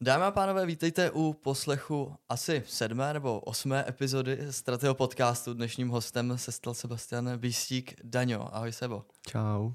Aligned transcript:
Dámy 0.00 0.24
a 0.24 0.30
pánové, 0.30 0.66
vítejte 0.66 1.10
u 1.10 1.32
poslechu 1.32 2.16
asi 2.28 2.62
sedmé 2.66 3.12
nebo 3.12 3.40
osmé 3.40 3.84
epizody 3.88 4.38
Strateho 4.50 4.94
podcastu. 4.94 5.54
Dnešním 5.54 5.88
hostem 5.88 6.38
se 6.38 6.52
stal 6.52 6.74
Sebastian 6.74 7.38
Bístík 7.38 7.94
Daňo. 8.04 8.54
Ahoj 8.54 8.72
Sebo. 8.72 9.04
Čau. 9.28 9.72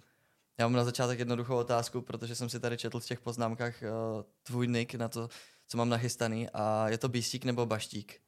Já 0.58 0.68
mám 0.68 0.74
na 0.74 0.84
začátek 0.84 1.20
jednoduchou 1.20 1.56
otázku, 1.56 2.02
protože 2.02 2.36
jsem 2.36 2.50
si 2.50 2.60
tady 2.60 2.78
četl 2.78 3.00
v 3.00 3.06
těch 3.06 3.20
poznámkách 3.20 3.74
uh, 3.82 4.24
tvůj 4.44 4.68
nick 4.68 4.96
na 4.96 5.10
to, 5.10 5.28
co 5.68 5.78
mám 5.78 5.90
nachystaný 5.90 6.50
a 6.50 6.90
je 6.90 6.98
to 6.98 7.10
Bístík 7.10 7.46
nebo 7.46 7.66
Baštík? 7.66 8.22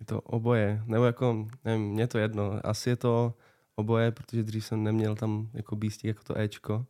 Je 0.00 0.06
to 0.06 0.20
oboje, 0.20 0.82
nebo 0.86 1.04
jako, 1.04 1.46
nevím, 1.64 1.82
mě 1.82 2.06
to 2.06 2.18
jedno. 2.18 2.60
Asi 2.64 2.90
je 2.90 2.96
to 2.96 3.34
oboje, 3.76 4.10
protože 4.10 4.42
dřív 4.42 4.66
jsem 4.66 4.84
neměl 4.84 5.16
tam 5.16 5.50
jako 5.52 5.76
Bístík 5.76 6.08
jako 6.08 6.22
to 6.24 6.38
Ečko. 6.38 6.86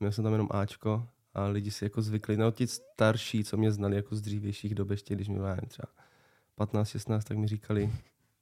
Měl 0.00 0.12
jsem 0.12 0.24
tam 0.24 0.32
jenom 0.32 0.48
Ačko 0.50 1.08
a 1.36 1.46
lidi 1.46 1.70
si 1.70 1.84
jako 1.84 2.02
zvykli, 2.02 2.36
no 2.36 2.50
ti 2.50 2.66
starší, 2.66 3.44
co 3.44 3.56
mě 3.56 3.72
znali 3.72 3.96
jako 3.96 4.16
z 4.16 4.20
dřívějších 4.20 4.74
dob, 4.74 4.90
ještě 4.90 5.14
když 5.14 5.28
mi 5.28 5.34
bylo 5.34 5.56
třeba 5.68 5.88
15, 6.54 6.88
16, 6.88 7.24
tak 7.24 7.38
mi 7.38 7.46
říkali 7.46 7.92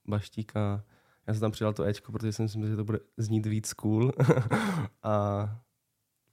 Baštík 0.07 0.57
a 0.57 0.85
já 1.27 1.35
jsem 1.35 1.41
tam 1.41 1.53
přidal 1.53 1.73
to 1.73 1.85
Ečko, 1.85 2.13
protože 2.13 2.33
jsem 2.33 2.49
si 2.49 2.59
myslel, 2.59 2.71
že 2.71 2.77
to 2.77 2.85
bude 2.85 2.99
znít 3.17 3.47
víc 3.47 3.73
cool. 3.73 4.13
a 5.03 5.47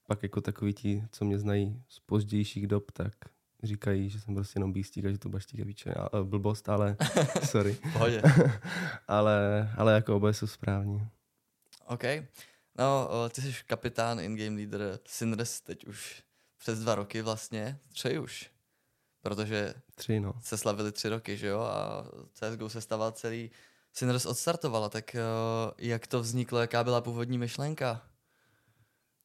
pak 0.07 0.23
jako 0.23 0.41
takový 0.41 0.73
ti, 0.73 1.03
co 1.11 1.25
mě 1.25 1.39
znají 1.39 1.83
z 1.87 1.99
pozdějších 1.99 2.67
dob, 2.67 2.91
tak 2.91 3.13
říkají, 3.63 4.09
že 4.09 4.19
jsem 4.19 4.35
prostě 4.35 4.57
jenom 4.57 4.73
bístík 4.73 5.05
a 5.05 5.11
že 5.11 5.17
to 5.17 5.29
baštík 5.29 5.59
je 5.59 5.65
víče. 5.65 5.93
A, 5.93 6.23
blbost, 6.23 6.69
ale 6.69 6.97
sorry. 7.43 7.77
Pohodě. 7.93 8.21
ale, 9.07 9.69
ale 9.77 9.93
jako 9.93 10.15
oboje 10.15 10.33
jsou 10.33 10.47
správní. 10.47 11.07
OK. 11.87 12.03
No, 12.77 13.09
ty 13.29 13.41
jsi 13.41 13.53
kapitán, 13.67 14.19
in-game 14.19 14.55
leader 14.55 14.99
Sinners 15.05 15.61
teď 15.61 15.85
už 15.85 16.23
přes 16.61 16.79
dva 16.79 16.95
roky 16.95 17.21
vlastně. 17.21 17.79
Tři 17.89 18.19
už. 18.19 18.51
Protože 19.21 19.73
tři, 19.95 20.19
no. 20.19 20.33
se 20.41 20.57
slavili 20.57 20.91
tři 20.91 21.09
roky, 21.09 21.37
že 21.37 21.47
jo? 21.47 21.59
A 21.59 22.05
CSGO 22.33 22.69
se 22.69 22.81
stával 22.81 23.11
celý 23.11 23.51
Sinners 23.93 24.25
odstartovala, 24.25 24.89
tak 24.89 25.15
uh, 25.15 25.71
jak 25.77 26.07
to 26.07 26.21
vzniklo, 26.21 26.59
jaká 26.59 26.83
byla 26.83 27.01
původní 27.01 27.37
myšlenka? 27.37 28.01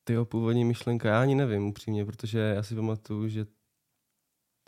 Ty 0.05 0.17
původní 0.25 0.65
myšlenka, 0.65 1.09
já 1.09 1.21
ani 1.21 1.35
nevím 1.35 1.67
upřímně, 1.67 2.05
protože 2.05 2.39
já 2.39 2.63
si 2.63 2.75
pamatuju, 2.75 3.29
že 3.29 3.47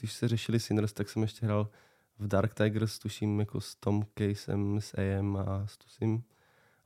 když 0.01 0.13
se 0.13 0.29
řešili 0.29 0.61
Sinners, 0.61 0.93
tak 0.93 1.09
jsem 1.09 1.23
ještě 1.23 1.47
hrál 1.47 1.71
v 2.19 2.29
Dark 2.29 2.55
Tigers, 2.55 2.99
tuším 2.99 3.41
jako 3.41 3.61
s 3.61 3.75
Tom 3.75 4.07
Casem, 4.19 4.81
s 4.81 4.95
AM 4.95 5.37
a 5.37 5.67
s 5.67 5.77
Tusim. 5.77 6.23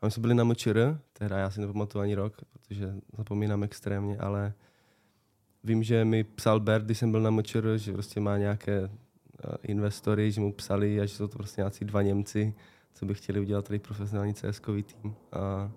A 0.01 0.07
my 0.07 0.11
jsme 0.11 0.21
byli 0.21 0.35
na 0.35 0.45
MČR, 0.45 1.01
teda 1.13 1.39
já 1.39 1.51
si 1.51 1.61
nepamatuju 1.61 2.03
ani 2.03 2.15
rok, 2.15 2.37
protože 2.53 2.95
zapomínám 3.17 3.63
extrémně, 3.63 4.19
ale 4.19 4.55
vím, 5.65 5.83
že 5.83 6.05
mi 6.05 6.25
psal 6.25 6.61
Bert, 6.61 6.85
když 6.85 6.99
jsem 6.99 7.11
byl 7.11 7.21
na 7.21 7.31
MČR, 7.31 7.77
že 7.77 7.93
prostě 7.93 8.21
má 8.21 8.39
nějaké 8.39 8.81
uh, 8.81 8.89
investory, 9.63 10.33
že 10.33 10.41
mu 10.41 10.53
psali 10.53 11.01
a 11.01 11.07
že 11.07 11.15
jsou 11.15 11.29
to 11.29 11.37
prostě 11.39 11.61
nějací 11.61 11.85
dva 11.85 12.03
Němci, 12.03 12.55
co 12.95 13.07
by 13.07 13.15
chtěli 13.15 13.41
udělat 13.41 13.65
tady 13.65 13.79
profesionální 13.79 14.35
cs 14.35 14.61
tým. 14.61 15.15
A 15.33 15.71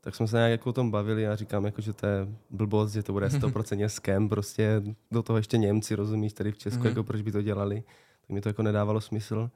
tak 0.00 0.14
jsme 0.14 0.28
se 0.28 0.36
nějak 0.36 0.50
jako 0.50 0.70
o 0.70 0.72
tom 0.72 0.90
bavili 0.90 1.28
a 1.28 1.36
říkám, 1.36 1.64
jako, 1.64 1.80
že 1.80 1.92
to 1.92 2.06
je 2.06 2.28
blbost, 2.50 2.92
že 2.92 3.02
to 3.02 3.12
bude 3.12 3.26
100% 3.28 3.86
scam, 3.86 4.28
prostě 4.28 4.82
do 5.10 5.22
toho 5.22 5.36
ještě 5.36 5.58
Němci, 5.58 5.94
rozumíš, 5.94 6.32
tady 6.32 6.52
v 6.52 6.58
Česku, 6.58 6.82
mm-hmm. 6.82 6.88
jako 6.88 7.04
proč 7.04 7.22
by 7.22 7.32
to 7.32 7.42
dělali. 7.42 7.82
Tak 8.20 8.30
mi 8.30 8.40
to 8.40 8.48
jako 8.48 8.62
nedávalo 8.62 9.00
smysl, 9.00 9.50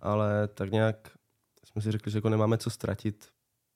ale 0.00 0.48
tak 0.48 0.70
nějak 0.70 1.18
jsme 1.64 1.82
si 1.82 1.92
řekli, 1.92 2.12
že 2.12 2.18
jako 2.18 2.28
nemáme 2.28 2.58
co 2.58 2.70
ztratit, 2.70 3.28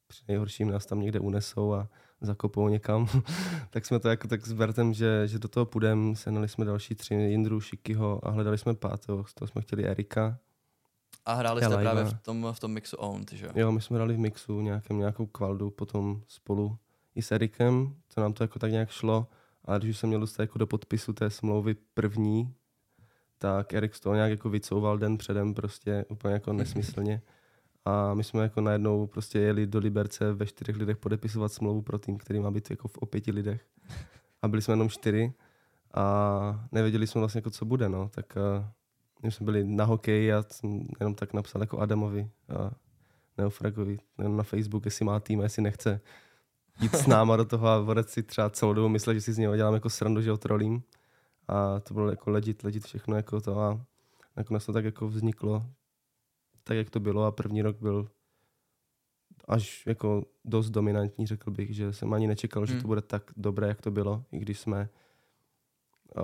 při 0.07 0.25
nejhorším 0.29 0.71
nás 0.71 0.87
tam 0.87 1.01
někde 1.01 1.21
unesou 1.21 1.75
a 1.75 1.89
zakopou 2.23 2.69
někam. 2.69 3.07
tak 3.71 3.87
jsme 3.87 3.99
to 3.99 4.09
jako 4.09 4.29
tak 4.29 4.47
s 4.47 4.53
Bertem, 4.53 4.95
že, 4.95 5.29
že 5.29 5.39
do 5.39 5.49
toho 5.49 5.67
půjdeme, 5.67 6.17
senali 6.17 6.49
jsme 6.49 6.65
další 6.65 6.95
tři, 6.95 7.15
Jindru, 7.15 7.61
Šikyho 7.61 8.29
a 8.29 8.31
hledali 8.31 8.59
jsme 8.59 8.75
pátého, 8.75 9.25
z 9.25 9.35
toho 9.35 9.49
jsme 9.49 9.63
chtěli 9.63 9.85
Erika. 9.85 10.39
A 11.25 11.35
hráli 11.35 11.65
jste 11.65 11.77
právě 11.77 12.05
v 12.05 12.15
tom, 12.23 12.47
v 12.53 12.61
tom 12.61 12.73
mixu 12.73 12.97
Owned, 12.97 13.33
že 13.33 13.49
jo? 13.55 13.73
my 13.73 13.81
jsme 13.81 13.97
hráli 13.97 14.15
v 14.15 14.19
mixu 14.19 14.61
nějakém, 14.61 14.99
nějakou 14.99 15.27
kvaldu, 15.27 15.71
potom 15.71 16.23
spolu 16.29 16.77
i 17.15 17.23
s 17.23 17.33
Erikem, 17.33 17.95
co 18.09 18.21
nám 18.21 18.33
to 18.33 18.45
jako 18.45 18.59
tak 18.59 18.71
nějak 18.71 18.91
šlo. 18.91 19.27
A 19.65 19.79
když 19.79 19.99
jsem 19.99 20.09
měl 20.09 20.21
dostat 20.21 20.43
jako 20.43 20.59
do 20.59 20.67
podpisu 20.67 21.13
té 21.13 21.31
smlouvy 21.31 21.77
první, 21.95 22.55
tak 23.39 23.75
Erik 23.75 23.95
z 23.95 24.01
toho 24.01 24.15
nějak 24.15 24.31
jako 24.31 24.51
vycouval 24.51 24.99
den 24.99 25.19
předem 25.19 25.55
prostě 25.55 26.05
úplně 26.09 26.35
jako 26.35 26.53
nesmyslně. 26.63 27.23
A 27.85 28.15
my 28.15 28.25
jsme 28.25 28.43
jako 28.43 28.61
najednou 28.61 29.07
prostě 29.07 29.39
jeli 29.39 29.67
do 29.67 29.79
Liberce 29.79 30.33
ve 30.33 30.47
čtyřech 30.47 30.77
lidech 30.77 30.97
podepisovat 30.97 31.53
smlouvu 31.53 31.83
pro 31.83 31.99
tým, 31.99 32.19
který 32.19 32.41
má 32.41 32.51
být 32.51 32.71
jako 32.71 32.89
v 32.89 32.99
o 32.99 33.07
pěti 33.07 33.33
lidech. 33.33 33.67
A 34.43 34.49
byli 34.49 34.63
jsme 34.63 34.73
jenom 34.73 34.89
čtyři 34.89 35.33
a 35.95 36.67
nevěděli 36.73 37.07
jsme 37.07 37.19
vlastně 37.19 37.39
jako 37.39 37.51
co 37.51 37.65
bude, 37.65 37.89
no. 37.89 38.09
Tak 38.09 38.37
uh, 38.37 38.65
my 39.23 39.33
jsme 39.33 39.45
byli 39.45 39.65
na 39.65 39.85
hokej 39.85 40.35
a 40.35 40.45
jenom 41.01 41.15
tak 41.15 41.33
napsal 41.33 41.61
jako 41.63 41.79
Adamovi 41.79 42.31
a 42.57 42.71
Neofragovi 43.39 43.99
na 44.19 44.43
Facebook, 44.43 44.85
jestli 44.85 45.05
má 45.05 45.21
tým 45.21 45.41
a 45.41 45.43
jestli 45.43 45.63
nechce 45.63 46.01
jít 46.81 46.95
s 46.95 47.07
náma 47.07 47.37
do 47.37 47.45
toho 47.45 47.69
a 47.69 47.79
vodec 47.79 48.11
si 48.11 48.23
třeba 48.23 48.51
celou 48.51 48.73
dobu 48.73 48.89
myslel, 48.89 49.15
že 49.15 49.21
si 49.21 49.33
z 49.33 49.39
něho 49.39 49.57
dělám 49.57 49.75
jako 49.75 49.91
srandu, 49.91 50.23
že 50.23 50.31
ho 50.31 50.37
trolím. 50.37 50.83
A 51.49 51.81
to 51.81 51.95
bylo 51.95 52.11
jako 52.11 52.31
legit, 52.31 52.65
legit 52.65 52.85
všechno 52.85 53.17
jako 53.17 53.41
to 53.41 53.61
a 53.61 53.81
nakonec 54.37 54.67
to 54.67 54.73
tak 54.73 54.85
jako 54.85 55.09
vzniklo 55.09 55.67
tak, 56.65 56.77
jak 56.77 56.91
to 56.91 57.01
bylo 57.01 57.25
a 57.25 57.31
první 57.31 57.63
rok 57.63 57.77
byl 57.81 58.09
až 59.49 59.87
jako 59.87 60.25
dost 60.45 60.71
dominantní, 60.71 61.27
řekl 61.27 61.51
bych, 61.51 61.75
že 61.75 61.93
jsem 61.93 62.13
ani 62.13 62.27
nečekal, 62.27 62.61
hmm. 62.61 62.67
že 62.67 62.73
to 62.73 62.79
hmm. 62.79 62.89
bude 62.89 63.03
tak 63.03 63.31
dobré, 63.37 63.69
jak 63.69 63.81
to 63.83 63.91
bylo, 63.91 64.25
i 64.33 64.39
když 64.39 64.61
jsme 64.61 64.89
uh, 66.17 66.23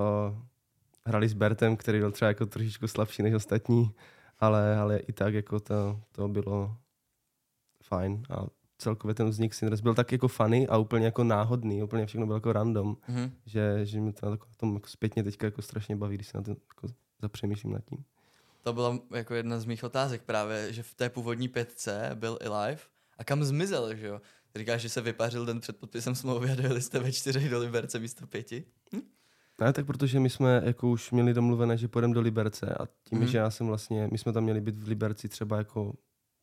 hrali 1.06 1.28
s 1.28 1.34
Bertem, 1.34 1.76
který 1.76 1.98
byl 1.98 2.12
třeba 2.12 2.28
jako 2.28 2.46
trošičku 2.46 2.88
slabší 2.88 3.22
než 3.22 3.34
ostatní, 3.34 3.90
ale, 4.38 4.78
ale 4.78 4.98
i 4.98 5.12
tak 5.12 5.34
jako 5.34 5.60
to, 5.60 6.00
to 6.12 6.28
bylo 6.28 6.76
fajn 7.82 8.22
a 8.30 8.46
celkově 8.78 9.14
ten 9.14 9.28
vznik 9.28 9.54
Sinners 9.54 9.80
byl 9.80 9.94
tak 9.94 10.12
jako 10.12 10.28
funny 10.28 10.68
a 10.68 10.76
úplně 10.76 11.04
jako 11.04 11.24
náhodný, 11.24 11.82
úplně 11.82 12.06
všechno 12.06 12.26
bylo 12.26 12.36
jako 12.36 12.52
random, 12.52 12.94
mm-hmm. 13.08 13.30
že, 13.46 13.86
že 13.86 14.00
mi 14.00 14.12
to 14.12 14.30
na 14.30 14.36
tom 14.56 14.74
jako 14.74 14.88
zpětně 14.88 15.22
teďka 15.22 15.46
jako 15.46 15.62
strašně 15.62 15.96
baví, 15.96 16.14
když 16.14 16.28
se 16.28 16.38
na 16.38 16.42
to 16.42 16.50
jako 16.50 16.88
zapřemýšlím 17.22 17.72
nad 17.72 17.84
tím. 17.84 18.04
To 18.62 18.72
byla 18.72 18.98
jako 19.14 19.34
jedna 19.34 19.60
z 19.60 19.64
mých 19.64 19.84
otázek 19.84 20.22
právě, 20.22 20.72
že 20.72 20.82
v 20.82 20.94
té 20.94 21.10
původní 21.10 21.48
pětce 21.48 22.10
byl 22.14 22.38
i 22.40 22.48
live 22.48 22.80
a 23.18 23.24
kam 23.24 23.44
zmizel, 23.44 23.94
že 23.94 24.06
jo? 24.06 24.20
Říkáš, 24.56 24.82
že 24.82 24.88
se 24.88 25.00
vypařil 25.00 25.46
den 25.46 25.60
před 25.60 25.76
podpisem 25.76 26.14
smlouvy 26.14 26.50
a 26.50 26.54
dojeli 26.54 26.82
jste 26.82 26.98
ve 26.98 27.12
čtyřech 27.12 27.50
do 27.50 27.58
Liberce 27.58 27.98
místo 27.98 28.26
pěti? 28.26 28.64
Hm? 28.94 29.00
Ne, 29.60 29.72
tak 29.72 29.86
protože 29.86 30.20
my 30.20 30.30
jsme 30.30 30.62
jako 30.64 30.90
už 30.90 31.10
měli 31.10 31.34
domluvené, 31.34 31.76
že 31.76 31.88
půjdeme 31.88 32.14
do 32.14 32.20
Liberce 32.20 32.74
a 32.74 32.86
tím, 33.04 33.18
mm. 33.18 33.26
že 33.26 33.38
já 33.38 33.50
jsem 33.50 33.66
vlastně, 33.66 34.08
my 34.12 34.18
jsme 34.18 34.32
tam 34.32 34.44
měli 34.44 34.60
být 34.60 34.78
v 34.78 34.88
Liberci 34.88 35.28
třeba 35.28 35.56
jako 35.56 35.94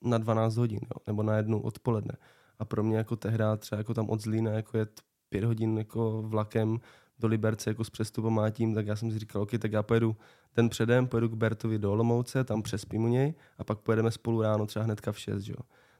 na 0.02 0.18
12 0.18 0.56
hodin, 0.56 0.80
jo, 0.82 1.02
nebo 1.08 1.24
na 1.24 1.38
jednu 1.38 1.62
odpoledne. 1.62 2.18
A 2.60 2.66
pro 2.66 2.84
mě 2.84 2.98
jako 2.98 3.16
tehda 3.16 3.58
třeba 3.58 3.78
jako 3.78 3.94
tam 3.94 4.10
od 4.10 4.22
Zlína 4.22 4.52
jako 4.52 4.78
jet 4.78 5.02
pět 5.30 5.44
hodin 5.44 5.78
jako 5.78 6.22
vlakem 6.22 6.80
do 7.20 7.28
Liberce 7.28 7.70
jako 7.70 7.84
s 7.84 7.90
přestupem 7.90 8.40
a 8.40 8.50
tím, 8.50 8.76
tak 8.76 8.88
já 8.88 8.96
jsem 8.96 9.12
si 9.12 9.20
říkal, 9.20 9.42
OK, 9.42 9.52
tak 9.60 9.72
já 9.72 9.84
pojedu 9.84 10.16
ten 10.54 10.70
předem, 10.70 11.08
pojedu 11.08 11.30
k 11.30 11.34
Bertovi 11.34 11.80
do 11.80 11.92
Olomouce, 11.92 12.44
tam 12.44 12.62
přespím 12.62 13.04
u 13.04 13.08
něj 13.08 13.34
a 13.58 13.64
pak 13.64 13.80
pojedeme 13.80 14.12
spolu 14.12 14.42
ráno 14.42 14.66
třeba 14.66 14.86
hnedka 14.86 15.12
v 15.12 15.20
6, 15.20 15.48
jo. 15.48 15.56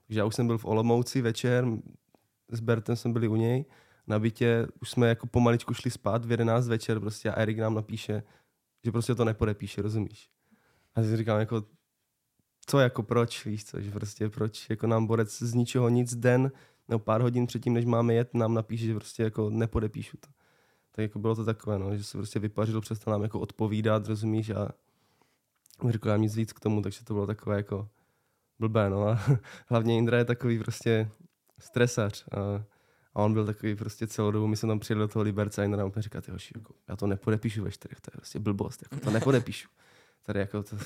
Takže 0.08 0.20
já 0.20 0.26
už 0.26 0.36
jsem 0.36 0.48
byl 0.48 0.58
v 0.58 0.66
Olomouci 0.66 1.22
večer, 1.22 1.68
s 2.52 2.60
Bertem 2.60 2.96
jsme 2.96 3.14
byli 3.14 3.28
u 3.28 3.36
něj 3.36 3.66
na 4.08 4.20
bytě, 4.20 4.68
už 4.82 4.90
jsme 4.90 5.10
jako 5.10 5.28
pomaličku 5.28 5.74
šli 5.74 5.92
spát 5.92 6.26
v 6.26 6.32
11 6.32 6.68
večer 6.68 7.00
prostě 7.00 7.32
a 7.32 7.42
Erik 7.42 7.58
nám 7.58 7.76
napíše, 7.76 8.24
že 8.84 8.92
prostě 8.92 9.16
to 9.16 9.26
nepodepíše, 9.26 9.82
rozumíš? 9.82 10.30
A 10.96 11.00
já 11.00 11.08
si 11.08 11.18
říkám 11.18 11.40
jako, 11.40 11.64
co 12.66 12.80
jako 12.80 13.04
proč, 13.04 13.46
víš 13.46 13.66
co, 13.66 13.82
že 13.82 13.92
prostě 13.92 14.30
proč 14.30 14.70
jako 14.70 14.88
nám 14.88 15.08
borec 15.08 15.38
z 15.38 15.54
ničeho 15.54 15.90
nic 15.90 16.16
den 16.16 16.52
nebo 16.88 17.00
pár 17.00 17.22
hodin 17.22 17.48
předtím, 17.48 17.74
než 17.74 17.86
máme 17.86 18.14
jet, 18.14 18.34
nám 18.34 18.54
napíše, 18.54 18.86
že 18.86 18.96
prostě 18.96 19.24
jako 19.24 19.50
nepodepíšu 19.50 20.18
to. 20.18 20.28
Tak 20.96 21.04
jako 21.04 21.20
bylo 21.20 21.36
to 21.36 21.46
takové, 21.46 21.80
no, 21.80 21.98
že 21.98 22.04
se 22.04 22.18
prostě 22.18 22.40
vypařilo, 22.40 22.82
přestal 22.82 23.12
nám 23.12 23.24
jako 23.24 23.40
odpovídat, 23.40 24.08
rozumíš, 24.08 24.50
a 24.50 24.70
řekl 25.90 26.10
nám 26.10 26.22
nic 26.22 26.36
víc 26.36 26.54
k 26.54 26.60
tomu, 26.60 26.82
takže 26.82 27.04
to 27.04 27.14
bylo 27.14 27.28
takové 27.28 27.58
jako 27.58 27.90
blbé, 28.60 28.90
no 28.90 29.08
a 29.08 29.20
hlavně 29.68 29.98
Indra 29.98 30.18
je 30.18 30.26
takový 30.26 30.60
prostě 30.60 31.10
stresař 31.60 32.26
a 32.32 32.64
a 33.16 33.24
on 33.24 33.34
byl 33.34 33.46
takový 33.46 33.76
prostě 33.76 34.08
celou 34.08 34.32
dobu, 34.32 34.48
my 34.48 34.58
jsme 34.58 34.68
tam 34.68 34.80
přijeli 34.80 35.00
do 35.00 35.08
toho 35.08 35.24
Liberce 35.24 35.64
a 35.64 35.68
nám 35.68 35.92
říká, 35.98 36.22
ty 36.22 36.32
hoši, 36.32 36.54
jako, 36.56 36.74
já 36.88 36.96
to 36.96 37.08
nepodepíšu 37.08 37.64
ve 37.64 37.72
čtyřech, 37.72 38.02
to 38.02 38.10
je 38.14 38.18
prostě 38.18 38.40
blbost, 38.40 38.84
jako, 38.84 39.06
to 39.06 39.12
nepodepíšu. 39.12 39.70
Tady 40.24 40.40
jako 40.40 40.64
to, 40.64 40.78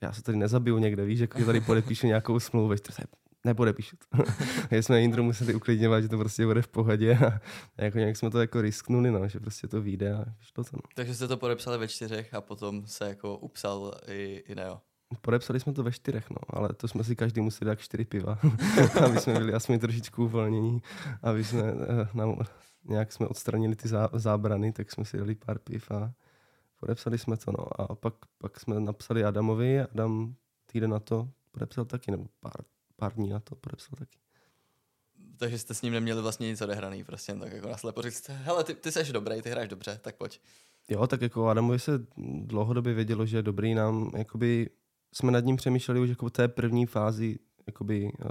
já 0.00 0.12
se 0.12 0.22
tady 0.22 0.38
nezabiju 0.38 0.78
někde, 0.78 1.04
víš, 1.04 1.20
jako 1.20 1.44
tady 1.44 1.60
podepíšu 1.60 2.06
nějakou 2.06 2.40
smlouvu 2.40 2.68
ve 2.68 2.78
čtyřech, 2.78 3.06
nepodepíšu 3.44 3.96
to. 3.96 4.22
My 4.70 4.82
jsme 4.82 5.02
Indru 5.02 5.22
museli 5.22 5.54
uklidňovat, 5.54 6.02
že 6.02 6.08
to 6.08 6.18
prostě 6.18 6.46
bude 6.46 6.62
v 6.62 6.68
pohodě 6.68 7.18
a, 7.18 7.40
jako 7.84 7.98
nějak 7.98 8.16
jsme 8.16 8.30
to 8.30 8.40
jako 8.40 8.60
risknuli, 8.60 9.10
no, 9.10 9.28
že 9.28 9.40
prostě 9.40 9.68
to 9.68 9.82
vyjde 9.82 10.14
a 10.14 10.24
to 10.52 10.64
to. 10.64 10.70
No. 10.72 10.82
Takže 10.94 11.14
jste 11.14 11.28
to 11.28 11.36
podepsali 11.36 11.78
ve 11.78 11.88
čtyřech 11.88 12.34
a 12.34 12.40
potom 12.40 12.86
se 12.86 13.08
jako 13.08 13.38
upsal 13.38 13.94
i, 14.06 14.42
i 14.46 14.54
Neo. 14.54 14.80
Podepsali 15.20 15.60
jsme 15.60 15.72
to 15.72 15.82
ve 15.82 15.92
čtyřech, 15.92 16.30
no, 16.30 16.36
ale 16.48 16.68
to 16.68 16.88
jsme 16.88 17.04
si 17.04 17.16
každý 17.16 17.40
museli 17.40 17.66
dát 17.66 17.80
čtyři 17.80 18.04
piva, 18.04 18.38
aby 19.04 19.20
jsme 19.20 19.32
byli 19.32 19.52
aspoň 19.52 19.78
trošičku 19.78 20.24
uvolnění, 20.24 20.82
aby 21.22 21.44
jsme 21.44 21.62
eh, 21.62 22.08
nám, 22.14 22.38
nějak 22.84 23.12
jsme 23.12 23.26
odstranili 23.26 23.76
ty 23.76 23.88
zá, 23.88 24.10
zábrany, 24.12 24.72
tak 24.72 24.92
jsme 24.92 25.04
si 25.04 25.16
dali 25.16 25.34
pár 25.34 25.58
piv 25.58 25.90
a 25.90 26.12
podepsali 26.80 27.18
jsme 27.18 27.36
to, 27.36 27.52
no. 27.52 27.80
A 27.80 27.94
pak, 27.94 28.14
pak 28.38 28.60
jsme 28.60 28.80
napsali 28.80 29.24
Adamovi, 29.24 29.80
Adam 29.80 30.34
týden 30.66 30.90
na 30.90 30.98
to 30.98 31.28
podepsal 31.50 31.84
taky, 31.84 32.10
nebo 32.10 32.26
pár, 32.40 32.64
pár 32.98 33.14
dní 33.14 33.28
na 33.28 33.40
to 33.40 33.54
podepsal 33.54 33.96
taky. 33.98 34.18
Takže 35.36 35.58
jste 35.58 35.74
s 35.74 35.82
ním 35.82 35.92
neměli 35.92 36.22
vlastně 36.22 36.48
nic 36.48 36.62
odehraný, 36.62 37.04
prostě 37.04 37.34
tak 37.34 37.52
jako 37.52 37.68
naslepo 37.68 38.02
říct, 38.02 38.28
hele, 38.28 38.64
ty, 38.64 38.74
ty 38.74 38.92
jsi 38.92 39.12
dobrý, 39.12 39.42
ty 39.42 39.50
hráš 39.50 39.68
dobře, 39.68 40.00
tak 40.02 40.16
pojď. 40.16 40.40
Jo, 40.88 41.06
tak 41.06 41.22
jako 41.22 41.48
Adamovi 41.48 41.78
se 41.78 42.06
dlouhodobě 42.42 42.94
vědělo, 42.94 43.26
že 43.26 43.36
je 43.36 43.42
dobrý 43.42 43.74
nám, 43.74 44.10
jakoby 44.16 44.70
jsme 45.12 45.32
nad 45.32 45.44
ním 45.44 45.56
přemýšleli 45.56 46.00
už 46.00 46.08
jako 46.08 46.26
v 46.26 46.30
té 46.30 46.48
první 46.48 46.86
fázi 46.86 47.38
jakoby, 47.66 48.12
uh, 48.24 48.30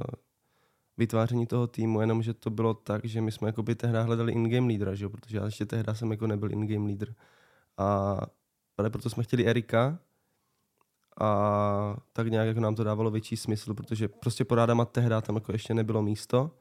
vytváření 0.98 1.48
toho 1.48 1.68
týmu, 1.68 2.02
jenom 2.02 2.24
že 2.24 2.34
to 2.34 2.50
bylo 2.50 2.74
tak, 2.74 3.06
že 3.06 3.22
my 3.22 3.32
jsme 3.32 3.50
jakoby 3.50 3.76
tehdy 3.76 3.98
hledali 4.02 4.34
in-game 4.34 4.68
lídra, 4.68 4.96
že 4.96 5.06
jo? 5.06 5.10
protože 5.10 5.38
já 5.38 5.46
ještě 5.46 5.66
tehdy 5.66 5.96
jsem 5.96 6.12
jako 6.12 6.28
nebyl 6.28 6.52
in-game 6.52 6.88
lídr. 6.88 7.14
A 7.78 8.18
ale 8.78 8.90
proto 8.90 9.10
jsme 9.10 9.24
chtěli 9.24 9.48
Erika 9.48 10.00
a 11.20 11.98
tak 12.14 12.28
nějak 12.28 12.48
jako 12.48 12.60
nám 12.60 12.76
to 12.76 12.84
dávalo 12.84 13.12
větší 13.12 13.38
smysl, 13.38 13.74
protože 13.74 14.08
prostě 14.08 14.46
pod 14.46 14.60
Adama 14.60 14.86
tehdy 14.86 15.16
tam 15.22 15.36
jako 15.36 15.52
ještě 15.52 15.74
nebylo 15.74 16.02
místo, 16.02 16.52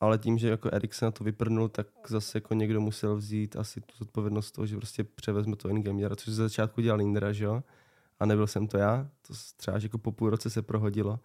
ale 0.00 0.18
tím, 0.18 0.38
že 0.38 0.48
jako 0.48 0.68
Erik 0.72 0.94
se 0.94 1.04
na 1.04 1.10
to 1.10 1.24
vyprnul, 1.24 1.68
tak 1.68 1.86
zase 2.08 2.36
jako 2.38 2.54
někdo 2.54 2.80
musel 2.80 3.16
vzít 3.16 3.56
asi 3.56 3.80
tu 3.80 3.96
zodpovědnost 3.98 4.50
toho, 4.50 4.66
že 4.66 4.76
prostě 4.76 5.04
převezme 5.04 5.56
to 5.56 5.68
in-game 5.68 5.96
lídra, 5.96 6.16
což 6.16 6.34
ze 6.34 6.42
začátku 6.42 6.80
dělal 6.80 7.00
Indra, 7.00 7.32
že 7.32 7.44
jo? 7.44 7.62
A 8.20 8.26
nebyl 8.26 8.46
jsem 8.46 8.66
to 8.66 8.78
já, 8.78 9.08
to 9.26 9.34
třeba 9.56 9.78
jako 9.82 9.98
po 9.98 10.12
půl 10.12 10.30
roce 10.30 10.50
se 10.50 10.62
prohodilo. 10.62 11.20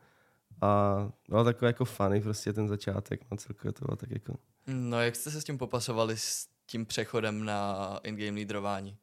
A 0.61 0.95
bylo 1.29 1.43
takové 1.43 1.69
jako 1.69 1.85
funny 1.85 2.21
prostě 2.21 2.53
ten 2.53 2.67
začátek, 2.67 3.21
no 3.31 3.37
celkově 3.37 3.71
to 3.71 3.85
bylo 3.85 3.95
tak 3.95 4.11
jako... 4.11 4.35
No 4.67 5.01
jak 5.01 5.15
jste 5.15 5.31
se 5.31 5.41
s 5.41 5.43
tím 5.43 5.57
popasovali 5.57 6.17
s 6.17 6.47
tím 6.65 6.85
přechodem 6.85 7.45
na 7.45 7.99
in-game 8.03 8.35
lídrování? 8.37 8.97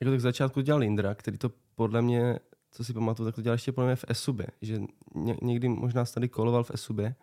Jako 0.00 0.10
tak 0.10 0.20
začátku 0.20 0.60
dělal 0.60 0.82
Indra, 0.82 1.14
který 1.14 1.38
to 1.38 1.50
podle 1.78 2.02
mě, 2.02 2.38
co 2.70 2.84
si 2.84 2.92
pamatuju, 2.92 3.28
tak 3.28 3.34
to 3.34 3.42
dělal 3.42 3.54
ještě 3.54 3.72
podle 3.72 3.88
mě 3.88 3.96
v 3.96 4.04
Esubě, 4.08 4.46
že 4.62 4.78
ně, 5.14 5.36
někdy 5.42 5.68
možná 5.68 6.04
tady 6.04 6.28
koloval 6.28 6.64
v 6.64 6.70
Esubě 6.70 7.14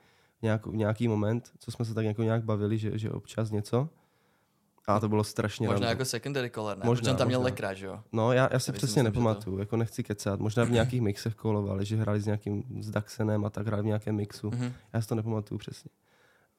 nějak, 0.41 0.65
v 0.65 0.75
nějaký 0.75 1.07
moment, 1.07 1.51
co 1.59 1.71
jsme 1.71 1.85
se 1.85 1.93
tak 1.93 2.05
jako 2.05 2.23
nějak 2.23 2.43
bavili, 2.43 2.77
že, 2.77 2.97
že 2.97 3.11
občas 3.11 3.51
něco. 3.51 3.89
A 4.87 4.99
to 4.99 5.09
bylo 5.09 5.23
strašně 5.23 5.67
Možná 5.67 5.79
random. 5.79 5.89
jako 5.89 6.05
secondary 6.05 6.49
color, 6.49 6.77
ne? 6.77 6.85
Možná, 6.85 7.11
Možná, 7.11 7.17
tam 7.17 7.27
měl 7.27 7.41
lekra, 7.41 7.73
že 7.73 7.85
jo? 7.85 8.03
No, 8.11 8.31
já, 8.31 8.49
já 8.51 8.59
si 8.59 8.65
Tady 8.65 8.77
přesně 8.77 9.03
myslím, 9.03 9.23
nepamatuju, 9.23 9.57
jako 9.59 9.77
nechci 9.77 10.03
kecat. 10.03 10.39
Možná 10.39 10.63
v 10.63 10.71
nějakých 10.71 11.01
mixech 11.01 11.35
kolovali, 11.35 11.85
že 11.85 11.95
hráli 11.95 12.21
s 12.21 12.25
nějakým 12.25 12.63
s 12.83 12.89
Daxenem 12.89 13.45
a 13.45 13.49
tak 13.49 13.67
hráli 13.67 13.83
v 13.83 13.85
nějakém 13.85 14.15
mixu. 14.15 14.49
Mhm. 14.49 14.73
Já 14.93 15.01
si 15.01 15.07
to 15.07 15.15
nepamatuju 15.15 15.57
přesně. 15.57 15.91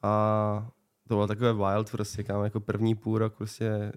A 0.03 0.69
to 1.09 1.15
bylo 1.15 1.27
takové 1.27 1.53
wild, 1.53 1.91
prostě 1.91 2.23
kam 2.23 2.45
jako 2.45 2.61
první 2.61 2.95
půl 2.95 3.19
rok 3.19 3.35
prostě 3.35 3.93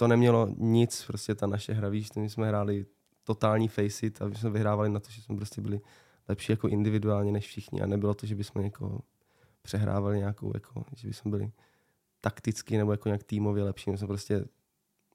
to 0.00 0.08
nemělo 0.08 0.48
nic, 0.56 1.04
prostě 1.06 1.34
ta 1.34 1.46
naše 1.46 1.72
hra, 1.72 1.88
víš, 1.88 2.12
my 2.12 2.30
jsme 2.30 2.48
hráli 2.48 2.86
totální 3.24 3.68
face 3.68 4.06
it 4.06 4.22
a 4.22 4.28
my 4.28 4.34
jsme 4.34 4.50
vyhrávali 4.50 4.88
na 4.88 5.00
to, 5.00 5.10
že 5.10 5.22
jsme 5.22 5.36
prostě 5.36 5.60
byli 5.60 5.80
lepší 6.28 6.52
jako 6.52 6.68
individuálně 6.68 7.32
než 7.32 7.46
všichni 7.46 7.80
a 7.80 7.86
nebylo 7.86 8.14
to, 8.14 8.26
že 8.26 8.34
bychom 8.34 8.62
jako 8.62 9.00
přehrávali 9.62 10.18
nějakou, 10.18 10.50
jako, 10.54 10.84
že 10.96 11.08
bychom 11.08 11.30
byli 11.30 11.52
takticky 12.20 12.76
nebo 12.78 12.92
jako 12.92 13.08
nějak 13.08 13.22
týmově 13.22 13.64
lepší, 13.64 13.90
my 13.90 13.98
jsme 13.98 14.06
prostě 14.06 14.44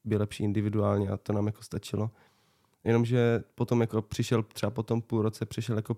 byli 0.04 0.20
lepší 0.20 0.44
individuálně 0.44 1.10
a 1.10 1.18
to 1.18 1.34
nám 1.34 1.46
jako 1.46 1.64
stačilo. 1.64 2.12
Jenomže 2.84 3.44
potom 3.56 3.82
jako 3.82 4.02
přišel, 4.02 4.44
třeba 4.44 4.72
po 4.72 4.84
tom 4.84 5.02
půl 5.02 5.22
roce 5.22 5.46
přišel 5.46 5.76
jako 5.76 5.98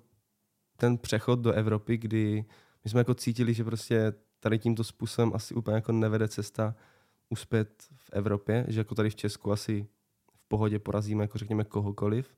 ten 0.77 0.97
přechod 0.97 1.39
do 1.39 1.51
Evropy, 1.51 1.97
kdy 1.97 2.45
my 2.83 2.89
jsme 2.89 2.99
jako 2.99 3.13
cítili, 3.13 3.53
že 3.53 3.63
prostě 3.63 4.13
tady 4.39 4.59
tímto 4.59 4.83
způsobem 4.83 5.31
asi 5.33 5.53
úplně 5.53 5.75
jako 5.75 5.91
nevede 5.91 6.27
cesta 6.27 6.75
uspět 7.29 7.83
v 7.95 8.09
Evropě, 8.13 8.65
že 8.67 8.79
jako 8.79 8.95
tady 8.95 9.09
v 9.09 9.15
Česku 9.15 9.51
asi 9.51 9.87
v 10.33 10.47
pohodě 10.47 10.79
porazíme 10.79 11.23
jako 11.23 11.37
řekněme 11.37 11.63
kohokoliv 11.63 12.37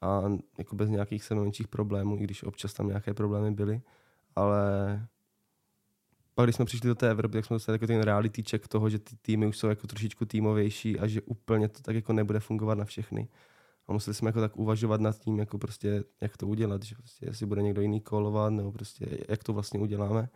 a 0.00 0.22
jako 0.58 0.76
bez 0.76 0.90
nějakých 0.90 1.24
sebe 1.24 1.40
menších 1.40 1.68
problémů, 1.68 2.16
i 2.16 2.24
když 2.24 2.42
občas 2.42 2.72
tam 2.74 2.88
nějaké 2.88 3.14
problémy 3.14 3.50
byly, 3.50 3.82
ale 4.36 4.62
pak 6.34 6.46
když 6.46 6.56
jsme 6.56 6.64
přišli 6.64 6.88
do 6.88 6.94
té 6.94 7.10
Evropy, 7.10 7.32
tak 7.32 7.44
jsme 7.44 7.54
dostali 7.54 7.74
jako 7.74 7.86
ten 7.86 8.02
reality 8.02 8.42
check 8.42 8.68
toho, 8.68 8.90
že 8.90 8.98
ty 8.98 9.16
týmy 9.22 9.46
už 9.46 9.58
jsou 9.58 9.68
jako 9.68 9.86
trošičku 9.86 10.24
týmovější 10.24 10.98
a 10.98 11.06
že 11.06 11.22
úplně 11.22 11.68
to 11.68 11.82
tak 11.82 11.94
jako 11.94 12.12
nebude 12.12 12.40
fungovat 12.40 12.78
na 12.78 12.84
všechny. 12.84 13.28
A 13.86 13.92
museli 13.92 14.14
jsme 14.14 14.28
jako 14.28 14.40
tak 14.40 14.56
uvažovat 14.56 15.00
nad 15.00 15.18
tím, 15.18 15.38
jako 15.38 15.58
prostě, 15.58 16.04
jak 16.20 16.36
to 16.36 16.46
udělat, 16.46 16.82
že 16.82 16.94
prostě 16.94 17.26
jestli 17.26 17.46
bude 17.46 17.62
někdo 17.62 17.82
jiný 17.82 18.00
kolovat, 18.00 18.52
nebo 18.52 18.72
prostě 18.72 19.18
jak 19.28 19.44
to 19.44 19.52
vlastně 19.52 19.80
uděláme. 19.80 20.28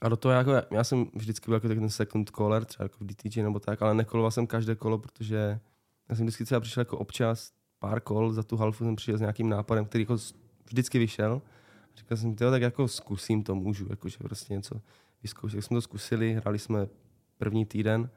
A 0.00 0.08
do 0.08 0.16
toho 0.16 0.32
jako, 0.32 0.52
já 0.70 0.84
jsem 0.84 1.06
vždycky 1.14 1.44
byl 1.46 1.54
jako 1.54 1.68
ten 1.68 1.90
second 1.90 2.30
caller, 2.30 2.64
třeba 2.64 2.84
jako 2.84 2.96
v 3.00 3.06
DTG 3.06 3.36
nebo 3.36 3.60
tak, 3.60 3.82
ale 3.82 3.94
nekoloval 3.94 4.30
jsem 4.30 4.46
každé 4.46 4.74
kolo, 4.74 4.98
protože 4.98 5.60
já 6.08 6.16
jsem 6.16 6.26
vždycky 6.26 6.44
třeba 6.44 6.60
přišel 6.60 6.80
jako 6.80 6.98
občas 6.98 7.52
pár 7.78 8.00
kol, 8.00 8.32
za 8.32 8.42
tu 8.42 8.56
halfu 8.56 8.84
jsem 8.84 8.96
přišel 8.96 9.18
s 9.18 9.20
nějakým 9.20 9.48
nápadem, 9.48 9.84
který 9.84 10.02
jako 10.02 10.16
vždycky 10.66 10.98
vyšel. 10.98 11.42
A 11.82 11.96
říkal 11.96 12.18
jsem, 12.18 12.34
tak 12.34 12.62
jako 12.62 12.88
zkusím 12.88 13.42
to, 13.42 13.54
můžu, 13.54 13.86
jakože 13.90 14.18
prostě 14.18 14.54
něco 14.54 14.80
vyzkoušet. 15.22 15.62
Jsme 15.62 15.76
to 15.76 15.80
zkusili, 15.80 16.34
hráli 16.34 16.58
jsme 16.58 16.88
první 17.38 17.66
týden 17.66 18.10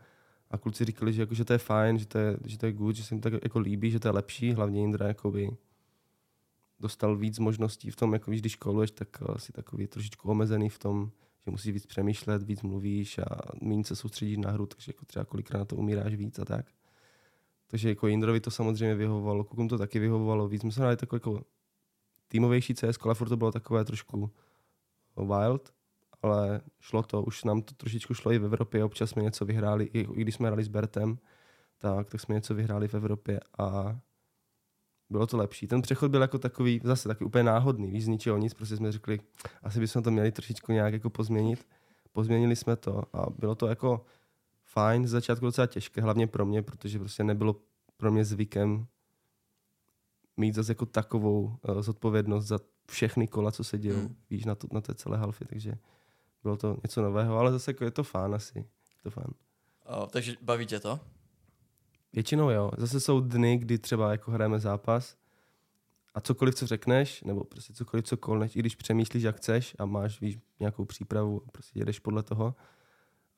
a 0.52 0.58
kluci 0.58 0.86
říkali, 0.86 1.14
že, 1.14 1.22
jako, 1.22 1.34
že 1.34 1.46
to 1.46 1.54
je 1.54 1.60
fajn, 1.60 2.00
že 2.00 2.06
to 2.06 2.18
je, 2.18 2.38
že 2.46 2.58
to 2.58 2.66
je 2.66 2.72
good, 2.72 2.96
že 2.96 3.04
se 3.04 3.16
jim 3.16 3.22
tak 3.22 3.34
jako 3.34 3.60
líbí, 3.60 3.92
že 3.92 4.00
to 4.00 4.08
je 4.08 4.12
lepší, 4.12 4.54
hlavně 4.54 4.82
Indra 4.82 5.08
jakoby 5.08 5.58
dostal 6.80 7.16
víc 7.16 7.40
možností 7.40 7.92
v 7.92 7.96
tom, 7.96 8.14
jako 8.14 8.32
když 8.32 8.56
koluješ, 8.56 8.92
tak 8.92 9.22
asi 9.22 9.52
takový 9.52 9.88
trošičku 9.88 10.30
omezený 10.30 10.70
v 10.70 10.80
tom, 10.80 11.12
že 11.48 11.52
musíš 11.52 11.74
víc 11.74 11.86
přemýšlet, 11.86 12.44
víc 12.44 12.62
mluvíš 12.62 13.18
a 13.18 13.26
méně 13.62 13.84
se 13.84 13.96
soustředíš 13.96 14.38
na 14.38 14.52
hru, 14.52 14.66
takže 14.66 14.90
jako 14.90 15.06
třeba 15.06 15.26
kolikrát 15.26 15.60
na 15.60 15.66
to 15.66 15.76
umíráš 15.76 16.16
víc 16.16 16.40
a 16.40 16.46
tak. 16.46 16.66
Takže 17.68 17.90
jako 17.90 18.08
Jindrovi 18.08 18.40
to 18.40 18.52
samozřejmě 18.52 18.96
vyhovovalo, 18.96 19.44
Kukum 19.44 19.68
to 19.68 19.78
taky 19.78 20.00
vyhovovalo 20.00 20.48
víc. 20.48 20.62
Jsme 20.62 20.72
hráli 20.78 20.98
takový 20.98 21.18
jako 21.18 21.42
týmovější 22.28 22.76
CS, 22.76 22.98
ale 23.02 23.16
furt 23.16 23.30
to 23.30 23.38
bylo 23.38 23.52
takové 23.52 23.86
trošku 23.86 24.32
wild, 25.18 25.74
ale 26.22 26.62
šlo 26.80 27.04
to, 27.04 27.24
už 27.24 27.44
nám 27.44 27.62
to 27.62 27.74
trošičku 27.74 28.14
šlo 28.14 28.32
i 28.32 28.40
v 28.40 28.46
Evropě, 28.46 28.84
občas 28.84 29.10
jsme 29.10 29.24
něco 29.24 29.46
vyhráli, 29.46 29.84
i, 29.84 30.00
i 30.00 30.22
když 30.22 30.36
jsme 30.36 30.48
hráli 30.48 30.64
s 30.64 30.68
Bertem, 30.68 31.18
tak, 31.78 32.10
tak 32.10 32.22
jsme 32.22 32.36
něco 32.36 32.56
vyhráli 32.56 32.88
v 32.88 32.94
Evropě 32.94 33.40
a 33.58 34.00
bylo 35.10 35.28
to 35.28 35.38
lepší. 35.38 35.68
Ten 35.68 35.82
přechod 35.82 36.12
byl 36.12 36.22
jako 36.22 36.40
takový, 36.40 36.82
zase 36.84 37.10
taky 37.10 37.26
úplně 37.26 37.44
náhodný, 37.44 37.92
víš, 37.92 38.04
z 38.04 38.08
ničeho 38.08 38.38
nic, 38.38 38.54
prostě 38.54 38.78
jsme 38.78 38.92
řekli, 38.92 39.20
asi 39.64 39.80
bychom 39.80 40.04
to 40.04 40.12
měli 40.12 40.32
trošičku 40.32 40.72
nějak 40.72 40.94
jako 40.94 41.10
pozměnit. 41.10 41.68
Pozměnili 42.12 42.56
jsme 42.56 42.76
to 42.76 43.04
a 43.14 43.30
bylo 43.30 43.56
to 43.56 43.68
jako 43.68 44.06
fajn, 44.64 45.08
z 45.08 45.12
začátku 45.12 45.46
docela 45.46 45.68
těžké, 45.68 46.02
hlavně 46.02 46.28
pro 46.28 46.46
mě, 46.46 46.62
protože 46.62 47.00
prostě 47.00 47.24
nebylo 47.24 47.56
pro 47.98 48.12
mě 48.12 48.26
zvykem 48.26 48.88
mít 50.38 50.56
zase 50.56 50.72
jako 50.72 50.86
takovou 50.86 51.58
uh, 51.70 51.82
zodpovědnost 51.82 52.46
za 52.46 52.60
všechny 52.90 53.28
kola, 53.28 53.52
co 53.52 53.64
se 53.64 53.78
dějou, 53.78 54.00
Hmm. 54.00 54.16
víš, 54.30 54.46
na, 54.46 54.56
to, 54.56 54.68
na 54.72 54.82
té 54.82 54.94
celé 54.96 55.18
halfy, 55.18 55.46
takže 55.46 55.74
bylo 56.44 56.58
to 56.58 56.78
něco 56.84 57.02
nového, 57.02 57.38
ale 57.38 57.52
zase 57.52 57.72
jako 57.72 57.84
je 57.84 57.92
to 57.92 58.04
fán 58.04 58.36
asi, 58.36 58.60
je 58.60 59.04
to 59.04 59.10
fán. 59.10 59.34
O, 59.86 60.08
takže 60.08 60.36
baví 60.42 60.66
tě 60.66 60.80
to? 60.80 61.00
Většinou 62.18 62.50
jo. 62.50 62.72
Zase 62.78 63.00
jsou 63.00 63.20
dny, 63.20 63.58
kdy 63.58 63.78
třeba 63.78 64.12
jako 64.12 64.32
hrajeme 64.32 64.60
zápas 64.60 65.18
a 66.14 66.22
cokoliv, 66.22 66.56
co 66.56 66.68
řekneš, 66.68 67.24
nebo 67.24 67.44
prostě 67.44 67.74
cokoliv, 67.74 68.06
co 68.06 68.18
kolneš, 68.18 68.56
i 68.56 68.60
když 68.60 68.76
přemýšlíš, 68.76 69.24
jak 69.24 69.36
chceš 69.38 69.76
a 69.80 69.86
máš 69.86 70.22
víš, 70.22 70.38
nějakou 70.60 70.86
přípravu, 70.86 71.42
prostě 71.52 71.80
jedeš 71.80 72.00
podle 72.00 72.24
toho 72.24 72.56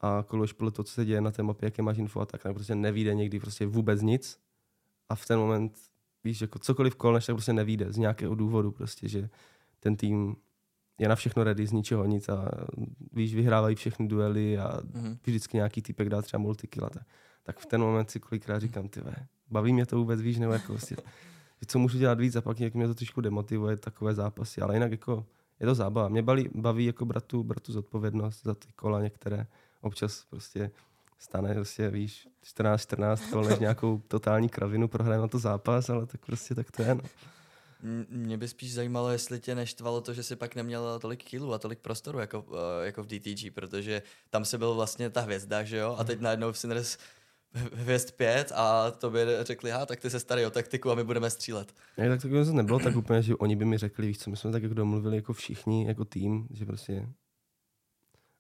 a 0.02 0.24
koluješ 0.28 0.54
podle 0.54 0.72
toho, 0.72 0.84
co 0.84 0.94
se 0.94 1.06
děje 1.06 1.22
na 1.22 1.32
té 1.32 1.44
mapě, 1.44 1.68
jaké 1.68 1.82
máš 1.82 1.98
info 1.98 2.20
a 2.22 2.26
tak, 2.26 2.44
tak 2.44 2.54
prostě 2.54 2.76
nevíde 2.76 3.16
někdy 3.16 3.40
prostě 3.40 3.66
vůbec 3.66 4.02
nic 4.02 4.40
a 5.10 5.16
v 5.16 5.26
ten 5.26 5.40
moment, 5.40 5.78
víš, 6.24 6.42
jako 6.42 6.60
cokoliv 6.60 6.96
kolneš, 6.96 7.26
tak 7.26 7.36
prostě 7.36 7.54
nevíde 7.54 7.94
z 7.94 7.98
nějakého 7.98 8.36
důvodu 8.36 8.72
prostě, 8.72 9.08
že 9.08 9.30
ten 9.80 9.96
tým 9.96 10.36
je 11.00 11.08
na 11.10 11.16
všechno 11.16 11.44
ready, 11.44 11.68
z 11.68 11.72
ničeho 11.72 12.06
nic 12.06 12.30
a 12.30 12.52
víš, 13.14 13.36
vyhrávají 13.36 13.76
všechny 13.76 14.08
duely 14.08 14.58
a 14.58 14.82
Mhm. 14.94 15.18
vždycky 15.26 15.58
nějaký 15.58 15.82
typek 15.82 16.10
dá 16.10 16.22
třeba 16.22 16.42
multikill 16.42 16.86
a 16.86 16.90
tak. 16.90 17.04
Tak 17.50 17.60
v 17.60 17.66
ten 17.66 17.82
moment 17.82 18.12
si 18.12 18.20
kolikrát 18.20 18.60
říkám, 18.60 18.90
ty 18.90 19.02
ve, 19.02 19.16
baví 19.52 19.74
mě 19.74 19.86
to 19.86 19.98
vůbec, 19.98 20.22
víš, 20.22 20.38
nebo 20.38 20.54
jako 20.54 20.74
vlastně, 20.74 20.98
co 21.68 21.80
můžu 21.80 21.98
dělat 21.98 22.20
víc 22.20 22.36
a 22.36 22.42
pak 22.42 22.58
mě 22.74 22.88
to 22.88 22.96
trošku 22.96 23.22
demotivuje 23.22 23.78
takové 23.78 24.14
zápasy, 24.14 24.62
ale 24.62 24.76
jinak 24.76 24.92
jako 24.92 25.26
je 25.60 25.68
to 25.68 25.76
zábava. 25.76 26.10
Mě 26.10 26.22
baví, 26.22 26.50
baví 26.56 26.86
jako 26.86 27.06
bratu, 27.06 27.44
bratu 27.44 27.72
zodpovědnost 27.74 28.44
za 28.44 28.54
ty 28.54 28.68
kola 28.76 29.02
některé. 29.02 29.48
Občas 29.82 30.26
prostě 30.30 30.72
stane, 31.20 31.54
prostě 31.54 31.90
víš, 31.90 32.28
14-14 32.58 33.32
kol, 33.32 33.44
než 33.44 33.60
nějakou 33.60 34.02
totální 34.08 34.50
kravinu 34.50 34.88
prohraje 34.88 35.20
na 35.20 35.28
to 35.28 35.40
zápas, 35.40 35.90
ale 35.90 36.06
tak 36.06 36.26
prostě 36.26 36.56
tak 36.56 36.72
to 36.72 36.82
je. 36.82 36.96
No. 36.96 37.02
Mě 38.10 38.38
by 38.38 38.48
spíš 38.48 38.74
zajímalo, 38.74 39.10
jestli 39.10 39.40
tě 39.40 39.56
neštvalo 39.56 40.02
to, 40.02 40.14
že 40.14 40.24
jsi 40.24 40.36
pak 40.36 40.56
neměl 40.56 41.00
tolik 41.00 41.24
kilů 41.24 41.54
a 41.54 41.60
tolik 41.60 41.80
prostoru 41.80 42.20
jako, 42.20 42.46
eh, 42.52 42.86
jako 42.86 43.04
v 43.04 43.08
DTG, 43.08 43.52
protože 43.52 44.02
tam 44.30 44.46
se 44.46 44.58
byl 44.58 44.76
vlastně 44.76 45.10
ta 45.10 45.22
hvězda, 45.22 45.64
že 45.64 45.78
jo? 45.78 45.96
A 46.00 46.04
teď 46.04 46.20
najednou 46.20 46.54
Sinners 46.54 46.98
hvězd 47.54 48.12
pět 48.12 48.52
a 48.56 48.92
tobě 48.92 49.44
řekli, 49.44 49.72
ha, 49.72 49.86
tak 49.86 50.00
ty 50.00 50.10
se 50.10 50.20
starý 50.20 50.46
o 50.46 50.50
taktiku 50.50 50.92
a 50.92 50.96
my 50.96 51.04
budeme 51.04 51.30
střílet. 51.30 51.74
Ne, 51.98 52.10
tak 52.10 52.22
to 52.22 52.54
nebylo 52.54 52.80
tak 52.80 52.96
úplně, 52.96 53.22
že 53.22 53.36
oni 53.36 53.56
by 53.56 53.66
mi 53.66 53.78
řekli, 53.78 54.08
víš 54.08 54.20
co, 54.20 54.30
my 54.30 54.38
jsme 54.38 54.52
tak 54.52 54.64
jako 54.64 54.76
domluvili 54.76 55.16
jako 55.16 55.34
všichni, 55.34 55.88
jako 55.88 56.06
tým, 56.06 56.48
že 56.52 56.66
prostě... 56.66 57.10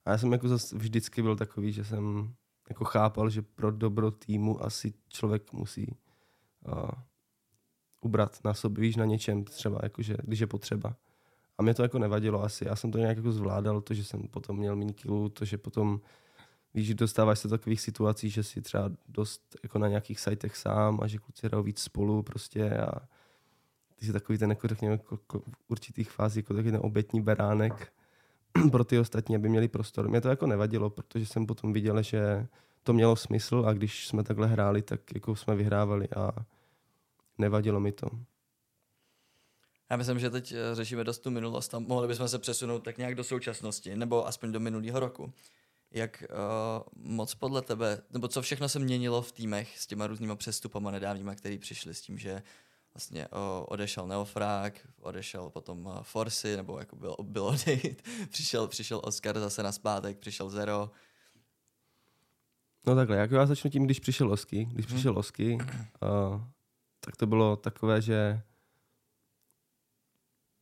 A 0.06 0.12
já 0.12 0.18
jsem 0.18 0.32
jako 0.32 0.48
zase 0.48 0.78
vždycky 0.78 1.22
byl 1.22 1.36
takový, 1.36 1.72
že 1.72 1.84
jsem 1.84 2.34
jako 2.70 2.86
chápal, 2.86 3.30
že 3.30 3.42
pro 3.42 3.72
dobro 3.72 4.12
týmu 4.12 4.63
asi 4.63 4.94
člověk 5.08 5.54
musí 5.54 5.96
uh, 6.68 6.89
ubrat 8.01 8.39
na 8.44 8.54
sobě, 8.54 8.82
víš, 8.82 8.96
na 8.96 9.06
něčem 9.06 9.44
třeba, 9.44 9.80
jakože, 9.84 10.18
když 10.24 10.39
je 10.39 10.48
potřeba. 10.48 10.96
A 11.58 11.63
mě 11.63 11.74
to 11.74 11.84
jako 11.84 12.00
nevadilo 12.00 12.44
asi. 12.44 12.68
Já 12.68 12.75
jsem 12.75 12.92
to 12.92 12.98
nějak 12.98 13.18
jako 13.18 13.32
zvládal, 13.32 13.82
to, 13.82 13.94
že 13.94 14.04
jsem 14.04 14.22
potom 14.22 14.58
měl 14.58 14.75
méně 14.75 14.94
kilů, 14.94 15.30
to, 15.30 15.46
že 15.46 15.58
potom 15.58 16.01
víš, 16.74 16.88
že 16.88 16.94
dostáváš 16.94 17.40
se 17.40 17.48
do 17.48 17.58
takových 17.58 17.82
situací, 17.82 18.30
že 18.30 18.44
si 18.44 18.62
třeba 18.62 18.92
dost 19.08 19.56
jako 19.64 19.80
na 19.80 19.88
nějakých 19.88 20.20
sajtech 20.20 20.58
sám 20.58 21.00
a 21.02 21.08
že 21.08 21.18
kluci 21.18 21.48
hrajou 21.48 21.64
víc 21.64 21.80
spolu 21.80 22.24
prostě 22.24 22.70
a 22.70 22.92
ty 23.96 24.06
jsi 24.06 24.14
takový 24.14 24.38
ten, 24.38 24.50
jako 24.50 24.68
řekněme, 24.68 24.94
jako, 24.94 25.16
jako 25.16 25.40
v 25.40 25.64
určitých 25.68 26.12
fázích, 26.12 26.38
jako 26.38 26.54
takový 26.54 26.72
ten 26.72 26.82
obětní 26.84 27.22
beránek 27.22 27.94
pro 28.72 28.84
ty 28.84 29.00
ostatní, 29.00 29.36
aby 29.36 29.50
měli 29.50 29.68
prostor. 29.68 30.10
Mě 30.10 30.22
to 30.22 30.30
jako 30.30 30.48
nevadilo, 30.48 30.90
protože 30.90 31.26
jsem 31.26 31.46
potom 31.46 31.74
viděl, 31.74 32.02
že 32.02 32.48
to 32.84 32.94
mělo 32.94 33.16
smysl 33.16 33.64
a 33.68 33.74
když 33.74 34.08
jsme 34.08 34.24
takhle 34.24 34.48
hráli, 34.48 34.82
tak 34.82 35.14
jako 35.14 35.36
jsme 35.36 35.56
vyhrávali 35.56 36.10
a 36.10 36.32
nevadilo 37.38 37.80
mi 37.80 37.92
to. 37.92 38.08
Já 39.90 39.98
myslím, 39.98 40.20
že 40.20 40.30
teď 40.30 40.52
eh, 40.52 40.76
řešíme 40.76 41.04
dost 41.04 41.20
tu 41.20 41.32
minulost 41.32 41.74
a 41.74 41.80
mohli 41.80 42.08
bychom 42.08 42.28
se 42.28 42.40
přesunout 42.40 42.84
tak 42.84 42.98
nějak 42.98 43.16
do 43.16 43.24
současnosti, 43.24 43.96
nebo 43.96 44.28
aspoň 44.28 44.52
do 44.52 44.60
minulého 44.60 45.00
roku. 45.00 45.34
Jak 45.91 46.24
uh, 46.29 47.12
moc 47.12 47.36
podle 47.36 47.62
tebe, 47.62 48.01
nebo 48.10 48.27
co 48.27 48.41
všechno 48.41 48.69
se 48.69 48.79
měnilo 48.79 49.22
v 49.22 49.31
týmech 49.31 49.79
s 49.79 49.88
těma 49.88 50.08
různýma 50.08 50.36
přestupama 50.36 50.91
nedávnýma, 50.91 51.36
který 51.36 51.58
přišli 51.58 51.93
s 51.93 52.01
tím, 52.01 52.17
že 52.17 52.43
vlastně 52.93 53.27
uh, 53.27 53.38
odešel 53.67 54.08
Neofrák, 54.08 54.88
odešel 55.01 55.50
potom 55.50 55.86
uh, 55.86 56.01
Forsy, 56.01 56.58
nebo 56.58 56.79
jako 56.79 56.96
byl, 56.96 57.15
byl 57.24 57.43
odejít, 57.43 58.01
přišel, 58.29 58.67
přišel 58.67 59.01
Oscar 59.03 59.39
zase 59.39 59.63
na 59.63 59.72
zpátek, 59.72 60.17
přišel 60.17 60.50
Zero. 60.50 60.91
No 62.88 62.96
takhle, 62.96 63.17
jako 63.17 63.36
já 63.36 63.46
začnu 63.46 63.69
tím, 63.69 63.86
když 63.86 64.00
přišel 64.00 64.31
Osky. 64.31 64.65
Když 64.65 64.86
hmm. 64.86 64.96
přišel 64.96 65.17
Osky, 65.17 65.58
uh, 65.58 66.41
tak 67.00 67.15
to 67.17 67.27
bylo 67.27 67.55
takové, 67.55 68.01
že 68.01 68.41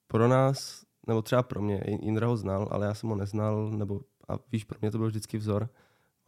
pro 0.08 0.28
nás, 0.28 0.86
nebo 1.08 1.22
třeba 1.22 1.44
pro 1.44 1.62
mě, 1.62 1.78
Indra 1.78 2.28
ho 2.28 2.38
znal, 2.38 2.68
ale 2.72 2.86
já 2.86 2.94
jsem 2.94 3.10
ho 3.10 3.16
neznal, 3.16 3.72
nebo 3.72 4.02
a 4.28 4.40
víš, 4.52 4.64
pro 4.64 4.78
mě 4.82 4.92
to 4.92 4.98
byl 4.98 5.08
vždycky 5.08 5.38
vzor 5.38 5.70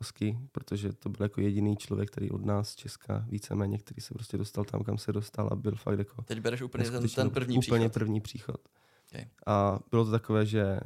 Osky, 0.02 0.40
protože 0.52 0.94
to 0.94 1.10
byl 1.10 1.26
jako 1.26 1.42
jediný 1.42 1.78
člověk, 1.78 2.12
který 2.12 2.32
od 2.32 2.46
nás 2.46 2.76
Česka 2.76 3.26
víceméně, 3.30 3.78
který 3.78 4.02
se 4.02 4.14
prostě 4.14 4.38
dostal 4.38 4.64
tam, 4.64 4.84
kam 4.84 4.98
se 4.98 5.14
dostal 5.14 5.50
a 5.52 5.56
byl 5.56 5.76
fakt 5.76 6.00
jako... 6.00 6.22
Teď 6.22 6.40
bereš 6.40 6.62
úplně 6.62 6.92
ten, 6.92 7.10
ten 7.10 7.30
první 7.30 7.58
úplně 7.58 7.60
příchod. 7.60 7.76
Úplně 7.76 7.90
první 7.90 8.22
příchod. 8.22 8.70
Okay. 9.12 9.26
A 9.46 9.80
bylo 9.92 10.06
to 10.06 10.12
takové, 10.12 10.46
že 10.46 10.80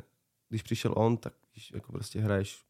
když 0.49 0.61
přišel 0.61 0.93
on, 0.97 1.17
tak 1.17 1.33
když 1.51 1.71
jako 1.71 1.91
prostě 1.91 2.19
hraješ 2.21 2.63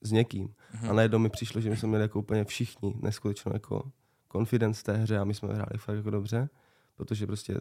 s 0.00 0.12
někým. 0.12 0.48
Mm-hmm. 0.48 0.90
A 0.90 0.92
najednou 0.92 1.18
mi 1.18 1.28
přišlo, 1.28 1.60
že 1.60 1.70
my 1.70 1.76
jsme 1.76 1.88
měli 1.88 2.02
jako 2.02 2.18
úplně 2.18 2.44
všichni 2.44 2.94
neskutečnou 3.02 3.52
jako 3.52 3.92
confidence 4.32 4.84
té 4.84 4.96
hře 4.96 5.18
a 5.18 5.24
my 5.24 5.34
jsme 5.34 5.48
hráli 5.48 5.78
fakt 5.78 5.96
jako 5.96 6.10
dobře, 6.10 6.48
protože 6.94 7.26
prostě 7.26 7.60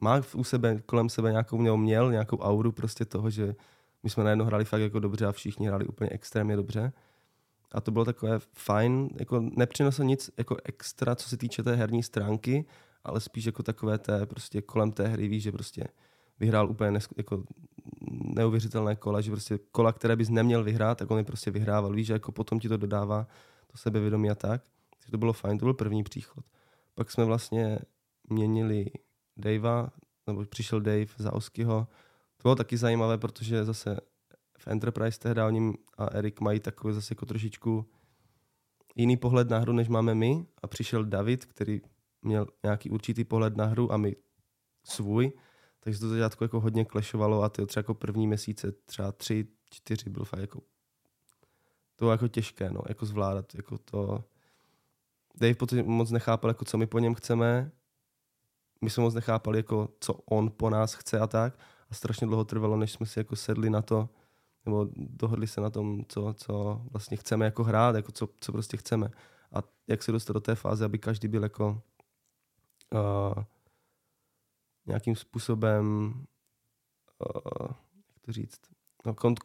má 0.00 0.22
u 0.34 0.44
sebe, 0.44 0.82
kolem 0.86 1.08
sebe 1.08 1.30
nějakou 1.30 1.58
měl, 1.58 1.76
měl 1.76 2.12
nějakou 2.12 2.38
auru 2.38 2.72
prostě 2.72 3.04
toho, 3.04 3.30
že 3.30 3.54
my 4.02 4.10
jsme 4.10 4.24
najednou 4.24 4.44
hráli 4.44 4.64
fakt 4.64 4.80
jako 4.80 5.00
dobře 5.00 5.26
a 5.26 5.32
všichni 5.32 5.66
hráli 5.66 5.86
úplně 5.86 6.10
extrémně 6.10 6.56
dobře. 6.56 6.92
A 7.72 7.80
to 7.80 7.90
bylo 7.90 8.04
takové 8.04 8.38
fajn, 8.52 9.08
jako 9.18 9.40
nepřineslo 9.40 10.04
nic 10.04 10.30
jako 10.38 10.56
extra, 10.64 11.14
co 11.14 11.28
se 11.28 11.36
týče 11.36 11.62
té 11.62 11.74
herní 11.76 12.02
stránky, 12.02 12.64
ale 13.04 13.20
spíš 13.20 13.44
jako 13.44 13.62
takové 13.62 13.98
té 13.98 14.26
prostě 14.26 14.62
kolem 14.62 14.92
té 14.92 15.08
hry, 15.08 15.28
víš, 15.28 15.42
že 15.42 15.52
prostě 15.52 15.84
vyhrál 16.40 16.70
úplně 16.70 16.90
nesku, 16.90 17.14
jako 17.18 17.44
neuvěřitelné 18.10 18.96
kola, 18.96 19.20
že 19.20 19.30
prostě 19.30 19.58
kola, 19.72 19.92
které 19.92 20.16
bys 20.16 20.28
neměl 20.28 20.64
vyhrát, 20.64 20.98
tak 20.98 21.10
on 21.10 21.18
je 21.18 21.24
prostě 21.24 21.50
vyhrával, 21.50 21.92
víš, 21.92 22.06
že 22.06 22.12
jako 22.12 22.32
potom 22.32 22.60
ti 22.60 22.68
to 22.68 22.76
dodává 22.76 23.26
to 23.66 23.78
sebevědomí 23.78 24.30
a 24.30 24.34
tak. 24.34 24.62
Takže 24.98 25.10
to 25.10 25.18
bylo 25.18 25.32
fajn, 25.32 25.58
to 25.58 25.64
byl 25.64 25.74
první 25.74 26.02
příchod. 26.02 26.44
Pak 26.94 27.10
jsme 27.10 27.24
vlastně 27.24 27.78
měnili 28.28 28.86
Davea, 29.36 29.90
nebo 30.26 30.44
přišel 30.44 30.80
Dave 30.80 31.06
za 31.16 31.32
Oskyho. 31.32 31.86
To 32.40 32.42
bylo 32.42 32.54
taky 32.54 32.76
zajímavé, 32.76 33.18
protože 33.18 33.64
zase 33.64 33.96
v 34.58 34.68
Enterprise 34.68 35.18
tehdy 35.18 35.42
oni 35.42 35.72
a 35.98 36.06
Erik 36.06 36.40
mají 36.40 36.60
takový 36.60 36.94
zase 36.94 37.12
jako 37.12 37.26
trošičku 37.26 37.90
jiný 38.96 39.16
pohled 39.16 39.50
na 39.50 39.58
hru, 39.58 39.72
než 39.72 39.88
máme 39.88 40.14
my. 40.14 40.46
A 40.62 40.66
přišel 40.66 41.04
David, 41.04 41.44
který 41.44 41.80
měl 42.22 42.46
nějaký 42.62 42.90
určitý 42.90 43.24
pohled 43.24 43.56
na 43.56 43.64
hru 43.64 43.92
a 43.92 43.96
my 43.96 44.16
svůj. 44.84 45.32
Takže 45.80 46.00
to 46.00 46.08
začátku 46.08 46.44
jako 46.44 46.60
hodně 46.60 46.84
klešovalo 46.84 47.42
a 47.42 47.48
to 47.48 47.66
třeba 47.66 47.80
jako 47.80 47.94
první 47.94 48.26
měsíce, 48.26 48.72
třeba 48.72 49.12
tři, 49.12 49.46
čtyři 49.70 50.10
byl 50.10 50.24
fakt 50.24 50.40
jako 50.40 50.60
to 51.96 52.04
bylo 52.04 52.12
jako 52.12 52.28
těžké, 52.28 52.70
no, 52.70 52.80
jako 52.88 53.06
zvládat, 53.06 53.54
jako 53.54 53.78
to 53.78 54.24
Dave 55.40 55.54
potom 55.54 55.86
moc 55.86 56.10
nechápal, 56.10 56.50
jako 56.50 56.64
co 56.64 56.78
my 56.78 56.86
po 56.86 56.98
něm 56.98 57.14
chceme 57.14 57.72
my 58.80 58.90
jsme 58.90 59.02
moc 59.02 59.14
nechápali, 59.14 59.58
jako, 59.58 59.88
co 60.00 60.12
on 60.12 60.50
po 60.50 60.70
nás 60.70 60.94
chce 60.94 61.18
a 61.18 61.26
tak. 61.26 61.58
A 61.90 61.94
strašně 61.94 62.26
dlouho 62.26 62.44
trvalo, 62.44 62.76
než 62.76 62.92
jsme 62.92 63.06
si 63.06 63.18
jako 63.18 63.36
sedli 63.36 63.70
na 63.70 63.82
to, 63.82 64.08
nebo 64.64 64.88
dohodli 64.96 65.46
se 65.46 65.60
na 65.60 65.70
tom, 65.70 66.04
co, 66.08 66.34
co 66.34 66.82
vlastně 66.90 67.16
chceme 67.16 67.44
jako 67.44 67.64
hrát, 67.64 67.96
jako 67.96 68.12
co, 68.12 68.28
co 68.40 68.52
prostě 68.52 68.76
chceme. 68.76 69.10
A 69.52 69.62
jak 69.86 70.02
se 70.02 70.12
dostat 70.12 70.32
do 70.32 70.40
té 70.40 70.54
fáze, 70.54 70.84
aby 70.84 70.98
každý 70.98 71.28
byl 71.28 71.42
jako 71.42 71.82
uh, 72.94 73.44
nějakým 74.86 75.16
způsobem, 75.16 76.14
uh, 77.36 77.68
jak 78.08 78.18
to 78.20 78.32
říct, 78.32 78.60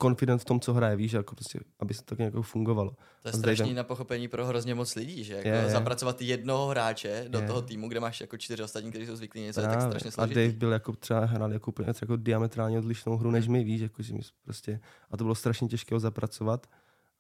confident 0.02 0.42
v 0.42 0.46
tom, 0.46 0.60
co 0.60 0.74
hraje, 0.74 0.96
víš, 0.96 1.12
jako 1.12 1.36
prostě, 1.36 1.60
aby 1.80 1.94
se 1.94 2.02
to 2.02 2.06
tak 2.06 2.20
nějak 2.20 2.34
fungovalo. 2.42 2.96
To 3.22 3.30
je 3.30 3.34
strašný 3.34 3.74
na 3.74 3.84
pochopení 3.84 4.28
pro 4.28 4.46
hrozně 4.46 4.76
moc 4.76 4.96
lidí, 4.96 5.24
že 5.24 5.34
jako 5.34 5.48
je, 5.48 5.56
je. 5.56 5.70
zapracovat 5.70 6.22
jednoho 6.22 6.68
hráče 6.68 7.26
do 7.28 7.40
je. 7.40 7.48
toho 7.48 7.62
týmu, 7.62 7.90
kde 7.90 8.00
máš 8.00 8.22
jako 8.22 8.38
čtyři 8.38 8.64
ostatní, 8.64 8.90
kteří 8.90 9.06
jsou 9.06 9.16
zvyklí 9.16 9.42
něco, 9.42 9.62
je 9.62 9.68
tak 9.68 9.82
strašně 9.82 10.12
složitý. 10.12 10.40
A 10.40 10.44
Dave 10.44 10.58
byl 10.58 10.72
jako 10.72 10.94
třeba 10.94 11.26
hrál 11.26 11.54
jako 11.54 11.72
úplně 11.72 11.94
jako 12.02 12.16
diametrálně 12.16 12.80
odlišnou 12.80 13.18
hru 13.18 13.32
než 13.32 13.48
my, 13.48 13.64
víš, 13.64 13.82
jako, 13.82 14.04
že 14.04 14.14
my 14.14 14.20
prostě, 14.44 14.80
a 15.12 15.18
to 15.18 15.24
bylo 15.24 15.36
strašně 15.36 15.68
těžké 15.68 15.96
ho 15.96 16.00
zapracovat. 16.00 16.68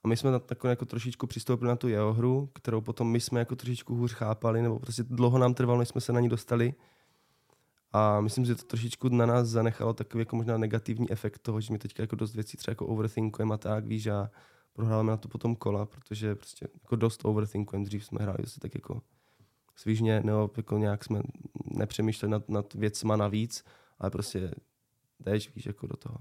A 0.03 0.07
my 0.07 0.17
jsme 0.17 0.31
na, 0.31 0.41
jako, 0.49 0.67
jako 0.67 0.85
trošičku 0.85 1.27
přistoupili 1.27 1.69
na 1.69 1.75
tu 1.75 1.87
jeho 1.87 2.13
hru, 2.13 2.49
kterou 2.53 2.81
potom 2.81 3.11
my 3.11 3.19
jsme 3.19 3.39
jako 3.39 3.55
trošičku 3.55 3.95
hůř 3.95 4.13
chápali, 4.13 4.61
nebo 4.61 4.79
prostě 4.79 5.03
dlouho 5.03 5.37
nám 5.37 5.53
trvalo, 5.53 5.79
než 5.79 5.89
jsme 5.89 6.01
se 6.01 6.13
na 6.13 6.19
ní 6.19 6.29
dostali. 6.29 6.73
A 7.95 8.21
myslím, 8.21 8.45
že 8.45 8.55
to 8.55 8.63
trošičku 8.63 9.09
na 9.09 9.25
nás 9.25 9.47
zanechalo 9.47 9.93
takový 9.93 10.21
jako 10.21 10.35
možná 10.35 10.57
negativní 10.57 11.11
efekt 11.11 11.39
toho, 11.39 11.61
že 11.61 11.73
my 11.73 11.79
teďka 11.79 12.03
jako 12.03 12.15
dost 12.15 12.35
věcí 12.35 12.57
třeba 12.57 12.71
jako 12.71 12.87
overthinkujeme 12.87 13.55
a 13.55 13.57
tak, 13.57 13.85
víš, 13.85 14.07
a 14.07 14.31
prohráváme 14.73 15.11
na 15.11 15.17
to 15.17 15.27
potom 15.27 15.55
kola, 15.55 15.85
protože 15.85 16.35
prostě 16.35 16.67
jako 16.83 16.95
dost 16.95 17.25
overthinkujeme. 17.25 17.85
Dřív 17.85 18.05
jsme 18.05 18.19
hráli 18.21 18.37
asi 18.43 18.59
tak 18.59 18.75
jako 18.75 19.01
svížně, 19.75 20.21
nebo 20.23 20.51
jako 20.57 20.77
nějak 20.77 21.03
jsme 21.03 21.21
nepřemýšleli 21.65 22.31
nad, 22.31 22.49
nad 22.49 22.73
věcma 22.73 23.15
navíc, 23.15 23.63
ale 23.99 24.11
prostě 24.11 24.51
jdeš, 25.19 25.55
víš, 25.55 25.65
jako 25.65 25.87
do 25.87 25.97
toho. 25.97 26.17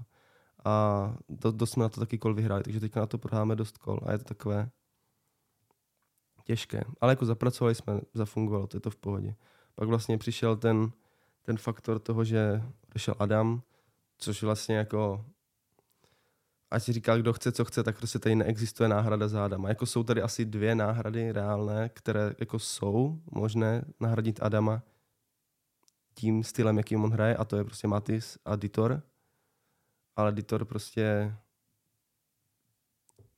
A 0.65 1.15
do, 1.29 1.51
dost 1.51 1.71
jsme 1.71 1.83
na 1.83 1.89
to 1.89 1.99
taky 1.99 2.17
kol 2.17 2.33
vyhráli, 2.33 2.63
takže 2.63 2.79
teďka 2.79 2.99
na 2.99 3.05
to 3.05 3.17
prohráme 3.17 3.55
dost 3.55 3.77
kol 3.77 3.99
a 4.05 4.11
je 4.11 4.17
to 4.17 4.23
takové 4.23 4.69
těžké. 6.43 6.83
Ale 7.01 7.11
jako 7.11 7.25
zapracovali 7.25 7.75
jsme, 7.75 8.01
zafungovalo, 8.13 8.67
to 8.67 8.77
je 8.77 8.81
to 8.81 8.89
v 8.89 8.95
pohodě. 8.95 9.35
Pak 9.75 9.87
vlastně 9.87 10.17
přišel 10.17 10.55
ten 10.55 10.91
ten 11.45 11.57
faktor 11.57 11.99
toho, 11.99 12.23
že 12.23 12.63
odešel 12.89 13.15
Adam, 13.19 13.61
což 14.17 14.43
vlastně 14.43 14.75
jako 14.75 15.25
ať 16.71 16.83
si 16.83 16.93
říká, 16.93 17.17
kdo 17.17 17.33
chce, 17.33 17.51
co 17.51 17.65
chce, 17.65 17.83
tak 17.83 17.97
prostě 17.97 18.19
tady 18.19 18.35
neexistuje 18.35 18.89
náhrada 18.89 19.27
za 19.27 19.45
Adama. 19.45 19.69
Jako 19.69 19.85
jsou 19.85 20.03
tady 20.03 20.21
asi 20.21 20.45
dvě 20.45 20.75
náhrady 20.75 21.31
reálné, 21.31 21.89
které 21.89 22.33
jako 22.39 22.59
jsou 22.59 23.19
možné 23.31 23.85
nahradit 23.99 24.43
Adama 24.43 24.83
tím 26.13 26.43
stylem, 26.43 26.77
jakým 26.77 27.03
on 27.03 27.11
hraje, 27.11 27.35
a 27.37 27.45
to 27.45 27.57
je 27.57 27.63
prostě 27.63 27.87
Matis 27.87 28.37
a 28.45 28.55
Ditor. 28.55 29.01
Ale 30.15 30.31
Ditor 30.31 30.65
prostě 30.65 31.35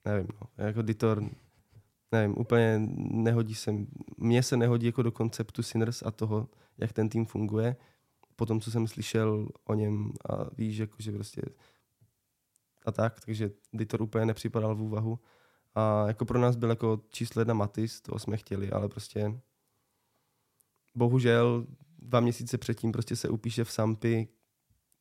nevím, 0.06 0.28
no. 0.42 0.66
jako 0.66 0.82
Ditor 0.82 1.24
nevím, 2.12 2.38
úplně 2.38 2.82
nehodí 2.98 3.56
se, 3.56 3.72
mně 4.18 4.44
se 4.44 4.58
nehodí 4.58 4.86
jako 4.86 5.02
do 5.02 5.12
konceptu 5.12 5.64
Sinners 5.64 6.04
a 6.06 6.12
toho, 6.12 6.50
jak 6.78 6.94
ten 6.94 7.10
tým 7.10 7.26
funguje 7.26 7.76
po 8.38 8.46
tom, 8.46 8.62
co 8.62 8.72
jsem 8.72 8.88
slyšel 8.88 9.48
o 9.66 9.74
něm 9.74 10.12
a 10.30 10.56
víš, 10.58 10.78
jako, 10.78 10.96
že 11.00 11.12
prostě 11.12 11.42
a 12.86 12.92
tak, 12.92 13.20
takže 13.26 13.52
Ditor 13.74 14.02
úplně 14.02 14.26
nepřipadal 14.26 14.76
v 14.76 14.82
úvahu. 14.82 15.20
A 15.76 16.08
jako 16.08 16.26
pro 16.26 16.40
nás 16.40 16.56
byl 16.56 16.70
jako 16.70 17.02
číslo 17.10 17.42
jedna 17.42 17.54
Matis, 17.54 18.02
toho 18.02 18.20
jsme 18.20 18.38
chtěli, 18.38 18.72
ale 18.72 18.90
prostě 18.90 19.42
bohužel 20.96 21.68
dva 22.00 22.20
měsíce 22.20 22.58
předtím 22.58 22.92
prostě 22.92 23.16
se 23.16 23.30
upíše 23.30 23.64
v 23.64 23.72
Sampy, 23.72 24.28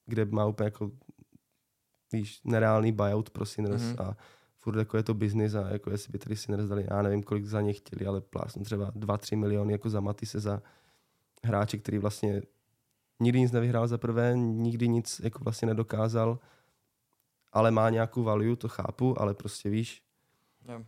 kde 0.07 0.25
má 0.25 0.47
úplně 0.47 0.67
jako 0.67 0.91
víš, 2.13 2.41
nereálný 2.45 2.93
buyout 2.93 3.31
pro 3.31 3.47
Sinners 3.47 3.83
mm-hmm. 3.83 4.03
a 4.03 4.17
furt 4.59 4.79
jako 4.79 4.97
je 4.97 5.03
to 5.03 5.15
business 5.15 5.55
a 5.55 5.69
jako 5.69 5.91
jestli 5.91 6.13
by 6.13 6.19
tady 6.19 6.37
Sinners 6.37 6.69
dali, 6.69 6.87
já 6.91 7.03
nevím, 7.03 7.23
kolik 7.23 7.47
za 7.47 7.61
ně 7.61 7.73
chtěli, 7.73 8.07
ale 8.07 8.21
plásnu 8.21 8.65
třeba 8.65 8.93
2-3 8.93 9.37
miliony 9.37 9.73
jako 9.73 9.91
za 9.91 10.01
Matise 10.01 10.41
za 10.41 10.63
hráče, 11.45 11.79
který 11.79 11.99
vlastně 11.99 12.43
nikdy 13.21 13.41
nic 13.41 13.53
nevyhrál 13.53 13.89
za 13.89 13.99
prvé, 13.99 14.37
nikdy 14.37 14.89
nic 14.89 15.21
jako 15.25 15.45
vlastně 15.45 15.67
nedokázal, 15.67 16.39
ale 17.53 17.71
má 17.71 17.91
nějakou 17.91 18.23
value, 18.23 18.57
to 18.57 18.69
chápu, 18.69 19.21
ale 19.21 19.35
prostě 19.35 19.71
víš, 19.71 20.03
yeah. 20.69 20.83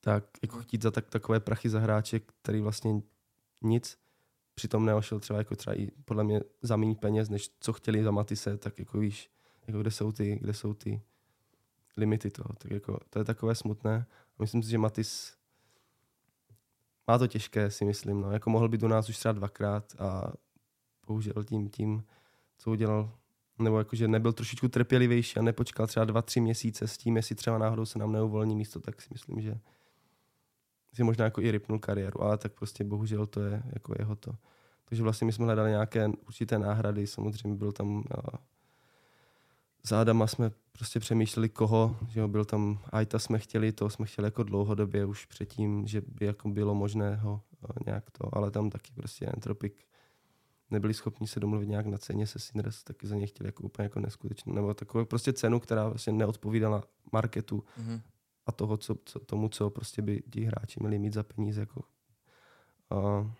tak 0.00 0.24
jako 0.42 0.60
chtít 0.60 0.82
za 0.82 0.90
tak, 0.90 1.10
takové 1.10 1.40
prachy 1.40 1.68
za 1.68 1.80
hráče, 1.80 2.20
který 2.20 2.60
vlastně 2.60 3.00
nic, 3.62 3.98
přitom 4.54 4.86
neošel 4.86 5.20
třeba 5.20 5.38
jako 5.38 5.56
třeba 5.56 5.78
i 5.78 5.90
podle 6.04 6.24
mě 6.24 6.40
za 6.62 6.76
méně 6.76 6.94
peněz, 6.94 7.28
než 7.28 7.50
co 7.60 7.72
chtěli 7.72 8.04
za 8.04 8.10
Matise, 8.10 8.58
tak 8.58 8.78
jako 8.78 8.98
víš, 8.98 9.30
jako 9.66 9.80
kde 9.80 9.90
jsou 9.90 10.12
ty, 10.12 10.38
kde 10.40 10.54
jsou 10.54 10.74
ty 10.74 11.02
limity 11.96 12.30
toho. 12.30 12.48
Tak 12.58 12.70
jako, 12.70 12.98
to 13.10 13.18
je 13.18 13.24
takové 13.24 13.54
smutné. 13.54 14.06
A 14.38 14.42
myslím 14.42 14.62
si, 14.62 14.70
že 14.70 14.78
Matis 14.78 15.36
má 17.06 17.18
to 17.18 17.26
těžké, 17.26 17.70
si 17.70 17.84
myslím. 17.84 18.20
No. 18.20 18.32
Jako 18.32 18.50
mohl 18.50 18.68
být 18.68 18.82
u 18.82 18.88
nás 18.88 19.08
už 19.08 19.18
třeba 19.18 19.32
dvakrát 19.32 20.00
a 20.00 20.32
bohužel 21.12 21.44
tím, 21.44 21.68
tím, 21.68 22.04
co 22.58 22.70
udělal, 22.70 23.12
nebo 23.58 23.78
jakože 23.78 24.08
nebyl 24.08 24.32
trošičku 24.32 24.68
trpělivější 24.68 25.36
a 25.36 25.42
nepočkal 25.42 25.86
třeba 25.86 26.04
dva, 26.04 26.22
tři 26.22 26.40
měsíce 26.40 26.88
s 26.88 26.98
tím, 26.98 27.16
jestli 27.16 27.34
třeba 27.34 27.58
náhodou 27.58 27.84
se 27.84 27.98
nám 27.98 28.12
neuvolní 28.12 28.56
místo, 28.56 28.80
tak 28.80 29.02
si 29.02 29.08
myslím, 29.12 29.40
že 29.40 29.58
si 30.94 31.04
možná 31.04 31.24
jako 31.24 31.40
i 31.40 31.50
rypnul 31.50 31.78
kariéru, 31.78 32.22
ale 32.22 32.38
tak 32.38 32.52
prostě 32.52 32.84
bohužel 32.84 33.26
to 33.26 33.40
je 33.40 33.62
jako 33.72 33.94
jeho 33.98 34.16
to. 34.16 34.32
Takže 34.84 35.02
vlastně 35.02 35.24
my 35.24 35.32
jsme 35.32 35.44
hledali 35.44 35.70
nějaké 35.70 36.08
určité 36.08 36.58
náhrady, 36.58 37.06
samozřejmě 37.06 37.58
byl 37.58 37.72
tam 37.72 38.04
za 39.84 40.00
Adama 40.00 40.26
jsme 40.26 40.50
prostě 40.72 41.00
přemýšleli 41.00 41.48
koho, 41.48 41.96
že 42.08 42.20
jo, 42.20 42.28
byl 42.28 42.44
tam 42.44 42.78
Aita 42.92 43.18
jsme 43.18 43.38
chtěli, 43.38 43.72
to 43.72 43.90
jsme 43.90 44.06
chtěli 44.06 44.26
jako 44.26 44.42
dlouhodobě 44.42 45.04
už 45.04 45.26
předtím, 45.26 45.86
že 45.86 46.00
by 46.00 46.26
jako 46.26 46.48
bylo 46.48 46.74
možné 46.74 47.16
ho 47.16 47.42
nějak 47.86 48.10
to, 48.10 48.36
ale 48.36 48.50
tam 48.50 48.70
taky 48.70 48.92
prostě 48.92 49.26
Entropic 49.26 49.72
nebyli 50.72 50.94
schopni 50.94 51.26
se 51.26 51.40
domluvit 51.40 51.68
nějak 51.68 51.86
na 51.86 51.98
ceně 51.98 52.26
se 52.26 52.38
Sinners, 52.38 52.84
taky 52.84 53.06
za 53.06 53.16
ně 53.16 53.26
chtěli 53.26 53.48
jako 53.48 53.62
úplně 53.62 53.84
jako 53.84 54.00
neskutečnou, 54.00 54.54
nebo 54.54 54.74
takovou 54.74 55.04
prostě 55.04 55.32
cenu, 55.32 55.60
která 55.60 55.88
vlastně 55.88 56.12
neodpovídala 56.12 56.84
marketu 57.12 57.64
mm-hmm. 57.80 58.00
a 58.46 58.52
toho, 58.52 58.76
co, 58.76 58.94
co, 59.04 59.20
tomu, 59.20 59.48
co 59.48 59.70
prostě 59.70 60.02
by 60.02 60.22
ti 60.30 60.44
hráči 60.44 60.80
měli 60.80 60.98
mít 60.98 61.12
za 61.12 61.22
peníze. 61.22 61.60
Jako. 61.60 61.82
A, 62.90 63.30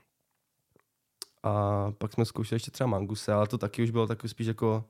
a 1.42 1.92
pak 1.92 2.12
jsme 2.12 2.24
zkoušeli 2.24 2.56
ještě 2.56 2.70
třeba 2.70 2.88
Manguse, 2.88 3.32
ale 3.32 3.46
to 3.46 3.58
taky 3.58 3.82
už 3.82 3.90
bylo 3.90 4.06
takový 4.06 4.28
spíš 4.28 4.46
jako 4.46 4.84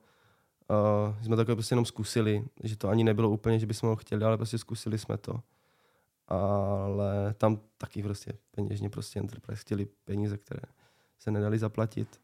Uh, 0.69 1.23
jsme 1.23 1.35
takhle 1.35 1.55
prostě 1.55 1.73
jenom 1.73 1.85
zkusili, 1.85 2.45
že 2.63 2.75
to 2.75 2.89
ani 2.89 3.03
nebylo 3.03 3.29
úplně, 3.29 3.59
že 3.59 3.65
bychom 3.65 3.89
ho 3.89 3.95
chtěli, 3.95 4.25
ale 4.25 4.37
prostě 4.37 4.57
zkusili 4.57 4.97
jsme 4.97 5.17
to. 5.17 5.39
Ale 6.27 7.33
tam 7.33 7.59
taky 7.77 8.03
prostě 8.03 8.33
peněžně 8.51 8.89
prostě 8.89 9.19
Enterprise 9.19 9.61
chtěli 9.61 9.85
peníze, 9.85 10.37
které 10.37 10.61
se 11.19 11.31
nedali 11.31 11.59
zaplatit. 11.59 12.21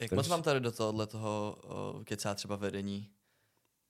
Jak 0.00 0.12
moc 0.12 0.28
vám 0.28 0.42
tady 0.42 0.60
do 0.60 0.72
tohohle 0.72 1.06
toho 1.06 1.56
uh, 1.96 2.02
kecá 2.04 2.34
třeba 2.34 2.56
vedení? 2.56 3.08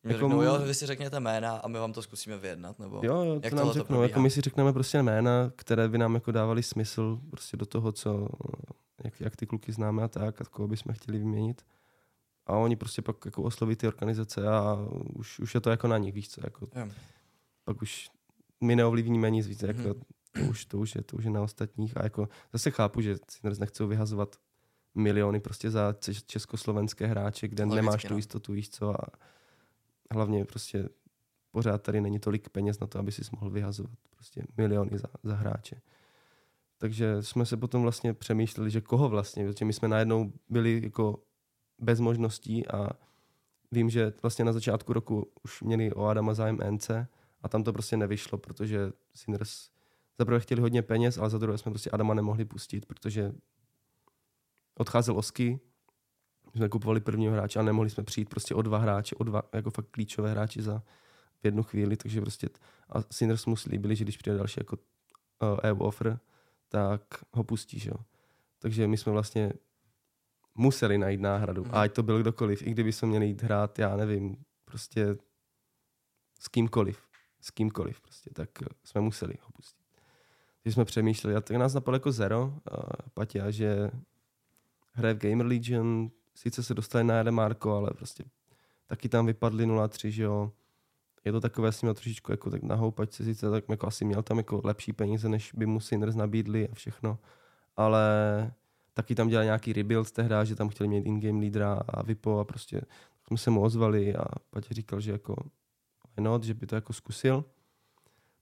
Jako 0.05 0.29
řeknou, 0.29 0.43
jo, 0.43 0.59
vy 0.59 0.75
si 0.75 0.87
řekněte 0.87 1.21
jména 1.21 1.57
a 1.57 1.69
my 1.69 1.79
vám 1.79 1.93
to 1.93 2.03
zkusíme 2.03 2.37
vyjednat, 2.39 2.79
nebo 2.79 3.01
jo, 3.03 3.25
jo, 3.25 3.41
jak 3.43 3.51
to 3.51 3.57
nám 3.57 3.73
řeknou, 3.73 4.03
jako 4.03 4.21
my 4.21 4.31
si 4.31 4.41
řekneme 4.41 4.73
prostě 4.73 5.03
jména, 5.03 5.53
které 5.57 5.89
by 5.89 5.99
nám 5.99 6.15
jako 6.15 6.33
dávali 6.33 6.63
smysl 6.63 7.21
prostě 7.31 7.57
do 7.57 7.67
toho, 7.67 7.93
co, 7.93 8.29
jak, 9.05 9.21
jak 9.21 9.37
ty 9.37 9.47
kluky 9.47 9.73
známe 9.73 10.03
a 10.03 10.09
tak, 10.09 10.41
a 10.41 10.45
koho 10.45 10.69
bychom 10.69 10.95
chtěli 10.95 11.19
vyměnit. 11.19 11.63
A 12.47 12.53
oni 12.53 12.77
prostě 12.77 13.03
pak 13.03 13.17
jako 13.25 13.43
osloví 13.43 13.77
ty 13.77 13.89
organizace 13.89 14.49
a 14.49 14.79
už, 15.15 15.39
už 15.39 15.55
je 15.55 15.61
to 15.61 15.71
jako 15.71 15.89
na 15.89 15.99
nich, 15.99 16.15
víš 16.15 16.29
co, 16.29 16.41
jako, 16.45 16.69
pak 17.65 17.83
už 17.83 18.11
my 18.61 18.77
neovlivníme 18.77 19.31
nic 19.31 19.47
víc, 19.47 19.63
jako, 19.63 19.81
mm-hmm. 19.81 20.03
to, 20.33 20.51
už, 20.51 20.65
to, 20.65 20.79
už 20.79 20.95
je, 20.95 21.03
to 21.03 21.17
už 21.17 21.25
je 21.25 21.31
na 21.31 21.43
ostatních. 21.43 21.97
A 21.97 22.03
jako 22.03 22.29
zase 22.53 22.71
chápu, 22.71 23.01
že 23.01 23.17
Sinners 23.31 23.59
nechcou 23.59 23.87
vyhazovat 23.87 24.37
miliony 24.97 25.41
prostě 25.41 25.71
za 25.71 25.95
československé 26.27 27.07
hráče, 27.07 27.49
kde 27.49 27.65
Logicky, 27.65 27.77
nemáš 27.77 28.05
no. 28.05 28.09
tu 28.09 28.17
jistotu, 28.17 28.53
víš 28.53 28.71
co, 28.71 29.03
a 29.03 29.07
hlavně 30.11 30.45
prostě 30.45 30.89
pořád 31.51 31.83
tady 31.83 32.01
není 32.01 32.19
tolik 32.19 32.49
peněz 32.49 32.81
na 32.81 32.87
to, 32.87 32.99
aby 32.99 33.13
si 33.13 33.23
mohl 33.33 33.51
vyhazovat 33.51 33.99
prostě 34.11 34.43
miliony 34.57 34.99
za, 34.99 35.09
za 35.23 35.35
hráče. 35.35 35.81
Takže 36.79 37.23
jsme 37.23 37.47
se 37.47 37.57
potom 37.57 37.83
vlastně 37.83 38.15
přemýšleli, 38.15 38.71
že 38.71 38.81
koho 38.81 39.09
vlastně, 39.09 39.47
protože 39.47 39.65
my 39.65 39.73
jsme 39.73 39.89
najednou 39.89 40.33
byli 40.49 40.81
jako 40.85 41.23
bez 41.79 42.01
možností 42.01 42.69
a 42.69 42.89
vím, 43.73 43.91
že 43.91 44.13
vlastně 44.23 44.45
na 44.45 44.53
začátku 44.53 44.93
roku 44.93 45.33
už 45.45 45.63
měli 45.63 45.93
o 45.93 46.05
Adama 46.05 46.35
zájem 46.35 46.59
NC 46.71 46.91
a 47.43 47.49
tam 47.49 47.65
to 47.65 47.73
prostě 47.73 47.97
nevyšlo, 47.97 48.39
protože 48.39 48.93
Sinners 49.15 49.71
za 50.19 50.25
prvé 50.25 50.41
chtěli 50.41 50.61
hodně 50.61 50.83
peněz, 50.83 51.19
ale 51.19 51.31
za 51.31 51.39
druhé 51.39 51.59
jsme 51.59 51.73
prostě 51.73 51.91
Adama 51.91 52.15
nemohli 52.15 52.45
pustit, 52.45 52.87
protože 52.87 53.33
odcházel 54.79 55.19
Osky, 55.19 55.61
my 56.55 56.59
jsme 56.59 56.69
kupovali 56.69 57.01
prvního 57.01 57.33
hráče 57.33 57.59
a 57.59 57.63
nemohli 57.63 57.91
jsme 57.91 58.03
přijít 58.03 58.29
prostě 58.29 58.55
o 58.55 58.63
dva 58.63 58.79
hráče, 58.79 59.15
o 59.17 59.25
dva 59.25 59.43
jako 59.53 59.71
fakt 59.71 59.91
klíčové 59.91 60.31
hráči 60.31 60.63
za 60.63 60.83
v 61.43 61.45
jednu 61.45 61.63
chvíli, 61.63 61.97
takže 61.97 62.21
prostě 62.21 62.49
a 62.89 63.03
Sinners 63.11 63.47
mu 63.47 63.57
slíbili, 63.57 63.97
že 63.97 64.05
když 64.05 64.17
přijde 64.17 64.37
další 64.37 64.61
jako 64.61 64.77
uh, 64.77 65.59
EU 65.63 65.79
offer, 65.79 66.19
tak 66.69 67.03
ho 67.33 67.45
pustí, 67.45 67.79
že 67.79 67.91
jo. 67.91 67.97
Takže 68.59 68.87
my 68.87 68.97
jsme 68.97 69.13
vlastně 69.13 69.53
museli 70.55 70.99
najít 70.99 71.21
náhradu. 71.21 71.65
Mm. 71.65 71.71
A 71.75 71.81
ať 71.81 71.93
to 71.93 72.03
byl 72.03 72.21
kdokoliv, 72.21 72.67
i 72.67 72.71
kdyby 72.71 72.93
jsme 72.93 73.09
měli 73.09 73.27
jít 73.27 73.43
hrát, 73.43 73.79
já 73.79 73.97
nevím, 73.97 74.37
prostě 74.65 75.17
s 76.41 76.49
kýmkoliv, 76.49 77.09
s 77.41 77.51
kýmkoliv 77.51 78.01
prostě, 78.01 78.31
tak 78.31 78.63
eh, 78.63 78.67
jsme 78.85 79.01
museli 79.01 79.35
ho 79.43 79.49
pustit. 79.53 79.87
Když 80.63 80.75
jsme 80.75 80.85
přemýšleli, 80.85 81.37
a 81.37 81.41
tak 81.41 81.57
nás 81.57 81.75
napadlo 81.75 81.97
jako 81.97 82.13
Zero, 82.13 82.55
a 82.71 83.09
Patia, 83.15 83.51
že 83.51 83.91
hraje 84.97 85.15
v 85.15 85.19
Gamer 85.19 85.47
Legion, 85.47 86.11
sice 86.35 86.63
se 86.63 86.75
dostali 86.75 87.05
na 87.05 87.31
Marko, 87.31 87.73
ale 87.73 87.91
prostě 87.91 88.25
taky 88.87 89.09
tam 89.09 89.27
vypadli 89.27 89.67
0-3, 89.67 90.09
že 90.09 90.23
jo. 90.23 90.53
Je 91.25 91.33
to 91.33 91.41
takové 91.41 91.73
s 91.73 91.83
ním 91.83 91.95
trošičku 91.95 92.33
jako 92.33 92.51
tak 92.51 92.63
na 92.63 92.75
houpačce, 92.75 93.25
sice 93.25 93.51
tak 93.51 93.65
jako 93.69 93.87
asi 93.87 94.05
měl 94.05 94.23
tam 94.23 94.37
jako 94.39 94.61
lepší 94.65 94.93
peníze, 94.93 95.29
než 95.29 95.53
by 95.53 95.67
mu 95.67 95.81
Sinners 95.81 96.15
nabídli 96.15 96.69
a 96.69 96.75
všechno, 96.75 97.19
ale 97.77 98.03
taky 98.95 99.15
tam 99.15 99.29
dělali 99.29 99.47
nějaký 99.47 99.73
rebuild 99.73 100.11
tehdy, 100.11 100.35
že 100.43 100.55
tam 100.55 100.69
chtěli 100.69 100.89
mít 100.89 101.07
in-game 101.07 101.41
lídra 101.41 101.81
a 101.89 102.03
Vipo 102.03 102.39
a 102.39 102.45
prostě 102.45 102.81
jsme 103.27 103.39
se 103.39 103.51
mu 103.51 103.63
ozvali 103.63 104.17
a 104.17 104.25
Patě 104.51 104.75
říkal, 104.75 105.01
že 105.01 105.13
jako 105.13 105.37
not, 106.21 106.45
že 106.45 106.55
by 106.55 106.67
to 106.67 106.75
jako 106.75 106.93
zkusil. 106.93 107.45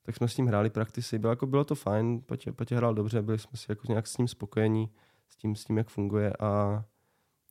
Tak 0.02 0.16
jsme 0.16 0.28
s 0.28 0.36
ním 0.36 0.46
hráli 0.46 0.70
praktisy, 0.70 1.18
bylo, 1.18 1.32
jako, 1.32 1.46
bylo 1.46 1.64
to 1.64 1.74
fajn, 1.74 2.20
Patě, 2.20 2.52
Patě 2.52 2.76
hrál 2.76 2.94
dobře, 2.94 3.22
byli 3.22 3.38
jsme 3.38 3.58
si 3.58 3.66
jako 3.68 3.82
nějak 3.88 4.06
s 4.06 4.18
ním 4.18 4.28
spokojení, 4.28 4.90
s 5.34 5.36
tím, 5.36 5.56
s 5.56 5.64
tím 5.64 5.78
jak 5.78 5.88
funguje 5.88 6.32
a 6.40 6.84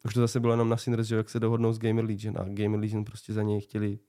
už 0.06 0.14
to 0.14 0.20
zase 0.20 0.40
bylo 0.40 0.54
jenom 0.54 0.70
na 0.70 0.78
Sinners, 0.78 1.08
že 1.08 1.16
jak 1.16 1.30
se 1.30 1.40
dohodnou 1.40 1.74
s 1.74 1.80
Gamer 1.80 2.06
Legion 2.06 2.38
a 2.38 2.44
Gamer 2.44 2.80
Legion 2.80 3.06
prostě 3.06 3.34
za 3.34 3.44
něj 3.44 3.62
chtěli 3.62 4.00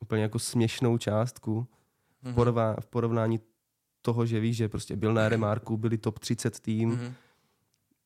úplně 0.00 0.22
jako 0.22 0.38
směšnou 0.38 0.98
částku 0.98 1.60
mm-hmm. 1.60 2.32
v, 2.32 2.34
porovná, 2.34 2.76
v 2.80 2.86
porovnání 2.86 3.40
toho, 4.02 4.26
že 4.26 4.40
víš, 4.40 4.56
že 4.56 4.68
prostě 4.68 4.96
byl 4.96 5.14
na 5.14 5.28
remarku, 5.28 5.76
byli 5.76 5.98
top 5.98 6.18
30 6.18 6.60
tým, 6.60 6.90
mm-hmm 6.90 7.12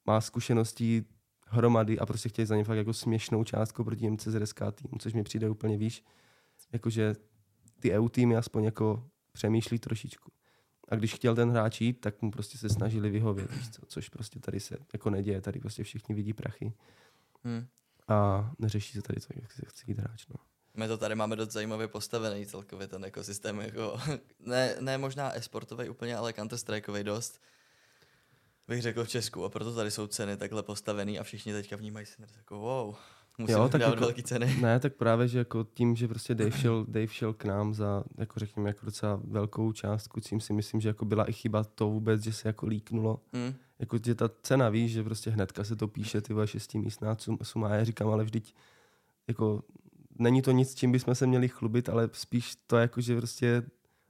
má 0.07 0.21
zkušeností 0.21 1.05
hromady 1.47 1.99
a 1.99 2.07
prostě 2.07 2.29
chtějí 2.29 2.47
za 2.47 2.57
ně 2.57 2.65
fakt 2.65 2.77
jako 2.77 2.93
směšnou 2.93 3.45
částku 3.45 3.85
proti 3.85 4.11
MCZSK 4.11 4.61
týmu, 4.75 4.99
což 4.99 5.13
mi 5.13 5.23
přijde 5.23 5.51
úplně 5.51 5.77
víš, 5.77 6.05
jakože 6.73 7.15
ty 7.81 7.93
EU 7.93 8.09
týmy 8.09 8.37
aspoň 8.37 8.65
jako 8.65 9.09
přemýšlí 9.33 9.79
trošičku. 9.79 10.31
A 10.89 10.95
když 10.95 11.15
chtěl 11.15 11.35
ten 11.35 11.51
hráč 11.51 11.81
jít, 11.81 12.01
tak 12.01 12.23
mu 12.23 12.31
prostě 12.31 12.59
se 12.59 12.69
snažili 12.69 13.11
vyhovět, 13.11 13.51
což 13.87 14.09
prostě 14.09 14.41
tady 14.41 14.61
se 14.61 14.77
jako 14.93 15.11
neděje, 15.11 15.41
tady 15.41 15.61
prostě 15.61 15.85
všichni 15.85 16.15
vidí 16.15 16.33
prachy. 16.33 16.73
Hmm. 17.45 17.67
A 18.09 18.51
neřeší 18.59 18.93
se 18.93 19.03
tady 19.03 19.21
to, 19.21 19.27
jak 19.35 19.53
se 19.53 19.63
chce 19.67 19.85
jít 19.87 19.99
hráč. 19.99 20.27
No. 20.29 20.37
My 20.75 20.89
to 20.89 20.99
tady 20.99 21.15
máme 21.15 21.37
dost 21.37 21.53
zajímavě 21.53 21.89
postavený 21.89 22.47
celkově 22.47 22.89
ten 22.89 23.05
ekosystém, 23.05 23.61
jako, 23.61 24.01
ne, 24.41 24.77
ne 24.81 24.99
možná 24.99 25.33
esportový 25.33 25.89
úplně, 25.89 26.17
ale 26.17 26.33
counter 26.33 26.59
dost 27.03 27.41
bych 28.69 28.83
řekl 28.83 29.05
v 29.05 29.09
Česku 29.09 29.45
a 29.45 29.49
proto 29.49 29.75
tady 29.75 29.91
jsou 29.91 30.07
ceny 30.07 30.37
takhle 30.37 30.63
postavený 30.63 31.19
a 31.19 31.23
všichni 31.23 31.53
teďka 31.53 31.77
vnímají 31.77 32.07
se 32.07 32.27
jako 32.37 32.59
wow, 32.59 32.95
musíme 33.39 33.59
jo, 33.59 33.69
tak 33.69 33.81
dávat 33.81 33.93
jako, 33.93 34.05
velký 34.05 34.23
ceny. 34.23 34.57
Ne, 34.61 34.81
tak 34.81 34.95
právě, 34.95 35.29
že 35.29 35.39
jako 35.39 35.67
tím, 35.75 35.97
že 35.97 36.09
prostě 36.09 36.35
Dave 36.35 36.53
šel, 36.53 36.85
Dave 36.89 37.09
šel 37.09 37.35
k 37.35 37.45
nám 37.45 37.75
za, 37.75 38.05
jako 38.19 38.41
řekněme, 38.41 38.71
jako 38.71 38.87
docela 38.87 39.21
velkou 39.25 39.73
částku, 39.73 40.21
tím 40.21 40.41
si 40.41 40.53
myslím, 40.53 40.81
že 40.81 40.89
jako 40.89 41.05
byla 41.05 41.25
i 41.25 41.33
chyba 41.33 41.65
to 41.65 41.89
vůbec, 41.89 42.23
že 42.23 42.33
se 42.33 42.49
jako 42.49 42.67
líknulo. 42.67 43.21
Hmm. 43.33 43.55
Jako, 43.79 43.99
že 44.05 44.15
ta 44.15 44.31
cena, 44.43 44.69
víš, 44.69 44.93
že 44.93 45.05
prostě 45.05 45.31
hnedka 45.31 45.65
se 45.65 45.77
to 45.77 45.89
píše, 45.89 46.21
ty 46.21 46.33
vole 46.33 46.47
šestimístná 46.47 47.17
suma, 47.43 47.75
já 47.75 47.85
říkám, 47.85 48.09
ale 48.09 48.25
vždyť 48.25 48.55
jako 49.29 49.63
není 50.19 50.43
to 50.43 50.51
nic, 50.53 50.75
čím 50.75 50.93
bychom 50.93 51.15
se 51.15 51.27
měli 51.27 51.49
chlubit, 51.49 51.89
ale 51.89 52.09
spíš 52.13 52.57
to 52.67 52.77
jako, 52.77 53.01
že 53.01 53.17
prostě 53.17 53.63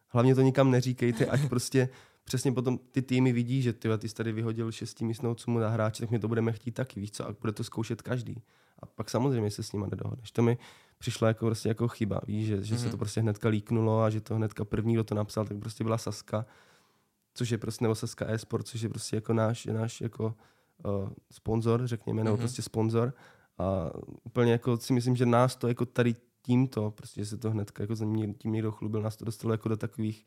hlavně 0.09 0.35
to 0.35 0.43
nikam 0.43 0.71
neříkejte, 0.71 1.27
ať 1.27 1.49
prostě 1.49 1.89
přesně 2.27 2.53
potom 2.53 2.79
ty 2.93 3.03
týmy 3.03 3.33
vidí, 3.33 3.62
že 3.62 3.73
ty, 3.73 3.89
ty 3.99 4.09
jsi 4.09 4.15
tady 4.15 4.33
vyhodil 4.33 4.73
šestimístnou 4.73 5.37
sumu 5.37 5.59
na 5.59 5.69
hráče, 5.69 6.03
tak 6.03 6.11
my 6.11 6.19
to 6.19 6.29
budeme 6.29 6.53
chtít 6.53 6.71
taky, 6.71 7.01
víš 7.01 7.11
co, 7.11 7.29
a 7.29 7.35
bude 7.41 7.53
to 7.53 7.65
zkoušet 7.65 8.03
každý. 8.03 8.43
A 8.79 8.87
pak 8.87 9.11
samozřejmě 9.11 9.51
se 9.51 9.62
s 9.62 9.73
nimi 9.73 9.87
nedohodneš. 9.91 10.31
To 10.31 10.43
mi 10.43 10.59
přišlo 10.99 11.27
jako, 11.27 11.47
prostě 11.47 11.69
jako 11.69 11.89
chyba, 11.89 12.21
víš, 12.27 12.47
že, 12.47 12.62
že 12.62 12.75
mm-hmm. 12.75 12.79
se 12.79 12.85
to 12.85 12.89
mhm. 12.89 12.99
prostě 12.99 13.21
hnedka 13.21 13.49
líknulo 13.49 14.03
a 14.03 14.11
že 14.11 14.21
to 14.21 14.35
hnedka 14.35 14.65
první, 14.65 14.95
kdo 14.95 15.05
to 15.05 15.15
napsal, 15.15 15.45
tak 15.45 15.59
prostě 15.59 15.85
byla 15.85 15.99
Saska, 15.99 16.47
což 17.35 17.51
je 17.51 17.59
prostě, 17.59 17.85
nebo 17.85 17.95
Saska 17.95 18.27
e-sport, 18.29 18.67
což 18.67 18.81
je 18.81 18.89
prostě 18.89 19.17
jako 19.17 19.33
náš, 19.33 19.67
náš 19.67 20.01
jako 20.01 20.35
uh, 20.85 21.09
sponzor, 21.33 21.87
řekněme, 21.87 22.21
mm-hmm. 22.21 22.25
nebo 22.25 22.37
mhm. 22.37 22.43
prostě 22.43 22.62
sponzor. 22.62 23.15
A 23.59 23.91
úplně 24.25 24.53
jako 24.53 24.77
si 24.77 24.93
myslím, 24.93 25.17
že 25.17 25.27
nás 25.27 25.57
to 25.57 25.69
jako 25.69 25.87
tady 25.87 26.15
tímto, 26.43 26.91
prostě, 26.91 27.21
že 27.21 27.27
se 27.27 27.37
to 27.37 27.51
hnedka 27.51 27.83
jako 27.83 27.95
za 27.95 28.05
tím 28.39 28.53
někdo 28.53 28.73
chlubil, 28.73 29.03
nás 29.03 29.17
to 29.17 29.25
dostalo 29.25 29.55
jako 29.55 29.69
do 29.69 29.77
takových 29.77 30.25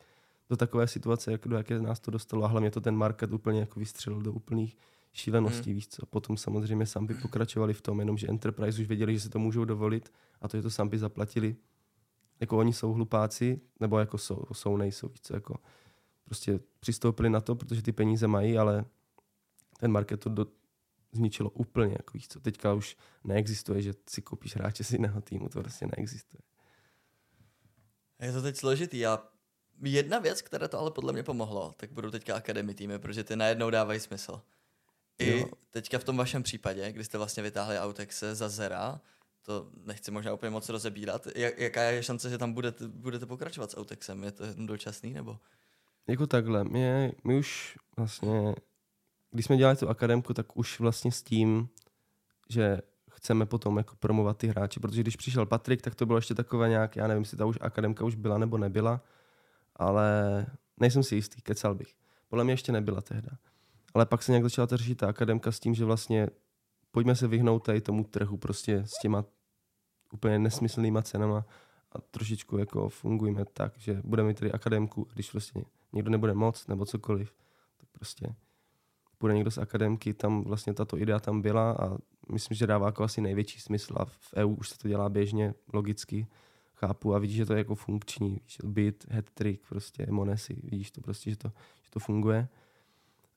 do 0.50 0.56
takové 0.56 0.88
situace, 0.88 1.32
jak, 1.32 1.48
do 1.48 1.56
jaké 1.56 1.80
nás 1.80 2.00
to 2.00 2.10
dostalo 2.10 2.44
a 2.44 2.48
hlavně 2.48 2.70
to 2.70 2.80
ten 2.80 2.96
market 2.96 3.32
úplně 3.32 3.60
jako 3.60 3.80
vystřelil 3.80 4.22
do 4.22 4.32
úplných 4.32 4.76
šíleností, 5.12 5.70
hmm. 5.70 5.74
víš 5.74 5.88
co. 5.88 6.06
Potom 6.06 6.36
samozřejmě 6.36 6.86
Sampy 6.86 7.14
pokračovali 7.14 7.74
v 7.74 7.80
tom, 7.80 8.00
jenomže 8.00 8.28
Enterprise 8.28 8.82
už 8.82 8.88
věděli, 8.88 9.14
že 9.14 9.20
si 9.20 9.28
to 9.28 9.38
můžou 9.38 9.64
dovolit 9.64 10.12
a 10.40 10.48
to, 10.48 10.56
že 10.56 10.62
to 10.62 10.70
Sampy 10.70 10.98
zaplatili, 10.98 11.56
jako 12.40 12.58
oni 12.58 12.72
jsou 12.72 12.92
hlupáci, 12.92 13.60
nebo 13.80 13.98
jako 13.98 14.18
jsou, 14.18 14.42
jsou 14.52 14.76
nejsou, 14.76 15.08
víc 15.08 15.20
co, 15.22 15.34
jako 15.34 15.56
prostě 16.24 16.60
přistoupili 16.80 17.30
na 17.30 17.40
to, 17.40 17.54
protože 17.54 17.82
ty 17.82 17.92
peníze 17.92 18.26
mají, 18.26 18.58
ale 18.58 18.84
ten 19.80 19.92
market 19.92 20.20
to 20.20 20.28
do, 20.28 20.46
zničilo 21.12 21.50
úplně, 21.50 21.92
jako 21.92 22.10
víš 22.14 22.28
co, 22.28 22.40
teďka 22.40 22.74
už 22.74 22.96
neexistuje, 23.24 23.82
že 23.82 23.94
si 24.08 24.22
koupíš 24.22 24.56
hráče 24.56 24.84
z 24.84 24.92
jiného 24.92 25.20
týmu, 25.20 25.48
to 25.48 25.60
prostě 25.60 25.86
neexistuje. 25.96 26.40
Je 28.20 28.32
to 28.32 28.42
teď 28.42 28.56
složitý 28.56 29.06
a 29.06 29.29
jedna 29.82 30.18
věc, 30.18 30.42
která 30.42 30.68
to 30.68 30.78
ale 30.78 30.90
podle 30.90 31.12
mě 31.12 31.22
pomohlo, 31.22 31.74
tak 31.76 31.92
budou 31.92 32.10
teďka 32.10 32.36
Academy 32.36 32.74
týmy, 32.74 32.98
protože 32.98 33.24
ty 33.24 33.36
najednou 33.36 33.70
dávají 33.70 34.00
smysl. 34.00 34.42
I 35.18 35.40
jo. 35.40 35.46
teďka 35.70 35.98
v 35.98 36.04
tom 36.04 36.16
vašem 36.16 36.42
případě, 36.42 36.92
kdy 36.92 37.04
jste 37.04 37.18
vlastně 37.18 37.42
vytáhli 37.42 37.78
Autexe 37.78 38.34
za 38.34 38.48
Zera, 38.48 39.00
to 39.42 39.70
nechci 39.84 40.10
možná 40.10 40.32
úplně 40.32 40.50
moc 40.50 40.68
rozebírat, 40.68 41.26
jak, 41.34 41.58
jaká 41.58 41.82
je 41.82 42.02
šance, 42.02 42.30
že 42.30 42.38
tam 42.38 42.52
budete, 42.52 42.88
budete 42.88 43.26
pokračovat 43.26 43.70
s 43.70 43.76
Autexem? 43.76 44.24
Je 44.24 44.32
to 44.32 44.44
dočasný 44.56 45.12
nebo? 45.12 45.38
Jako 46.06 46.26
takhle, 46.26 46.64
my, 46.64 47.12
my 47.24 47.38
už 47.38 47.78
vlastně, 47.96 48.54
když 49.30 49.46
jsme 49.46 49.56
dělali 49.56 49.76
tu 49.76 49.88
akademku, 49.88 50.34
tak 50.34 50.56
už 50.56 50.80
vlastně 50.80 51.12
s 51.12 51.22
tím, 51.22 51.68
že 52.48 52.78
chceme 53.10 53.46
potom 53.46 53.76
jako 53.76 53.96
promovat 53.96 54.38
ty 54.38 54.46
hráče, 54.46 54.80
protože 54.80 55.00
když 55.00 55.16
přišel 55.16 55.46
Patrik, 55.46 55.82
tak 55.82 55.94
to 55.94 56.06
bylo 56.06 56.18
ještě 56.18 56.34
takové 56.34 56.68
nějak, 56.68 56.96
já 56.96 57.06
nevím, 57.06 57.22
jestli 57.22 57.36
ta 57.36 57.46
už 57.46 57.58
akademka 57.60 58.04
už 58.04 58.14
byla 58.14 58.38
nebo 58.38 58.58
nebyla, 58.58 59.00
ale 59.76 60.46
nejsem 60.80 61.02
si 61.02 61.14
jistý, 61.14 61.42
kecal 61.42 61.74
bych. 61.74 61.94
Podle 62.28 62.44
mě 62.44 62.52
ještě 62.52 62.72
nebyla 62.72 63.00
tehda. 63.00 63.30
Ale 63.94 64.06
pak 64.06 64.22
se 64.22 64.32
nějak 64.32 64.44
začala 64.44 64.66
to 64.66 64.76
řešit 64.76 64.94
ta 64.94 65.08
akademka 65.08 65.52
s 65.52 65.60
tím, 65.60 65.74
že 65.74 65.84
vlastně 65.84 66.28
pojďme 66.90 67.16
se 67.16 67.28
vyhnout 67.28 67.58
tady 67.58 67.80
tomu 67.80 68.04
trhu 68.04 68.36
prostě 68.36 68.82
s 68.86 69.00
těma 69.02 69.24
úplně 70.12 70.38
nesmyslnýma 70.38 71.02
cenama 71.02 71.44
a 71.92 72.00
trošičku 72.00 72.58
jako 72.58 72.88
fungujeme 72.88 73.44
tak, 73.44 73.78
že 73.78 74.00
budeme 74.04 74.28
mít 74.28 74.38
tady 74.38 74.52
akademku, 74.52 75.08
když 75.14 75.30
prostě 75.30 75.64
někdo 75.92 76.10
nebude 76.10 76.34
moc 76.34 76.66
nebo 76.66 76.86
cokoliv, 76.86 77.34
tak 77.76 77.88
prostě 77.92 78.34
bude 79.20 79.34
někdo 79.34 79.50
z 79.50 79.58
akademky, 79.58 80.14
tam 80.14 80.44
vlastně 80.44 80.74
tato 80.74 80.98
idea 80.98 81.20
tam 81.20 81.42
byla 81.42 81.72
a 81.72 81.96
myslím, 82.32 82.54
že 82.56 82.66
dává 82.66 82.86
jako 82.86 83.04
asi 83.04 83.20
největší 83.20 83.60
smysl 83.60 83.94
a 83.96 84.04
v 84.04 84.34
EU 84.36 84.54
už 84.54 84.68
se 84.68 84.78
to 84.78 84.88
dělá 84.88 85.08
běžně, 85.08 85.54
logicky, 85.72 86.26
chápu 86.80 87.14
a 87.14 87.18
vidíš, 87.18 87.36
že 87.36 87.46
to 87.46 87.52
je 87.52 87.58
jako 87.58 87.74
funkční, 87.74 88.30
víš, 88.30 88.58
bit, 88.64 89.06
head 89.10 89.30
trick, 89.30 89.68
prostě 89.68 90.06
monesy, 90.10 90.60
vidíš 90.64 90.90
to 90.90 91.00
prostě, 91.00 91.30
že 91.30 91.36
to, 91.36 91.48
že 91.82 91.90
to 91.90 92.00
funguje. 92.00 92.48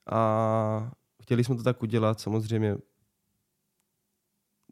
A 0.06 0.90
chtěli 1.22 1.44
jsme 1.44 1.56
to 1.56 1.62
tak 1.62 1.82
udělat, 1.82 2.20
samozřejmě 2.20 2.76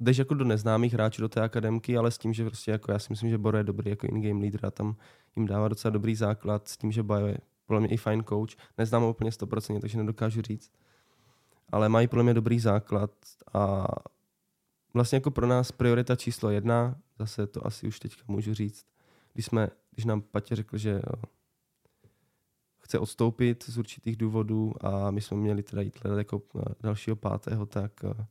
jdeš 0.00 0.16
jako 0.16 0.34
do 0.34 0.44
neznámých 0.44 0.92
hráčů 0.92 1.22
do 1.22 1.28
té 1.28 1.40
akademky, 1.40 1.96
ale 1.96 2.10
s 2.10 2.18
tím, 2.18 2.32
že 2.32 2.44
prostě 2.44 2.70
jako 2.70 2.92
já 2.92 2.98
si 2.98 3.06
myslím, 3.10 3.30
že 3.30 3.38
Boro 3.38 3.58
je 3.58 3.64
dobrý 3.64 3.90
jako 3.90 4.06
in-game 4.06 4.40
leader 4.40 4.66
a 4.66 4.70
tam 4.70 4.96
jim 5.36 5.46
dává 5.46 5.68
docela 5.68 5.90
dobrý 5.92 6.14
základ 6.14 6.68
s 6.68 6.76
tím, 6.76 6.92
že 6.92 7.02
Bajo 7.02 7.26
je 7.26 7.38
podle 7.66 7.80
mě 7.80 7.88
i 7.88 7.96
fine 7.96 8.22
coach. 8.28 8.50
Neznám 8.78 9.02
ho 9.02 9.10
úplně 9.10 9.30
100%, 9.30 9.80
takže 9.80 9.98
nedokážu 9.98 10.42
říct. 10.42 10.72
Ale 11.72 11.88
mají 11.88 12.08
podle 12.08 12.24
mě 12.24 12.34
dobrý 12.34 12.60
základ 12.60 13.10
a 13.54 13.86
vlastně 14.94 15.16
jako 15.16 15.30
pro 15.30 15.46
nás 15.46 15.72
priorita 15.72 16.16
číslo 16.16 16.50
jedna, 16.50 16.96
zase 17.18 17.46
to 17.46 17.66
asi 17.66 17.86
už 17.86 18.00
teďka 18.00 18.22
můžu 18.26 18.54
říct, 18.54 18.86
když, 19.32 19.46
jsme, 19.46 19.68
když 19.90 20.04
nám 20.04 20.22
Patě 20.22 20.56
řekl, 20.56 20.78
že 20.78 20.90
jo, 20.90 21.22
chce 22.78 22.98
odstoupit 22.98 23.64
z 23.64 23.78
určitých 23.78 24.16
důvodů 24.16 24.72
a 24.80 25.10
my 25.10 25.20
jsme 25.20 25.36
měli 25.36 25.62
teda 25.62 25.82
jít 25.82 25.98
jako 26.18 26.42
dalšího 26.80 27.16
pátého, 27.16 27.66
tak 27.66 28.04
eh, 28.04 28.26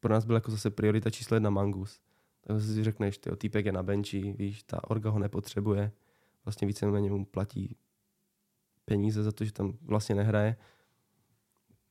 pro 0.00 0.12
nás 0.12 0.24
byl 0.24 0.34
jako 0.34 0.50
zase 0.50 0.70
priorita 0.70 1.10
číslo 1.10 1.34
jedna 1.34 1.50
Mangus. 1.50 2.00
Tak 2.40 2.60
si 2.60 2.84
řekneš, 2.84 3.18
ty 3.18 3.36
týpek 3.36 3.66
je 3.66 3.72
na 3.72 3.82
benči, 3.82 4.34
víš, 4.38 4.62
ta 4.62 4.90
orga 4.90 5.10
ho 5.10 5.18
nepotřebuje, 5.18 5.92
vlastně 6.44 6.66
víceméně 6.66 7.10
mu 7.10 7.24
platí 7.24 7.76
peníze 8.84 9.22
za 9.22 9.32
to, 9.32 9.44
že 9.44 9.52
tam 9.52 9.78
vlastně 9.82 10.14
nehraje. 10.14 10.56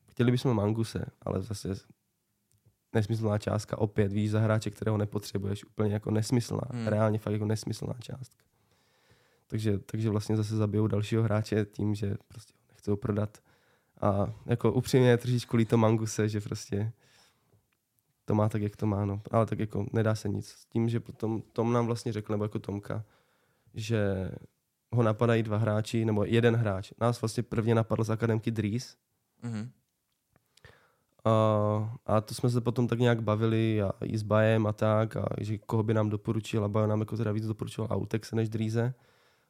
Chtěli 0.10 0.31
bychom 0.31 0.55
Manguse, 0.55 1.05
ale 1.21 1.41
zase 1.41 1.75
nesmyslná 2.93 3.38
částka 3.38 3.77
opět, 3.77 4.12
víš, 4.12 4.32
za 4.32 4.39
hráče, 4.39 4.69
kterého 4.69 4.97
nepotřebuješ, 4.97 5.65
úplně 5.65 5.93
jako 5.93 6.12
nesmyslná, 6.12 6.62
hmm. 6.69 6.88
reálně 6.88 7.19
fakt 7.19 7.34
jako 7.34 7.45
nesmyslná 7.45 7.93
částka. 7.99 8.43
Takže, 9.47 9.80
takže 9.80 10.10
vlastně 10.10 10.38
zase 10.38 10.56
zabijou 10.56 10.88
dalšího 10.88 11.23
hráče 11.23 11.65
tím, 11.65 11.95
že 11.95 12.15
prostě 12.27 12.54
ho 12.58 12.65
nechcou 12.69 12.95
prodat. 12.95 13.38
A 14.01 14.34
jako 14.45 14.71
upřímně 14.71 15.17
trošičku 15.17 15.58
líto 15.58 15.77
Manguse, 15.77 16.30
že 16.30 16.41
prostě 16.41 16.91
to 18.25 18.36
má 18.36 18.49
tak, 18.49 18.62
jak 18.62 18.75
to 18.75 18.86
má, 18.86 19.06
no. 19.06 19.21
Ale 19.32 19.45
tak 19.45 19.60
jako 19.60 19.86
nedá 19.93 20.15
se 20.15 20.30
nic. 20.30 20.47
S 20.47 20.65
tím, 20.65 20.89
že 20.89 20.99
potom 20.99 21.41
Tom 21.41 21.73
nám 21.73 21.86
vlastně 21.86 22.13
řekl, 22.13 22.34
nebo 22.34 22.43
jako 22.43 22.60
Tomka, 22.60 23.04
že 23.73 24.32
ho 24.91 25.04
napadají 25.04 25.43
dva 25.43 25.58
hráči, 25.58 26.06
nebo 26.06 26.25
jeden 26.25 26.56
hráč. 26.56 26.91
Nás 26.99 27.21
vlastně 27.21 27.43
prvně 27.43 27.75
napadl 27.75 28.04
z 28.04 28.10
akademky 28.10 28.51
Dries. 28.51 28.97
Mm-hmm. 29.43 29.69
A, 32.05 32.21
to 32.21 32.34
jsme 32.34 32.49
se 32.49 32.62
potom 32.62 32.88
tak 32.88 32.99
nějak 32.99 33.21
bavili 33.21 33.81
a 33.81 33.91
i 34.03 34.17
s 34.17 34.23
Bajem 34.23 34.67
a 34.67 34.73
tak, 34.73 35.15
a 35.15 35.25
že 35.41 35.57
koho 35.57 35.84
by 35.84 35.93
nám 35.93 36.10
doporučil, 36.10 36.65
a 36.65 36.67
Bajo 36.67 36.88
nám 36.88 36.99
jako 36.99 37.17
teda 37.17 37.31
víc 37.31 37.47
doporučil 37.47 37.88
Autexe 37.89 38.36
než 38.36 38.49
Dríze. 38.49 38.93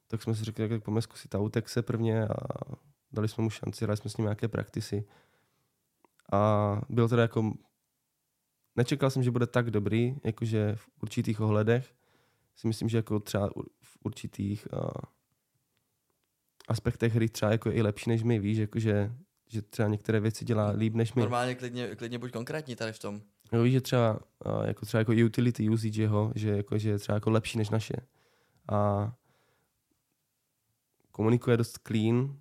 Tak 0.07 0.23
jsme 0.23 0.36
si 0.36 0.43
řekli, 0.43 0.69
tak 0.69 0.84
pojďme 0.84 1.01
zkusit 1.01 1.36
Autexe 1.36 1.81
prvně 1.81 2.27
a 2.27 2.36
dali 3.12 3.27
jsme 3.27 3.43
mu 3.43 3.49
šanci, 3.49 3.88
dali 3.88 3.97
jsme 3.97 4.10
s 4.10 4.17
ním 4.17 4.25
nějaké 4.25 4.47
praktisy. 4.47 5.05
A 6.34 6.81
bylo 6.89 7.07
teda 7.07 7.21
jako 7.21 7.53
nečekal 8.75 9.10
jsem, 9.10 9.23
že 9.23 9.31
bude 9.31 9.47
tak 9.47 9.71
dobrý, 9.71 10.15
jakože 10.23 10.75
v 10.75 10.89
určitých 11.01 11.41
ohledech. 11.41 11.93
Si 12.55 12.67
myslím, 12.67 12.89
že 12.89 12.97
jako 12.97 13.19
třeba 13.19 13.49
v 13.81 13.97
určitých 14.03 14.67
uh, 14.73 14.89
aspektech 16.67 17.15
hry 17.15 17.29
třeba 17.29 17.51
jako 17.51 17.69
je 17.69 17.75
i 17.75 17.81
lepší 17.81 18.10
než 18.10 18.23
my, 18.23 18.39
víš, 18.39 18.57
jakože 18.57 19.15
že 19.51 19.61
třeba 19.61 19.87
některé 19.87 20.19
věci 20.19 20.45
dělá 20.45 20.69
líp 20.69 20.93
než 20.93 21.13
my. 21.13 21.21
Normálně 21.21 21.55
klidně, 21.55 21.95
klidně 21.95 22.19
buď 22.19 22.31
konkrétní 22.31 22.75
tady 22.75 22.93
v 22.93 22.99
tom. 22.99 23.21
No 23.51 23.63
víš, 23.63 23.73
že 23.73 23.81
třeba, 23.81 24.19
jako 24.63 24.85
třeba 24.85 24.99
jako 24.99 25.11
utility 25.25 25.69
usage 25.69 26.01
jeho, 26.01 26.31
že, 26.35 26.49
jako, 26.49 26.77
že 26.77 26.89
je 26.89 26.97
třeba 26.97 27.15
jako 27.15 27.31
lepší 27.31 27.57
než 27.57 27.69
naše. 27.69 27.93
A 28.69 29.11
komunikuje 31.11 31.57
dost 31.57 31.79
clean 31.87 32.35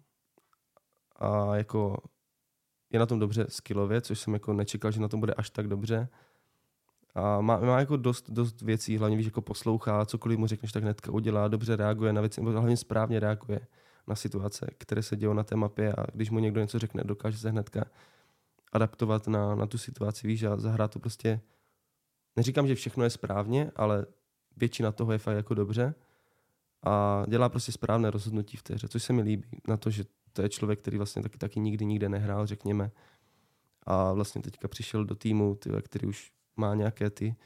a 1.17 1.57
jako 1.57 1.97
je 2.91 2.99
na 2.99 3.07
tom 3.07 3.19
dobře 3.19 3.47
skillově, 3.49 4.01
což 4.01 4.21
jsem 4.21 4.35
jako 4.35 4.53
nečekal, 4.53 4.91
že 4.91 5.01
na 5.01 5.09
tom 5.09 5.21
bude 5.21 5.35
až 5.35 5.51
tak 5.51 5.69
dobře. 5.69 6.09
A 7.15 7.41
má, 7.41 7.61
má 7.61 7.79
jako 7.79 7.97
dost, 7.97 8.31
dost 8.31 8.63
věcí, 8.63 8.97
hlavně 8.97 9.17
víš, 9.17 9.27
jako 9.27 9.43
poslouchá, 9.43 10.07
cokoliv 10.07 10.39
mu 10.39 10.47
řekneš, 10.47 10.73
tak 10.73 10.83
hnedka 10.83 11.13
udělá, 11.13 11.49
dobře 11.49 11.77
reaguje 11.77 12.13
na 12.13 12.21
věci, 12.21 12.41
nebo 12.41 12.53
hlavně 12.53 12.77
správně 12.77 13.21
reaguje 13.21 13.61
na 14.07 14.15
situace, 14.15 14.67
které 14.79 15.03
se 15.03 15.17
dějí 15.17 15.35
na 15.35 15.45
té 15.45 15.57
mapě 15.57 15.93
a 15.93 16.07
když 16.15 16.31
mu 16.31 16.39
někdo 16.39 16.61
něco 16.61 16.79
řekne, 16.79 17.05
dokáže 17.05 17.39
se 17.39 17.51
hnedka 17.51 17.85
adaptovat 18.73 19.29
na, 19.29 19.55
na 19.55 19.67
tu 19.67 19.79
situaci, 19.79 20.27
víš, 20.27 20.43
a 20.43 20.57
zahrát 20.57 20.93
to 20.93 20.99
prostě, 20.99 21.41
neříkám, 22.37 22.67
že 22.67 22.75
všechno 22.75 23.05
je 23.05 23.11
správně, 23.11 23.71
ale 23.77 24.07
většina 24.57 24.93
toho 24.93 25.13
je 25.13 25.19
fakt 25.19 25.37
jako 25.37 25.55
dobře 25.55 25.95
a 26.83 27.25
dělá 27.29 27.49
prostě 27.49 27.73
správné 27.73 28.11
rozhodnutí 28.11 28.57
v 28.57 28.63
té 28.63 28.75
hře, 28.75 28.89
což 28.89 29.03
se 29.03 29.13
mi 29.13 29.23
líbí, 29.23 29.49
na 29.69 29.77
to, 29.77 29.91
že 29.91 30.05
to 30.33 30.43
je 30.43 30.49
člověk, 30.49 30.81
který 30.81 30.97
vlastně 30.97 31.23
taky, 31.23 31.39
taky 31.39 31.61
nikdy 31.61 31.85
nikde 31.85 32.09
nehrál, 32.09 32.47
řekněme. 32.47 32.91
A 33.83 34.13
vlastně 34.13 34.43
teďka 34.43 34.69
přišel 34.69 35.05
do 35.05 35.15
týmu, 35.15 35.55
ty, 35.55 35.71
který 35.83 36.07
už 36.07 36.33
má 36.57 36.75
nějaké 36.75 37.11
ty... 37.11 37.37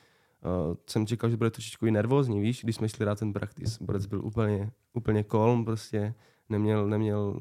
Uh, 0.45 0.77
jsem 0.87 1.07
čekal, 1.07 1.31
že 1.31 1.37
bude 1.37 1.51
trošičku 1.51 1.87
i 1.87 1.90
nervózní, 1.90 2.40
víš, 2.40 2.61
když 2.62 2.77
jsme 2.77 2.88
šli 2.88 3.05
rád 3.05 3.19
ten 3.19 3.33
practice. 3.33 3.85
Borec 3.85 4.07
byl 4.07 4.25
úplně, 4.25 4.71
úplně 4.93 5.23
kolm, 5.23 5.64
prostě 5.64 6.14
neměl, 6.48 6.88
neměl, 6.88 7.38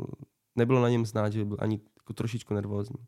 nebylo 0.55 0.81
na 0.81 0.89
něm 0.89 1.05
znát, 1.05 1.33
že 1.33 1.45
byl 1.45 1.57
ani 1.59 1.79
jako 1.97 2.13
trošičku 2.13 2.53
nervózní. 2.53 3.05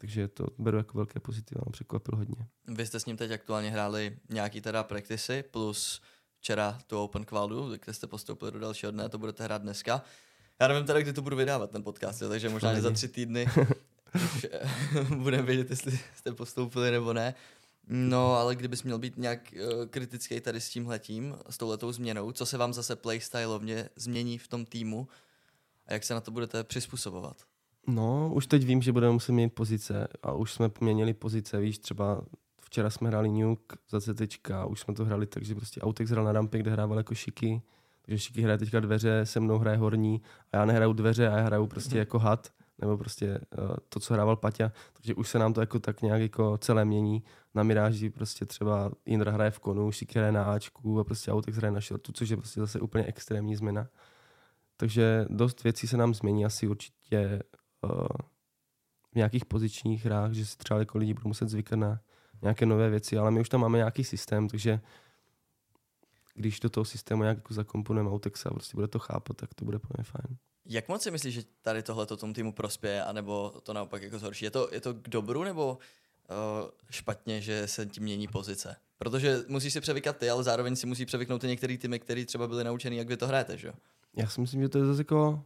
Takže 0.00 0.28
to 0.28 0.46
beru 0.58 0.76
jako 0.76 0.98
velké 0.98 1.20
pozitivum 1.20 1.64
a 1.66 1.70
překvapil 1.70 2.16
hodně. 2.16 2.46
Vy 2.68 2.86
jste 2.86 3.00
s 3.00 3.06
ním 3.06 3.16
teď 3.16 3.30
aktuálně 3.30 3.70
hráli 3.70 4.16
nějaký 4.30 4.60
teda 4.60 4.82
practice 4.82 5.42
plus 5.42 6.02
včera 6.38 6.78
tu 6.86 6.98
Open 6.98 7.24
Quadu, 7.24 7.76
kde 7.84 7.92
jste 7.92 8.06
postoupili 8.06 8.52
do 8.52 8.58
dalšího 8.58 8.92
dne, 8.92 9.08
to 9.08 9.18
budete 9.18 9.44
hrát 9.44 9.62
dneska. 9.62 10.02
Já 10.60 10.68
nevím 10.68 10.86
teda, 10.86 11.00
kdy 11.00 11.12
to 11.12 11.22
budu 11.22 11.36
vydávat, 11.36 11.70
ten 11.70 11.82
podcast, 11.82 12.22
jo, 12.22 12.28
takže 12.28 12.48
možná, 12.48 12.74
že 12.74 12.80
za 12.80 12.90
tři 12.90 13.08
týdny 13.08 13.46
eh, 14.50 15.04
budeme 15.16 15.42
vědět, 15.42 15.70
jestli 15.70 15.98
jste 16.14 16.32
postoupili 16.32 16.90
nebo 16.90 17.12
ne. 17.12 17.34
No, 17.88 18.34
ale 18.34 18.56
kdybys 18.56 18.82
měl 18.82 18.98
být 18.98 19.16
nějak 19.16 19.54
uh, 19.54 19.86
kritický 19.86 20.40
tady 20.40 20.60
s 20.60 20.70
tímhletím, 20.70 21.36
s 21.50 21.56
touhletou 21.56 21.92
změnou, 21.92 22.32
co 22.32 22.46
se 22.46 22.58
vám 22.58 22.72
zase 22.72 22.96
playstyleovně 22.96 23.88
změní 23.96 24.38
v 24.38 24.48
tom 24.48 24.64
týmu 24.64 25.08
a 25.86 25.92
jak 25.92 26.04
se 26.04 26.14
na 26.14 26.20
to 26.20 26.30
budete 26.30 26.64
přizpůsobovat? 26.64 27.36
No, 27.86 28.30
už 28.34 28.46
teď 28.46 28.64
vím, 28.64 28.82
že 28.82 28.92
budeme 28.92 29.12
muset 29.12 29.32
měnit 29.32 29.54
pozice 29.54 30.08
a 30.22 30.32
už 30.32 30.52
jsme 30.52 30.70
měnili 30.80 31.14
pozice, 31.14 31.60
víš, 31.60 31.78
třeba 31.78 32.24
včera 32.60 32.90
jsme 32.90 33.08
hráli 33.08 33.28
Nuke 33.28 33.76
za 33.90 34.00
CT, 34.00 34.20
už 34.68 34.80
jsme 34.80 34.94
to 34.94 35.04
hráli 35.04 35.26
tak, 35.26 35.44
že 35.44 35.54
prostě 35.54 35.80
Autex 35.80 36.10
hrál 36.10 36.24
na 36.24 36.32
rampě, 36.32 36.60
kde 36.60 36.70
hrával 36.70 36.98
jako 36.98 37.14
šiky, 37.14 37.62
Takže 38.06 38.18
Šiky 38.18 38.42
hraje 38.42 38.58
teďka 38.58 38.80
dveře, 38.80 39.26
se 39.26 39.40
mnou 39.40 39.58
hraje 39.58 39.76
horní 39.76 40.22
a 40.52 40.56
já 40.56 40.64
nehraju 40.64 40.92
dveře 40.92 41.28
a 41.28 41.36
já 41.36 41.44
hraju 41.44 41.66
prostě 41.66 41.98
jako 41.98 42.18
had, 42.18 42.52
nebo 42.78 42.98
prostě 42.98 43.40
uh, 43.58 43.76
to, 43.88 44.00
co 44.00 44.14
hrával 44.14 44.36
Paťa. 44.36 44.72
Takže 44.92 45.14
už 45.14 45.28
se 45.28 45.38
nám 45.38 45.52
to 45.52 45.60
jako 45.60 45.78
tak 45.78 46.02
nějak 46.02 46.20
jako 46.20 46.58
celé 46.58 46.84
mění. 46.84 47.24
Na 47.54 47.62
Miráži 47.62 48.10
prostě 48.10 48.46
třeba 48.46 48.90
Indra 49.04 49.32
hraje 49.32 49.50
v 49.50 49.58
konu, 49.58 49.92
Šiky 49.92 50.18
hraje 50.18 50.32
na 50.32 50.44
Ačku 50.44 51.00
a 51.00 51.04
prostě 51.04 51.32
Autex 51.32 51.56
hraje 51.56 51.72
na 51.72 51.80
shortu, 51.80 52.12
což 52.12 52.28
je 52.28 52.36
prostě 52.36 52.60
zase 52.60 52.80
úplně 52.80 53.04
extrémní 53.04 53.56
změna. 53.56 53.88
Takže 54.76 55.26
dost 55.28 55.64
věcí 55.64 55.86
se 55.86 55.96
nám 55.96 56.14
změní 56.14 56.44
asi 56.44 56.68
určitě 56.68 57.42
uh, 57.82 58.06
v 59.12 59.14
nějakých 59.16 59.44
pozičních 59.44 60.04
hrách, 60.04 60.32
že 60.32 60.46
si 60.46 60.56
třeba 60.56 60.80
jako 60.80 60.98
lidi 60.98 61.14
budou 61.14 61.28
muset 61.28 61.48
zvykat 61.48 61.78
na 61.78 62.00
nějaké 62.42 62.66
nové 62.66 62.90
věci, 62.90 63.18
ale 63.18 63.30
my 63.30 63.40
už 63.40 63.48
tam 63.48 63.60
máme 63.60 63.78
nějaký 63.78 64.04
systém, 64.04 64.48
takže 64.48 64.80
když 66.34 66.60
do 66.60 66.70
toho 66.70 66.84
systému 66.84 67.22
nějak 67.22 67.36
jako 67.36 67.54
zakomponujeme 67.54 68.10
Autexa 68.10 68.48
a 68.48 68.52
prostě 68.52 68.76
bude 68.76 68.88
to 68.88 68.98
chápat, 68.98 69.36
tak 69.36 69.54
to 69.54 69.64
bude 69.64 69.76
úplně 69.76 70.04
fajn. 70.04 70.36
Jak 70.66 70.88
moc 70.88 71.02
si 71.02 71.10
myslíš, 71.10 71.34
že 71.34 71.42
tady 71.62 71.82
tohle 71.82 72.06
to 72.06 72.16
tomu 72.16 72.32
týmu 72.32 72.52
prospěje, 72.52 73.04
anebo 73.04 73.54
to 73.62 73.72
naopak 73.72 74.02
jako 74.02 74.18
zhorší? 74.18 74.44
Je 74.44 74.50
to, 74.50 74.68
je 74.72 74.80
to 74.80 74.94
k 74.94 75.08
dobru, 75.08 75.44
nebo 75.44 75.78
uh, 76.30 76.70
špatně, 76.90 77.40
že 77.40 77.68
se 77.68 77.86
tím 77.86 78.02
mění 78.02 78.28
pozice? 78.28 78.76
Protože 78.98 79.44
musíš 79.48 79.72
si 79.72 79.80
převykat 79.80 80.16
ty, 80.16 80.30
ale 80.30 80.44
zároveň 80.44 80.76
si 80.76 80.86
musí 80.86 81.06
převyknout 81.06 81.44
i 81.44 81.46
některé 81.48 81.78
týmy, 81.78 81.98
které 81.98 82.24
třeba 82.24 82.48
byly 82.48 82.64
naučený, 82.64 82.96
jak 82.96 83.08
vy 83.08 83.16
to 83.16 83.26
hrajete, 83.26 83.58
že 83.58 83.68
jo? 83.68 83.74
Já 84.16 84.28
si 84.28 84.40
myslím, 84.40 84.62
že 84.62 84.68
to 84.68 84.78
je 84.78 84.84
zase 84.84 85.00
jako 85.00 85.44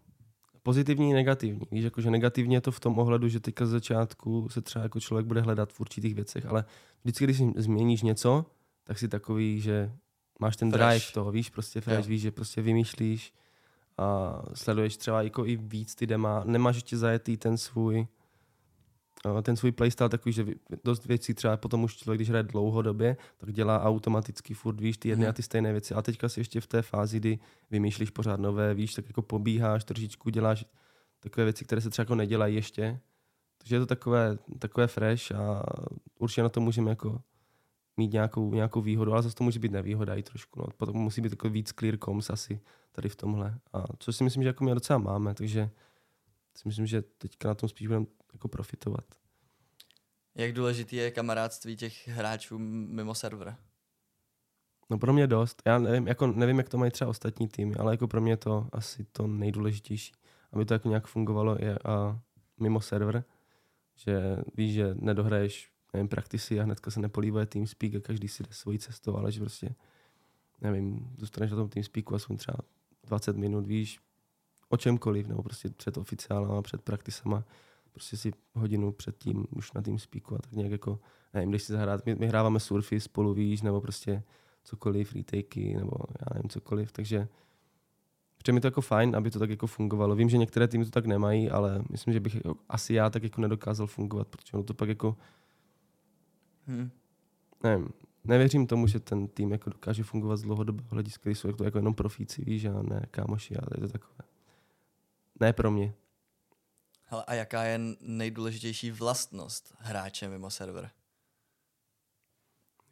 pozitivní 0.63 1.11
i 1.11 1.15
negativní. 1.15 1.61
Víš, 1.71 1.85
jako, 1.85 2.01
že 2.01 2.11
negativně 2.11 2.57
je 2.57 2.61
to 2.61 2.73
v 2.73 2.81
tom 2.81 2.99
ohledu, 2.99 3.29
že 3.29 3.41
teďka 3.41 3.67
z 3.67 3.71
začátku 3.71 4.49
se 4.49 4.63
třeba 4.63 4.83
jako 4.83 5.01
člověk 5.01 5.27
bude 5.27 5.41
hledat 5.41 5.73
v 5.73 5.81
určitých 5.81 6.15
věcech, 6.15 6.47
ale 6.47 6.65
vždycky, 7.05 7.25
když 7.25 7.43
změníš 7.57 8.03
něco, 8.03 8.45
tak 8.85 8.99
si 8.99 9.09
takový, 9.09 9.61
že 9.61 9.93
máš 10.41 10.57
ten 10.57 10.71
fresh. 10.73 10.89
drive 10.89 11.13
toho, 11.13 11.33
víš, 11.33 11.51
prostě 11.51 11.81
fresh, 11.81 12.05
jo. 12.05 12.09
víš, 12.09 12.23
že 12.23 12.31
prostě 12.31 12.63
vymýšlíš 12.63 13.33
a 13.99 14.43
sleduješ 14.55 14.97
třeba 14.97 15.23
jako 15.23 15.47
i 15.47 15.57
víc 15.57 15.95
ty 15.95 16.07
dema, 16.07 16.43
nemáš 16.45 16.77
ještě 16.77 16.97
zajetý 16.97 17.37
ten 17.37 17.59
svůj 17.59 18.07
ten 19.43 19.57
svůj 19.57 19.73
playstyle 19.73 20.09
takový, 20.09 20.33
že 20.33 20.47
dost 20.85 21.07
věcí 21.07 21.35
třeba 21.35 21.57
potom 21.57 21.85
už 21.85 21.97
člověk, 21.97 22.19
když 22.19 22.29
hraje 22.29 22.43
dlouhodobě, 22.43 23.17
tak 23.39 23.53
dělá 23.53 23.83
automaticky 23.83 24.55
furt, 24.55 24.81
víš, 24.81 24.97
ty 24.99 25.09
jedny 25.09 25.25
mm. 25.25 25.31
a 25.31 25.33
ty 25.33 25.43
stejné 25.43 25.73
věci. 25.73 25.95
A 25.95 26.03
teďka 26.03 26.29
si 26.29 26.41
ještě 26.41 26.61
v 26.61 26.67
té 26.67 26.83
fázi, 26.83 27.21
kdy 27.21 27.39
vymýšlíš 27.71 28.11
pořád 28.11 28.41
nové, 28.41 28.75
víš, 28.75 28.95
tak 28.95 29.05
jako 29.07 29.23
pobíháš 29.23 29.85
trošičku, 29.85 30.31
děláš 30.31 30.65
takové 31.21 31.45
věci, 31.45 31.65
které 31.65 31.81
se 31.81 31.91
třeba 31.91 32.03
jako 32.03 32.15
nedělají 32.15 32.55
ještě. 32.55 33.01
Takže 33.59 33.77
je 33.77 33.81
to 33.81 33.87
takové, 33.87 34.39
takové 34.59 34.87
fresh 34.87 35.33
a 35.33 35.63
určitě 36.19 36.43
na 36.43 36.49
to 36.49 36.61
můžeme 36.61 36.91
jako 36.91 37.21
mít 37.99 38.13
nějakou, 38.13 38.55
nějakou 38.55 38.81
výhodu, 38.81 39.13
ale 39.13 39.23
zase 39.23 39.35
to 39.35 39.45
může 39.45 39.59
být 39.59 39.73
nevýhoda 39.73 40.15
i 40.15 40.23
trošku. 40.23 40.61
No. 40.61 40.67
Potom 40.77 40.97
musí 40.97 41.21
být 41.21 41.31
takový 41.31 41.53
víc 41.53 41.73
clear 41.79 41.99
comms 41.99 42.31
asi 42.31 42.61
tady 42.93 43.09
v 43.09 43.17
tomhle. 43.17 43.59
A 43.73 43.85
co 43.99 44.13
si 44.13 44.25
myslím, 44.25 44.43
že 44.43 44.49
jako 44.49 44.65
my 44.65 44.75
docela 44.75 44.99
máme, 44.99 45.35
takže 45.35 45.71
si 46.57 46.69
myslím, 46.69 46.87
že 46.87 47.03
teďka 47.03 47.49
na 47.49 47.55
tom 47.55 47.69
spíš 47.69 47.87
budeme 47.87 48.07
jako 48.33 48.49
profitovat. 48.49 49.05
Jak 50.35 50.53
důležitý 50.53 50.97
je 50.97 51.11
kamarádství 51.11 51.77
těch 51.77 52.09
hráčů 52.09 52.59
mimo 52.59 53.15
server? 53.15 53.57
No 54.91 54.99
pro 54.99 55.13
mě 55.13 55.27
dost. 55.27 55.63
Já 55.67 55.79
nevím, 55.79 56.07
jako 56.07 56.27
nevím, 56.27 56.59
jak 56.59 56.69
to 56.69 56.79
mají 56.79 56.91
třeba 56.91 57.11
ostatní 57.11 57.49
týmy, 57.49 57.75
ale 57.75 57.93
jako 57.93 58.09
pro 58.09 58.21
mě 58.21 58.37
to 58.37 58.69
asi 58.73 59.05
to 59.05 59.27
nejdůležitější. 59.27 60.13
Aby 60.53 60.65
to 60.65 60.75
jako 60.75 60.89
nějak 60.89 61.07
fungovalo 61.07 61.57
je 61.61 61.79
a 61.85 62.21
mimo 62.61 62.81
server, 62.81 63.25
že 63.97 64.37
víš, 64.55 64.75
že 64.75 64.95
nedohraješ 64.95 65.73
nevím, 65.93 66.09
praktisy 66.09 66.61
a 66.61 66.65
hnedka 66.65 66.91
se 66.91 67.01
nepolívaje 67.01 67.47
TeamSpeak 67.47 67.95
a 67.95 68.01
každý 68.01 68.29
si 68.29 68.43
jde 68.43 68.49
svojí 68.53 68.79
cestou, 68.79 69.17
ale 69.17 69.33
že 69.33 69.41
prostě 69.41 69.75
nevím, 70.61 71.15
dostaneš 71.19 71.51
na 71.51 71.57
tom 71.57 71.69
TeamSpeaku 71.69 72.15
aspoň 72.15 72.37
třeba 72.37 72.59
20 73.05 73.37
minut, 73.37 73.67
víš, 73.67 73.99
o 74.69 74.77
čemkoliv, 74.77 75.27
nebo 75.27 75.43
prostě 75.43 75.69
před 75.69 75.97
oficiálama, 75.97 76.63
před 76.63 76.83
praktisama, 76.83 77.45
prostě 77.93 78.17
si 78.17 78.33
hodinu 78.55 78.93
předtím 78.93 79.47
už 79.57 79.73
na 79.73 79.83
tým 79.83 79.99
speaku 79.99 80.35
a 80.35 80.39
tak 80.39 80.53
nějak 80.53 80.73
jako, 80.73 81.01
nevím, 81.35 81.51
když 81.51 81.63
si 81.63 81.73
zahrát, 81.73 82.07
my, 82.07 82.15
my 82.15 82.27
hráváme 82.27 82.61
surfy 82.61 83.01
spolu, 83.01 83.35
víš, 83.35 83.63
nebo 83.63 83.81
prostě 83.81 84.23
cokoliv, 84.65 85.15
retakey, 85.15 85.75
nebo 85.75 85.97
já 86.21 86.35
nevím, 86.35 86.51
cokoliv, 86.51 86.93
takže 86.93 87.29
Protože 88.39 88.53
mi 88.53 88.61
to 88.61 88.67
jako 88.67 88.81
fajn, 88.81 89.17
aby 89.17 89.31
to 89.31 89.39
tak 89.39 89.51
jako 89.51 89.67
fungovalo. 89.67 90.15
Vím, 90.15 90.29
že 90.29 90.39
některé 90.39 90.69
týmy 90.69 90.85
to 90.85 90.91
tak 90.91 91.07
nemají, 91.07 91.51
ale 91.51 91.83
myslím, 91.91 92.15
že 92.15 92.21
bych 92.21 92.35
jako, 92.35 92.55
asi 92.69 92.95
já 92.95 93.11
tak 93.11 93.23
jako 93.23 93.41
nedokázal 93.41 93.87
fungovat, 93.87 94.29
protože 94.29 94.53
ono 94.53 94.63
to 94.63 94.75
pak 94.75 94.89
jako 94.89 95.17
hmm. 96.69 96.91
nevím, 97.63 97.89
nevěřím 98.25 98.67
tomu, 98.67 98.87
že 98.87 99.01
ten 99.01 99.29
tým 99.29 99.53
jako 99.53 99.71
dokáže 99.71 100.05
fungovat 100.05 100.37
z 100.37 100.43
dlouhodobého 100.43 100.89
hlediska, 100.91 101.23
když 101.25 101.39
jsou 101.39 101.49
jako, 101.49 101.65
jako 101.65 101.79
jenom 101.79 101.95
profíci, 101.95 102.45
víš, 102.45 102.65
a 102.65 102.83
ne 102.83 103.07
kámoši, 103.11 103.57
ale 103.57 103.69
je 103.75 103.81
to 103.81 103.89
takové. 103.89 104.19
Ne 105.41 105.53
pro 105.53 105.71
mě. 105.71 105.95
Hele, 107.05 107.25
a 107.25 107.35
jaká 107.35 107.63
je 107.63 107.81
nejdůležitější 108.01 108.91
vlastnost 108.91 109.75
hráče 109.79 110.29
mimo 110.29 110.51
server? 110.51 110.91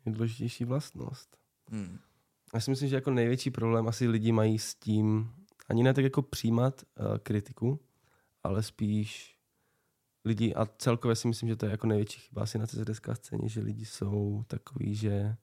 Nejdůležitější 0.04 0.64
vlastnost? 0.64 1.36
Hmm. 1.68 1.98
Já 2.54 2.60
si 2.60 2.70
myslím, 2.70 2.88
že 2.88 2.94
jako 2.94 3.10
největší 3.10 3.50
problém 3.50 3.88
asi 3.88 4.08
lidi 4.08 4.32
mají 4.32 4.58
s 4.58 4.74
tím, 4.74 5.34
ani 5.68 5.82
ne 5.82 5.94
tak 5.94 6.04
jako 6.04 6.22
přijímat 6.22 6.82
uh, 6.82 7.18
kritiku, 7.18 7.80
ale 8.42 8.62
spíš 8.62 9.35
lidi, 10.26 10.54
a 10.54 10.66
celkově 10.78 11.16
si 11.16 11.28
myslím, 11.28 11.48
že 11.48 11.56
to 11.56 11.66
je 11.66 11.70
jako 11.70 11.86
největší 11.86 12.20
chyba 12.20 12.42
asi 12.42 12.58
na 12.58 12.66
CZSK 12.66 13.08
scéně, 13.12 13.48
že 13.48 13.60
lidi 13.60 13.84
jsou 13.84 14.44
takový, 14.46 14.94
že, 14.94 15.36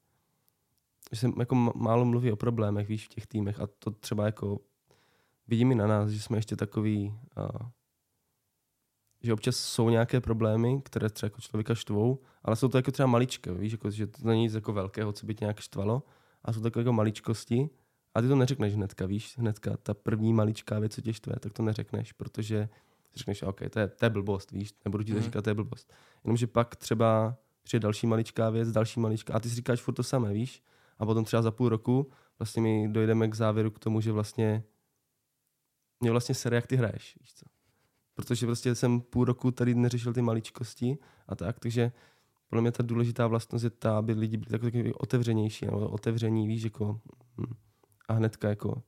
že 1.12 1.19
se 1.19 1.32
jako 1.39 1.56
málo 1.56 2.06
mluví 2.06 2.32
o 2.32 2.36
problémech, 2.36 2.88
víš, 2.88 3.06
v 3.06 3.10
těch 3.10 3.28
týmech. 3.28 3.60
A 3.60 3.67
to 3.67 3.91
třeba 3.91 4.26
jako 4.26 4.60
vidím 5.48 5.72
i 5.72 5.76
na 5.76 5.88
nás, 5.88 6.10
že 6.10 6.22
jsme 6.22 6.38
ještě 6.38 6.56
takový 6.56 7.13
uh, 7.38 7.69
že 9.24 9.34
občas 9.34 9.56
jsou 9.56 9.89
nějaké 9.89 10.22
problémy, 10.22 10.82
které 10.82 11.10
třeba 11.10 11.28
jako 11.28 11.41
člověka 11.41 11.76
štvou, 11.76 12.19
ale 12.43 12.56
jsou 12.56 12.67
to 12.67 12.78
jako 12.78 12.91
třeba 12.91 13.08
maličké, 13.08 13.54
víš, 13.54 13.72
jako, 13.72 13.91
že 13.91 14.08
to 14.08 14.28
není 14.28 14.41
nic 14.41 14.54
jako 14.54 14.74
velkého, 14.74 15.13
co 15.13 15.26
by 15.26 15.36
tě 15.36 15.46
nějak 15.46 15.60
štvalo, 15.60 16.04
a 16.43 16.54
jsou 16.54 16.62
takové 16.62 16.82
jako 16.82 16.93
maličkosti. 16.93 17.69
A 18.15 18.22
ty 18.22 18.28
to 18.28 18.36
neřekneš 18.36 18.76
hnedka, 18.76 19.06
víš, 19.06 19.38
hnedka 19.38 19.78
ta 19.78 19.93
první 19.93 20.34
maličká 20.34 20.80
věc, 20.80 20.96
co 20.96 21.02
tě 21.02 21.13
štve, 21.13 21.36
tak 21.39 21.54
to 21.54 21.63
neřekneš, 21.63 22.12
protože 22.12 22.69
řekneš, 23.15 23.43
OK, 23.43 23.62
to 23.69 23.80
je, 23.80 23.88
to 23.88 24.06
je 24.06 24.10
blbost, 24.10 24.52
víš, 24.52 24.73
nebudu 24.86 25.04
ti 25.04 25.12
to 25.12 25.17
mm. 25.17 25.23
říkat, 25.23 25.41
to 25.41 25.49
je 25.49 25.54
blbost. 25.54 25.93
Jenomže 26.23 26.47
pak 26.47 26.76
třeba 26.76 27.38
přijde 27.63 27.84
další 27.84 28.08
maličká 28.08 28.49
věc, 28.49 28.71
další 28.71 28.99
maličká, 28.99 29.34
a 29.34 29.39
ty 29.39 29.49
si 29.49 29.56
říkáš 29.56 29.82
furt 29.82 29.93
to 29.93 30.04
samé, 30.04 30.34
víš, 30.34 30.63
a 30.99 31.06
potom 31.06 31.26
třeba 31.26 31.41
za 31.41 31.52
půl 31.52 31.69
roku 31.69 32.12
vlastně 32.39 32.62
my 32.62 32.88
dojdeme 32.91 33.28
k 33.28 33.36
závěru 33.36 33.71
k 33.71 33.80
tomu, 33.80 34.02
že 34.02 34.12
vlastně 34.12 34.63
mě 35.99 36.12
vlastně 36.12 36.36
sere, 36.36 36.56
jak 36.56 36.67
ty 36.67 36.76
hraješ, 36.76 37.17
víš 37.21 37.34
co 37.34 37.45
protože 38.15 38.45
prostě 38.45 38.76
jsem 38.76 39.02
půl 39.02 39.26
roku 39.26 39.52
tady 39.52 39.76
neřešil 39.76 40.13
ty 40.13 40.21
maličkosti 40.21 40.97
a 41.28 41.36
tak, 41.36 41.60
takže 41.60 41.91
podle 42.49 42.62
mě 42.62 42.71
ta 42.71 42.84
důležitá 42.84 43.28
vlastnost 43.28 43.63
je 43.63 43.69
ta, 43.69 43.97
aby 43.97 44.13
lidi 44.13 44.38
byli 44.38 44.60
takový 44.60 44.93
otevřenější, 44.93 45.65
nebo 45.65 45.89
otevření, 45.89 46.47
víš, 46.47 46.63
jako 46.63 46.99
hm, 47.38 47.54
a 48.08 48.13
hnedka 48.13 48.49
jako 48.49 48.84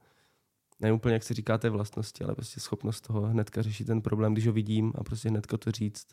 ne 0.80 0.94
úplně, 0.94 1.14
jak 1.14 1.24
se 1.24 1.34
říká 1.34 1.58
té 1.58 1.70
vlastnosti, 1.70 2.24
ale 2.24 2.36
prostě 2.36 2.60
schopnost 2.60 3.02
toho 3.02 3.22
hnedka 3.22 3.62
řešit 3.62 3.86
ten 3.86 4.02
problém, 4.02 4.34
když 4.34 4.48
ho 4.48 4.54
vidím 4.54 4.94
a 4.96 5.04
prostě 5.04 5.30
hnedka 5.30 5.58
to 5.58 5.72
říct 5.72 6.08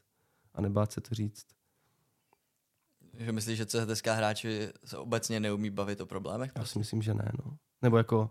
a 0.55 0.61
nebát 0.61 0.92
se 0.92 1.01
to 1.01 1.14
říct. 1.14 1.46
Že 3.18 3.33
myslíš, 3.33 3.59
že 3.59 3.66
CHTSK 3.66 4.07
hráči 4.07 4.68
se 4.85 4.98
obecně 4.98 5.40
neumí 5.40 5.70
bavit 5.70 6.01
o 6.01 6.07
problémech? 6.07 6.53
Já 6.57 6.64
si 6.64 6.79
myslím, 6.79 7.03
že 7.03 7.14
ne, 7.14 7.33
no. 7.44 7.57
Nebo 7.83 7.96
jako 7.96 8.31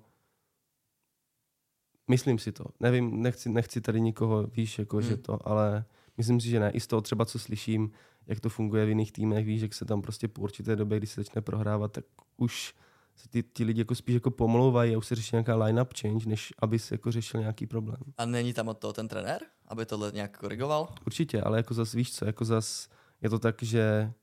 Myslím 2.12 2.39
si 2.39 2.52
to. 2.52 2.65
Nevím, 2.80 3.22
nechci, 3.22 3.50
nechci 3.50 3.82
tady 3.82 4.02
nikoho, 4.02 4.48
víš, 4.48 4.80
jako, 4.80 4.98
hmm. 4.98 5.06
že 5.06 5.17
to, 5.17 5.48
ale 5.48 5.86
myslím 6.17 6.41
si, 6.41 6.50
že 6.50 6.60
ne. 6.60 6.72
I 6.72 6.80
z 6.80 6.88
toho 6.88 7.02
třeba, 7.02 7.26
co 7.26 7.39
slyším, 7.39 7.91
jak 8.28 8.39
to 8.39 8.50
funguje 8.50 8.86
v 8.86 8.89
jiných 8.89 9.12
týmech, 9.12 9.46
víš, 9.46 9.62
jak 9.62 9.74
se 9.74 9.86
tam 9.86 10.02
prostě 10.02 10.28
po 10.28 10.41
určité 10.41 10.76
době, 10.76 10.98
když 10.98 11.10
se 11.10 11.22
začne 11.22 11.41
prohrávat, 11.41 11.91
tak 11.91 12.06
už 12.38 12.74
se 13.22 13.30
ty, 13.30 13.44
ty 13.44 13.64
lidi 13.64 13.82
jako 13.82 13.96
spíš 13.96 14.14
jako 14.14 14.32
pomlouvají 14.32 14.96
a 14.96 14.98
už 14.98 15.08
se 15.08 15.16
řeší 15.16 15.30
nějaká 15.36 15.56
line-up 15.56 15.94
change, 16.02 16.30
než 16.30 16.54
aby 16.60 16.80
se 16.80 16.94
jako 16.94 17.12
řešil 17.12 17.40
nějaký 17.40 17.68
problém. 17.68 18.00
A 18.18 18.26
není 18.26 18.54
tam 18.54 18.68
od 18.68 18.78
toho 18.78 18.94
ten 18.94 19.08
trenér, 19.08 19.42
aby 19.68 19.86
tohle 19.86 20.12
nějak 20.12 20.38
korigoval? 20.38 20.88
Určitě, 21.06 21.42
ale 21.42 21.58
jako 21.58 21.74
zas 21.74 21.94
víš 21.94 22.14
co, 22.14 22.26
jako 22.26 22.46
zas 22.46 22.90
je 23.22 23.30
to 23.30 23.40
tak, 23.40 23.64
že 23.64 24.14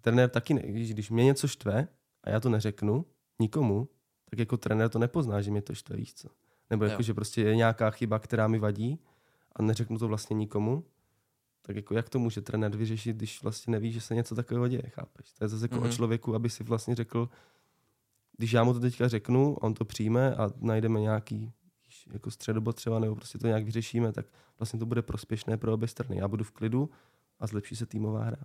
trenér 0.00 0.30
taky, 0.30 0.54
ne, 0.54 0.62
když 0.62 1.10
mě 1.10 1.24
něco 1.24 1.48
štve 1.48 1.88
a 2.22 2.30
já 2.30 2.40
to 2.40 2.48
neřeknu 2.48 3.06
nikomu, 3.38 3.88
tak 4.30 4.38
jako 4.38 4.56
trenér 4.56 4.88
to 4.88 4.98
nepozná, 4.98 5.40
že 5.40 5.50
mě 5.50 5.62
to 5.62 5.74
štve, 5.74 5.96
víš 5.96 6.14
co. 6.14 6.28
Nebo 6.70 6.84
jako, 6.84 7.02
že 7.02 7.14
prostě 7.14 7.42
je 7.42 7.56
nějaká 7.56 7.90
chyba, 7.90 8.18
která 8.18 8.48
mi 8.48 8.58
vadí 8.58 9.00
a 9.56 9.62
neřeknu 9.62 9.98
to 9.98 10.08
vlastně 10.08 10.34
nikomu, 10.34 10.84
tak 11.62 11.76
jako 11.76 11.94
jak 11.94 12.08
to 12.08 12.18
může 12.18 12.40
trenér 12.40 12.76
vyřešit, 12.76 13.16
když 13.16 13.42
vlastně 13.42 13.70
neví, 13.72 13.92
že 13.92 14.00
se 14.00 14.14
něco 14.14 14.34
takového 14.34 14.68
děje, 14.68 14.82
chápeš? 14.88 15.32
To 15.32 15.44
je 15.44 15.48
zase 15.48 15.64
jako 15.64 15.74
mm-hmm. 15.74 15.78
o 15.78 15.84
mhm. 15.84 15.92
člověku, 15.92 16.34
aby 16.34 16.50
si 16.50 16.64
vlastně 16.64 16.94
řekl, 16.94 17.28
když 18.36 18.52
já 18.52 18.64
mu 18.64 18.72
to 18.72 18.80
teďka 18.80 19.08
řeknu, 19.08 19.54
on 19.54 19.74
to 19.74 19.84
přijme 19.84 20.34
a 20.34 20.50
najdeme 20.56 21.00
nějaký 21.00 21.52
jako 22.12 22.30
středobod 22.30 22.76
třeba, 22.76 22.98
nebo 22.98 23.14
prostě 23.14 23.38
to 23.38 23.46
nějak 23.46 23.64
vyřešíme, 23.64 24.12
tak 24.12 24.26
vlastně 24.58 24.78
to 24.78 24.86
bude 24.86 25.02
prospěšné 25.02 25.56
pro 25.56 25.74
obě 25.74 25.88
strany. 25.88 26.16
Já 26.18 26.28
budu 26.28 26.44
v 26.44 26.50
klidu 26.50 26.90
a 27.40 27.46
zlepší 27.46 27.76
se 27.76 27.86
týmová 27.86 28.24
hra. 28.24 28.38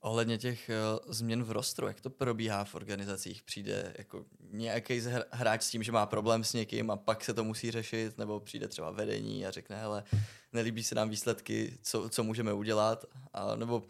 Ohledně 0.00 0.38
těch 0.38 0.70
uh, 1.04 1.12
změn 1.12 1.44
v 1.44 1.50
rostru, 1.50 1.86
jak 1.86 2.00
to 2.00 2.10
probíhá 2.10 2.64
v 2.64 2.74
organizacích? 2.74 3.42
Přijde 3.42 3.94
jako 3.98 4.24
nějaký 4.50 5.02
hráč 5.30 5.62
s 5.62 5.70
tím, 5.70 5.82
že 5.82 5.92
má 5.92 6.06
problém 6.06 6.44
s 6.44 6.52
někým 6.52 6.90
a 6.90 6.96
pak 6.96 7.24
se 7.24 7.34
to 7.34 7.44
musí 7.44 7.70
řešit, 7.70 8.18
nebo 8.18 8.40
přijde 8.40 8.68
třeba 8.68 8.90
vedení 8.90 9.46
a 9.46 9.50
řekne, 9.50 9.76
hele, 9.76 10.04
nelíbí 10.52 10.82
se 10.82 10.94
nám 10.94 11.10
výsledky, 11.10 11.78
co, 11.82 12.08
co 12.08 12.24
můžeme 12.24 12.52
udělat, 12.52 13.04
a, 13.32 13.56
nebo 13.56 13.82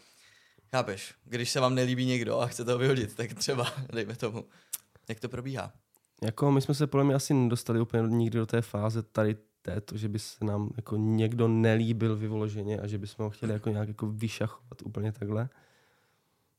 chápeš, 0.75 1.15
když 1.25 1.51
se 1.51 1.61
vám 1.61 1.75
nelíbí 1.75 2.07
někdo 2.07 2.41
a 2.41 2.47
chce 2.47 2.65
to 2.65 2.79
vyhodit, 2.79 3.15
tak 3.15 3.35
třeba, 3.35 3.67
dejme 3.93 4.17
tomu, 4.17 4.45
jak 5.09 5.21
to 5.21 5.29
probíhá? 5.29 5.73
Jako 6.23 6.53
my 6.53 6.61
jsme 6.61 6.75
se 6.75 6.87
podle 6.87 7.05
mě 7.05 7.15
asi 7.15 7.35
nedostali 7.35 7.81
úplně 7.81 8.03
nikdy 8.09 8.39
do 8.39 8.47
té 8.47 8.63
fáze 8.63 9.03
tady 9.03 9.37
této, 9.63 9.97
že 9.97 10.09
by 10.09 10.19
se 10.19 10.45
nám 10.45 10.71
jako 10.77 10.97
někdo 10.97 11.49
nelíbil 11.49 12.17
vyvoloženě 12.17 12.81
a 12.81 12.87
že 12.87 12.99
bychom 12.99 13.25
ho 13.25 13.31
chtěli 13.31 13.53
jako 13.53 13.71
nějak 13.71 13.89
jako 13.89 14.07
vyšachovat 14.07 14.83
úplně 14.85 15.13
takhle. 15.13 15.49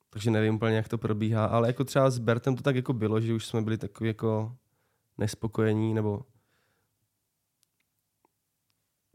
Takže 0.09 0.31
nevím 0.31 0.55
úplně, 0.55 0.75
jak 0.75 0.87
to 0.87 0.97
probíhá, 0.97 1.45
ale 1.45 1.67
jako 1.67 1.83
třeba 1.83 2.09
s 2.09 2.17
Bertem 2.17 2.55
to 2.55 2.63
tak 2.63 2.75
jako 2.75 2.93
bylo, 2.93 3.21
že 3.21 3.33
už 3.33 3.45
jsme 3.45 3.61
byli 3.61 3.77
takový 3.77 4.07
jako 4.07 4.55
nespokojení, 5.17 5.93
nebo 5.93 6.25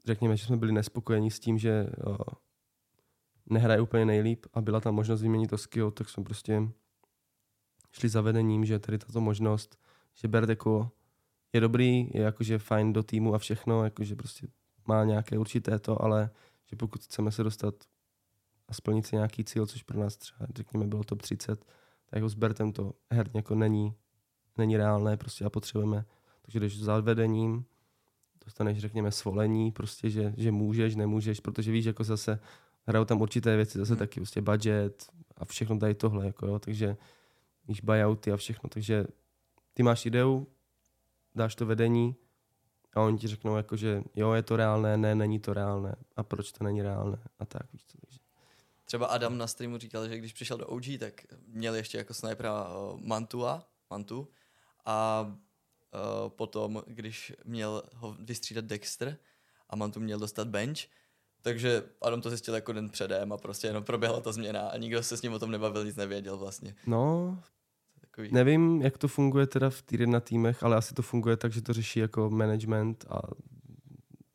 řekněme, 0.07 0.37
že 0.37 0.47
jsme 0.47 0.57
byli 0.57 0.73
nespokojení 0.73 1.31
s 1.31 1.41
tím, 1.41 1.59
že 1.59 1.87
o, 2.07 2.19
nehraje 3.51 3.81
úplně 3.81 4.05
nejlíp 4.05 4.47
a 4.55 4.61
byla 4.61 4.81
tam 4.81 4.95
možnost 4.95 5.23
vyměnit 5.23 5.53
Oskio, 5.53 5.91
tak 5.91 6.09
jsme 6.09 6.25
prostě 6.25 6.63
šli 7.93 8.09
za 8.09 8.21
vedením, 8.21 8.65
že 8.65 8.79
tady 8.79 8.99
tato 8.99 9.21
možnost, 9.21 9.79
že 10.15 10.29
Bert 10.29 10.49
jako 10.49 10.91
je 11.53 11.61
dobrý, 11.61 12.11
je 12.15 12.23
jakože 12.23 12.59
fajn 12.59 12.93
do 12.93 13.03
týmu 13.03 13.35
a 13.35 13.39
všechno, 13.39 13.85
jakože 13.85 14.17
prostě 14.17 14.47
má 14.87 15.05
nějaké 15.05 15.39
určité 15.39 15.79
to, 15.79 16.03
ale 16.03 16.31
že 16.67 16.77
pokud 16.77 17.05
chceme 17.05 17.33
se 17.33 17.43
dostat 17.43 17.75
a 18.69 18.75
splnit 18.75 19.07
si 19.07 19.17
nějaký 19.17 19.45
cíl, 19.45 19.67
což 19.67 19.83
pro 19.83 20.01
nás 20.01 20.17
třeba, 20.17 20.47
řekněme, 20.55 20.87
bylo 20.87 21.05
top 21.05 21.23
30, 21.23 21.65
tak 21.65 22.17
jako 22.17 22.29
s 22.29 22.35
Bertem 22.35 22.73
to 22.73 22.93
herně 23.11 23.39
jako 23.39 23.55
není, 23.55 23.95
není 24.57 24.77
reálné 24.77 25.17
prostě 25.17 25.45
a 25.45 25.51
potřebujeme. 25.51 26.05
Takže 26.43 26.59
když 26.59 26.81
za 26.81 27.01
vedením 27.01 27.65
dostaneš, 28.45 28.79
řekněme, 28.79 29.13
svolení, 29.13 29.73
prostě, 29.73 30.11
že, 30.11 30.35
že 30.37 30.53
můžeš, 30.53 30.97
nemůžeš, 30.97 31.41
protože 31.41 31.73
víš, 31.73 31.85
jako 31.85 32.05
zase 32.05 32.41
hrajou 32.91 33.05
tam 33.05 33.21
určité 33.21 33.57
věci, 33.57 33.79
zase 33.79 33.93
hmm. 33.93 33.99
taky 33.99 34.21
prostě 34.21 34.41
budget 34.41 35.07
a 35.37 35.45
všechno 35.45 35.79
tady 35.79 35.95
tohle, 35.95 36.27
jako 36.27 36.47
jo, 36.47 36.59
takže 36.59 36.97
víš, 37.69 37.81
buyouty 37.81 38.33
a 38.33 38.37
všechno, 38.37 38.69
takže 38.69 39.07
ty 39.75 39.83
máš 39.83 40.07
ideu, 40.07 40.47
dáš 41.35 41.55
to 41.55 41.67
vedení 41.67 42.17
a 42.95 43.01
oni 43.01 43.19
ti 43.19 43.29
řeknou, 43.29 43.57
jako, 43.57 43.77
že 43.77 44.03
jo, 44.17 44.33
je 44.33 44.43
to 44.43 44.57
reálné, 44.57 44.97
ne, 44.97 45.15
není 45.15 45.41
to 45.41 45.55
reálné 45.55 45.95
a 46.17 46.23
proč 46.23 46.53
to 46.53 46.65
není 46.65 46.83
reálné 46.83 47.19
a 47.39 47.45
tak, 47.45 47.73
víš 47.73 47.85
co, 47.87 47.99
takže. 47.99 48.19
Třeba 48.85 49.07
Adam 49.07 49.39
na 49.39 49.47
streamu 49.47 49.79
říkal, 49.79 50.09
že 50.09 50.19
když 50.19 50.33
přišel 50.33 50.59
do 50.59 50.67
OG, 50.67 50.85
tak 50.99 51.13
měl 51.47 51.75
ještě 51.75 51.99
jako 51.99 52.15
snipera 52.15 52.69
uh, 52.69 53.01
Mantua, 53.01 53.69
Mantu 53.91 54.29
a 54.85 55.23
uh, 55.23 56.29
potom, 56.29 56.83
když 56.87 57.33
měl 57.45 57.83
ho 57.95 58.17
vystřídat 58.21 58.65
Dexter 58.65 59.17
a 59.69 59.77
Mantu 59.77 60.01
měl 60.01 60.19
dostat 60.19 60.49
bench, 60.49 60.79
takže 61.43 61.83
Adam 62.03 62.21
to 62.21 62.31
zjistil 62.31 62.55
jako 62.55 62.73
den 62.73 62.89
předem 62.91 63.33
a 63.33 63.37
prostě 63.37 63.67
jenom 63.67 63.85
proběhla 63.85 64.21
ta 64.21 64.33
změna 64.33 64.69
a 64.69 64.77
nikdo 64.77 65.03
se 65.03 65.17
s 65.17 65.23
ním 65.23 65.33
o 65.33 65.39
tom 65.39 65.51
nebavil, 65.51 65.85
nic 65.85 65.97
nevěděl 65.97 66.37
vlastně. 66.37 66.75
No, 66.87 67.39
Takový. 68.01 68.29
Nevím, 68.33 68.83
jak 68.83 68.99
to 68.99 69.09
funguje 69.09 69.47
teda 69.47 69.71
v 69.71 69.83
týdne 69.83 70.07
na 70.07 70.21
týmech, 70.21 70.63
ale 70.63 70.77
asi 70.77 70.95
to 70.95 71.03
funguje 71.03 71.37
tak, 71.37 71.53
že 71.53 71.63
to 71.63 71.73
řeší 71.73 72.01
jako 72.01 72.31
management 72.31 73.05
a 73.11 73.21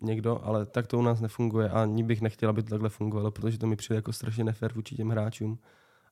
někdo, 0.01 0.45
ale 0.45 0.65
tak 0.65 0.87
to 0.87 0.99
u 0.99 1.01
nás 1.01 1.21
nefunguje 1.21 1.69
a 1.69 1.81
ani 1.81 2.03
bych 2.03 2.21
nechtěl, 2.21 2.49
aby 2.49 2.63
to 2.63 2.69
takhle 2.69 2.89
fungovalo, 2.89 3.31
protože 3.31 3.57
to 3.57 3.67
mi 3.67 3.75
přijde 3.75 3.95
jako 3.95 4.13
strašně 4.13 4.43
nefér 4.43 4.73
vůči 4.73 4.95
těm 4.95 5.09
hráčům. 5.09 5.59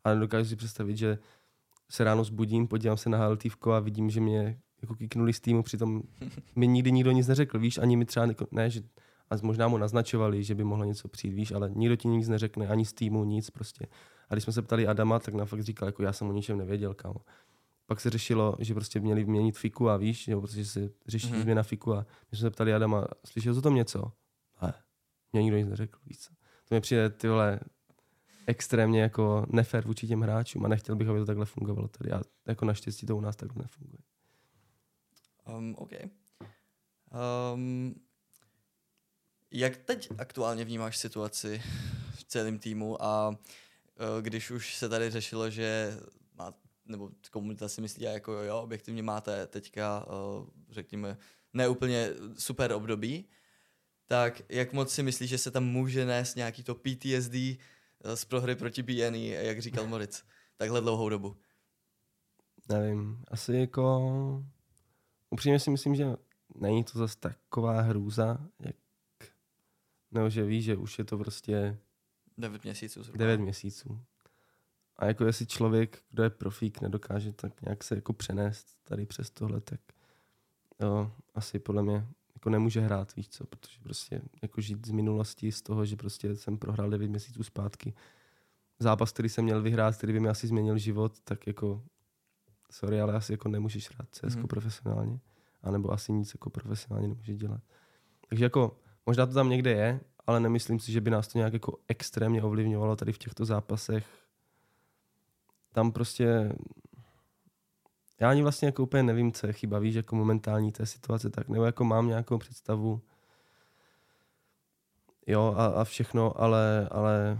A 0.03 0.13
dokážu 0.13 0.49
si 0.49 0.55
představit, 0.55 0.97
že 0.97 1.17
se 1.89 2.03
ráno 2.03 2.23
zbudím, 2.23 2.67
podívám 2.67 2.97
se 2.97 3.09
na 3.09 3.17
HLT 3.17 3.43
a 3.71 3.79
vidím, 3.79 4.09
že 4.09 4.21
mě 4.21 4.59
jako 4.81 4.95
kiknuli 4.95 5.33
z 5.33 5.39
týmu, 5.39 5.63
přitom 5.63 6.01
mi 6.55 6.67
nikdy 6.67 6.91
nikdo 6.91 7.11
nic 7.11 7.27
neřekl, 7.27 7.59
víš, 7.59 7.77
ani 7.77 7.97
mi 7.97 8.05
třeba, 8.05 8.27
ne, 8.51 8.69
že 8.69 8.81
a 9.33 9.37
možná 9.41 9.67
mu 9.67 9.77
naznačovali, 9.77 10.43
že 10.43 10.55
by 10.55 10.63
mohlo 10.63 10.85
něco 10.85 11.07
přijít, 11.07 11.33
víš, 11.33 11.51
ale 11.51 11.69
nikdo 11.75 11.95
ti 11.95 12.07
nic 12.07 12.27
neřekne, 12.27 12.67
ani 12.67 12.85
z 12.85 12.93
týmu, 12.93 13.23
nic 13.23 13.49
prostě. 13.49 13.87
A 14.29 14.35
když 14.35 14.43
jsme 14.43 14.53
se 14.53 14.61
ptali 14.61 14.87
Adama, 14.87 15.19
tak 15.19 15.33
na 15.33 15.45
fakt 15.45 15.63
říkal, 15.63 15.87
jako 15.87 16.03
já 16.03 16.13
jsem 16.13 16.29
o 16.29 16.31
ničem 16.31 16.57
nevěděl, 16.57 16.93
kámo 16.93 17.19
pak 17.85 18.01
se 18.01 18.09
řešilo, 18.09 18.55
že 18.59 18.73
prostě 18.73 18.99
měli 18.99 19.23
vyměnit 19.23 19.57
fiku 19.57 19.89
a 19.89 19.97
víš, 19.97 20.27
jo, 20.27 20.41
protože 20.41 20.65
se 20.65 20.89
řeší 21.07 21.27
mm-hmm. 21.27 21.41
změna 21.41 21.63
fiku 21.63 21.93
a 21.93 22.05
my 22.31 22.37
jsme 22.37 22.41
se 22.41 22.51
ptali 22.51 22.73
Adama, 22.73 23.07
slyšel 23.25 23.53
jsi 23.53 23.59
o 23.59 23.61
tom 23.61 23.75
něco? 23.75 24.11
Ne, 24.61 24.73
mě 25.33 25.43
nikdo 25.43 25.57
nic 25.57 25.67
neřekl, 25.67 25.99
víš 26.05 26.19
co. 26.19 26.33
To 26.69 26.75
mi 26.75 26.81
přijde 26.81 27.09
ty 27.09 27.27
vole 27.27 27.59
extrémně 28.47 29.01
jako 29.01 29.45
nefér 29.49 29.85
vůči 29.85 30.07
těm 30.07 30.21
hráčům 30.21 30.65
a 30.65 30.67
nechtěl 30.67 30.95
bych, 30.95 31.07
aby 31.07 31.19
to 31.19 31.25
takhle 31.25 31.45
fungovalo 31.45 31.87
tady 31.87 32.11
a 32.11 32.21
jako 32.47 32.65
naštěstí 32.65 33.05
to 33.05 33.17
u 33.17 33.21
nás 33.21 33.35
takhle 33.35 33.63
nefunguje. 33.63 33.99
Um, 35.57 35.75
OK. 35.77 35.91
Um, 37.53 37.95
jak 39.53 39.77
teď 39.77 40.09
aktuálně 40.17 40.65
vnímáš 40.65 40.97
situaci 40.97 41.61
v 42.15 42.23
celém 42.23 42.59
týmu 42.59 43.03
a 43.03 43.29
uh, 43.29 43.35
když 44.21 44.51
už 44.51 44.75
se 44.75 44.89
tady 44.89 45.09
řešilo, 45.09 45.49
že 45.49 45.97
má 46.35 46.53
nebo 46.85 47.09
komunita 47.31 47.69
si 47.69 47.81
myslí, 47.81 48.03
jako 48.03 48.31
jo, 48.31 48.59
objektivně 48.59 49.03
máte 49.03 49.47
teďka, 49.47 50.05
uh, 50.07 50.47
řekněme, 50.69 51.17
neúplně 51.53 52.09
super 52.37 52.71
období, 52.71 53.25
tak 54.05 54.41
jak 54.49 54.73
moc 54.73 54.93
si 54.93 55.03
myslíš, 55.03 55.29
že 55.29 55.37
se 55.37 55.51
tam 55.51 55.65
může 55.65 56.05
nést 56.05 56.35
nějaký 56.35 56.63
to 56.63 56.75
PTSD 56.75 57.33
uh, 57.35 58.13
z 58.15 58.25
prohry 58.25 58.55
proti 58.55 58.83
BNE, 58.83 59.27
jak 59.27 59.61
říkal 59.61 59.87
Moritz, 59.87 60.23
takhle 60.57 60.81
dlouhou 60.81 61.09
dobu? 61.09 61.37
Nevím, 62.69 63.23
asi 63.27 63.53
jako... 63.53 64.43
Upřímně 65.29 65.59
si 65.59 65.69
myslím, 65.69 65.95
že 65.95 66.05
není 66.55 66.83
to 66.83 66.99
zase 66.99 67.17
taková 67.19 67.81
hrůza, 67.81 68.37
jak... 68.59 68.75
Nebo 70.13 70.29
že 70.29 70.45
víš, 70.45 70.65
že 70.65 70.75
už 70.75 70.99
je 70.99 71.05
to 71.05 71.17
prostě... 71.17 71.77
9 72.37 72.63
měsíců 72.63 73.03
zhruba. 73.03 73.17
9 73.17 73.37
měsíců. 73.37 73.99
A 74.97 75.05
jako 75.05 75.25
jestli 75.25 75.45
člověk, 75.45 76.03
kdo 76.09 76.23
je 76.23 76.29
profík, 76.29 76.81
nedokáže 76.81 77.31
tak 77.33 77.61
nějak 77.61 77.83
se 77.83 77.95
jako 77.95 78.13
přenést 78.13 78.77
tady 78.83 79.05
přes 79.05 79.29
tohle, 79.29 79.61
tak 79.61 79.79
jo, 80.81 81.11
asi 81.33 81.59
podle 81.59 81.83
mě 81.83 82.07
jako 82.35 82.49
nemůže 82.49 82.81
hrát, 82.81 83.15
víš 83.15 83.29
co, 83.29 83.45
protože 83.45 83.79
prostě 83.83 84.21
jako 84.41 84.61
žít 84.61 84.87
z 84.87 84.91
minulosti, 84.91 85.51
z 85.51 85.61
toho, 85.61 85.85
že 85.85 85.95
prostě 85.95 86.35
jsem 86.35 86.57
prohrál 86.57 86.89
9 86.89 87.07
měsíců 87.07 87.43
zpátky. 87.43 87.93
Zápas, 88.79 89.11
který 89.11 89.29
jsem 89.29 89.43
měl 89.43 89.61
vyhrát, 89.61 89.97
který 89.97 90.13
by 90.13 90.19
mi 90.19 90.29
asi 90.29 90.47
změnil 90.47 90.77
život, 90.77 91.19
tak 91.19 91.47
jako 91.47 91.83
sorry, 92.71 93.01
ale 93.01 93.13
asi 93.13 93.33
jako 93.33 93.49
nemůžeš 93.49 93.89
hrát 93.91 94.09
CS 94.11 94.35
mm. 94.35 94.47
profesionálně. 94.47 95.19
A 95.61 95.71
nebo 95.71 95.91
asi 95.91 96.13
nic 96.13 96.33
jako 96.33 96.49
profesionálně 96.49 97.07
nemůže 97.07 97.35
dělat. 97.35 97.61
Takže 98.29 98.45
jako 98.45 98.79
možná 99.05 99.25
to 99.25 99.33
tam 99.33 99.49
někde 99.49 99.71
je, 99.71 99.99
ale 100.27 100.39
nemyslím 100.39 100.79
si, 100.79 100.91
že 100.91 101.01
by 101.01 101.09
nás 101.09 101.27
to 101.27 101.37
nějak 101.37 101.53
jako 101.53 101.77
extrémně 101.87 102.43
ovlivňovalo 102.43 102.95
tady 102.95 103.11
v 103.13 103.17
těchto 103.17 103.45
zápasech. 103.45 104.05
Tam 105.71 105.91
prostě 105.91 106.55
já 108.19 108.29
ani 108.29 108.41
vlastně 108.41 108.65
jako 108.65 108.83
úplně 108.83 109.03
nevím, 109.03 109.31
co 109.31 109.47
je 109.47 109.53
chyba, 109.53 109.79
víš, 109.79 109.95
jako 109.95 110.15
momentální 110.15 110.71
té 110.71 110.85
situace, 110.85 111.29
tak 111.29 111.49
nebo 111.49 111.65
jako 111.65 111.83
mám 111.83 112.07
nějakou 112.07 112.37
představu, 112.37 113.01
jo, 115.27 115.55
a, 115.57 115.65
a 115.65 115.83
všechno, 115.83 116.41
ale, 116.41 116.87
ale 116.91 117.39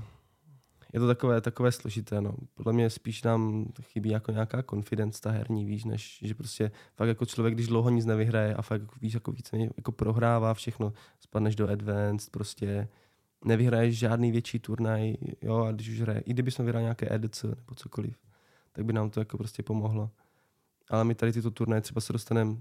je 0.93 0.99
to 0.99 1.07
takové, 1.07 1.41
takové 1.41 1.71
složité, 1.71 2.21
no. 2.21 2.33
Podle 2.53 2.73
mě 2.73 2.89
spíš 2.89 3.23
nám 3.23 3.65
chybí 3.81 4.09
jako 4.09 4.31
nějaká 4.31 4.63
confidence 4.63 5.21
ta 5.21 5.31
herní, 5.31 5.65
víš, 5.65 5.83
než 5.83 6.19
že 6.21 6.35
prostě 6.35 6.71
fakt 6.95 7.07
jako 7.07 7.25
člověk, 7.25 7.53
když 7.53 7.67
dlouho 7.67 7.89
nic 7.89 8.05
nevyhraje 8.05 8.55
a 8.55 8.61
fakt 8.61 8.81
jako, 8.81 8.95
víš, 9.01 9.13
jako 9.13 9.31
víc 9.31 9.49
jako 9.77 9.91
prohrává 9.91 10.53
všechno, 10.53 10.93
spadneš 11.19 11.55
do 11.55 11.69
advanced, 11.69 12.31
prostě 12.31 12.87
nevyhraješ 13.45 13.97
žádný 13.97 14.31
větší 14.31 14.59
turnaj, 14.59 15.15
jo, 15.41 15.57
a 15.57 15.71
když 15.71 15.89
už 15.89 16.01
hraje, 16.01 16.19
i 16.19 16.33
kdyby 16.33 16.51
jsme 16.51 16.65
vyhrali 16.65 16.83
nějaké 16.83 17.15
EDC 17.15 17.43
nebo 17.43 17.75
cokoliv, 17.75 18.17
tak 18.71 18.85
by 18.85 18.93
nám 18.93 19.09
to 19.09 19.19
jako 19.19 19.37
prostě 19.37 19.63
pomohlo. 19.63 20.09
Ale 20.89 21.03
my 21.03 21.15
tady 21.15 21.31
tyto 21.31 21.51
turnaje 21.51 21.81
třeba 21.81 22.01
se 22.01 22.13
dostaneme 22.13 22.55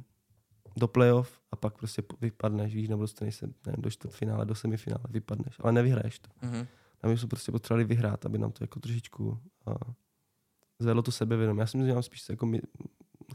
do 0.77 0.89
playoff 0.89 1.41
a 1.51 1.57
pak 1.57 1.79
prostě 1.79 2.03
vypadneš, 2.21 2.75
víš, 2.75 2.89
nebo 2.89 3.03
dostaneš 3.03 3.35
se 3.35 3.47
ne, 3.47 3.75
do 3.79 3.91
čtvrtfinále, 3.91 4.47
do 4.47 4.55
semifinále, 4.55 5.05
vypadneš, 5.09 5.57
ale 5.61 5.73
nevyhraješ 5.73 6.19
to. 6.19 6.31
Mm-hmm. 6.47 6.67
A 7.03 7.09
my 7.09 7.19
jsme 7.19 7.29
prostě 7.29 7.53
potřebovali 7.53 7.85
vyhrát, 7.85 8.27
aby 8.27 8.39
nám 8.39 8.53
to 8.53 8.65
jako 8.65 8.81
trošičku 8.81 9.41
a 9.67 9.73
zvedlo 10.79 11.03
to 11.03 11.13
sebevědomí. 11.13 11.61
Já 11.61 11.67
si 11.67 11.77
myslím, 11.77 11.89
že 11.89 11.95
nám 11.95 12.03
spíš 12.03 12.29
jako 12.29 12.47
mi, 12.47 12.61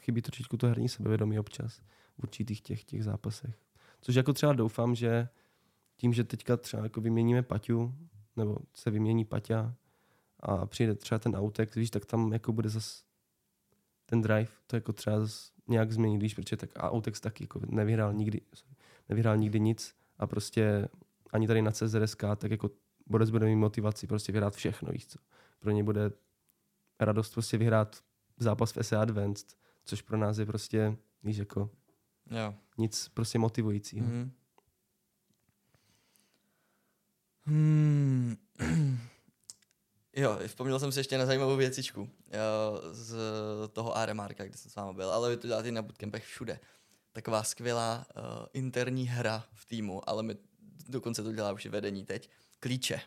chybí 0.01 0.21
trošičku 0.21 0.57
to 0.57 0.67
herní 0.67 0.89
sebevědomí 0.89 1.39
občas 1.39 1.81
v 2.17 2.23
určitých 2.23 2.61
těch, 2.61 2.83
těch 2.83 3.03
zápasech. 3.03 3.55
Což 4.01 4.15
jako 4.15 4.33
třeba 4.33 4.53
doufám, 4.53 4.95
že 4.95 5.29
tím, 5.97 6.13
že 6.13 6.23
teďka 6.23 6.57
třeba 6.57 6.83
jako 6.83 7.01
vyměníme 7.01 7.43
Paťu, 7.43 7.95
nebo 8.35 8.57
se 8.73 8.91
vymění 8.91 9.25
Paťa 9.25 9.75
a 10.39 10.65
přijde 10.65 10.95
třeba 10.95 11.19
ten 11.19 11.35
autek, 11.35 11.75
víš, 11.75 11.89
tak 11.89 12.05
tam 12.05 12.33
jako 12.33 12.53
bude 12.53 12.69
zas 12.69 13.03
ten 14.05 14.21
drive, 14.21 14.51
to 14.67 14.75
jako 14.75 14.93
třeba 14.93 15.19
zas 15.19 15.51
nějak 15.67 15.91
změnit, 15.91 16.21
víš, 16.21 16.33
protože 16.33 16.57
tak 16.57 16.69
a 16.75 16.91
Autex 16.91 17.19
taky 17.19 17.43
jako 17.43 17.61
nevyhrál 17.65 18.13
nikdy, 18.13 18.41
nevyhrál 19.09 19.37
nikdy 19.37 19.59
nic 19.59 19.95
a 20.17 20.27
prostě 20.27 20.87
ani 21.31 21.47
tady 21.47 21.61
na 21.61 21.71
CZSK, 21.71 22.23
tak 22.37 22.51
jako 22.51 22.69
Borec 23.09 23.29
bude 23.29 23.45
mít 23.45 23.55
motivaci 23.55 24.07
prostě 24.07 24.31
vyhrát 24.31 24.55
všechno, 24.55 24.91
víš 24.91 25.07
co. 25.07 25.19
Pro 25.59 25.71
ně 25.71 25.83
bude 25.83 26.11
radost 26.99 27.33
prostě 27.33 27.57
vyhrát 27.57 28.03
zápas 28.37 28.75
v 28.75 28.83
SA 28.83 29.01
Advanced, 29.01 29.57
což 29.85 30.01
pro 30.01 30.17
nás 30.17 30.37
je 30.37 30.45
prostě, 30.45 30.97
víš, 31.23 31.37
jako 31.37 31.69
Jo. 32.31 32.53
nic 32.77 33.09
prostě 33.09 33.39
motivujícího. 33.39 34.07
Mhm. 34.07 34.31
Hmm. 37.45 38.37
Jo, 40.15 40.39
vzpomněl 40.47 40.79
jsem 40.79 40.91
si 40.91 40.99
ještě 40.99 41.17
na 41.17 41.25
zajímavou 41.25 41.55
věcičku 41.55 42.09
jo, 42.33 42.81
z 42.91 43.15
toho 43.73 43.97
Aremarka, 43.97 44.45
kde 44.45 44.57
jsem 44.57 44.71
s 44.71 44.75
váma 44.75 44.93
byl, 44.93 45.11
ale 45.11 45.29
vy 45.29 45.37
to 45.37 45.47
děláte 45.47 45.71
na 45.71 45.81
bootcampech 45.81 46.25
všude. 46.25 46.59
Taková 47.11 47.43
skvělá 47.43 48.05
uh, 48.15 48.23
interní 48.53 49.07
hra 49.07 49.45
v 49.53 49.65
týmu, 49.65 50.09
ale 50.09 50.23
my 50.23 50.35
dokonce 50.89 51.23
to 51.23 51.31
dělá 51.31 51.51
už 51.51 51.65
vedení 51.65 52.05
teď. 52.05 52.29
Klíče. 52.59 53.01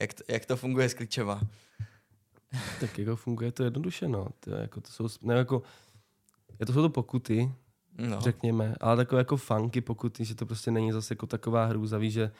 Jak 0.00 0.14
to, 0.14 0.22
jak 0.28 0.46
to 0.46 0.56
funguje 0.56 0.88
s 0.88 0.94
klíčema? 0.94 1.40
Tak 2.80 2.98
jako 2.98 3.16
funguje 3.16 3.52
to 3.52 3.64
jednoduše, 3.64 4.08
no. 4.08 4.28
To, 4.40 4.50
jako, 4.50 4.80
to 4.80 4.90
jsou, 4.90 5.08
ne, 5.22 5.34
jako, 5.34 5.62
je 6.60 6.66
to 6.66 6.72
jsou 6.72 6.82
to 6.82 6.90
pokuty, 6.90 7.52
No. 7.98 8.20
řekněme, 8.20 8.74
ale 8.80 8.96
takové 8.96 9.20
jako 9.20 9.36
funky 9.36 9.80
pokuty, 9.80 10.24
že 10.24 10.34
to 10.34 10.46
prostě 10.46 10.70
není 10.70 10.92
zase 10.92 11.12
jako 11.12 11.26
taková 11.26 11.64
hrůza, 11.64 11.98
víš, 11.98 12.12
že 12.12 12.30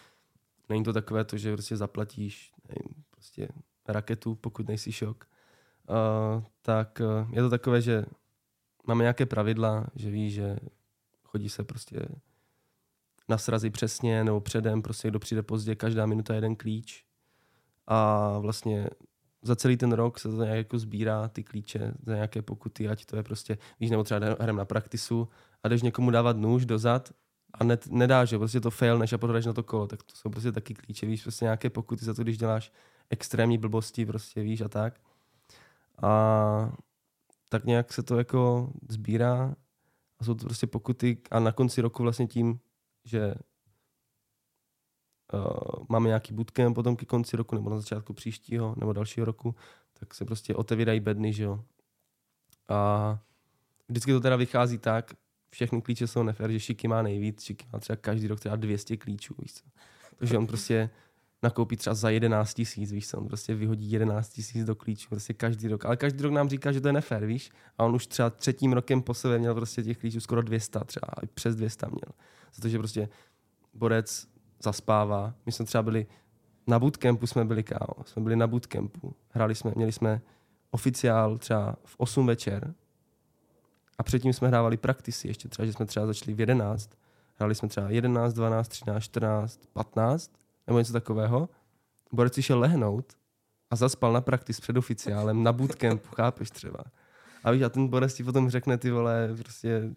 není 0.69 0.85
to 0.85 0.93
takové 0.93 1.25
to, 1.25 1.39
že 1.39 1.53
prostě 1.53 1.77
zaplatíš 1.77 2.53
nevím, 2.69 3.05
prostě 3.11 3.49
raketu, 3.89 4.35
pokud 4.35 4.69
nejsi 4.69 4.93
šok. 4.93 5.29
Uh, 5.89 6.43
tak 6.63 7.01
uh, 7.01 7.35
je 7.35 7.43
to 7.43 7.51
takové, 7.51 7.83
že 7.83 8.05
máme 8.87 9.05
nějaké 9.05 9.27
pravidla, 9.27 9.87
že 9.95 10.11
víš, 10.11 10.35
že 10.35 10.57
chodí 11.25 11.49
se 11.49 11.65
prostě 11.65 12.01
na 13.29 13.39
srazy 13.39 13.71
přesně 13.71 14.25
nebo 14.25 14.41
předem, 14.41 14.83
prostě 14.83 15.09
kdo 15.09 15.19
přijde 15.19 15.43
pozdě, 15.43 15.75
každá 15.75 16.07
minuta 16.07 16.35
jeden 16.35 16.57
klíč. 16.57 17.05
A 17.87 18.39
vlastně 18.39 18.89
za 19.43 19.57
celý 19.57 19.77
ten 19.77 19.93
rok 19.93 20.19
se 20.19 20.29
to 20.29 20.45
nějak 20.45 20.57
jako 20.57 20.79
sbírá 20.79 21.29
ty 21.29 21.45
klíče 21.45 21.95
za 22.07 22.15
nějaké 22.15 22.43
pokuty, 22.43 22.89
ať 22.89 23.05
to 23.05 23.17
je 23.17 23.23
prostě, 23.23 23.59
víš, 23.81 23.91
nebo 23.91 24.05
třeba 24.05 24.21
hrem 24.41 24.57
na 24.57 24.65
praktisu 24.65 25.29
a 25.63 25.69
jdeš 25.69 25.83
někomu 25.83 26.11
dávat 26.11 26.37
nůž 26.37 26.67
dozad 26.67 27.11
a 27.55 27.65
ne, 27.65 27.79
nedáš, 27.91 28.29
že 28.29 28.39
prostě 28.39 28.61
to 28.61 28.71
fail, 28.71 28.99
než 28.99 29.13
a 29.13 29.17
jdeš 29.17 29.47
na 29.47 29.53
to 29.53 29.63
kolo, 29.63 29.87
tak 29.87 30.03
to 30.03 30.17
jsou 30.17 30.31
prostě 30.31 30.53
taky 30.53 30.75
klíče, 30.75 31.07
víš, 31.07 31.23
prostě 31.23 31.45
nějaké 31.45 31.71
pokuty 31.71 32.05
za 32.05 32.15
to, 32.15 32.23
když 32.23 32.39
děláš 32.39 32.73
extrémní 33.11 33.59
blbosti, 33.59 34.07
prostě 34.07 34.43
víš 34.43 34.61
a 34.61 34.69
tak. 34.69 35.01
A 36.03 36.73
tak 37.49 37.65
nějak 37.65 37.93
se 37.93 38.03
to 38.03 38.19
jako 38.19 38.73
sbírá 38.89 39.55
a 40.19 40.25
jsou 40.25 40.35
to 40.35 40.45
prostě 40.45 40.67
pokuty 40.67 41.19
a 41.31 41.41
na 41.41 41.53
konci 41.53 41.81
roku 41.81 42.03
vlastně 42.03 42.27
tím, 42.27 42.61
že 43.05 43.35
uh, 45.33 45.87
máme 45.89 46.07
nějaký 46.07 46.35
bootcamp 46.35 46.75
potom 46.75 46.97
ke 46.97 47.07
konci 47.07 47.37
roku 47.37 47.55
nebo 47.55 47.71
na 47.71 47.79
začátku 47.79 48.13
příštího 48.13 48.75
nebo 48.79 48.93
dalšího 48.93 49.27
roku, 49.27 49.55
tak 49.93 50.15
se 50.15 50.25
prostě 50.25 50.55
otevírají 50.55 51.01
bedny, 51.01 51.33
že 51.33 51.45
jo. 51.45 51.65
A 52.69 53.19
vždycky 53.89 54.13
to 54.13 54.21
teda 54.21 54.37
vychází 54.37 54.79
tak, 54.79 55.15
všechny 55.51 55.83
klíče 55.83 56.07
jsou 56.07 56.23
nefér, 56.23 56.51
že 56.51 56.61
Šiky 56.61 56.89
má 56.89 57.03
nejvíc, 57.03 57.43
Šiky 57.43 57.67
má 57.73 57.79
třeba 57.79 57.97
každý 57.97 58.27
rok 58.27 58.41
třeba 58.41 58.57
200 58.57 58.97
klíčů, 58.97 59.35
víš 59.39 59.55
co. 59.55 59.65
Takže 60.17 60.39
on 60.39 60.47
prostě 60.47 60.91
nakoupí 61.43 61.77
třeba 61.77 61.95
za 61.95 62.11
11 62.11 62.55
tisíc, 62.55 62.93
víš 62.93 63.09
co, 63.09 63.19
on 63.19 63.29
prostě 63.29 63.55
vyhodí 63.55 63.91
11 63.91 64.29
tisíc 64.29 64.65
do 64.65 64.75
klíčů, 64.75 65.09
prostě 65.09 65.35
každý 65.35 65.69
rok. 65.69 65.85
Ale 65.85 65.97
každý 65.97 66.23
rok 66.23 66.33
nám 66.33 66.49
říká, 66.49 66.73
že 66.73 66.81
to 66.81 66.89
je 66.89 66.93
nefér, 66.93 67.27
víš. 67.27 67.51
A 67.79 67.85
on 67.85 67.95
už 67.95 68.07
třeba 68.07 68.31
třetím 68.31 68.73
rokem 68.73 69.03
po 69.03 69.15
sebe 69.15 69.39
měl 69.39 69.55
prostě 69.55 69.83
těch 69.83 69.99
klíčů 69.99 70.21
skoro 70.21 70.43
200, 70.43 70.79
třeba 70.87 71.09
přes 71.35 71.57
200 71.57 71.87
měl. 71.87 72.13
Protože 72.57 72.79
prostě 72.79 73.09
borec 73.75 74.29
zaspává. 74.63 75.35
My 75.47 75.53
jsme 75.53 75.65
třeba 75.65 75.83
byli 75.83 76.07
na 76.67 76.79
bootcampu 76.79 77.27
jsme 77.27 77.45
byli 77.45 77.63
kámo, 77.63 78.05
jsme 78.05 78.23
byli 78.23 78.37
na 78.37 78.47
bootcampu, 78.47 79.15
hráli 79.29 79.55
jsme, 79.55 79.73
měli 79.77 79.93
jsme 79.93 80.21
oficiál 80.71 81.39
třeba 81.39 81.77
v 81.85 81.95
8 81.99 82.27
večer 82.27 82.75
a 83.99 84.03
předtím 84.03 84.33
jsme 84.33 84.49
hrávali 84.49 84.77
praktisy, 84.77 85.29
ještě 85.29 85.49
třeba, 85.49 85.67
že 85.67 85.73
jsme 85.73 85.87
třeba 85.87 86.07
začali 86.07 86.35
v 86.35 86.41
11, 86.41 86.91
hráli 87.35 87.55
jsme 87.55 87.69
třeba 87.69 87.91
11, 87.91 88.35
12, 88.35 88.69
13, 88.69 89.03
14, 89.03 89.61
15 89.73 90.42
nebo 90.67 90.79
něco 90.79 90.93
takového. 90.93 91.49
Borec 92.13 92.35
si 92.35 92.43
šel 92.43 92.59
lehnout 92.59 93.13
a 93.71 93.77
zaspal 93.77 94.13
na 94.13 94.21
praktis 94.21 94.61
před 94.61 94.77
oficiálem 94.77 95.43
na 95.43 95.53
bootcampu, 95.53 96.09
chápeš 96.17 96.51
třeba. 96.51 96.85
A 97.45 97.51
víš, 97.51 97.63
a 97.63 97.69
ten 97.69 97.89
borec 97.89 98.15
ti 98.15 98.25
potom 98.25 98.51
řekne 98.51 98.79
ty 98.79 98.91
vole, 98.91 99.29
prostě, 99.39 99.95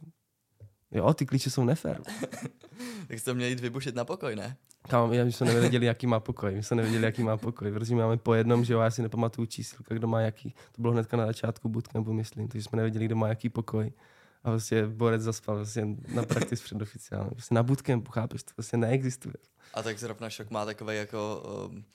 jo, 0.91 1.13
ty 1.13 1.25
klíče 1.25 1.49
jsou 1.49 1.63
nefér. 1.63 2.01
tak 3.07 3.19
jste 3.19 3.33
měli 3.33 3.51
jít 3.51 3.59
vybušit 3.59 3.95
na 3.95 4.05
pokoj, 4.05 4.35
ne? 4.35 4.57
Kámo, 4.89 5.07
my 5.07 5.31
jsme 5.31 5.53
nevěděli, 5.53 5.85
jaký 5.85 6.07
má 6.07 6.19
pokoj. 6.19 6.55
My 6.55 6.63
jsme 6.63 6.77
nevěděli, 6.77 7.05
jaký 7.05 7.23
má 7.23 7.37
pokoj. 7.37 7.71
Protože 7.71 7.95
máme 7.95 8.17
po 8.17 8.33
jednom, 8.33 8.65
že 8.65 8.73
jo, 8.73 8.79
já 8.79 8.91
si 8.91 9.01
nepamatuju 9.01 9.45
čísilka, 9.45 9.95
kdo 9.95 10.07
má 10.07 10.21
jaký. 10.21 10.53
To 10.71 10.81
bylo 10.81 10.93
hnedka 10.93 11.17
na 11.17 11.25
začátku 11.25 11.69
bootcampu, 11.69 12.13
myslím. 12.13 12.47
Takže 12.47 12.63
jsme 12.63 12.75
nevěděli, 12.75 13.05
kdo 13.05 13.15
má 13.15 13.27
jaký 13.27 13.49
pokoj. 13.49 13.91
A 14.45 14.49
prostě 14.49 14.87
borec 14.87 15.21
zaspal 15.21 15.55
prostě 15.55 15.87
na 16.13 16.23
praktis 16.23 16.61
před 16.61 16.81
oficiálem. 16.81 17.29
Prostě 17.29 17.55
na 17.55 17.63
bootcampu, 17.63 18.11
chápeš, 18.11 18.43
to 18.43 18.53
prostě 18.53 18.77
neexistuje. 18.77 19.33
A 19.73 19.83
tak 19.83 19.99
zrovna 19.99 20.29
šok 20.29 20.49
má 20.49 20.65
takový 20.65 20.97
jako 20.97 21.43
um, 21.69 21.85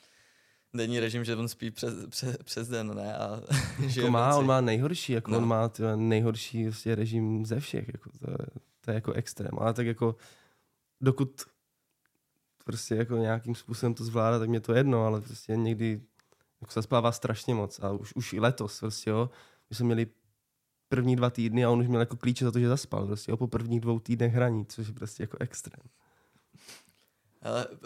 denní 0.74 1.01
režim, 1.01 1.24
že 1.24 1.36
on 1.36 1.48
spí 1.48 1.70
přes, 1.70 1.94
přes, 2.09 2.36
přes 2.44 2.68
den, 2.68 2.96
ne? 2.96 3.16
A 3.16 3.40
jako 3.96 4.11
má, 4.11 4.36
on 4.36 4.46
má 4.46 4.61
nejhorší, 4.61 5.12
jako 5.12 5.30
no. 5.30 5.38
on 5.38 5.48
má 5.48 5.68
tyhle, 5.68 5.96
nejhorší 5.96 6.64
prostě 6.64 6.94
režim 6.94 7.46
ze 7.46 7.61
všech. 7.61 7.88
Jako 7.92 8.11
to, 8.11 8.30
je, 8.30 8.36
to 8.80 8.90
je 8.90 8.94
jako 8.94 9.12
extrém. 9.12 9.59
Ale 9.59 9.74
tak 9.74 9.86
jako 9.86 10.16
dokud 11.01 11.42
prostě 12.64 12.94
jako 12.94 13.16
nějakým 13.16 13.55
způsobem 13.55 13.94
to 13.94 14.05
zvládá, 14.05 14.38
tak 14.38 14.48
mě 14.48 14.61
to 14.61 14.74
jedno, 14.74 15.07
ale 15.07 15.20
prostě 15.20 15.57
někdy 15.57 16.01
jako 16.61 16.72
se 16.72 16.82
spává 16.82 17.12
strašně 17.12 17.55
moc 17.55 17.80
a 17.80 17.90
už, 17.92 18.14
už 18.14 18.32
i 18.32 18.40
letos 18.40 18.80
prostě, 18.80 19.11
jo. 19.11 19.30
My 19.70 19.76
jsme 19.76 19.86
měli 19.86 20.07
první 20.91 21.16
dva 21.16 21.30
týdny 21.30 21.64
a 21.64 21.70
on 21.70 21.80
už 21.80 21.88
měl 21.88 22.01
jako 22.01 22.16
klíče 22.16 22.45
za 22.45 22.53
to, 22.53 22.59
že 22.61 22.68
zaspal 22.68 23.07
prostě, 23.07 23.36
po 23.36 23.47
prvních 23.47 23.80
dvou 23.80 24.01
týdnech 24.01 24.32
hraní, 24.32 24.66
což 24.66 24.88
je 24.88 24.95
prostě 24.95 25.22
jako 25.22 25.36
extrém. 25.41 25.82
Ale 27.43 27.66
uh, 27.68 27.76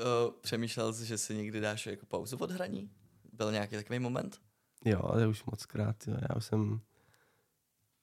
přemýšlel 0.41 0.93
jsi, 0.93 1.07
že 1.07 1.19
si 1.19 1.35
někdy 1.35 1.61
dáš 1.61 1.87
jako 1.87 2.07
pauzu 2.07 2.37
od 2.37 2.51
hraní? 2.51 2.91
Byl 3.33 3.53
nějaký 3.53 3.77
takový 3.77 3.99
moment? 3.99 4.41
Jo, 4.85 5.01
ale 5.05 5.27
už 5.27 5.45
moc 5.45 5.67
krát, 5.67 5.97
jo. 6.07 6.17
Já 6.29 6.37
už 6.37 6.45
jsem... 6.45 6.81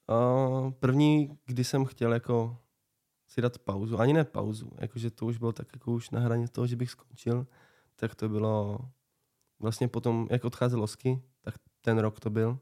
Uh, 0.09 0.71
první, 0.71 1.37
kdy 1.45 1.63
jsem 1.63 1.85
chtěl 1.85 2.13
jako 2.13 2.57
si 3.27 3.41
dát 3.41 3.57
pauzu, 3.57 3.99
ani 3.99 4.13
ne 4.13 4.23
pauzu, 4.23 4.71
jakože 4.79 5.11
to 5.11 5.25
už 5.25 5.37
bylo 5.37 5.51
tak 5.51 5.67
jako 5.73 5.91
už 5.91 6.09
na 6.09 6.19
hraně 6.19 6.47
toho, 6.47 6.67
že 6.67 6.75
bych 6.75 6.91
skončil, 6.91 7.47
tak 7.95 8.15
to 8.15 8.29
bylo 8.29 8.79
vlastně 9.59 9.87
potom, 9.87 10.27
jak 10.31 10.45
odcházel 10.45 10.83
Osky, 10.83 11.21
tak 11.41 11.55
ten 11.81 11.99
rok 11.99 12.19
to 12.19 12.29
byl. 12.29 12.59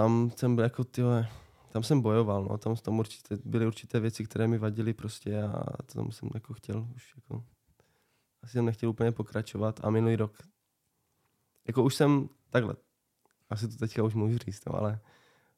Tam 0.00 0.30
jsem 0.36 0.54
byl 0.54 0.64
jako, 0.64 0.84
tyhle, 0.84 1.28
tam 1.72 1.82
jsem 1.82 2.00
bojoval, 2.00 2.44
no, 2.44 2.58
tam, 2.58 2.76
tam 2.76 2.98
určitě, 2.98 3.36
byly 3.44 3.66
určité 3.66 4.00
věci, 4.00 4.24
které 4.24 4.48
mi 4.48 4.58
vadily 4.58 4.92
prostě 4.92 5.42
a 5.42 5.82
tam 5.94 6.12
jsem 6.12 6.30
jako 6.34 6.54
chtěl 6.54 6.88
už 6.96 7.14
jako, 7.16 7.44
asi 8.42 8.52
jsem 8.52 8.64
nechtěl 8.64 8.90
úplně 8.90 9.12
pokračovat 9.12 9.80
a 9.84 9.90
minulý 9.90 10.16
rok, 10.16 10.38
jako 11.66 11.82
už 11.82 11.94
jsem, 11.94 12.28
takhle, 12.50 12.74
asi 13.50 13.68
to 13.68 13.76
teďka 13.76 14.02
už 14.02 14.14
můžu 14.14 14.38
říct, 14.38 14.64
no, 14.66 14.74
ale 14.74 15.00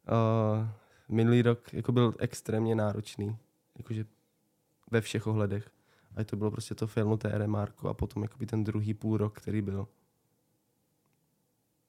uh, 0.09 0.69
minulý 1.09 1.43
rok 1.43 1.75
jako 1.75 1.93
byl 1.93 2.15
extrémně 2.19 2.75
náročný, 2.75 3.37
jakože 3.79 4.05
ve 4.91 5.01
všech 5.01 5.27
ohledech. 5.27 5.71
A 6.17 6.25
to 6.25 6.37
bylo 6.37 6.51
prostě 6.51 6.75
to 6.75 6.87
failnuté 6.87 7.29
RMR 7.39 7.73
a 7.89 7.95
potom 7.95 8.23
jakoby 8.23 8.47
ten 8.47 8.65
druhý 8.65 8.95
půl 8.95 9.17
rok, 9.17 9.41
který 9.41 9.63
byl 9.63 9.89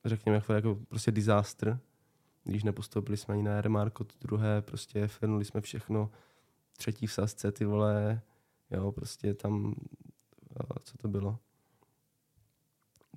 řekněme 0.05 0.35
jako, 0.35 0.53
jako 0.53 0.75
prostě 0.89 1.11
disaster, 1.11 1.79
když 2.43 2.63
nepostoupili 2.63 3.17
jsme 3.17 3.33
ani 3.33 3.43
na 3.43 3.61
RMR, 3.61 3.89
to 3.89 4.05
druhé, 4.21 4.61
prostě 4.61 5.07
failnuli 5.07 5.45
jsme 5.45 5.61
všechno, 5.61 6.11
třetí 6.77 7.07
v 7.07 7.13
sasce, 7.13 7.51
ty 7.51 7.65
vole, 7.65 8.21
jo, 8.71 8.91
prostě 8.91 9.33
tam, 9.33 9.75
co 10.83 10.97
to 10.97 11.07
bylo? 11.07 11.39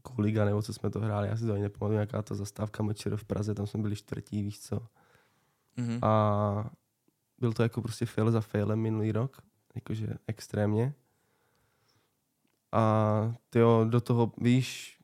Kuliga, 0.02 0.44
nebo 0.44 0.62
co 0.62 0.72
jsme 0.72 0.90
to 0.90 1.00
hráli, 1.00 1.28
já 1.28 1.36
si 1.36 1.46
to 1.46 1.52
ani 1.52 1.62
nepamatuju, 1.62 1.92
nějaká 1.92 2.22
ta 2.22 2.34
zastávka 2.34 2.82
Mečer 2.82 3.16
v 3.16 3.24
Praze, 3.24 3.54
tam 3.54 3.66
jsme 3.66 3.82
byli 3.82 3.96
čtvrtí, 3.96 4.42
víš 4.42 4.60
co. 4.60 4.88
Mm-hmm. 5.78 5.98
A 6.02 6.70
byl 7.38 7.52
to 7.52 7.62
jako 7.62 7.82
prostě 7.82 8.06
fail 8.06 8.30
za 8.30 8.40
failem 8.40 8.80
minulý 8.80 9.12
rok, 9.12 9.42
jakože 9.74 10.08
extrémně. 10.26 10.94
A 12.72 13.34
ty 13.50 13.58
do 13.88 14.00
toho, 14.00 14.32
víš, 14.38 14.98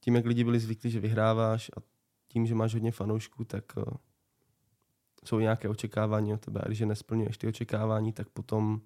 tím, 0.00 0.16
jak 0.16 0.26
lidi 0.26 0.44
byli 0.44 0.60
zvyklí, 0.60 0.90
že 0.90 1.00
vyhráváš 1.00 1.70
a 1.76 1.93
tím, 2.34 2.46
že 2.46 2.54
máš 2.54 2.74
hodně 2.74 2.92
fanoušků, 2.92 3.44
tak 3.44 3.64
uh, 3.76 3.84
jsou 5.24 5.40
nějaké 5.40 5.68
očekávání 5.68 6.32
od 6.32 6.40
tebe. 6.40 6.60
A 6.60 6.66
když 6.66 6.78
je 6.78 6.86
nesplňuješ 6.86 7.38
ty 7.38 7.46
očekávání, 7.46 8.12
tak 8.12 8.28
potom 8.28 8.80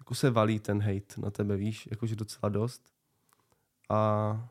jako 0.00 0.14
se 0.14 0.30
valí 0.30 0.58
ten 0.58 0.82
hate 0.82 1.20
na 1.20 1.30
tebe, 1.30 1.56
víš, 1.56 1.88
jakože 1.90 2.16
docela 2.16 2.48
dost. 2.48 2.82
A 3.88 4.50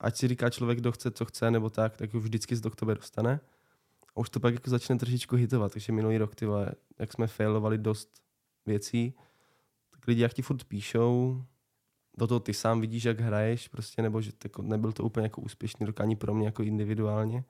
ať 0.00 0.16
si 0.16 0.28
říká 0.28 0.50
člověk, 0.50 0.78
kdo 0.78 0.92
chce, 0.92 1.10
co 1.10 1.24
chce, 1.24 1.50
nebo 1.50 1.70
tak, 1.70 1.96
tak 1.96 2.14
už 2.14 2.22
vždycky 2.22 2.56
se 2.56 2.62
to 2.62 2.70
k 2.70 2.76
tobě 2.76 2.94
dostane. 2.94 3.40
A 4.14 4.20
už 4.20 4.30
to 4.30 4.40
pak 4.40 4.54
jako 4.54 4.70
začne 4.70 4.98
trošičku 4.98 5.36
hitovat, 5.36 5.72
takže 5.72 5.92
minulý 5.92 6.18
rok, 6.18 6.34
ty 6.34 6.46
vole, 6.46 6.72
jak 6.98 7.12
jsme 7.12 7.26
failovali 7.26 7.78
dost 7.78 8.22
věcí, 8.66 9.14
tak 9.90 10.06
lidi 10.06 10.22
jak 10.22 10.34
ti 10.34 10.42
furt 10.42 10.64
píšou, 10.64 11.44
do 12.20 12.26
toho 12.26 12.40
ty 12.40 12.54
sám 12.54 12.80
vidíš, 12.80 13.04
jak 13.04 13.20
hraješ, 13.20 13.68
prostě, 13.68 14.02
nebo 14.02 14.20
že 14.20 14.32
jako 14.44 14.62
nebyl 14.62 14.92
to 14.92 15.04
úplně 15.04 15.26
jako 15.26 15.40
úspěšný 15.40 15.86
rok 15.86 16.00
ani 16.00 16.16
pro 16.16 16.34
mě 16.34 16.46
jako 16.46 16.62
individuálně, 16.62 17.44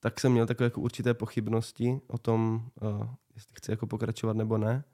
tak 0.00 0.20
jsem 0.20 0.32
měl 0.32 0.46
takové 0.46 0.66
jako 0.66 0.80
určité 0.80 1.14
pochybnosti 1.14 2.00
o 2.06 2.18
tom, 2.18 2.70
uh, 2.82 3.08
jestli 3.34 3.54
chci 3.54 3.70
jako 3.70 3.86
pokračovat 3.86 4.36
nebo 4.36 4.58
ne. 4.58 4.84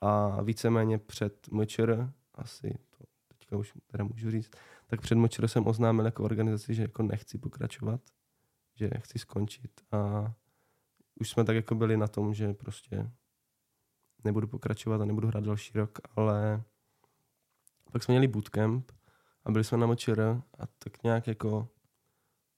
A 0.00 0.42
víceméně 0.42 0.98
před 0.98 1.48
MČR, 1.50 2.12
asi 2.34 2.78
to 2.98 3.04
teďka 3.28 3.56
už 3.56 3.72
teda 3.86 4.04
můžu 4.04 4.30
říct, 4.30 4.50
tak 4.86 5.00
před 5.00 5.14
MČR 5.14 5.48
jsem 5.48 5.66
oznámil 5.66 6.04
jako 6.04 6.24
organizaci, 6.24 6.74
že 6.74 6.82
jako 6.82 7.02
nechci 7.02 7.38
pokračovat, 7.38 8.00
že 8.74 8.90
chci 8.98 9.18
skončit. 9.18 9.70
A 9.92 10.32
už 11.20 11.30
jsme 11.30 11.44
tak 11.44 11.56
jako 11.56 11.74
byli 11.74 11.96
na 11.96 12.08
tom, 12.08 12.34
že 12.34 12.54
prostě 12.54 13.10
nebudu 14.24 14.46
pokračovat 14.46 15.00
a 15.00 15.04
nebudu 15.04 15.28
hrát 15.28 15.44
další 15.44 15.78
rok, 15.78 15.98
ale 16.16 16.62
pak 17.94 18.02
jsme 18.02 18.12
měli 18.12 18.28
bootcamp 18.28 18.92
a 19.44 19.50
byli 19.50 19.64
jsme 19.64 19.78
na 19.78 19.86
MČR 19.86 20.42
a 20.58 20.66
tak 20.78 21.02
nějak 21.02 21.26
jako 21.26 21.68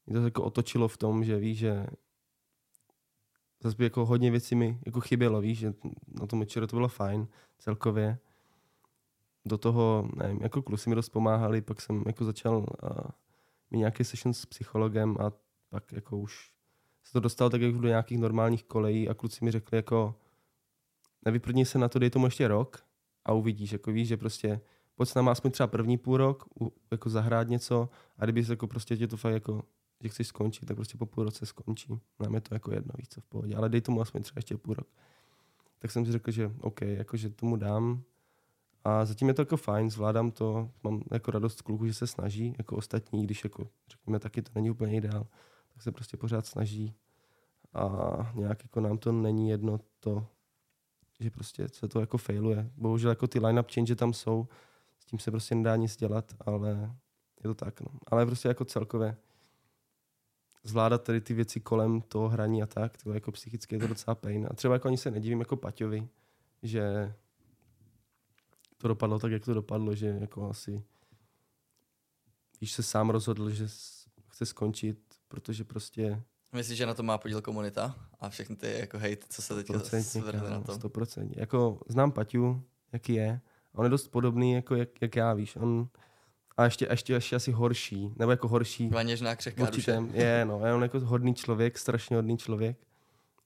mě 0.07 0.19
to 0.19 0.25
jako 0.25 0.43
otočilo 0.43 0.89
v 0.89 0.97
tom, 0.97 1.25
že 1.25 1.39
víš, 1.39 1.59
že 1.59 1.87
zase 3.63 3.85
jako 3.85 4.07
hodně 4.07 4.31
věcí 4.31 4.55
mi 4.55 4.81
jako 4.87 5.01
chybělo, 5.01 5.41
víš, 5.41 5.59
že 5.59 5.75
na 6.09 6.27
tom 6.27 6.39
MČR 6.39 6.67
to 6.67 6.77
bylo 6.77 6.89
fajn 6.89 7.29
celkově. 7.59 8.19
Do 9.45 9.59
toho, 9.59 10.09
nevím, 10.17 10.43
jako 10.43 10.63
kluci 10.63 10.91
mi 10.91 10.97
dost 10.97 11.09
pomáhali, 11.09 11.61
pak 11.61 11.81
jsem 11.81 12.03
jako 12.07 12.25
začal 12.25 12.57
uh, 12.59 12.67
mít 13.71 13.79
nějaký 13.79 14.05
session 14.05 14.35
s 14.35 14.47
psychologem 14.47 15.17
a 15.21 15.33
pak 15.69 15.93
jako 15.93 16.19
už 16.19 16.53
se 17.05 17.13
to 17.13 17.21
dostalo 17.21 17.51
tak 17.51 17.61
jako 17.61 17.79
do 17.79 17.89
nějakých 17.89 18.19
normálních 18.19 18.65
kolejí 18.65 19.09
a 19.09 19.15
kluci 19.15 19.45
mi 19.45 19.51
řekli 19.51 19.77
jako 19.77 20.15
nevyprdni 21.25 21.67
se 21.67 21.79
na 21.79 21.89
to, 21.89 21.99
dej 21.99 22.11
tomu 22.11 22.27
ještě 22.27 22.49
rok 22.49 22.87
a 23.25 23.33
uvidíš, 23.33 23.73
jako 23.73 23.93
víš, 23.93 24.09
že 24.09 24.17
prostě 24.17 24.61
pojď 24.97 25.09
s 25.09 25.15
náma 25.15 25.33
aspoň 25.33 25.51
třeba 25.51 25.67
první 25.67 25.99
půl 25.99 26.17
rok, 26.17 26.45
u, 26.61 26.73
jako 26.91 27.11
zahrát 27.11 27.49
něco 27.49 27.89
a 28.19 28.25
kdyby 28.25 28.45
se 28.45 28.53
jako 28.53 28.67
prostě 28.67 28.97
tě 28.97 29.07
to 29.07 29.17
fakt 29.17 29.33
jako, 29.33 29.63
že 30.01 30.09
chceš 30.09 30.27
skončit, 30.27 30.67
tak 30.67 30.77
prostě 30.77 30.99
po 30.99 31.07
půl 31.07 31.25
roce 31.25 31.47
skončí. 31.47 32.01
Nám 32.21 32.35
je 32.35 32.41
to 32.41 32.55
jako 32.55 32.73
jedno, 32.73 32.93
víc 32.99 33.17
v 33.17 33.29
pohodě, 33.29 33.57
ale 33.57 33.69
dej 33.69 33.81
tomu 33.81 34.01
aspoň 34.01 34.23
třeba 34.23 34.39
ještě 34.39 34.57
půl 34.57 34.75
rok. 34.75 34.89
Tak 35.79 35.91
jsem 35.91 36.07
si 36.07 36.13
řekl, 36.13 36.31
že 36.31 36.53
OK, 36.61 36.81
jakože 36.81 37.31
tomu 37.31 37.57
dám. 37.57 38.03
A 38.85 39.05
zatím 39.05 39.29
je 39.29 39.35
to 39.35 39.43
jako 39.43 39.57
fajn, 39.57 39.91
zvládám 39.91 40.31
to, 40.31 40.71
mám 40.83 41.03
jako 41.13 41.31
radost 41.31 41.63
kluku, 41.63 41.87
že 41.87 41.95
se 41.95 42.07
snaží, 42.07 42.55
jako 42.59 42.77
ostatní, 42.77 43.25
když 43.25 43.45
jako 43.45 43.69
řekněme 43.91 44.19
taky 44.19 44.43
to 44.43 44.51
není 44.55 44.71
úplně 44.71 44.97
ideál, 44.97 45.27
tak 45.73 45.83
se 45.83 45.93
prostě 45.93 46.17
pořád 46.17 46.47
snaží. 46.47 46.95
A 47.75 48.33
nějak 48.35 48.63
jako 48.63 48.81
nám 48.81 48.99
to 48.99 49.13
není 49.13 49.49
jedno 49.49 49.81
to, 50.01 50.27
že 51.21 51.31
prostě 51.31 51.69
se 51.69 51.89
to 51.89 52.01
jako 52.01 52.19
failuje. 52.19 52.71
Bohužel 52.77 53.11
jako 53.11 53.27
ty 53.27 53.39
line-up 53.41 53.71
change 53.75 53.97
tam 53.97 54.13
jsou, 54.13 54.49
s 55.07 55.09
tím 55.09 55.19
se 55.19 55.31
prostě 55.31 55.55
nedá 55.55 55.77
nic 55.77 55.97
dělat, 55.97 56.35
ale 56.41 56.97
je 57.37 57.43
to 57.43 57.55
tak. 57.55 57.81
No. 57.81 57.87
Ale 58.07 58.27
prostě 58.27 58.49
jako 58.49 58.65
celkově 58.65 59.17
zvládat 60.63 61.03
tady 61.03 61.21
ty 61.21 61.35
věci 61.35 61.61
kolem 61.61 62.01
toho 62.01 62.29
hraní 62.29 62.63
a 62.63 62.67
tak, 62.67 62.97
to 62.97 63.13
jako 63.13 63.33
psychicky 63.33 63.75
je 63.75 63.79
to 63.79 63.87
docela 63.87 64.15
pain. 64.15 64.47
A 64.51 64.55
třeba 64.55 64.75
jako 64.75 64.89
ani 64.89 64.97
se 64.97 65.11
nedivím 65.11 65.41
jako 65.41 65.57
Paťovi, 65.57 66.09
že 66.63 67.15
to 68.77 68.89
dopadlo 68.89 69.19
tak, 69.19 69.33
jak 69.33 69.45
to 69.45 69.55
dopadlo, 69.55 69.95
že 69.95 70.07
jako 70.07 70.51
asi 70.51 70.85
když 72.59 72.73
se 72.73 72.83
sám 72.83 73.11
rozhodl, 73.11 73.51
že 73.51 73.67
chce 74.29 74.47
skončit, 74.47 75.15
protože 75.29 75.65
prostě 75.65 76.23
Myslíš, 76.53 76.79
že 76.79 76.87
na 76.87 76.95
to 76.95 77.03
má 77.03 77.19
podíl 77.19 77.43
komunita 77.43 77.95
a 78.21 78.29
všechny 78.29 78.57
ty 78.57 78.79
jako 78.79 78.99
hate, 78.99 79.27
co 79.29 79.43
se 79.43 79.55
teď 79.55 79.67
zvrhne 79.99 80.51
na 80.51 80.61
to? 80.61 80.73
100%. 80.73 81.31
Jako 81.37 81.81
znám 81.89 82.13
Paťu, 82.13 82.63
jaký 82.93 83.15
je. 83.15 83.41
On 83.77 83.85
je 83.85 83.91
dost 83.91 84.09
podobný, 84.09 84.53
jako 84.53 84.75
jak, 84.75 84.89
jak 85.01 85.17
já, 85.17 85.35
víš. 85.35 85.57
On, 85.57 85.89
a 86.57 86.65
ještě, 86.65 86.87
ještě, 86.91 87.13
ještě 87.13 87.37
asi 87.37 87.53
horší, 87.53 88.13
nebo 88.17 88.31
jako 88.31 88.49
horší. 88.49 88.89
Vaněžná 88.89 89.37
křehká 89.37 89.71
duše. 89.71 90.03
Je, 90.13 90.45
no, 90.45 90.67
je 90.67 90.75
on 90.75 90.83
jako 90.83 91.01
hodný 91.01 91.35
člověk, 91.35 91.79
strašně 91.79 92.17
hodný 92.17 92.39
člověk. 92.39 92.77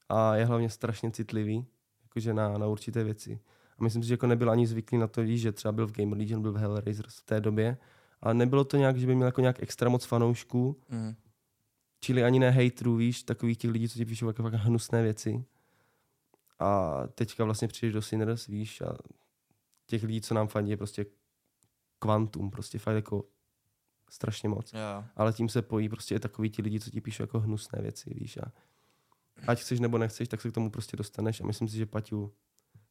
A 0.09 0.37
je 0.37 0.45
hlavně 0.45 0.71
strašně 0.71 1.11
citlivý, 1.11 1.67
jakože 2.03 2.35
na, 2.35 2.59
na 2.59 2.67
určité 2.67 3.05
věci. 3.05 3.41
A 3.79 3.83
myslím 3.83 4.03
si, 4.03 4.09
že 4.09 4.15
jako 4.15 4.27
nebyl 4.27 4.51
ani 4.51 4.67
zvyklý 4.67 4.99
na 4.99 5.07
to, 5.07 5.23
víš, 5.23 5.41
že 5.41 5.53
třeba 5.53 5.73
byl 5.73 5.87
v 5.87 5.93
Game 5.93 6.17
Legion, 6.17 6.43
byl 6.43 6.53
v 6.53 6.57
Hellraisers 6.57 7.17
v 7.17 7.27
té 7.27 7.41
době. 7.41 7.77
Ale 8.23 8.35
nebylo 8.35 8.65
to 8.65 8.77
nějak, 8.77 8.97
že 8.97 9.07
by 9.07 9.15
měl 9.15 9.27
jako 9.27 9.41
nějak 9.41 9.63
extra 9.63 9.89
moc 9.89 10.05
fanoušků. 10.05 10.81
Mm 10.89 11.15
Čili 12.03 12.25
ani 12.25 12.39
ne 12.39 12.51
hejtrů, 12.51 12.97
víš, 12.97 13.23
takových 13.23 13.59
těch 13.59 13.71
lidí, 13.71 13.89
co 13.89 13.99
ti 13.99 14.05
píšou 14.05 14.27
jako 14.27 14.43
fakt 14.43 14.55
hnusné 14.55 15.03
věci. 15.03 15.45
A 16.59 17.03
teďka 17.15 17.45
vlastně 17.45 17.69
přijdeš 17.69 17.95
do 17.95 18.03
Sinners, 18.03 18.47
víš, 18.47 18.81
a 18.81 18.97
těch 19.91 20.03
lidí, 20.03 20.21
co 20.21 20.35
nám 20.35 20.49
fandí, 20.49 20.71
je 20.71 20.77
prostě 20.77 21.07
kvantum, 21.99 22.51
prostě 22.51 22.79
fakt 22.79 22.95
jako 22.95 23.25
strašně 24.11 24.49
moc. 24.49 24.73
Yeah. 24.73 25.11
Ale 25.17 25.33
tím 25.33 25.49
se 25.49 25.63
pojí 25.63 25.89
prostě 25.89 26.15
i 26.15 26.21
takový 26.21 26.51
ti 26.51 26.63
lidi, 26.63 26.81
co 26.81 26.91
ti 26.91 27.01
píšou 27.01 27.23
jako 27.23 27.41
hnusné 27.41 27.83
věci, 27.83 28.15
víš. 28.15 28.37
A 28.37 28.53
ať 29.47 29.61
chceš 29.61 29.81
nebo 29.81 29.99
nechceš, 29.99 30.29
tak 30.29 30.41
se 30.41 30.51
k 30.51 30.55
tomu 30.55 30.71
prostě 30.71 30.97
dostaneš 30.97 31.41
a 31.41 31.47
myslím 31.47 31.69
si, 31.69 31.77
že 31.77 31.87
Paťu 31.87 32.33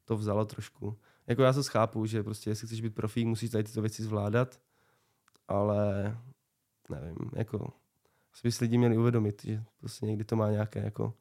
to 0.04 0.16
vzalo 0.16 0.44
trošku. 0.44 0.98
Jako 1.26 1.42
já 1.42 1.52
se 1.52 1.62
schápu, 1.62 2.06
že 2.06 2.22
prostě 2.22 2.50
jestli 2.50 2.66
chceš 2.66 2.80
být 2.80 2.94
profík, 2.94 3.26
musíš 3.26 3.50
tady 3.50 3.64
tyto 3.64 3.80
věci 3.80 4.02
zvládat, 4.02 4.60
ale 5.48 6.18
nevím, 6.90 7.16
jako 7.36 7.72
si 8.32 8.40
by 8.48 8.52
si 8.52 8.64
lidi 8.64 8.78
měli 8.78 8.98
uvědomit, 8.98 9.44
že 9.44 9.64
prostě 9.78 10.06
někdy 10.06 10.24
to 10.24 10.36
má 10.36 10.50
nějaké 10.50 10.80
jako 10.80 11.14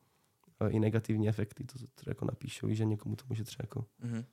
eh, 0.62 0.70
i 0.70 0.80
negativní 0.80 1.30
efekty, 1.30 1.64
to, 1.64 1.80
co 1.96 2.10
jako 2.10 2.26
napíšou, 2.26 2.74
že 2.74 2.86
někomu 2.86 3.16
to 3.16 3.24
může 3.30 3.44
třeba 3.44 3.64
jako... 3.64 3.86
Mm-hmm. 4.04 4.26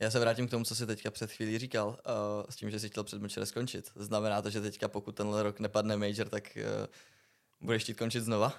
Já 0.00 0.10
se 0.10 0.20
vrátím 0.20 0.46
k 0.48 0.50
tomu, 0.50 0.64
co 0.64 0.74
jsi 0.74 0.86
teďka 0.86 1.10
před 1.10 1.30
chvílí 1.30 1.58
říkal, 1.58 1.88
uh, 1.88 1.94
s 2.50 2.56
tím, 2.56 2.70
že 2.70 2.80
jsi 2.80 2.88
chtěl 2.88 3.04
před 3.04 3.22
Mečere 3.22 3.46
skončit. 3.46 3.92
Znamená 3.96 4.42
to, 4.42 4.50
že 4.50 4.60
teďka 4.60 4.88
pokud 4.88 5.14
tenhle 5.14 5.42
rok 5.42 5.60
nepadne 5.60 5.96
major, 5.96 6.28
tak 6.28 6.58
uh, 6.80 6.86
budeš 7.60 7.82
chtít 7.82 7.98
končit 7.98 8.20
znova? 8.20 8.52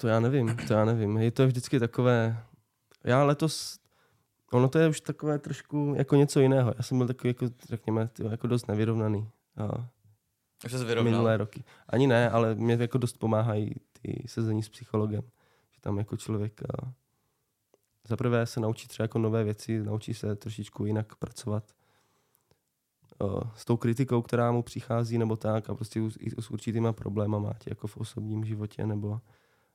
To 0.00 0.08
já 0.08 0.20
nevím, 0.20 0.56
to 0.68 0.72
já 0.72 0.84
nevím. 0.84 1.16
Je 1.16 1.30
to 1.30 1.46
vždycky 1.46 1.80
takové... 1.80 2.44
Já 3.04 3.24
letos... 3.24 3.78
Ono 4.52 4.68
to 4.68 4.78
je 4.78 4.88
už 4.88 5.00
takové 5.00 5.38
trošku 5.38 5.94
jako 5.96 6.16
něco 6.16 6.40
jiného. 6.40 6.74
Já 6.76 6.82
jsem 6.82 6.98
byl 6.98 7.06
takový, 7.06 7.28
jako, 7.28 7.46
řekněme, 7.68 8.10
jako 8.30 8.46
dost 8.46 8.68
nevyrovnaný. 8.68 9.30
A 9.56 9.88
už 10.64 10.72
se 10.72 10.84
vyrovnal. 10.84 11.12
minulé 11.12 11.36
roky. 11.36 11.64
Ani 11.88 12.06
ne, 12.06 12.30
ale 12.30 12.54
mě 12.54 12.76
jako 12.80 12.98
dost 12.98 13.18
pomáhají 13.18 13.74
ty 14.02 14.24
sezení 14.26 14.62
s 14.62 14.68
psychologem. 14.68 15.22
Že 15.74 15.80
tam 15.80 15.98
jako 15.98 16.16
člověk 16.16 16.62
a 16.62 16.92
za 18.08 18.16
prvé 18.16 18.46
se 18.46 18.60
naučí 18.60 18.88
třeba 18.88 19.04
jako 19.04 19.18
nové 19.18 19.44
věci, 19.44 19.82
naučí 19.82 20.14
se 20.14 20.36
trošičku 20.36 20.86
jinak 20.86 21.14
pracovat 21.14 21.64
s 23.54 23.64
tou 23.64 23.76
kritikou, 23.76 24.22
která 24.22 24.52
mu 24.52 24.62
přichází, 24.62 25.18
nebo 25.18 25.36
tak, 25.36 25.70
a 25.70 25.74
prostě 25.74 26.00
i 26.18 26.42
s 26.42 26.50
určitýma 26.50 26.92
problémama, 26.92 27.52
jako 27.66 27.86
v 27.86 27.96
osobním 27.96 28.44
životě, 28.44 28.86
nebo, 28.86 29.20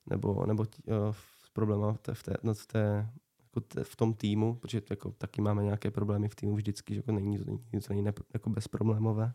nebo, 0.06 0.46
nebo 0.46 0.66
s 1.12 1.50
problémy 1.54 1.98
v, 2.14 2.24
té, 2.24 2.38
no, 2.44 2.54
v, 2.54 2.66
té, 2.68 3.10
jako 3.40 3.84
v 3.84 3.96
tom 3.96 4.14
týmu, 4.14 4.56
protože 4.56 4.82
jako 4.90 5.12
taky 5.12 5.42
máme 5.42 5.64
nějaké 5.64 5.92
problémy 5.92 6.30
v 6.30 6.36
týmu 6.36 6.56
vždycky, 6.56 6.94
že 6.94 7.00
jako 7.00 7.12
není, 7.12 7.40
nic 7.74 7.90
není 7.90 8.06
jako 8.34 8.50
bezproblémové 8.50 9.34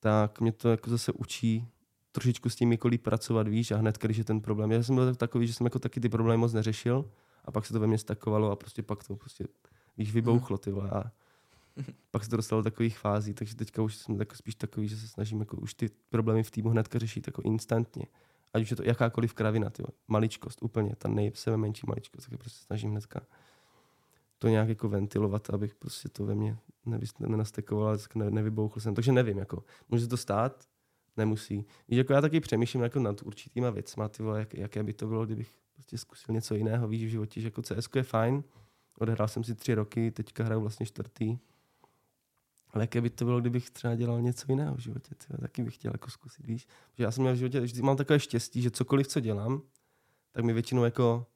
tak 0.00 0.40
mě 0.40 0.52
to 0.52 0.70
jako 0.70 0.90
zase 0.90 1.12
učí 1.12 1.68
trošičku 2.12 2.48
s 2.50 2.56
tím 2.56 2.72
jako 2.72 2.90
pracovat, 3.02 3.48
víš, 3.48 3.70
a 3.70 3.76
hned, 3.76 3.98
když 3.98 4.16
je 4.16 4.24
ten 4.24 4.40
problém. 4.40 4.72
Já 4.72 4.82
jsem 4.82 4.94
byl 4.94 5.14
takový, 5.14 5.46
že 5.46 5.52
jsem 5.52 5.66
jako 5.66 5.78
taky 5.78 6.00
ty 6.00 6.08
problémy 6.08 6.40
moc 6.40 6.52
neřešil 6.52 7.10
a 7.44 7.50
pak 7.50 7.66
se 7.66 7.72
to 7.72 7.80
ve 7.80 7.86
mně 7.86 7.98
stakovalo 7.98 8.50
a 8.50 8.56
prostě 8.56 8.82
pak 8.82 9.04
to 9.04 9.16
prostě, 9.16 9.44
víš, 9.98 10.12
vybouchlo, 10.12 10.58
ty 10.58 10.70
vole, 10.70 10.90
a 10.90 11.12
pak 12.10 12.24
se 12.24 12.30
to 12.30 12.36
dostalo 12.36 12.62
do 12.62 12.70
takových 12.70 12.98
fází, 12.98 13.34
takže 13.34 13.56
teďka 13.56 13.82
už 13.82 13.96
jsem 13.96 14.18
tak 14.18 14.36
spíš 14.36 14.54
takový, 14.54 14.88
že 14.88 14.96
se 14.96 15.08
snažím 15.08 15.40
jako 15.40 15.56
už 15.56 15.74
ty 15.74 15.90
problémy 16.10 16.42
v 16.42 16.50
týmu 16.50 16.68
hnedka 16.68 16.98
řešit 16.98 17.26
jako 17.26 17.42
instantně. 17.42 18.06
Ať 18.54 18.62
už 18.62 18.70
je 18.70 18.76
to 18.76 18.82
jakákoliv 18.82 19.34
kravina, 19.34 19.70
ty 19.70 19.82
maličkost, 20.08 20.62
úplně, 20.62 20.96
ta 20.96 21.08
nejsebe 21.08 21.56
menší 21.56 21.86
maličkost, 21.86 22.26
tak 22.26 22.32
je 22.32 22.38
prostě 22.38 22.64
snažím 22.66 22.90
hnedka 22.90 23.20
to 24.44 24.48
nějak 24.48 24.68
jako 24.68 24.88
ventilovat, 24.88 25.50
abych 25.50 25.74
prostě 25.74 26.08
to 26.08 26.26
ve 26.26 26.34
mně 26.34 26.58
nenastekoval, 27.18 27.88
ale 27.88 27.98
ne, 28.14 28.30
nevybouchl 28.30 28.80
jsem. 28.80 28.94
Takže 28.94 29.12
nevím, 29.12 29.38
jako, 29.38 29.64
může 29.88 30.08
to 30.08 30.16
stát, 30.16 30.64
nemusí. 31.16 31.66
Víš, 31.88 31.98
jako 31.98 32.12
já 32.12 32.20
taky 32.20 32.40
přemýšlím 32.40 32.82
jako 32.82 33.00
nad 33.00 33.22
určitýma 33.22 33.70
věcma, 33.70 34.08
ty 34.08 34.22
vole, 34.22 34.38
jak, 34.38 34.54
jaké 34.54 34.82
by 34.82 34.92
to 34.92 35.06
bylo, 35.06 35.26
kdybych 35.26 35.54
prostě 35.74 35.98
zkusil 35.98 36.34
něco 36.34 36.54
jiného, 36.54 36.88
víš, 36.88 37.04
v 37.04 37.08
životě, 37.08 37.40
že 37.40 37.46
jako 37.46 37.62
CS 37.62 37.88
je 37.96 38.02
fajn, 38.02 38.44
odehrál 38.98 39.28
jsem 39.28 39.44
si 39.44 39.54
tři 39.54 39.74
roky, 39.74 40.10
teďka 40.10 40.44
hraju 40.44 40.60
vlastně 40.60 40.86
čtvrtý, 40.86 41.38
ale 42.70 42.84
jaké 42.84 43.00
by 43.00 43.10
to 43.10 43.24
bylo, 43.24 43.40
kdybych 43.40 43.70
třeba 43.70 43.94
dělal 43.94 44.22
něco 44.22 44.46
jiného 44.48 44.74
v 44.74 44.78
životě, 44.78 45.14
tyhle, 45.14 45.38
taky 45.38 45.62
bych 45.62 45.74
chtěl 45.74 45.92
jako 45.94 46.10
zkusit, 46.10 46.46
víš. 46.46 46.66
Že 46.94 47.04
já 47.04 47.10
jsem 47.10 47.22
měl 47.22 47.34
v 47.34 47.36
životě, 47.36 47.60
vždy 47.60 47.82
mám 47.82 47.96
takové 47.96 48.20
štěstí, 48.20 48.62
že 48.62 48.70
cokoliv, 48.70 49.06
co 49.06 49.20
dělám, 49.20 49.62
tak 50.32 50.44
mi 50.44 50.52
většinou 50.52 50.84
jako 50.84 51.26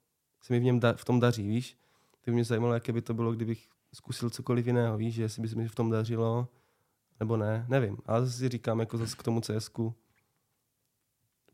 se 0.41 0.53
mi 0.53 0.59
v 0.59 0.63
něm 0.63 0.79
da, 0.79 0.93
v 0.93 1.05
tom 1.05 1.19
daří, 1.19 1.47
víš 1.47 1.77
by 2.29 2.33
mě 2.33 2.43
zajímalo, 2.43 2.73
jaké 2.73 2.93
by 2.93 3.01
to 3.01 3.13
bylo, 3.13 3.31
kdybych 3.31 3.69
zkusil 3.93 4.29
cokoliv 4.29 4.67
jiného, 4.67 4.97
víš, 4.97 5.13
že 5.15 5.21
jestli 5.21 5.41
by 5.41 5.47
se 5.47 5.55
mi 5.55 5.67
v 5.67 5.75
tom 5.75 5.89
dařilo, 5.89 6.47
nebo 7.19 7.37
ne, 7.37 7.65
nevím. 7.67 7.97
Ale 8.05 8.25
zase 8.25 8.37
si 8.37 8.49
říkám, 8.49 8.79
jako 8.79 8.97
zase 8.97 9.15
k 9.15 9.23
tomu 9.23 9.41
cs 9.41 9.71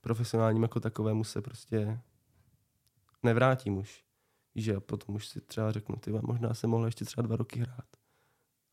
profesionálním 0.01 0.63
jako 0.63 0.79
takovému 0.79 1.23
se 1.23 1.41
prostě 1.41 1.99
nevrátím 3.26 3.78
už. 3.78 4.05
Že 4.55 4.80
potom 4.80 5.15
už 5.15 5.28
si 5.28 5.41
třeba 5.41 5.71
řeknu, 5.71 5.95
ty 5.95 6.11
možná 6.11 6.53
jsem 6.53 6.69
mohl 6.69 6.86
ještě 6.86 7.05
třeba 7.05 7.28
dva 7.28 7.36
roky 7.36 7.59
hrát. 7.59 7.88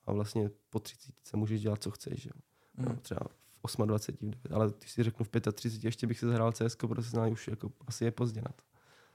A 0.04 0.12
vlastně 0.12 0.50
po 0.70 0.80
30 0.80 1.14
se 1.22 1.36
můžeš 1.36 1.60
dělat, 1.60 1.82
co 1.82 1.90
chceš, 1.90 2.24
jo. 2.26 2.32
Mm. 2.74 2.84
No, 2.84 2.96
třeba 2.96 3.20
v 3.20 3.86
28, 3.86 4.30
v 4.30 4.30
9, 4.30 4.52
ale 4.52 4.72
když 4.78 4.92
si 4.92 5.02
řeknu 5.02 5.24
v 5.24 5.28
35, 5.52 5.84
ještě 5.84 6.06
bych 6.06 6.18
si 6.18 6.26
zahrál 6.26 6.52
CS 6.52 6.76
profesionálně, 6.76 7.32
už 7.32 7.48
jako 7.48 7.72
asi 7.86 8.04
je 8.04 8.10
pozdě 8.10 8.40
na 8.40 8.52
to. 8.56 8.64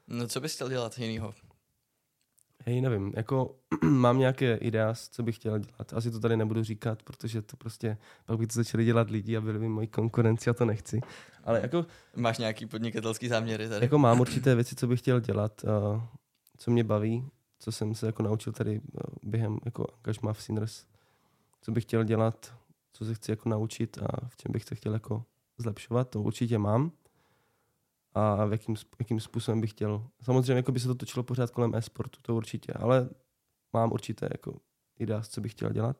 No 0.08 0.28
co 0.28 0.42
bys 0.42 0.56
chtěl 0.56 0.70
dělat 0.70 0.98
jinýho? 0.98 1.34
Hej, 2.68 2.82
nevím, 2.82 3.14
jako 3.16 3.56
mám 3.84 4.18
nějaké 4.18 4.56
idea, 4.56 4.94
co 5.12 5.24
bych 5.24 5.36
chtěl 5.36 5.60
dělat. 5.60 5.94
Asi 5.94 6.12
to 6.12 6.20
tady 6.20 6.38
nebudu 6.38 6.64
říkat, 6.64 7.04
protože 7.04 7.42
to 7.42 7.58
prostě, 7.58 7.98
pak 8.26 8.38
by 8.38 8.48
to 8.48 8.54
začali 8.54 8.86
dělat 8.86 9.10
lidi 9.10 9.38
a 9.38 9.42
byli 9.42 9.60
by 9.60 9.68
moji 9.68 9.88
konkurenci 9.88 10.50
a 10.50 10.54
to 10.54 10.66
nechci. 10.66 11.02
Ale 11.44 11.62
jako, 11.62 11.86
Máš 12.16 12.38
nějaký 12.38 12.66
podnikatelský 12.66 13.28
záměry 13.28 13.70
tady? 13.70 13.86
jako 13.86 13.98
mám 13.98 14.20
určité 14.20 14.56
věci, 14.56 14.76
co 14.76 14.88
bych 14.88 15.00
chtěl 15.00 15.20
dělat, 15.20 15.64
uh, 15.64 16.02
co 16.58 16.72
mě 16.72 16.84
baví, 16.84 17.30
co 17.60 17.72
jsem 17.72 17.96
se 17.96 18.06
jako 18.06 18.24
naučil 18.24 18.54
tady 18.54 18.80
uh, 18.80 19.02
během 19.24 19.58
jako 19.66 19.88
angažma 19.98 20.34
v 20.34 20.42
Sinners, 20.42 20.86
co 21.62 21.72
bych 21.72 21.84
chtěl 21.84 22.04
dělat, 22.04 22.54
co 22.94 23.06
se 23.06 23.14
chci 23.14 23.32
jako 23.32 23.50
naučit 23.50 23.98
a 23.98 24.28
v 24.28 24.38
čem 24.38 24.52
bych 24.52 24.64
se 24.64 24.76
chtěl 24.76 24.94
jako 24.94 25.24
zlepšovat, 25.58 26.10
to 26.10 26.22
určitě 26.22 26.58
mám. 26.58 26.92
A 28.14 28.46
v 28.46 28.52
jakým, 28.52 28.76
jakým 29.00 29.20
způsobem 29.20 29.62
bych 29.62 29.70
chtěl. 29.70 30.08
Samozřejmě 30.22 30.54
jako 30.54 30.72
by 30.72 30.80
se 30.80 30.88
to 30.88 30.96
točilo 30.96 31.24
pořád 31.24 31.52
kolem 31.52 31.76
e-sportu, 31.76 32.20
to 32.22 32.36
určitě, 32.36 32.74
ale 32.74 33.10
mám 33.74 33.92
určité 33.92 34.30
jako 34.32 34.60
idea, 35.00 35.22
co 35.22 35.42
bych 35.42 35.52
chtěl 35.52 35.70
dělat. 35.70 35.98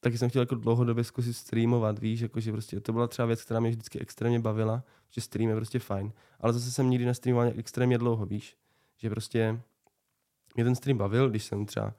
Taky 0.00 0.18
jsem 0.18 0.28
chtěl 0.28 0.42
jako 0.42 0.54
dlouhodobě 0.54 1.04
zkusit 1.04 1.34
streamovat, 1.34 1.98
víš, 1.98 2.20
jako 2.20 2.40
že 2.40 2.52
prostě 2.52 2.80
to 2.80 2.92
byla 2.92 3.06
třeba 3.06 3.26
věc, 3.26 3.44
která 3.44 3.60
mě 3.60 3.70
vždycky 3.70 4.00
extrémně 4.00 4.40
bavila, 4.40 4.84
že 5.10 5.20
stream 5.20 5.50
je 5.50 5.56
prostě 5.56 5.78
fajn. 5.78 6.12
Ale 6.40 6.52
zase 6.52 6.70
jsem 6.70 6.90
nikdy 6.90 7.04
nestreamoval 7.04 7.52
extrémně 7.56 7.98
dlouho, 7.98 8.26
víš, 8.26 8.56
že 8.96 9.10
prostě 9.10 9.60
mě 10.54 10.64
ten 10.64 10.74
stream 10.74 10.98
bavil, 10.98 11.30
když 11.30 11.44
jsem 11.44 11.66
třeba, 11.66 11.94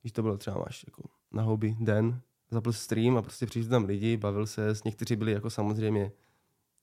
když 0.00 0.12
to 0.12 0.22
bylo 0.22 0.36
třeba 0.36 0.58
máš 0.58 0.84
jako 0.86 1.02
na 1.32 1.42
hobby 1.42 1.76
den, 1.80 2.20
zapl 2.50 2.72
stream 2.72 3.16
a 3.16 3.22
prostě 3.22 3.46
přišli 3.46 3.70
tam 3.70 3.84
lidi, 3.84 4.16
bavil 4.16 4.46
se, 4.46 4.74
někteří 4.84 5.16
byli 5.16 5.32
jako 5.32 5.50
samozřejmě, 5.50 6.12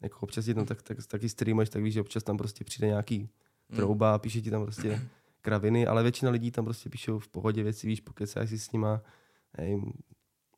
jako 0.01 0.19
občas 0.19 0.45
tam 0.45 0.65
tak, 0.65 0.81
tak, 0.81 0.97
taky 1.07 1.29
streamuješ, 1.29 1.69
tak 1.69 1.83
víš, 1.83 1.93
že 1.93 2.01
občas 2.01 2.23
tam 2.23 2.37
prostě 2.37 2.63
přijde 2.63 2.87
nějaký 2.87 3.29
Mm. 3.69 3.75
trouba, 3.75 4.19
píše 4.19 4.41
ti 4.41 4.51
tam 4.51 4.63
prostě 4.63 5.01
kraviny, 5.41 5.87
ale 5.87 6.03
většina 6.03 6.31
lidí 6.31 6.51
tam 6.51 6.65
prostě 6.65 6.89
píšou 6.89 7.19
v 7.19 7.27
pohodě 7.27 7.63
věci, 7.63 7.87
víš, 7.87 8.01
pokecáš 8.01 8.49
si 8.49 8.59
s 8.59 8.71
nima, 8.71 9.01
hej, 9.57 9.81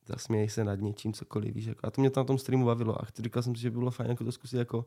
zasměješ 0.05 0.53
se 0.53 0.63
nad 0.63 0.75
něčím, 0.75 1.13
cokoliv, 1.13 1.55
víš, 1.55 1.65
jako, 1.65 1.87
a 1.87 1.91
to 1.91 2.01
mě 2.01 2.09
tam 2.09 2.21
na 2.21 2.25
tom 2.25 2.37
streamu 2.37 2.65
bavilo 2.65 3.01
a 3.01 3.07
říkal 3.19 3.43
jsem 3.43 3.55
si, 3.55 3.61
že 3.61 3.71
by 3.71 3.77
bylo 3.77 3.91
fajn 3.91 4.09
jako 4.09 4.23
to 4.23 4.31
zkusit 4.31 4.57
jako 4.57 4.85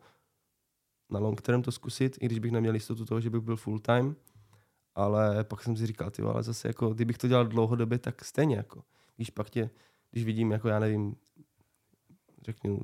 na 1.11 1.21
long 1.21 1.43
term 1.43 1.63
to 1.63 1.73
zkusit, 1.73 2.19
i 2.21 2.27
když 2.27 2.39
bych 2.39 2.53
neměl 2.53 2.75
jistotu 2.75 3.05
toho, 3.05 3.21
že 3.21 3.31
bych 3.31 3.41
byl 3.41 3.57
full 3.57 3.79
time, 3.79 4.17
ale 4.95 5.45
pak 5.45 5.63
jsem 5.63 5.77
si 5.77 5.87
říkal, 5.87 6.11
ty, 6.11 6.23
ale 6.23 6.43
zase 6.43 6.69
jako, 6.69 6.95
kdybych 6.95 7.19
to 7.19 7.29
dělal 7.29 7.47
dlouhodobě, 7.47 7.99
tak 7.99 8.25
stejně 8.25 8.57
jako, 8.57 8.85
víš, 9.19 9.31
pak 9.31 9.51
tě, 9.51 9.71
když 10.11 10.25
vidím, 10.25 10.51
jako 10.51 10.69
já 10.69 10.79
nevím, 10.79 11.17
řeknu, 12.43 12.81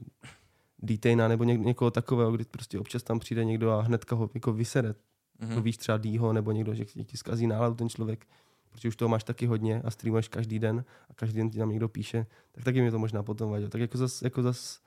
Detaina 0.82 1.28
nebo 1.28 1.44
něk- 1.44 1.64
někoho 1.64 1.90
takového, 1.90 2.32
kdy 2.32 2.44
prostě 2.44 2.78
občas 2.78 3.02
tam 3.02 3.18
přijde 3.18 3.44
někdo 3.44 3.70
a 3.70 3.80
hnedka 3.82 4.16
ho 4.16 4.30
jako 4.34 4.52
vysede, 4.52 4.94
Mhm. 5.38 5.52
hmm. 5.52 5.62
víš 5.62 5.76
třeba 5.76 5.98
Dýho 5.98 6.32
nebo 6.32 6.52
někdo, 6.52 6.74
že 6.74 6.84
ti 6.84 7.16
zkazí 7.16 7.46
náladu 7.46 7.74
ten 7.74 7.88
člověk, 7.88 8.26
protože 8.70 8.88
už 8.88 8.96
toho 8.96 9.08
máš 9.08 9.24
taky 9.24 9.46
hodně 9.46 9.82
a 9.84 9.90
streamuješ 9.90 10.28
každý 10.28 10.58
den 10.58 10.84
a 11.10 11.14
každý 11.14 11.36
den 11.38 11.50
ti 11.50 11.58
tam 11.58 11.70
někdo 11.70 11.88
píše, 11.88 12.26
tak 12.52 12.64
taky 12.64 12.80
mě 12.82 12.90
to 12.90 12.98
možná 12.98 13.22
potom 13.22 13.50
vadilo. 13.50 13.70
Tak 13.70 13.80
jako 13.80 13.98
zas, 13.98 14.22
jako 14.22 14.42
zas 14.42 14.80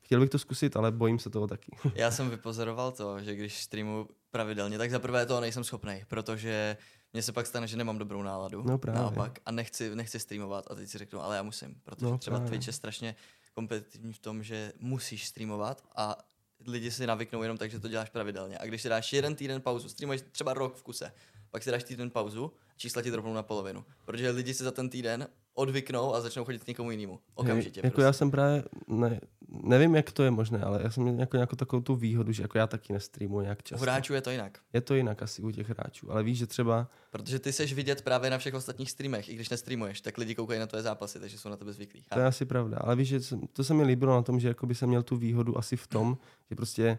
chtěl 0.00 0.20
bych 0.20 0.30
to 0.30 0.38
zkusit, 0.38 0.76
ale 0.76 0.92
bojím 0.92 1.18
se 1.18 1.30
toho 1.30 1.46
taky. 1.46 1.76
Já 1.94 2.10
jsem 2.10 2.30
vypozoroval 2.30 2.92
to, 2.92 3.20
že 3.22 3.34
když 3.34 3.62
streamu 3.62 4.08
pravidelně, 4.30 4.78
tak 4.78 4.90
za 4.90 4.98
prvé 4.98 5.26
toho 5.26 5.40
nejsem 5.40 5.64
schopný, 5.64 6.02
protože 6.08 6.76
mně 7.12 7.22
se 7.22 7.32
pak 7.32 7.46
stane, 7.46 7.66
že 7.66 7.76
nemám 7.76 7.98
dobrou 7.98 8.22
náladu. 8.22 8.62
No 8.66 8.78
právě. 8.78 9.00
Naopak. 9.02 9.38
A 9.46 9.52
nechci, 9.52 9.94
nechci 9.96 10.20
streamovat 10.20 10.64
a 10.70 10.74
teď 10.74 10.88
si 10.88 10.98
řeknu, 10.98 11.20
ale 11.22 11.36
já 11.36 11.42
musím, 11.42 11.74
protože 11.84 12.06
no, 12.06 12.18
třeba 12.18 12.36
právě. 12.36 12.50
Twitch 12.50 12.66
je 12.66 12.72
strašně 12.72 13.14
kompetitivní 13.54 14.12
v 14.12 14.18
tom, 14.18 14.42
že 14.42 14.72
musíš 14.78 15.26
streamovat 15.26 15.84
a 15.96 16.18
lidi 16.66 16.90
si 16.90 17.06
navyknou 17.06 17.42
jenom 17.42 17.58
tak, 17.58 17.70
že 17.70 17.80
to 17.80 17.88
děláš 17.88 18.10
pravidelně. 18.10 18.58
A 18.58 18.66
když 18.66 18.82
si 18.82 18.88
dáš 18.88 19.12
jeden 19.12 19.34
týden 19.34 19.62
pauzu, 19.62 19.88
streamuješ 19.88 20.22
třeba 20.32 20.54
rok 20.54 20.76
v 20.76 20.82
kuse, 20.82 21.12
pak 21.50 21.62
si 21.62 21.70
dáš 21.70 21.84
týden 21.84 22.10
pauzu, 22.10 22.52
čísla 22.76 23.02
ti 23.02 23.10
dropnou 23.10 23.34
na 23.34 23.42
polovinu. 23.42 23.84
Protože 24.04 24.30
lidi 24.30 24.54
si 24.54 24.64
za 24.64 24.70
ten 24.70 24.90
týden 24.90 25.28
odvyknou 25.54 26.14
a 26.14 26.20
začnou 26.20 26.44
chodit 26.44 26.64
k 26.64 26.66
někomu 26.66 26.90
jinému. 26.90 27.20
Okamžitě. 27.34 27.80
Hej, 27.80 27.86
jako 27.86 27.94
prostě. 27.94 28.06
já 28.06 28.12
jsem 28.12 28.30
právě, 28.30 28.64
ne, 28.88 29.20
nevím, 29.48 29.94
jak 29.94 30.12
to 30.12 30.22
je 30.22 30.30
možné, 30.30 30.60
ale 30.60 30.80
já 30.82 30.90
jsem 30.90 31.02
měl 31.02 31.18
jako 31.18 31.36
nějakou 31.36 31.56
takovou 31.56 31.82
tu 31.82 31.94
výhodu, 31.94 32.32
že 32.32 32.42
jako 32.42 32.58
já 32.58 32.66
taky 32.66 32.92
nestreamuji 32.92 33.40
nějak 33.40 33.58
U 33.58 33.62
často. 33.62 33.82
hráčů 33.82 34.14
je 34.14 34.20
to 34.20 34.30
jinak. 34.30 34.58
Je 34.72 34.80
to 34.80 34.94
jinak 34.94 35.22
asi 35.22 35.42
u 35.42 35.50
těch 35.50 35.68
hráčů, 35.68 36.12
ale 36.12 36.22
víš, 36.22 36.38
že 36.38 36.46
třeba, 36.46 36.88
Protože 37.10 37.38
ty 37.38 37.52
seš 37.52 37.72
vidět 37.72 38.02
právě 38.02 38.30
na 38.30 38.38
všech 38.38 38.54
ostatních 38.54 38.90
streamech, 38.90 39.28
i 39.28 39.34
když 39.34 39.48
nestreamuješ, 39.48 40.00
tak 40.00 40.18
lidi 40.18 40.34
koukají 40.34 40.60
na 40.60 40.66
tvoje 40.66 40.82
zápasy, 40.82 41.20
takže 41.20 41.38
jsou 41.38 41.48
na 41.48 41.56
tebe 41.56 41.72
zvyklí. 41.72 42.04
to 42.12 42.18
je 42.18 42.26
asi 42.26 42.44
pravda, 42.44 42.78
ale 42.80 42.96
víš, 42.96 43.08
že 43.08 43.20
to 43.52 43.64
se 43.64 43.74
mi 43.74 43.82
líbilo 43.82 44.14
na 44.14 44.22
tom, 44.22 44.40
že 44.40 44.48
jako 44.48 44.66
by 44.66 44.74
jsem 44.74 44.88
měl 44.88 45.02
tu 45.02 45.16
výhodu 45.16 45.58
asi 45.58 45.76
v 45.76 45.86
tom, 45.86 46.18
že 46.50 46.56
prostě 46.56 46.98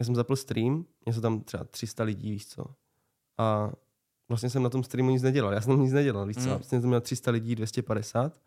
já 0.00 0.06
jsem 0.06 0.14
zapl 0.14 0.36
stream, 0.36 0.86
mě 1.04 1.14
jsou 1.14 1.20
tam 1.20 1.40
třeba 1.40 1.64
300 1.64 2.04
lidí, 2.04 2.30
víš 2.30 2.46
co, 2.46 2.64
a 3.38 3.72
vlastně 4.32 4.50
jsem 4.50 4.62
na 4.62 4.70
tom 4.70 4.84
streamu 4.84 5.10
nic 5.10 5.22
nedělal, 5.22 5.52
já 5.52 5.60
jsem 5.60 5.72
tam 5.72 5.82
nic 5.82 5.92
nedělal, 5.92 6.26
víš 6.26 6.36
co, 6.36 6.42
Mm. 6.42 6.48
vlastně 6.48 6.80
jsem 6.80 6.88
měl 6.88 7.00
300 7.00 7.30
lidí, 7.30 7.54
250 7.54 8.40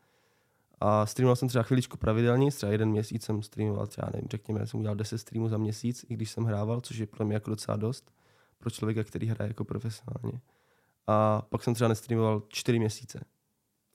a 0.81 1.05
streamoval 1.05 1.35
jsem 1.35 1.47
třeba 1.47 1.63
chviličku 1.63 1.97
pravidelně, 1.97 2.51
třeba 2.51 2.71
jeden 2.71 2.89
měsíc 2.89 3.23
jsem 3.23 3.43
streamoval, 3.43 3.87
třeba 3.87 4.09
nevím, 4.13 4.27
řekněme, 4.31 4.67
jsem 4.67 4.79
udělal 4.79 4.95
10 4.95 5.17
streamů 5.17 5.49
za 5.49 5.57
měsíc, 5.57 6.05
i 6.09 6.13
když 6.13 6.31
jsem 6.31 6.43
hrával, 6.43 6.81
což 6.81 6.97
je 6.97 7.07
pro 7.07 7.25
mě 7.25 7.33
jako 7.33 7.49
docela 7.49 7.77
dost, 7.77 8.11
pro 8.59 8.69
člověka, 8.69 9.03
který 9.03 9.27
hraje 9.27 9.47
jako 9.49 9.65
profesionálně. 9.65 10.41
A 11.07 11.41
pak 11.49 11.63
jsem 11.63 11.73
třeba 11.73 11.87
nestreamoval 11.87 12.43
4 12.49 12.79
měsíce. 12.79 13.25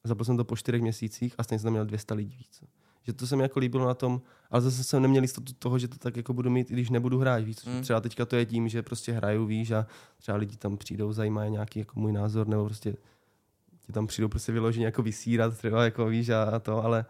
Zapl 0.05 0.25
jsem 0.25 0.37
to 0.37 0.45
po 0.45 0.57
4 0.57 0.81
měsících 0.81 1.35
a 1.39 1.43
stejně 1.43 1.59
jsem 1.59 1.67
tam 1.67 1.73
měl 1.73 1.85
200 1.85 2.15
lidí 2.15 2.37
víc. 2.37 2.63
Že 3.03 3.13
to 3.13 3.27
se 3.27 3.37
mi 3.37 3.43
jako 3.43 3.59
líbilo 3.59 3.87
na 3.87 3.95
tom, 3.95 4.23
ale 4.51 4.63
zase 4.63 4.85
jsem 4.85 5.03
neměl 5.03 5.23
jistotu 5.23 5.53
toho, 5.59 5.79
že 5.79 5.89
to 5.89 5.99
tak 5.99 6.17
jako 6.17 6.33
budu 6.33 6.51
mít, 6.51 6.71
i 6.71 6.75
když 6.75 6.91
nebudu 6.91 7.19
hrát 7.19 7.45
víc. 7.45 7.65
Mm. 7.65 7.83
Třeba 7.83 8.01
teďka 8.01 8.27
to 8.27 8.37
je 8.37 8.47
tím, 8.47 8.69
že 8.69 8.83
prostě 8.83 9.13
hraju, 9.13 9.47
víš, 9.47 9.71
a 9.71 9.87
třeba 10.17 10.39
lidi 10.39 10.57
tam 10.57 10.77
přijdou, 10.77 11.13
zajímají 11.13 11.51
nějaký 11.51 11.79
jako 11.79 12.01
můj 12.01 12.13
názor, 12.13 12.49
nebo 12.49 12.65
prostě 12.65 12.95
ti 13.91 13.93
tam 13.93 14.07
přijdou 14.07 14.29
prostě 14.29 14.53
vyloženě 14.53 14.87
jako 14.87 15.03
vysírat, 15.03 15.57
třeba 15.57 15.85
jako 15.85 16.07
víš 16.07 16.29
a, 16.29 16.43
a 16.43 16.59
to, 16.59 16.85
ale, 16.85 17.05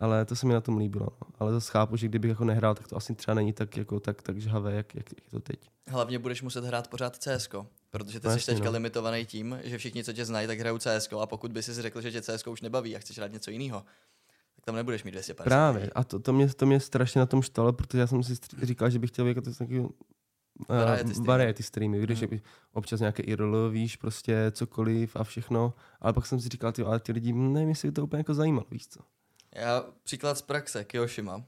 ale 0.00 0.24
to 0.24 0.36
se 0.36 0.46
mi 0.46 0.54
na 0.54 0.60
tom 0.60 0.76
líbilo. 0.76 1.08
No. 1.22 1.28
Ale 1.38 1.52
zase 1.52 1.72
chápu, 1.72 1.96
že 1.96 2.08
kdybych 2.08 2.28
jako 2.28 2.44
nehrál, 2.44 2.74
tak 2.74 2.88
to 2.88 2.96
asi 2.96 3.14
třeba 3.14 3.34
není 3.34 3.52
tak, 3.52 3.76
jako, 3.76 4.00
tak, 4.00 4.22
tak 4.22 4.40
žhavé, 4.40 4.74
jak, 4.74 4.94
jak, 4.94 5.10
je 5.10 5.30
to 5.30 5.40
teď. 5.40 5.70
Hlavně 5.88 6.18
budeš 6.18 6.42
muset 6.42 6.64
hrát 6.64 6.88
pořád 6.88 7.16
CS, 7.16 7.48
protože 7.90 8.20
ty 8.20 8.28
No 8.28 8.38
jsi 8.38 8.46
teďka 8.46 8.64
no. 8.64 8.70
limitovaný 8.70 9.26
tím, 9.26 9.58
že 9.64 9.78
všichni, 9.78 10.04
co 10.04 10.12
tě 10.12 10.24
znají, 10.24 10.46
tak 10.46 10.58
hrajou 10.58 10.78
CS 10.78 11.08
a 11.20 11.26
pokud 11.26 11.52
by 11.52 11.62
si 11.62 11.74
řekl, 11.74 12.00
že 12.00 12.12
tě 12.12 12.22
CS 12.22 12.46
už 12.46 12.60
nebaví 12.60 12.96
a 12.96 12.98
chceš 12.98 13.18
hrát 13.18 13.32
něco 13.32 13.50
jiného, 13.50 13.84
tam 14.66 14.74
nebudeš 14.74 15.04
mít 15.04 15.10
250. 15.10 15.44
Právě. 15.44 15.90
A 15.94 16.04
to, 16.04 16.18
to, 16.18 16.32
mě, 16.32 16.48
to 16.48 16.66
mě 16.66 16.80
strašně 16.80 17.18
na 17.18 17.26
tom 17.26 17.42
štvalo, 17.42 17.72
protože 17.72 17.98
já 17.98 18.06
jsem 18.06 18.22
si 18.22 18.34
říkal, 18.62 18.90
že 18.90 18.98
bych 18.98 19.10
chtěl 19.10 19.26
jako 19.26 19.40
takový 19.40 19.86
Variety 20.68 21.04
uh, 21.04 21.10
streamy. 21.10 21.26
variety 21.26 21.62
streamy, 21.62 22.00
když 22.00 22.20
Mhm. 22.20 22.30
mm. 22.32 22.40
občas 22.72 23.00
nějaké 23.00 23.22
IRL, 23.22 23.70
víš, 23.70 23.96
prostě 23.96 24.36
cokoliv 24.50 25.16
a 25.16 25.24
všechno, 25.24 25.74
ale 26.00 26.12
pak 26.12 26.26
jsem 26.26 26.40
si 26.40 26.48
říkal, 26.48 26.72
ty, 26.72 26.82
ale 26.82 27.00
ty 27.00 27.12
lidi, 27.12 27.32
nevím, 27.32 27.68
jestli 27.68 27.88
by 27.88 27.92
to 27.92 28.04
úplně 28.04 28.20
jako 28.20 28.34
zajímalo, 28.34 28.66
víš 28.70 28.88
co. 28.88 29.00
Já 29.54 29.84
příklad 30.02 30.38
z 30.38 30.42
praxe, 30.42 30.84
Kiyoshima. 30.84 31.38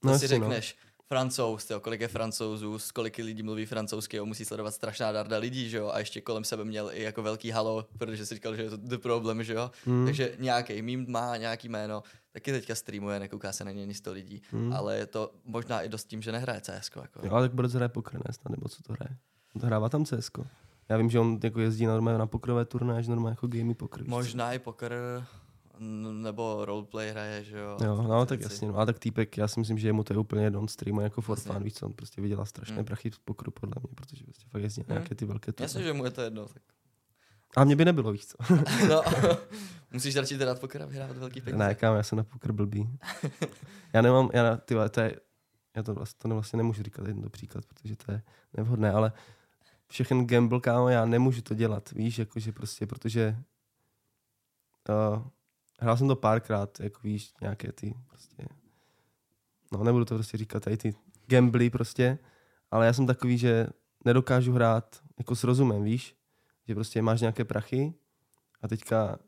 To 0.00 0.08
No 0.08 0.18
si 0.18 0.24
no. 0.24 0.28
řekneš, 0.28 0.76
francouz, 1.08 1.64
tyjo, 1.64 1.80
kolik 1.80 2.00
je 2.00 2.08
francouzů, 2.08 2.78
z 2.78 2.90
kolik 2.90 3.16
lidí 3.18 3.42
mluví 3.42 3.66
francouzsky, 3.66 4.16
jo, 4.16 4.26
musí 4.26 4.44
sledovat 4.44 4.74
strašná 4.74 5.12
darda 5.12 5.38
lidí, 5.38 5.68
že 5.70 5.76
jo, 5.76 5.88
a 5.88 5.98
ještě 5.98 6.20
kolem 6.20 6.44
sebe 6.44 6.64
měl 6.64 6.90
i 6.92 7.02
jako 7.02 7.22
velký 7.22 7.50
halo, 7.50 7.86
protože 7.98 8.26
si 8.26 8.34
říkal, 8.34 8.56
že 8.56 8.62
je 8.62 8.70
to 8.70 8.76
the 8.76 8.98
problem, 8.98 9.44
že 9.44 9.54
jo. 9.54 9.70
Hmm. 9.84 10.04
Takže 10.04 10.36
nějaký 10.38 10.82
mím 10.82 11.06
má 11.08 11.36
nějaký 11.36 11.68
jméno, 11.68 12.02
taky 12.32 12.52
teďka 12.52 12.74
streamuje, 12.74 13.20
nekouká 13.20 13.52
se 13.52 13.64
na 13.64 13.70
něj 13.70 13.82
ani 13.82 13.94
100 13.94 14.12
lidí, 14.12 14.42
Hmm. 14.50 14.72
ale 14.72 14.96
je 14.96 15.06
to 15.06 15.30
možná 15.44 15.82
i 15.82 15.88
dost 15.88 16.04
tím, 16.04 16.22
že 16.22 16.32
nehraje 16.32 16.60
CS. 16.60 16.90
Jako. 16.96 17.20
Jo, 17.26 17.32
ale 17.32 17.48
tak 17.48 17.54
Borec 17.54 17.72
hraje 17.72 17.88
poker, 17.88 18.14
ne, 18.14 18.32
snad, 18.32 18.50
nebo 18.50 18.68
co 18.68 18.82
to 18.82 18.92
hraje. 18.92 19.16
On 19.54 19.60
to 19.60 19.66
hrává 19.66 19.88
tam 19.88 20.04
CS. 20.04 20.30
Já 20.88 20.96
vím, 20.96 21.10
že 21.10 21.18
on 21.20 21.40
jako 21.44 21.60
jezdí 21.60 21.86
normálně 21.86 22.18
na 22.18 22.26
pokrové 22.26 22.64
turnaje, 22.64 23.02
že 23.02 23.10
normálně 23.10 23.32
jako 23.32 23.46
gamey 23.46 23.74
poker. 23.74 24.04
Možná 24.08 24.52
i 24.52 24.58
poker 24.58 24.92
nebo 26.12 26.64
roleplay 26.64 27.10
hraje, 27.10 27.44
že 27.44 27.58
jo. 27.58 27.78
Jo, 27.84 28.02
no 28.02 28.26
tak 28.26 28.38
Věci. 28.38 28.54
jasně, 28.54 28.68
no. 28.68 28.78
A 28.78 28.86
tak 28.86 28.98
týpek, 28.98 29.36
já 29.36 29.48
si 29.48 29.60
myslím, 29.60 29.78
že 29.78 29.88
jemu 29.88 30.04
to 30.04 30.12
je 30.12 30.18
úplně 30.18 30.44
jedno, 30.44 30.60
on 30.60 30.68
streamuje 30.68 31.04
jako 31.04 31.20
for 31.20 31.38
fun, 31.40 31.62
víš 31.62 31.74
co, 31.74 31.86
on 31.86 31.92
prostě 31.92 32.20
vydělá 32.20 32.44
strašné 32.44 32.76
Hmm. 32.76 32.84
prachy 32.84 33.10
v 33.10 33.18
pokru 33.18 33.50
podle 33.50 33.74
mě, 33.82 33.94
protože 33.94 34.24
prostě 34.24 34.44
fakt 34.50 34.62
jezdí 34.62 34.82
Hmm. 34.82 34.88
nějaké 34.96 35.14
ty 35.14 35.24
velké 35.24 35.52
turnaje. 35.52 35.64
Jasně, 35.64 35.82
že 35.82 35.92
mu 35.92 36.04
je 36.04 36.10
to 36.10 36.20
jedno. 36.22 36.46
Tak. 36.48 36.62
A 37.56 37.64
mě 37.64 37.76
by 37.76 37.84
nebylo, 37.84 38.12
víš 38.12 38.26
co. 38.26 38.36
No, 38.88 39.02
musíš 39.92 40.16
radši 40.16 40.38
teda 40.38 40.54
poker 40.54 40.82
a 40.82 40.86
vyhrávat 40.86 41.16
velký 41.16 41.40
peníze. 41.40 41.58
Ne, 41.58 41.74
kámo, 41.74 41.96
já 41.96 42.02
jsem 42.02 42.18
na 42.18 42.24
poker 42.24 42.52
blbý. 42.52 42.98
já 43.92 44.02
nemám, 44.02 44.30
já, 44.32 44.56
ty 44.56 44.74
vole, 44.74 44.88
to 44.88 45.00
je, 45.00 45.20
já 45.76 45.82
to 45.82 45.94
vlastně, 45.94 46.18
to 46.18 46.28
vlastně 46.28 46.56
nemůžu 46.56 46.82
říkat 46.82 47.06
jeden 47.06 47.30
příklad, 47.30 47.64
protože 47.66 47.96
to 47.96 48.12
je 48.12 48.22
nevhodné, 48.56 48.92
ale 48.92 49.12
všechen 49.86 50.26
gamble, 50.26 50.60
kámo, 50.60 50.88
já 50.88 51.04
nemůžu 51.06 51.42
to 51.42 51.54
dělat, 51.54 51.90
víš, 51.90 52.18
jakože 52.18 52.52
prostě, 52.52 52.86
protože 52.86 53.36
uh, 55.14 55.22
hrál 55.80 55.96
jsem 55.96 56.08
to 56.08 56.16
párkrát, 56.16 56.80
jako 56.80 57.00
víš, 57.04 57.32
nějaké 57.40 57.72
ty 57.72 57.94
prostě, 58.08 58.44
no 59.72 59.84
nebudu 59.84 60.04
to 60.04 60.14
prostě 60.14 60.36
říkat, 60.38 60.62
tady 60.62 60.76
ty 60.76 60.94
gambly 61.26 61.70
prostě, 61.70 62.18
ale 62.70 62.86
já 62.86 62.92
jsem 62.92 63.06
takový, 63.06 63.38
že 63.38 63.66
nedokážu 64.04 64.52
hrát 64.52 64.96
jako 65.18 65.36
s 65.36 65.44
rozumem, 65.44 65.82
víš, 65.84 66.16
že 66.68 66.74
prostě 66.74 67.02
máš 67.02 67.20
nějaké 67.20 67.44
prachy 67.44 67.94
a 68.62 68.68
teďka 68.68 69.18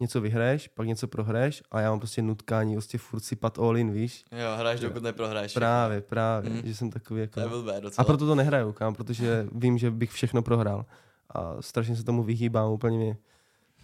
něco 0.00 0.20
vyhraješ, 0.20 0.68
pak 0.68 0.86
něco 0.86 1.08
prohraješ 1.08 1.62
a 1.70 1.80
já 1.80 1.90
mám 1.90 1.98
prostě 1.98 2.22
nutkání 2.22 2.74
prostě 2.74 2.98
furt 2.98 3.20
si 3.20 3.36
pad 3.36 3.58
all 3.58 3.78
in, 3.78 3.92
víš? 3.92 4.24
Jo, 4.32 4.56
hraješ, 4.58 4.80
dokud 4.80 5.02
neprohraješ. 5.02 5.54
Právě, 5.54 6.00
právě, 6.00 6.50
Mhm. 6.50 6.58
mm. 6.60 6.66
že 6.66 6.74
jsem 6.74 6.90
takový 6.90 7.20
jako... 7.20 7.40
To 7.40 7.48
blbé 7.48 7.80
docela. 7.80 8.02
A 8.02 8.04
proto 8.06 8.26
to 8.26 8.34
nehraju, 8.34 8.72
kam, 8.72 8.94
protože 8.94 9.48
vím, 9.52 9.78
že 9.78 9.90
bych 9.90 10.10
všechno 10.10 10.42
prohrál. 10.42 10.86
A 11.30 11.62
strašně 11.62 11.96
se 11.96 12.04
tomu 12.04 12.22
vyhýbám, 12.22 12.70
úplně 12.72 12.96
mě 12.98 13.16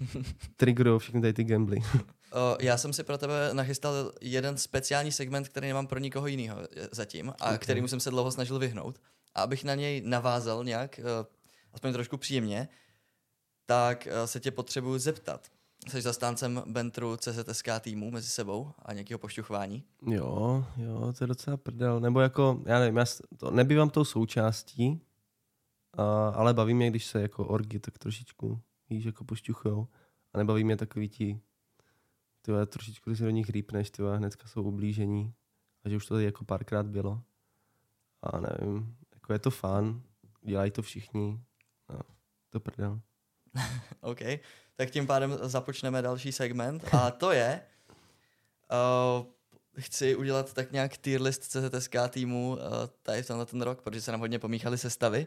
triggerujou 0.56 0.98
všechny 0.98 1.20
tady 1.20 1.32
ty 1.32 1.44
gambly. 1.44 1.78
Já 2.60 2.76
jsem 2.76 2.92
si 2.92 3.04
pro 3.04 3.18
tebe 3.18 3.50
nachystal 3.52 4.12
jeden 4.20 4.56
speciální 4.58 5.12
segment, 5.12 5.48
který 5.48 5.68
nemám 5.68 5.86
pro 5.86 5.98
nikoho 5.98 6.26
jiného 6.26 6.58
zatím 6.92 7.32
a 7.40 7.50
Ok. 7.54 7.58
kterýmu 7.60 7.88
jsem 7.88 8.00
se 8.00 8.10
dlouho 8.10 8.30
snažil 8.30 8.58
vyhnout. 8.58 8.98
A 9.34 9.42
abych 9.42 9.64
na 9.64 9.74
něj 9.74 10.02
navázal 10.04 10.64
nějak, 10.64 10.98
eh, 10.98 11.02
aspoň 11.72 11.92
trošku 11.92 12.16
příjemně, 12.16 12.68
tak 13.66 14.06
eh, 14.06 14.26
se 14.26 14.40
tě 14.40 14.50
potřebuji 14.50 14.98
zeptat. 14.98 15.48
Jsi 15.88 16.02
zastáncem 16.02 16.62
Bentru 16.66 17.16
CZSK 17.16 17.68
týmu 17.80 18.10
mezi 18.10 18.28
sebou 18.28 18.70
a 18.82 18.92
nějakého 18.92 19.18
pošťuchování? 19.18 19.84
Jo, 20.06 20.64
jo, 20.76 21.12
to 21.18 21.24
je 21.24 21.28
docela 21.28 21.56
prdel. 21.56 22.00
Nebo 22.00 22.20
jako, 22.20 22.62
já 22.66 22.78
nevím, 22.78 22.96
já 22.96 23.04
to, 23.36 23.50
nebývám 23.50 23.90
tou 23.90 24.04
součástí, 24.04 25.00
a, 25.98 26.28
ale 26.28 26.54
baví 26.54 26.74
mě, 26.74 26.90
když 26.90 27.06
se 27.06 27.22
jako 27.22 27.46
orgy 27.46 27.78
tak 27.80 27.98
trošičku, 27.98 28.60
víš, 28.92 29.04
jako 29.04 29.24
pošťuchujou. 29.24 29.88
A 30.32 30.38
nebaví 30.38 30.64
mě 30.64 30.76
takový 30.76 31.08
ti, 31.08 31.40
ty 32.42 32.52
trošičku, 32.66 33.10
když 33.10 33.18
se 33.18 33.24
do 33.24 33.30
nich 33.30 33.50
rýpneš, 33.50 33.90
ty 33.90 34.02
hnedka 34.02 34.48
jsou 34.48 34.62
ublížení. 34.62 35.34
A 35.84 35.88
že 35.88 35.96
už 35.96 36.06
to 36.06 36.14
tady 36.14 36.24
jako 36.24 36.44
párkrát 36.44 36.86
bylo. 36.86 37.22
A 38.22 38.40
nevím, 38.40 38.96
jako 39.14 39.32
je 39.32 39.38
to 39.38 39.50
fun, 39.50 40.02
dělají 40.42 40.70
to 40.70 40.82
všichni. 40.82 41.40
No, 41.88 42.00
to 42.50 42.60
prdel. 42.60 43.00
OK, 44.00 44.20
tak 44.76 44.90
tím 44.90 45.06
pádem 45.06 45.38
započneme 45.42 46.02
další 46.02 46.32
segment 46.32 46.94
a 46.94 47.10
to 47.10 47.32
je, 47.32 47.62
uh, 49.18 49.26
chci 49.82 50.16
udělat 50.16 50.54
tak 50.54 50.72
nějak 50.72 50.96
tier 50.96 51.22
list 51.22 51.42
CZSK 51.42 51.96
týmu 52.08 52.50
uh, 52.50 52.58
tady 53.02 53.22
v 53.22 53.26
tenhle 53.26 53.46
ten 53.46 53.62
rok, 53.62 53.82
protože 53.82 54.00
se 54.00 54.12
nám 54.12 54.20
hodně 54.20 54.38
pomíchaly 54.38 54.78
sestavy 54.78 55.26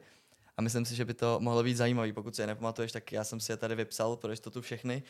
a 0.57 0.61
myslím 0.61 0.85
si, 0.85 0.95
že 0.95 1.05
by 1.05 1.13
to 1.13 1.39
mohlo 1.39 1.63
být 1.63 1.77
zajímavý. 1.77 2.13
Pokud 2.13 2.35
si 2.35 2.41
je 2.41 2.47
nepamatuješ, 2.47 2.91
tak 2.91 3.11
já 3.11 3.23
jsem 3.23 3.39
si 3.39 3.51
je 3.51 3.57
tady 3.57 3.75
vypsal 3.75 4.15
pro 4.15 4.31
jistotu 4.31 4.61
všechny 4.61 5.03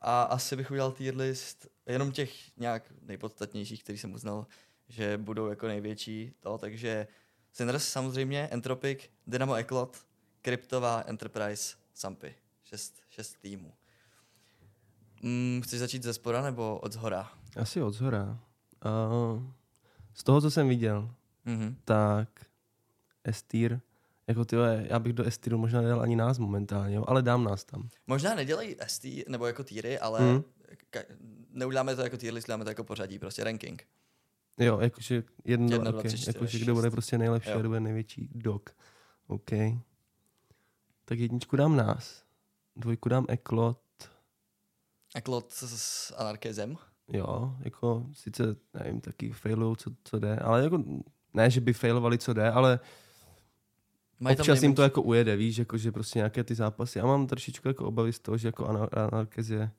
a 0.00 0.22
asi 0.22 0.56
bych 0.56 0.70
udělal 0.70 0.92
tier 0.92 1.16
list 1.16 1.66
jenom 1.86 2.12
těch 2.12 2.56
nějak 2.56 2.92
nejpodstatnějších, 3.02 3.82
který 3.82 3.98
jsem 3.98 4.14
uznal, 4.14 4.46
že 4.88 5.18
budou 5.18 5.46
jako 5.46 5.66
největší 5.68 6.32
to, 6.40 6.58
takže 6.58 7.06
Sinners 7.52 7.88
samozřejmě, 7.88 8.48
Entropic, 8.50 8.98
Dynamo 9.26 9.54
Eklot, 9.54 9.96
Kryptová, 10.42 11.02
Enterprise, 11.06 11.76
Sampy. 11.94 12.34
Šest, 12.64 13.02
šest 13.10 13.34
týmů. 13.40 13.72
Mm, 15.22 15.60
chceš 15.64 15.78
začít 15.78 16.02
ze 16.02 16.14
spora 16.14 16.42
nebo 16.42 16.78
od 16.78 16.92
zhora? 16.92 17.30
Asi 17.56 17.82
od 17.82 17.90
zhora. 17.94 18.38
Uh, 19.34 19.42
z 20.14 20.24
toho, 20.24 20.40
co 20.40 20.50
jsem 20.50 20.68
viděl, 20.68 21.14
Mhm. 21.44 21.76
tak 21.84 22.28
Estýr, 23.24 23.80
jako 24.28 24.44
ty, 24.44 24.56
já 24.82 24.98
bych 24.98 25.12
do 25.12 25.24
Estýru 25.24 25.58
možná 25.58 25.80
nedal 25.80 26.00
ani 26.00 26.16
nás 26.16 26.38
momentálně, 26.38 26.96
jo, 26.96 27.04
ale 27.06 27.22
dám 27.22 27.44
nás 27.44 27.64
tam. 27.64 27.88
Možná 28.06 28.34
nedělají 28.34 28.76
ST 28.86 29.04
nebo 29.28 29.46
jako 29.46 29.64
týry, 29.64 29.98
ale 29.98 30.20
Mhm. 30.20 30.42
ka- 30.92 31.04
neuděláme 31.50 31.96
to 31.96 32.02
jako 32.02 32.16
list, 32.30 32.44
uděláme 32.44 32.64
to 32.64 32.70
jako 32.70 32.84
pořadí, 32.84 33.18
prostě 33.18 33.44
ranking. 33.44 33.86
Jo, 34.60 34.78
jakože 34.80 35.22
jedno, 35.44 35.72
Jedno, 35.72 35.90
okay. 35.98 36.10
jakože 36.26 36.58
kdo 36.58 36.74
bude 36.74 36.90
prostě 36.90 37.18
nejlepší 37.18 37.50
Jo. 37.50 37.56
a 37.56 37.58
kdo 37.60 37.68
bude 37.68 37.80
největší 37.80 38.28
dog. 38.34 38.70
OK. 39.26 39.50
Tak 41.04 41.18
jedničku 41.18 41.56
dám 41.56 41.76
nás. 41.76 42.22
Dvojku 42.76 43.08
dám 43.08 43.26
Eklot. 43.28 43.80
Eklot 45.14 45.52
s, 45.52 45.62
s 45.76 46.14
anarkezem. 46.16 46.76
Jo, 47.12 47.56
jako 47.60 48.06
sice, 48.12 48.56
nevím, 48.74 49.00
taky 49.00 49.32
failujou, 49.32 49.74
co, 49.76 49.90
co 50.04 50.18
jde, 50.18 50.36
ale 50.36 50.62
jako 50.64 50.84
ne, 51.34 51.50
že 51.50 51.60
by 51.60 51.72
failovali, 51.72 52.18
co 52.18 52.32
jde, 52.32 52.50
ale 52.50 52.80
Mají 54.20 54.36
tam 54.36 54.44
občas 54.44 54.62
jim 54.62 54.74
to 54.74 54.82
jako 54.82 55.02
ujede, 55.02 55.36
víš, 55.36 55.58
jako, 55.58 55.78
že 55.78 55.92
prostě 55.92 56.18
nějaké 56.18 56.44
ty 56.44 56.54
zápasy. 56.54 56.98
Já 56.98 57.06
mám 57.06 57.26
trošičku 57.26 57.68
jako 57.68 57.84
obavy 57.84 58.12
z 58.12 58.18
toho, 58.18 58.38
že 58.38 58.48
jako 58.48 58.64
Anar- 58.64 59.08
Anarkez 59.12 59.48
je 59.48 59.70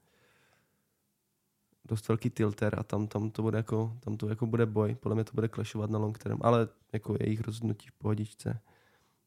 dost 1.86 2.08
velký 2.08 2.30
tilter 2.30 2.80
a 2.80 2.84
tam, 2.84 3.08
tam 3.08 3.32
to 3.32 3.42
bude 3.42 3.58
jako, 3.58 3.98
tam 4.00 4.18
to 4.18 4.30
jako 4.30 4.46
bude 4.46 4.66
boj. 4.66 4.96
Podle 4.96 5.16
mě 5.16 5.24
to 5.24 5.32
bude 5.34 5.48
klešovat 5.48 5.90
na 5.90 6.00
long 6.00 6.18
term, 6.18 6.38
ale 6.42 6.68
jako 6.94 7.16
jejich 7.20 7.42
rozhodnutí 7.42 7.88
v 7.90 7.94
pohodičce. 7.94 8.60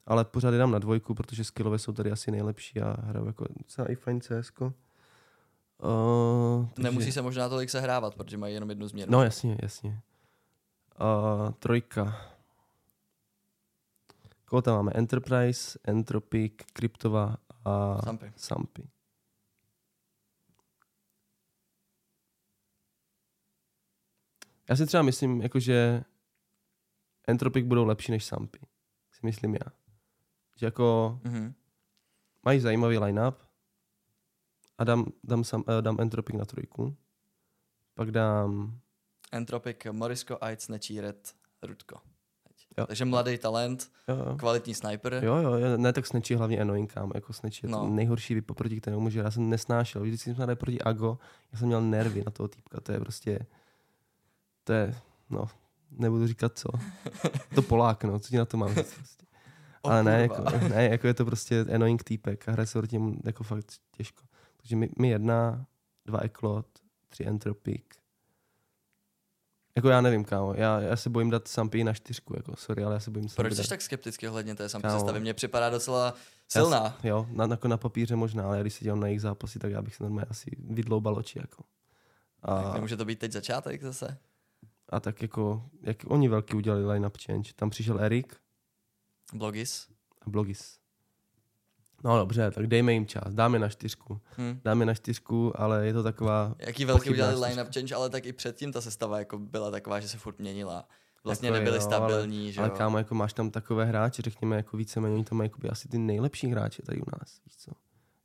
Ale 0.07 0.25
pořád 0.25 0.51
dám 0.51 0.71
na 0.71 0.79
dvojku, 0.79 1.15
protože 1.15 1.45
skillové 1.45 1.79
jsou 1.79 1.93
tady 1.93 2.11
asi 2.11 2.31
nejlepší 2.31 2.81
a 2.81 2.97
hraju 3.01 3.27
jako 3.27 3.45
docela 3.59 3.91
i 3.91 3.95
fajn 3.95 4.21
CS. 4.21 4.53
Uh, 4.59 4.73
Nemusí 6.79 7.13
se 7.13 7.23
možná 7.23 7.49
tolik 7.49 7.71
sehrávat, 7.71 8.15
protože 8.15 8.39
mají 8.39 8.55
jenom 8.55 8.69
jednu 8.69 8.89
změnu. 8.89 9.13
No 9.13 9.23
jasně, 9.23 9.59
jasně. 9.63 10.01
Uh, 11.01 11.51
trojka. 11.51 12.32
Koho 14.53 14.63
tam 14.63 14.75
máme? 14.77 14.93
Enterprise, 14.95 15.79
Entropic, 15.85 16.53
Kryptova 16.73 17.37
a 17.65 18.03
Sampy. 18.05 18.33
Sampy. 18.37 18.83
Já 24.71 24.77
si 24.77 24.87
třeba 24.87 25.03
myslím, 25.03 25.43
jako, 25.43 25.61
že 25.61 26.05
Entropic 27.29 27.67
budou 27.67 27.85
lepší 27.85 28.13
než 28.13 28.25
Sampy. 28.25 28.59
Si 29.13 29.21
myslím 29.27 29.55
já. 29.55 29.73
Že 30.57 30.67
jako 30.67 31.21
Mhm. 31.25 31.55
mají 32.43 32.61
zajímavý 32.61 32.99
line-up 32.99 33.37
a 34.79 34.85
dám, 34.85 35.13
dám, 35.25 35.45
sam, 35.45 35.65
eh, 35.79 35.83
dám 35.83 35.97
Entropic 36.01 36.37
na 36.37 36.45
trojku. 36.45 36.97
Pak 37.95 38.11
dám 38.11 38.81
Entropic, 39.33 39.77
Morisko, 39.93 40.39
Aids, 40.41 40.69
Nečíret, 40.69 41.35
Rudko. 41.63 42.01
Jo. 42.79 42.87
Takže 42.87 43.05
mladý 43.05 43.39
talent, 43.39 43.91
jo, 44.09 44.17
jo. 44.17 44.37
kvalitní 44.37 44.75
sniper. 44.75 45.21
Jo, 45.25 45.37
jo, 45.37 45.53
jo, 45.55 45.77
ne, 45.77 45.93
tak 45.93 46.07
snečí 46.07 46.35
hlavně 46.35 46.61
annoying, 46.61 46.93
kámo, 46.93 47.13
jako 47.15 47.33
snečí 47.33 47.61
je 47.67 47.71
to 47.71 47.77
No. 47.77 47.89
nejhorší 47.89 48.35
vypo 48.35 48.55
proti 48.55 48.81
kterému, 48.81 49.11
že 49.11 49.21
já 49.21 49.31
jsem 49.31 49.51
nesnášel, 49.51 50.03
vždycky 50.03 50.25
jsem 50.31 50.35
hledal 50.35 50.57
proti 50.57 50.81
Ago, 50.81 51.19
já 51.53 51.59
jsem 51.59 51.67
měl 51.69 51.81
nervy 51.81 52.23
na 52.27 52.31
toho 52.31 52.49
týpka, 52.49 52.81
to 52.81 52.93
je 52.93 53.01
prostě, 53.01 53.39
to 54.65 54.73
je, 54.73 54.95
no, 55.31 55.45
nebudu 55.91 56.27
říkat 56.27 56.59
co, 56.59 56.69
to 57.55 57.63
Polák, 57.63 58.05
no, 58.05 58.19
co 58.19 58.29
ti 58.29 58.37
na 58.37 58.45
to 58.45 58.57
mám 58.57 58.75
říct 58.75 58.95
prostě. 58.95 59.27
Ale 59.85 60.03
ne, 60.05 60.29
kurva. 60.29 60.53
jako, 60.53 60.69
ne, 60.69 60.85
jako 60.89 61.07
je 61.07 61.15
to 61.15 61.25
prostě 61.25 61.61
annoying 61.75 62.03
týpek 62.05 62.49
a 62.49 62.53
hraje 62.53 62.67
se 62.67 62.79
proti 62.79 62.97
němu 62.97 63.17
jako 63.25 63.45
fakt 63.45 63.73
těžko. 63.97 64.23
Takže 64.57 64.77
mi, 64.77 64.89
mi 64.99 65.09
jedna, 65.09 65.67
dva 66.07 66.21
Eklot, 66.21 66.67
tři 67.09 67.25
Entropic. 67.25 67.85
Jako 69.77 69.89
já 69.89 70.01
nevím, 70.01 70.25
kámo, 70.25 70.55
já, 70.55 70.81
já 70.81 70.97
se 70.97 71.11
bojím 71.11 71.31
dát 71.31 71.49
Sampy 71.49 71.85
na 71.85 71.93
čtyřku, 71.93 72.35
jako 72.37 72.57
sorry, 72.57 72.85
ale 72.85 72.95
já 72.95 73.01
se 73.01 73.11
bojím 73.11 73.29
Sampy 73.29 73.37
Proč 73.37 73.53
jsi 73.53 73.63
dát. 73.63 73.69
tak 73.69 73.83
skeptický 73.83 74.29
ohledně 74.29 74.55
té 74.55 74.69
Kámo. 74.69 74.95
sestavy? 74.99 75.21
Mně 75.21 75.35
připadá 75.35 75.71
docela 75.71 76.05
Já 76.07 76.13
silná. 76.49 76.97
s- 77.01 77.05
Jo, 77.05 77.27
na, 77.31 77.47
jako 77.51 77.69
na 77.69 77.77
papíře 77.77 78.17
možná, 78.17 78.45
ale 78.45 78.61
když 78.61 78.75
se 78.75 78.85
dívám 78.85 79.01
na 79.01 79.07
jejich 79.07 79.21
zápasy, 79.21 79.59
tak 79.59 79.71
já 79.73 79.83
bych 79.83 79.95
se 79.95 80.03
normálně 80.03 80.27
asi 80.31 80.51
vydloubal 80.59 81.17
oči. 81.17 81.39
Jako. 81.39 81.63
Tak 82.41 82.67
A, 82.67 82.73
nemůže 82.75 82.97
to 82.97 83.05
být 83.05 83.19
teď 83.19 83.33
začátek 83.33 83.83
zase? 83.83 84.19
a 84.89 85.01
tak 85.01 85.23
jako, 85.23 85.65
jak 85.83 85.97
oni 86.07 86.29
velký 86.29 86.55
udělali 86.55 86.87
line-up 86.87 87.17
change. 87.27 87.53
Tam 87.57 87.71
přišel 87.71 88.01
Erik 88.01 88.37
Blogis. 89.35 89.89
a 90.27 90.31
Blogis. 90.31 90.79
No 92.05 92.19
dobře, 92.19 92.51
tak 92.51 92.67
dejme 92.67 92.93
jim 92.93 93.07
čas, 93.07 93.35
dáme 93.35 93.59
na 93.59 93.69
čtyřku. 93.69 94.21
Hm. 94.39 94.61
Dáme 94.65 94.87
na 94.87 94.95
čtyřku, 94.95 95.61
ale 95.61 95.87
je 95.87 95.93
to 95.93 96.03
taková... 96.03 96.55
Jaký 96.59 96.85
velký 96.85 97.11
udělali 97.11 97.41
line-up 97.41 97.75
change, 97.75 97.95
ale 97.95 98.11
tak 98.11 98.27
i 98.27 98.33
předtím 98.33 98.73
ta 98.73 98.81
sestava 98.81 99.19
jako 99.19 99.39
byla 99.39 99.71
taková, 99.71 100.01
že 100.01 100.09
se 100.09 100.19
furt 100.19 100.39
měnila. 100.39 100.89
Vlastně 101.25 101.49
Jako 101.49 101.59
nebyli 101.59 101.77
jo, 101.77 101.83
stabilní, 101.83 102.53
že 102.53 102.61
Ale 102.61 102.69
jo? 102.69 102.75
kámo, 102.77 102.99
jako 102.99 103.15
máš 103.15 103.33
tam 103.33 103.51
takové 103.51 103.85
hráče, 103.85 104.23
řekněme, 104.23 104.57
jako 104.57 104.77
víceméně, 104.77 105.15
oni 105.15 105.25
tam 105.25 105.39
mají 105.39 105.51
jakoby 105.51 105.69
asi 105.69 105.89
ty 105.89 105.99
nejlepší 105.99 106.47
hráče 106.47 106.83
tady 106.83 107.01
u 107.01 107.05
nás, 107.19 107.41
víš 107.45 107.57
co? 107.57 107.73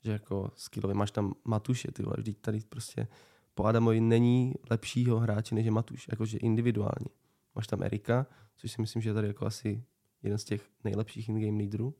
Že 0.04 0.12
jako 0.12 0.52
skillově 0.56 0.96
máš 0.96 1.12
tam 1.12 1.34
Matuše, 1.46 1.92
ty 1.92 2.04
vole, 2.04 2.16
vždyť 2.18 2.38
tady 2.42 2.60
prostě 2.70 3.08
po 3.54 3.64
Adamovi 3.64 4.02
není 4.02 4.54
lepšího 4.70 5.20
hráče 5.20 5.56
než 5.56 5.66
je 5.66 5.72
Matuš, 5.72 6.08
jakože 6.12 6.38
individuálně. 6.38 7.08
Máš 7.56 7.68
tam 7.68 7.84
Erika, 7.84 8.26
což 8.56 8.72
si 8.72 8.82
myslím, 8.82 9.02
že 9.02 9.10
je 9.10 9.14
tady 9.14 9.28
jako 9.28 9.46
asi 9.46 9.84
jeden 10.24 10.38
z 10.38 10.44
těch 10.44 10.70
nejlepších 10.84 11.30
in-game 11.30 11.58
lídrů. 11.58 11.96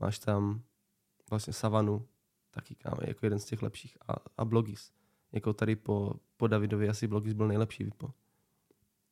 Máš 0.00 0.18
tam 0.18 0.62
vlastně 1.32 1.52
Savanu, 1.52 2.06
taky 2.50 2.74
kámo, 2.74 2.96
jako 3.00 3.26
jeden 3.26 3.38
z 3.38 3.44
těch 3.44 3.62
lepších. 3.62 3.98
A, 4.08 4.14
a 4.36 4.44
Blogis. 4.44 4.92
Jako 5.32 5.52
tady 5.52 5.76
po, 5.76 6.14
po 6.36 6.46
Davidovi 6.46 6.88
asi 6.88 7.06
Blogis 7.06 7.32
byl 7.32 7.48
nejlepší 7.48 7.84
vypo. 7.84 8.10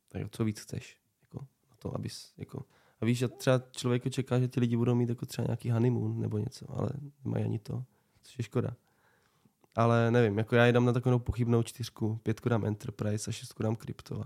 Tak 0.09 0.23
co 0.31 0.45
víc 0.45 0.61
chceš? 0.61 0.99
Jako, 1.23 1.39
na 1.71 1.77
to, 1.79 1.95
abys, 1.95 2.33
jako, 2.37 2.65
a 3.01 3.05
víš, 3.05 3.19
že 3.19 3.29
třeba 3.29 3.63
člověk 3.71 4.13
čeká, 4.13 4.41
že 4.41 4.49
ti 4.49 4.61
lidi 4.61 4.77
budou 4.77 4.95
mít 4.95 5.09
jako 5.09 5.27
třeba 5.27 5.47
nějaký 5.47 5.71
honeymoon 5.71 6.21
nebo 6.21 6.39
něco, 6.39 6.67
ale 6.69 6.91
nemají 7.25 7.45
ani 7.45 7.59
to, 7.59 7.85
což 8.23 8.39
je 8.39 8.45
škoda. 8.45 8.77
Ale 9.75 10.11
nevím, 10.11 10.39
jako 10.39 10.57
já 10.57 10.67
jdám 10.67 10.85
na 10.85 10.93
takovou 10.93 11.19
pochybnou 11.19 11.63
čtyřku, 11.63 12.21
pětku 12.23 12.49
dám 12.49 12.65
Enterprise 12.65 13.31
a 13.31 13.33
šestku 13.33 13.63
dám 13.63 13.77
Kryptova. 13.77 14.25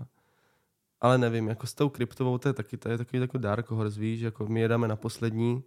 Ale 1.01 1.17
nevím, 1.17 1.47
jako 1.47 1.67
s 1.67 1.73
tou 1.73 1.89
kryptovou 1.89 2.37
to 2.37 2.49
je 2.49 2.53
taky, 2.53 2.77
to 2.77 2.89
je 2.89 2.97
takový 2.97 3.21
jako 3.21 3.37
dark 3.37 3.69
horse, 3.69 3.99
víš, 3.99 4.21
jako 4.21 4.47
my 4.47 4.59
jedáme 4.59 4.87
na 4.87 4.95
poslední, 4.95 5.63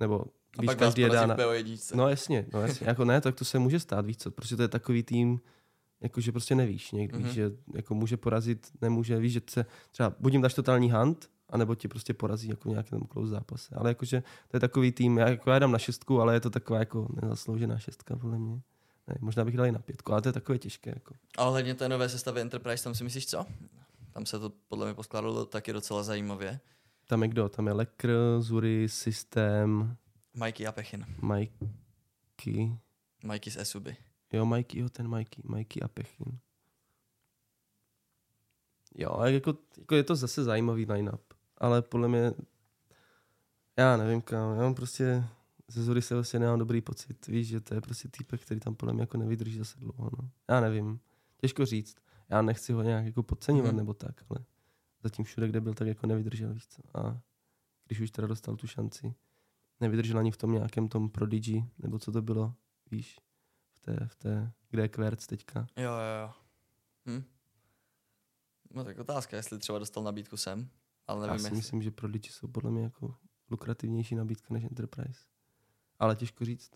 nebo 0.00 0.24
A 0.58 0.60
víš, 0.62 0.66
pak 0.66 0.78
každý 0.78 1.02
je 1.02 1.10
dána. 1.10 1.34
v 1.34 1.38
BO1. 1.38 1.96
No 1.96 2.08
jasně, 2.08 2.46
no 2.52 2.60
jasně. 2.60 2.86
jako 2.86 3.04
ne, 3.04 3.20
tak 3.20 3.34
to 3.34 3.44
se 3.44 3.58
může 3.58 3.80
stát, 3.80 4.06
víš 4.06 4.16
co, 4.16 4.30
protože 4.30 4.56
to 4.56 4.62
je 4.62 4.68
takový 4.68 5.02
tým, 5.02 5.40
jako 6.00 6.20
že 6.20 6.32
prostě 6.32 6.54
nevíš 6.54 6.92
někdy, 6.92 7.18
Mhm. 7.18 7.26
mm-hmm. 7.28 7.32
že 7.34 7.50
jako 7.74 7.94
může 7.94 8.16
porazit, 8.16 8.68
nemůže, 8.80 9.18
víš, 9.18 9.32
že 9.32 9.40
se 9.50 9.66
třeba 9.90 10.12
buď 10.20 10.32
jim 10.32 10.42
dáš 10.42 10.54
totální 10.54 10.90
hunt, 10.90 11.30
anebo 11.48 11.74
tě 11.74 11.88
prostě 11.88 12.14
porazí 12.14 12.48
jako 12.48 12.68
v 12.68 12.72
nějakém 12.72 13.00
close 13.12 13.30
zápase. 13.30 13.74
Ale 13.74 13.90
jakože 13.90 14.22
to 14.48 14.56
je 14.56 14.60
takový 14.60 14.92
tým, 14.92 15.18
já, 15.18 15.28
jako 15.28 15.50
já 15.50 15.58
dám 15.58 15.72
na 15.72 15.78
šestku, 15.78 16.20
ale 16.20 16.34
je 16.34 16.40
to 16.40 16.50
taková 16.50 16.78
jako 16.78 17.08
nezasloužená 17.22 17.78
šestka 17.78 18.16
podle 18.16 18.38
mě. 18.38 18.60
Ne, 19.08 19.14
možná 19.20 19.44
bych 19.44 19.56
dal 19.56 19.66
i 19.66 19.72
na 19.72 19.78
pětku, 19.78 20.12
ale 20.12 20.22
to 20.22 20.28
je 20.28 20.32
takové 20.32 20.58
těžké. 20.58 20.90
Jako. 20.90 21.14
A 21.38 21.44
ohledně 21.44 21.74
té 21.74 21.88
nové 21.88 22.08
sestavy 22.08 22.40
Enterprise, 22.40 22.84
tam 22.84 22.94
si 22.94 23.04
myslíš 23.04 23.26
co? 23.26 23.46
Tam 24.12 24.26
se 24.26 24.38
to 24.38 24.52
podle 24.68 24.86
mě 24.86 24.94
poskládalo 24.94 25.46
taky 25.46 25.72
docela 25.72 26.02
zajímavě. 26.02 26.60
Tam 27.08 27.22
je 27.22 27.28
kdo? 27.28 27.48
Tam 27.48 27.66
je 27.66 27.72
Lekr, 27.72 28.10
Zury, 28.40 28.88
Systém, 28.88 29.96
Mikey 30.34 30.66
a 30.66 30.72
Pechin. 30.72 31.06
Mikey. 31.22 32.72
Mikey 33.24 33.50
z 33.52 33.56
Esuby. 33.56 33.96
Jo, 34.32 34.46
Mikey, 34.46 34.80
jo, 34.80 34.88
ten 34.88 35.08
Mikey, 35.08 35.42
Mikey 35.48 35.82
a 35.82 35.88
Pechin. 35.88 36.38
Jo, 38.94 39.20
jako, 39.24 39.54
jako 39.78 39.94
je 39.94 40.02
to 40.02 40.16
zase 40.16 40.44
zajímavý 40.44 40.86
line-up, 40.86 41.34
ale 41.58 41.82
podle 41.82 42.08
mě, 42.08 42.32
já 43.76 43.96
nevím 43.96 44.20
kam, 44.20 44.56
já 44.56 44.62
mám 44.62 44.74
prostě, 44.74 45.24
ze 45.68 45.82
Zury 45.82 46.02
se 46.02 46.14
vlastně 46.14 46.38
nemám 46.40 46.58
dobrý 46.58 46.80
pocit, 46.80 47.26
víš, 47.26 47.48
že 47.48 47.60
to 47.60 47.74
je 47.74 47.80
prostě 47.80 48.08
týpek, 48.08 48.40
který 48.42 48.60
tam 48.60 48.74
podle 48.74 48.92
mě 48.92 49.02
jako 49.02 49.16
nevydrží 49.16 49.58
zase 49.58 49.78
dlouho, 49.78 50.10
no. 50.22 50.30
Já 50.48 50.60
nevím, 50.60 51.00
těžko 51.40 51.66
říct, 51.66 51.96
já 52.28 52.42
nechci 52.42 52.72
ho 52.72 52.82
nějak 52.82 53.04
jako 53.06 53.22
podceňovat 53.22 53.68
Mhm. 53.68 53.76
nebo 53.76 53.94
tak, 53.94 54.24
ale 54.30 54.38
zatím 55.02 55.24
všude, 55.24 55.48
kde 55.48 55.60
byl, 55.60 55.74
tak 55.74 55.88
jako 55.88 56.06
nevydržel, 56.06 56.54
víš 56.54 56.66
co. 56.66 56.82
A 56.98 57.20
když 57.86 58.00
už 58.00 58.10
teda 58.10 58.26
dostal 58.28 58.56
tu 58.56 58.66
šanci, 58.66 59.14
nevydržel 59.80 60.18
ani 60.18 60.30
v 60.30 60.36
tom 60.36 60.52
nějakém 60.52 60.88
tom 60.88 61.10
Prodigy, 61.10 61.64
nebo 61.78 61.98
co 61.98 62.12
to 62.12 62.22
bylo, 62.22 62.54
víš, 62.90 63.20
v 63.72 63.80
té, 63.80 64.06
v 64.06 64.14
té, 64.14 64.52
kde 64.68 64.82
je 64.82 64.88
Querc 64.88 65.26
teďka. 65.26 65.66
Jo, 65.76 65.90
jo, 65.92 66.22
jo. 66.22 66.32
Hm. 67.06 67.24
No 68.70 68.84
tak 68.84 68.98
otázka, 68.98 69.36
jestli 69.36 69.58
třeba 69.58 69.78
dostal 69.78 70.02
nabídku 70.02 70.36
sem, 70.36 70.70
ale 71.06 71.26
Já 71.26 71.32
nevím, 71.32 71.40
si 71.40 71.46
jestli. 71.46 71.56
myslím, 71.56 71.82
že 71.82 71.90
Prodigy 71.90 72.28
jsou 72.28 72.48
podle 72.48 72.70
mě 72.70 72.82
jako 72.82 73.14
lukrativnější 73.50 74.14
nabídka 74.14 74.54
než 74.54 74.64
Enterprise. 74.64 75.20
Ale 75.98 76.16
těžko 76.16 76.44
říct. 76.44 76.70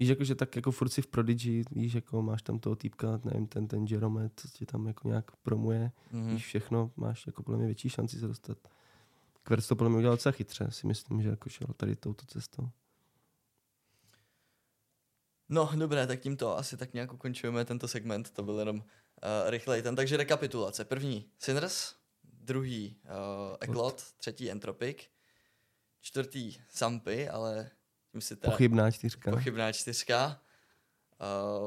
Víš, 0.00 0.08
jako, 0.08 0.24
že 0.24 0.34
tak 0.34 0.56
jako 0.56 0.70
furt 0.70 0.88
si 0.88 1.02
v 1.02 1.06
Prodigy, 1.06 1.62
víš, 1.70 1.94
jako 1.94 2.22
máš 2.22 2.42
tam 2.42 2.58
toho 2.58 2.76
týpka, 2.76 3.20
nevím, 3.24 3.46
ten, 3.46 3.68
ten 3.68 3.84
Jerome, 3.84 4.30
co 4.36 4.48
tě 4.48 4.66
tam 4.66 4.86
jako 4.86 5.08
nějak 5.08 5.36
promuje, 5.36 5.92
Mhm. 6.12 6.30
víš 6.34 6.44
všechno, 6.46 6.90
máš 6.96 7.26
jako 7.26 7.42
podle 7.42 7.58
mě 7.58 7.66
větší 7.66 7.88
šanci 7.88 8.18
se 8.18 8.26
dostat. 8.26 8.58
Querc 9.42 9.68
to 9.68 9.76
podle 9.76 9.90
mě 9.90 9.98
udělal 9.98 10.16
docela 10.16 10.32
chytře, 10.32 10.66
si 10.70 10.86
myslím, 10.86 11.22
že 11.22 11.28
jako 11.28 11.48
šel 11.48 11.66
tady 11.76 11.96
touto 11.96 12.26
cestou. 12.26 12.68
No, 15.48 15.70
dobré, 15.76 16.06
tak 16.06 16.20
tímto 16.20 16.58
asi 16.58 16.76
tak 16.76 16.94
nějak 16.94 17.12
ukončujeme 17.12 17.64
tento 17.64 17.88
segment, 17.88 18.30
to 18.30 18.42
byl 18.42 18.58
jenom 18.58 18.76
uh, 18.76 18.82
rychlej 19.50 19.82
ten. 19.82 19.96
Takže 19.96 20.16
rekapitulace. 20.16 20.84
První 20.84 21.30
Sinners, 21.38 21.94
druhý 22.24 22.96
uh, 23.04 23.56
Eklot, 23.60 24.02
třetí 24.16 24.50
Entropic, 24.50 24.98
čtvrtý 26.00 26.56
Sampy, 26.68 27.28
ale 27.28 27.70
tím 28.18 28.22
si 28.22 28.36
teda 28.36 28.50
Pochybná 28.50 28.90
čtyřka, 28.90 29.30
pochybná 29.30 29.72
čtyřka, 29.72 30.40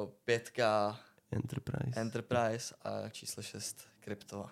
uh, 0.03 0.09
pětka 0.25 0.99
Enterprise. 1.31 1.99
Enterprise 1.99 2.75
a 2.81 3.09
číslo 3.09 3.43
šest 3.43 3.87
Krypto. 3.99 4.45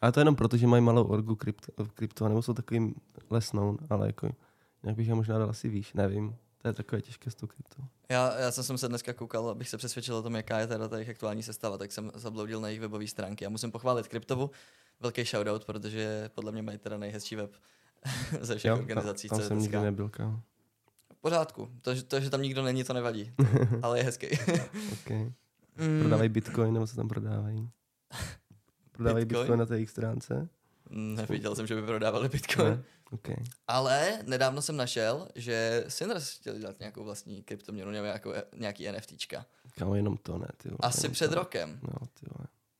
Ale 0.00 0.12
to 0.12 0.20
jenom 0.20 0.36
proto, 0.36 0.56
že 0.56 0.66
mají 0.66 0.82
malou 0.82 1.04
orgu 1.04 1.36
krypto, 1.36 1.72
krypto 1.94 2.28
nebo 2.28 2.42
jsou 2.42 2.54
takovým 2.54 2.94
less 3.30 3.50
known, 3.50 3.78
ale 3.90 4.06
jako 4.06 4.30
nějak 4.82 4.96
bych 4.96 5.08
je 5.08 5.14
možná 5.14 5.38
dal 5.38 5.50
asi 5.50 5.68
výš, 5.68 5.92
nevím. 5.92 6.36
To 6.62 6.68
je 6.68 6.72
takové 6.72 7.02
těžké 7.02 7.30
s 7.30 7.34
tou 7.34 7.46
kryptou. 7.46 7.82
Já, 8.08 8.38
já 8.38 8.50
jsem 8.50 8.78
se 8.78 8.88
dneska 8.88 9.12
koukal, 9.12 9.48
abych 9.48 9.68
se 9.68 9.76
přesvědčil 9.76 10.16
o 10.16 10.22
tom, 10.22 10.34
jaká 10.34 10.58
je 10.58 10.66
teda 10.66 10.88
ta 10.88 10.96
jejich 10.96 11.10
aktuální 11.10 11.42
sestava, 11.42 11.78
tak 11.78 11.92
jsem 11.92 12.12
zabloudil 12.14 12.60
na 12.60 12.68
jejich 12.68 12.80
webové 12.80 13.06
stránky. 13.06 13.46
A 13.46 13.48
musím 13.48 13.70
pochválit 13.70 14.08
Kryptovu, 14.08 14.50
velký 15.00 15.24
shoutout, 15.24 15.64
protože 15.64 16.30
podle 16.34 16.52
mě 16.52 16.62
mají 16.62 16.78
teda 16.78 16.98
nejhezčí 16.98 17.36
web 17.36 17.52
ze 18.40 18.56
všech 18.56 18.72
organizací. 18.72 19.28
tam, 19.28 19.38
tam 19.38 19.42
co 19.42 19.48
jsem 19.48 19.58
nikdy 19.58 19.80
nebyl, 19.80 20.08
kámo. 20.08 20.42
Pořádku, 21.26 21.70
to, 21.82 21.94
že- 21.94 22.02
to, 22.02 22.20
že 22.20 22.30
tam 22.30 22.42
nikdo 22.42 22.62
není, 22.62 22.84
to 22.84 22.92
nevadí, 22.92 23.32
ale 23.82 23.98
je 23.98 24.04
hezký. 24.04 24.26
Okay. 24.92 25.32
Mm, 25.78 26.00
Prodávají 26.00 26.28
bitcoin, 26.28 26.74
nebo 26.74 26.86
co 26.86 26.96
tam 26.96 27.08
prodávají? 27.08 27.70
Prodávají 28.92 29.24
Bitcoin? 29.24 29.42
bitcoin, 29.44 29.58
na 29.60 29.66
té 29.66 29.74
jejich 29.76 29.90
stránce? 29.90 30.48
Neviděl 30.90 31.54
jsem, 31.56 31.66
že 31.66 31.74
by 31.74 31.82
prodávali 31.82 32.28
Bitcoin. 32.28 32.68
Ne? 32.68 32.82
Okay. 33.10 33.36
Ale 33.68 34.18
nedávno 34.26 34.62
jsem 34.62 34.76
našel, 34.76 35.28
že 35.34 35.84
Sinners 35.88 36.30
chtěli 36.30 36.58
dělat 36.58 36.78
nějakou 36.80 37.04
vlastní 37.04 37.42
kryptoměnu 37.42 37.90
nebo 37.90 38.04
nějakou, 38.04 38.32
nějaký 38.56 38.92
NFTčka. 38.92 39.46
Kámo, 39.78 39.94
jenom 39.94 40.16
to 40.16 40.38
ne, 40.38 40.48
ty 40.56 40.68
Asi 40.80 41.08
před 41.08 41.28
to. 41.28 41.34
rokem. 41.34 41.80
No, 41.82 42.06
ty. 42.20 42.26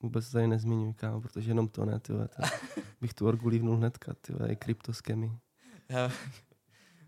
Vůbec 0.03 0.25
se 0.27 0.33
tady 0.33 0.47
nezmiňuj, 0.47 0.93
kámo, 0.95 1.21
protože 1.21 1.51
jenom 1.51 1.69
to 1.69 1.85
ne, 1.85 2.01
ty 2.01 2.13
bych 3.01 3.15
tu 3.15 3.27
orgu 3.29 3.49
lívnul 3.49 3.77
hnedka, 3.77 4.15
ty 4.21 4.33
i 4.49 4.57
kryptoskemy. 4.57 5.33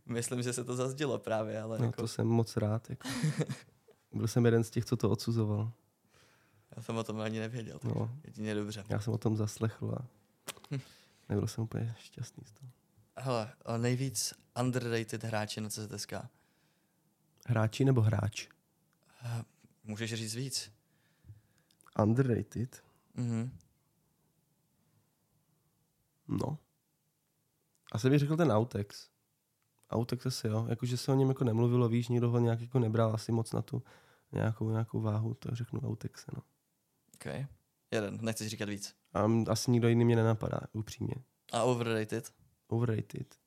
Myslím, 0.09 0.43
že 0.43 0.53
se 0.53 0.65
to 0.65 0.77
zazdělo 0.77 1.19
právě, 1.19 1.63
ale 1.63 1.79
No, 1.79 1.85
jako, 1.85 2.03
to 2.03 2.09
jsem 2.09 2.27
moc 2.27 2.57
rád, 2.57 2.91
jako. 2.91 3.09
Byl 4.13 4.29
jsem 4.29 4.45
jeden 4.45 4.65
z 4.65 4.71
těch, 4.71 4.85
co 4.85 4.97
to 4.97 5.11
odsuzoval. 5.11 5.73
já 6.77 6.83
jsem 6.83 6.97
o 6.97 7.05
tom 7.05 7.21
ani 7.21 7.41
nevěděl. 7.41 7.79
Tak 7.79 7.95
No, 7.95 8.19
jedině 8.25 8.55
dobře. 8.55 8.85
já 8.89 9.01
jsem 9.01 9.13
o 9.13 9.19
tom 9.19 9.37
zaslechl 9.37 9.95
a 10.01 10.09
nebyl 11.29 11.47
jsem 11.47 11.65
úplně 11.65 11.95
šťastný 11.99 12.45
z 12.47 12.53
toho. 12.53 12.71
Hele, 13.17 13.53
nejvíc 13.77 14.35
underrated 14.61 15.25
hráči 15.25 15.61
na 15.61 15.69
CZSK. 15.69 16.13
Hráči 17.47 17.85
nebo 17.85 18.01
hráč? 18.01 18.49
Eh, 19.25 19.45
Můžeš 19.85 20.15
říct 20.15 20.35
víc? 20.35 20.73
Underrated? 22.03 22.83
Mhm. 23.15 23.59
No. 26.29 26.59
Asi 27.93 28.11
bych 28.11 28.19
řekl 28.19 28.37
ten 28.37 28.53
Autex. 28.53 29.09
Autex 29.91 30.27
asi 30.27 30.47
jo, 30.47 30.67
jakože 30.69 30.97
se 30.97 31.13
o 31.13 31.15
něm 31.15 31.29
jako 31.29 31.45
nemluvilo, 31.45 31.89
víš, 31.89 32.09
nikdo 32.09 32.31
ho 32.31 32.39
nějak 32.39 32.61
jako 32.61 32.79
nebral 32.79 33.15
asi 33.15 33.33
moc 33.33 33.53
na 33.53 33.63
tu 33.63 33.83
nějakou, 34.33 34.71
nějakou 34.71 35.01
váhu, 35.01 35.35
to 35.35 35.55
řeknu 35.55 35.81
Autexe, 35.81 36.27
no. 36.37 36.43
OK. 37.15 37.27
Jeden, 37.91 38.19
nechci 38.21 38.49
říkat 38.49 38.69
víc. 38.69 38.95
A 39.13 39.25
m- 39.25 39.45
asi 39.49 39.71
nikdo 39.71 39.89
jiný 39.89 40.05
mě 40.05 40.17
nenapadá, 40.17 40.61
upřímně. 40.73 41.15
A 41.53 41.63
overrated? 41.63 42.33
Overrated. 42.67 43.39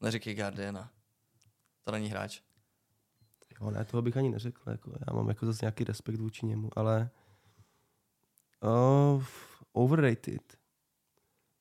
Neříkej 0.00 0.34
Guardiana. 0.34 0.92
To 1.84 1.92
není 1.92 2.08
hráč. 2.08 2.40
Jo, 3.60 3.70
ne, 3.70 3.84
toho 3.84 4.02
bych 4.02 4.16
ani 4.16 4.28
neřekl, 4.30 4.70
jako, 4.70 4.92
já 5.08 5.14
mám 5.14 5.28
jako 5.28 5.46
zase 5.46 5.64
nějaký 5.64 5.84
respekt 5.84 6.18
vůči 6.20 6.46
němu, 6.46 6.70
ale 6.76 7.10
uh, 8.62 9.24
overrated. 9.72 10.58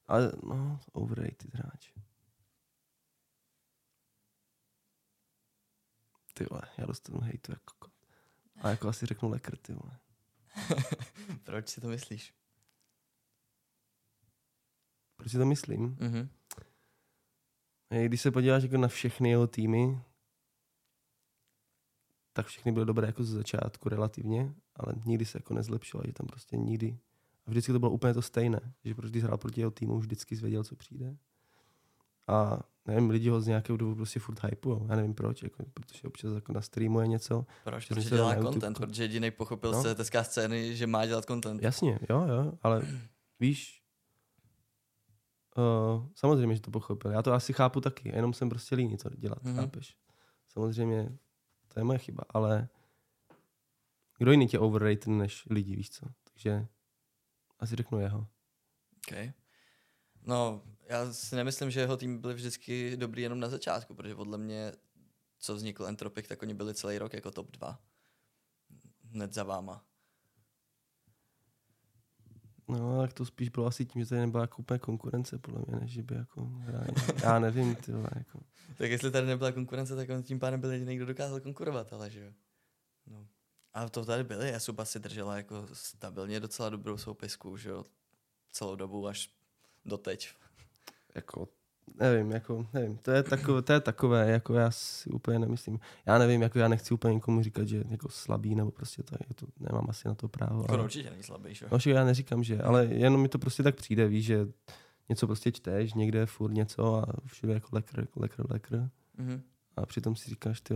Ale, 0.07 0.31
no, 0.43 0.79
overrated 0.91 1.53
hráč. 1.53 1.93
Ty 6.37 6.45
vole, 6.51 6.61
já 6.77 6.85
dostanu 6.85 7.19
hejtu 7.19 7.51
jako 7.51 7.73
kot. 7.79 7.91
A 8.61 8.69
jako 8.69 8.87
asi 8.87 9.05
řeknu 9.05 9.29
lekr, 9.29 9.57
ty 9.57 9.73
vole. 9.73 9.99
Proč 11.43 11.69
si 11.69 11.81
to 11.81 11.87
myslíš? 11.87 12.33
Proč 15.15 15.31
si 15.31 15.37
to 15.37 15.45
myslím? 15.45 15.97
Mhm. 15.99 16.29
Hej, 17.91 18.07
Když 18.07 18.21
se 18.21 18.31
podíváš 18.31 18.63
jako 18.63 18.77
na 18.77 18.87
všechny 18.87 19.29
jeho 19.29 19.47
týmy, 19.47 20.01
tak 22.33 22.45
všechny 22.45 22.71
byly 22.71 22.85
dobré 22.85 23.07
jako 23.07 23.23
ze 23.23 23.35
začátku 23.35 23.89
relativně, 23.89 24.53
ale 24.75 24.93
nikdy 25.05 25.25
se 25.25 25.37
jako 25.37 25.53
nezlepšilo, 25.53 26.03
že 26.05 26.13
tam 26.13 26.27
prostě 26.27 26.57
nikdy. 26.57 26.99
A 27.45 27.49
vždycky 27.49 27.71
to 27.71 27.79
bylo 27.79 27.91
úplně 27.91 28.13
to 28.13 28.21
stejné, 28.21 28.73
že 28.83 28.95
proč 28.95 29.11
když 29.11 29.23
hrál 29.23 29.37
proti 29.37 29.61
jeho 29.61 29.71
týmu, 29.71 29.95
už 29.95 30.05
vždycky 30.05 30.35
zvěděl, 30.35 30.63
co 30.63 30.75
přijde. 30.75 31.17
A 32.27 32.59
nevím, 32.85 33.09
lidi 33.09 33.29
ho 33.29 33.41
z 33.41 33.47
nějakého 33.47 33.77
důvodu 33.77 33.95
prostě 33.95 34.19
furt 34.19 34.43
hypujou. 34.43 34.87
Já 34.89 34.95
nevím 34.95 35.13
proč, 35.13 35.43
jako, 35.43 35.65
protože 35.73 36.07
občas 36.07 36.33
jako 36.35 36.53
na 36.53 36.61
streamuje 36.61 37.07
něco. 37.07 37.45
Proč? 37.63 37.85
Protože 37.87 38.09
se 38.09 38.15
dělá 38.15 38.35
content, 38.35 38.77
protože 38.77 39.03
jediný 39.03 39.31
pochopil 39.31 39.71
No. 39.71 39.81
z 39.83 39.95
CTSK 39.95 40.15
scény, 40.23 40.75
že 40.75 40.87
má 40.87 41.05
dělat 41.05 41.25
content. 41.25 41.61
Jasně, 41.63 41.99
jo, 42.09 42.21
jo, 42.27 42.53
ale 42.61 42.81
víš, 43.39 43.83
uh, 45.57 46.05
samozřejmě, 46.15 46.55
že 46.55 46.61
to 46.61 46.71
pochopil. 46.71 47.11
Já 47.11 47.21
to 47.21 47.33
asi 47.33 47.53
chápu 47.53 47.81
taky, 47.81 48.09
jenom 48.15 48.33
jsem 48.33 48.49
prostě 48.49 48.75
líný 48.75 48.97
to 48.97 49.09
dělat, 49.09 49.43
Mhm. 49.43 49.53
mm-hmm. 49.55 49.59
chápeš? 49.61 49.97
Samozřejmě, 50.49 51.17
to 51.73 51.79
je 51.79 51.83
moje 51.83 51.99
chyba, 51.99 52.23
ale 52.29 52.67
kdo 54.17 54.31
jiný 54.31 54.47
tě 54.47 54.59
overrated 54.59 55.07
než 55.07 55.43
lidi, 55.49 55.75
víš 55.75 55.89
co? 55.89 56.05
Takže 56.33 56.67
asi 57.59 57.75
řeknu 57.75 57.99
jeho. 57.99 58.27
Okay. 59.07 59.31
No, 60.27 60.61
já 60.89 61.13
si 61.13 61.35
nemyslím, 61.35 61.71
že 61.71 61.79
jeho 61.79 61.97
tým 61.97 62.21
byl 62.21 62.33
vždycky 62.33 62.97
dobrý 62.97 63.21
jenom 63.21 63.39
na 63.39 63.49
začátku, 63.49 63.95
protože 63.95 64.15
podle 64.15 64.37
mě, 64.37 64.71
co 65.39 65.55
vznikl 65.55 65.85
Entropic, 65.87 66.27
tak 66.27 66.41
oni 66.41 66.53
byli 66.53 66.73
celý 66.73 66.97
rok 66.97 67.13
jako 67.13 67.31
top 67.31 67.51
2. 67.51 67.79
Hned 69.03 69.33
za 69.33 69.43
váma. 69.43 69.85
No, 72.67 73.01
tak 73.01 73.13
to 73.13 73.25
spíš 73.25 73.49
bylo 73.49 73.65
asi 73.65 73.85
tím, 73.85 74.01
že 74.01 74.09
tady 74.09 74.21
nebyla 74.21 74.43
jako 74.43 74.57
úplně 74.57 74.79
konkurence, 74.79 75.39
podle 75.39 75.61
mě, 75.67 75.79
než 75.79 75.97
by 75.97 76.15
jako 76.15 76.45
hráli. 76.45 76.87
Já 77.23 77.39
nevím, 77.39 77.75
ty 77.75 77.91
vole, 77.91 78.09
jako. 78.15 78.39
Tak 78.77 78.91
jestli 78.91 79.11
tady 79.11 79.27
nebyla 79.27 79.51
konkurence, 79.51 79.95
tak 79.95 80.09
on 80.09 80.23
tím 80.23 80.39
pádem 80.39 80.61
byl 80.61 80.71
jediný, 80.71 80.95
kdo 80.95 81.05
dokázal 81.05 81.39
konkurovat, 81.39 81.93
ale 81.93 82.09
že 82.09 82.21
jo. 82.21 82.31
No. 83.05 83.27
A 83.73 83.89
to 83.89 84.05
tady 84.05 84.23
byly, 84.23 84.49
Jasuba 84.51 84.85
si 84.85 84.99
držela 84.99 85.37
jako 85.37 85.67
stabilně 85.73 86.39
docela 86.39 86.69
dobrou 86.69 86.97
soupisku, 86.97 87.57
že 87.57 87.69
jo, 87.69 87.85
celou 88.51 88.75
dobu 88.75 89.07
až 89.07 89.36
doteď. 89.87 90.29
Jako, 91.15 91.47
nevím, 91.99 92.31
jako, 92.31 92.67
nevím, 92.73 92.97
to 92.97 93.11
je 93.11 93.23
takové, 93.23 93.61
to 93.61 93.73
je 93.73 93.79
takové, 93.79 94.31
jako 94.31 94.53
já 94.53 94.71
si 94.71 95.09
úplně 95.09 95.39
nemyslím. 95.39 95.79
Já 96.05 96.17
nevím, 96.17 96.41
jako 96.41 96.59
já 96.59 96.67
nechci 96.67 96.93
úplně 96.93 97.13
nikomu 97.13 97.43
říkat, 97.43 97.67
že 97.67 97.83
jako 97.89 98.09
slabý, 98.09 98.55
nebo 98.55 98.71
prostě 98.71 99.03
to, 99.03 99.15
je, 99.19 99.35
to 99.35 99.47
nemám 99.59 99.85
asi 99.89 100.07
na 100.07 100.15
to 100.15 100.27
právo. 100.27 100.61
Jako 100.61 100.73
ale, 100.73 100.83
určitě 100.83 101.09
není 101.09 101.23
slabý, 101.23 101.55
že 101.55 101.65
no, 101.71 101.79
že 101.79 101.91
já 101.91 102.05
neříkám, 102.05 102.43
že, 102.43 102.61
ale 102.61 102.85
jenom 102.85 103.21
mi 103.21 103.29
to 103.29 103.39
prostě 103.39 103.63
tak 103.63 103.75
přijde, 103.75 104.07
víš, 104.07 104.25
že 104.25 104.47
něco 105.09 105.27
prostě 105.27 105.51
čteš, 105.51 105.93
někde 105.93 106.25
furt 106.25 106.51
něco 106.51 106.95
a 106.95 107.05
všude 107.25 107.53
jako 107.53 107.67
lekr, 107.71 108.07
lekr, 108.15 108.51
lekr. 108.51 108.89
Mhm. 109.17 109.41
A 109.75 109.85
přitom 109.85 110.15
si 110.15 110.29
říkáš, 110.29 110.61
ty 110.61 110.73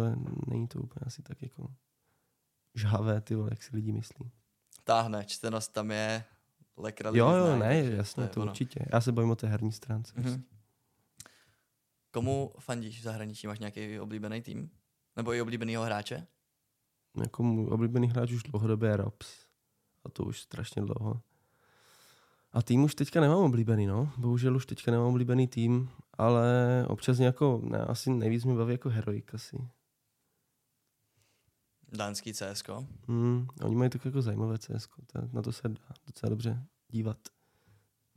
není 0.47 0.67
to 0.67 0.79
úplně 0.79 1.03
asi 1.05 1.21
tak 1.21 1.41
jako 1.41 1.67
žhavé, 2.75 3.21
ty 3.21 3.35
vole, 3.35 3.49
jak 3.51 3.63
si 3.63 3.75
lidi 3.75 3.91
myslí. 3.91 4.31
Táhne, 4.83 5.25
čtenost 5.25 5.73
tam 5.73 5.91
je, 5.91 6.23
lekra 6.77 7.11
Jo, 7.13 7.29
jo, 7.29 7.55
ne, 7.59 7.81
takže 7.81 7.95
jasně, 7.95 8.27
to, 8.27 8.41
ono. 8.41 8.51
určitě. 8.51 8.79
Já 8.93 9.01
se 9.01 9.11
bojím 9.11 9.29
o 9.29 9.35
té 9.35 9.47
herní 9.47 9.71
stránce. 9.71 10.13
Mhm. 10.15 10.23
prostě. 10.23 10.41
Komu 12.11 12.53
fandíš 12.59 12.99
v 12.99 13.03
zahraničí? 13.03 13.47
Máš 13.47 13.59
nějaký 13.59 13.99
oblíbený 13.99 14.41
tým? 14.41 14.69
Nebo 15.17 15.33
i 15.33 15.41
oblíbenýho 15.41 15.83
hráče? 15.83 16.27
Jako 17.23 17.43
můj 17.43 17.67
oblíbený 17.67 18.07
hráč 18.07 18.31
už 18.31 18.43
dlouhodobě 18.43 18.89
je 18.89 18.97
Robs. 18.97 19.45
A 20.05 20.09
to 20.09 20.23
už 20.23 20.41
strašně 20.41 20.81
dlouho. 20.81 21.21
A 22.53 22.61
tým 22.61 22.83
už 22.83 22.95
teďka 22.95 23.21
nemám 23.21 23.37
oblíbený, 23.37 23.87
no. 23.87 24.11
Bohužel 24.17 24.55
už 24.55 24.65
teďka 24.65 24.91
nemám 24.91 25.07
oblíbený 25.07 25.47
tým, 25.47 25.89
ale 26.13 26.45
občas 26.87 27.19
jako, 27.19 27.61
ne, 27.63 27.77
asi 27.77 28.09
nejvíc 28.09 28.45
mě 28.45 28.55
baví 28.55 28.71
jako 28.71 28.89
Heroic 28.89 29.25
asi. 29.33 29.67
Dánský 31.91 32.33
CSK. 32.33 32.69
Hmm, 33.07 33.47
oni 33.63 33.75
mají 33.75 33.89
tak 33.89 34.05
jako 34.05 34.21
zajímavé 34.21 34.57
CS, 34.57 34.87
to, 35.13 35.19
na 35.33 35.41
to 35.41 35.51
se 35.51 35.69
dá 35.69 35.75
docela 36.07 36.29
dobře 36.29 36.65
dívat. 36.87 37.17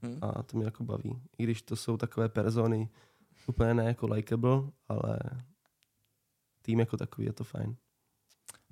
Hm? 0.03 0.18
A 0.22 0.43
to 0.43 0.57
mě 0.57 0.64
jako 0.64 0.85
baví. 0.85 1.22
I 1.39 1.43
když 1.43 1.62
to 1.62 1.77
jsou 1.77 1.97
takové 1.97 2.29
persony, 2.29 2.91
úplně 3.47 3.75
ne 3.75 3.85
jako 3.85 4.07
likable, 4.07 4.62
ale 4.89 5.18
tým 6.62 6.81
jako 6.81 6.97
takový 6.97 7.27
je 7.27 7.33
to 7.33 7.45
fajn. 7.45 7.77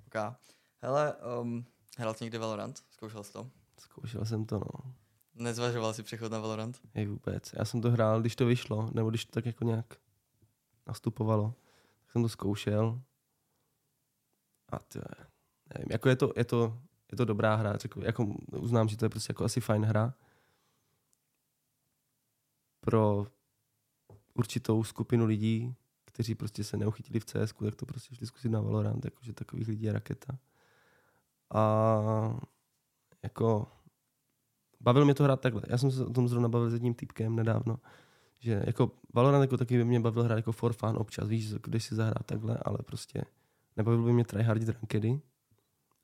Okay. 0.07 0.31
Hele, 0.79 1.15
um, 1.41 1.65
hrál 1.99 2.15
jsi 2.15 2.25
někdy 2.25 2.39
Valorant? 2.39 2.83
Zkoušel 2.91 3.25
jsi 3.25 3.33
to? 3.33 3.51
Zkoušel 3.79 4.25
jsem 4.25 4.47
to, 4.47 4.59
no. 4.59 4.95
Nezvažoval 5.35 5.95
si 5.95 6.03
přechod 6.03 6.33
na 6.33 6.39
Valorant? 6.39 6.81
Hej 6.95 7.07
vůbec. 7.07 7.53
Já 7.59 7.65
jsem 7.65 7.81
to 7.81 7.91
hrál, 7.91 8.21
když 8.21 8.37
to 8.37 8.47
vyšlo, 8.47 8.91
nebo 8.93 9.11
když 9.11 9.25
to 9.25 9.33
tak 9.33 9.47
jako 9.47 9.65
nějak 9.65 9.95
nastupovalo. 10.87 11.55
Tak 12.01 12.13
jsem 12.13 12.23
to 12.23 12.29
zkoušel. 12.29 13.01
A 14.73 14.79
je, 14.95 15.03
nevím, 15.75 15.89
jako 15.91 16.09
je 16.09 16.17
to, 16.17 16.33
je 16.37 16.45
to, 16.45 16.79
je 17.13 17.17
to 17.17 17.25
dobrá 17.25 17.55
hra, 17.55 17.77
řekl, 17.77 18.05
jako 18.05 18.25
uznám, 18.57 18.89
že 18.89 18.97
to 18.97 19.05
je 19.05 19.09
prostě 19.09 19.31
jako 19.31 19.45
asi 19.45 19.61
fajn 19.61 19.85
hra. 19.85 20.15
Pro 22.81 23.27
určitou 24.35 24.85
skupinu 24.85 25.27
lidí, 25.27 25.75
kteří 26.05 26.35
prostě 26.35 26.65
se 26.65 26.77
neuchytili 26.77 27.21
v 27.21 27.25
CS, 27.25 27.53
tak 27.65 27.75
to 27.75 27.87
prostě 27.87 28.15
šli 28.15 28.27
zkusit 28.27 28.49
na 28.49 28.61
Valorant, 28.61 29.05
jakože 29.05 29.33
takových 29.33 29.69
lidí 29.69 29.85
je 29.85 29.93
raketa. 29.93 30.39
A 31.55 32.41
jako 33.23 33.69
bavil 34.81 35.05
mě 35.05 35.15
to 35.15 35.25
hrát 35.25 35.41
takhle. 35.41 35.63
Já 35.69 35.79
jsem 35.79 35.91
se 35.91 36.05
o 36.05 36.13
tom 36.13 36.29
zrovna 36.29 36.49
bavil 36.49 36.71
s 36.71 36.73
jedním 36.73 36.95
týpkem 36.95 37.37
nedávno, 37.37 37.79
že 38.39 38.63
jako 38.67 38.91
Valorant 39.15 39.43
jako 39.43 39.57
taky 39.57 39.77
by 39.77 39.85
mě 39.85 40.01
bavil 40.01 40.23
hrát 40.23 40.37
jako 40.37 40.53
for 40.53 40.73
fun 40.73 40.97
občas, 40.97 41.29
víš, 41.29 41.55
když 41.55 41.85
si 41.85 41.95
zahrát 41.95 42.27
takhle, 42.27 42.59
ale 42.65 42.79
prostě 42.87 43.25
nebavilo 43.77 44.05
by 44.05 44.13
mě 44.13 44.25
tryhardit 44.25 44.69
rankedy 44.69 45.21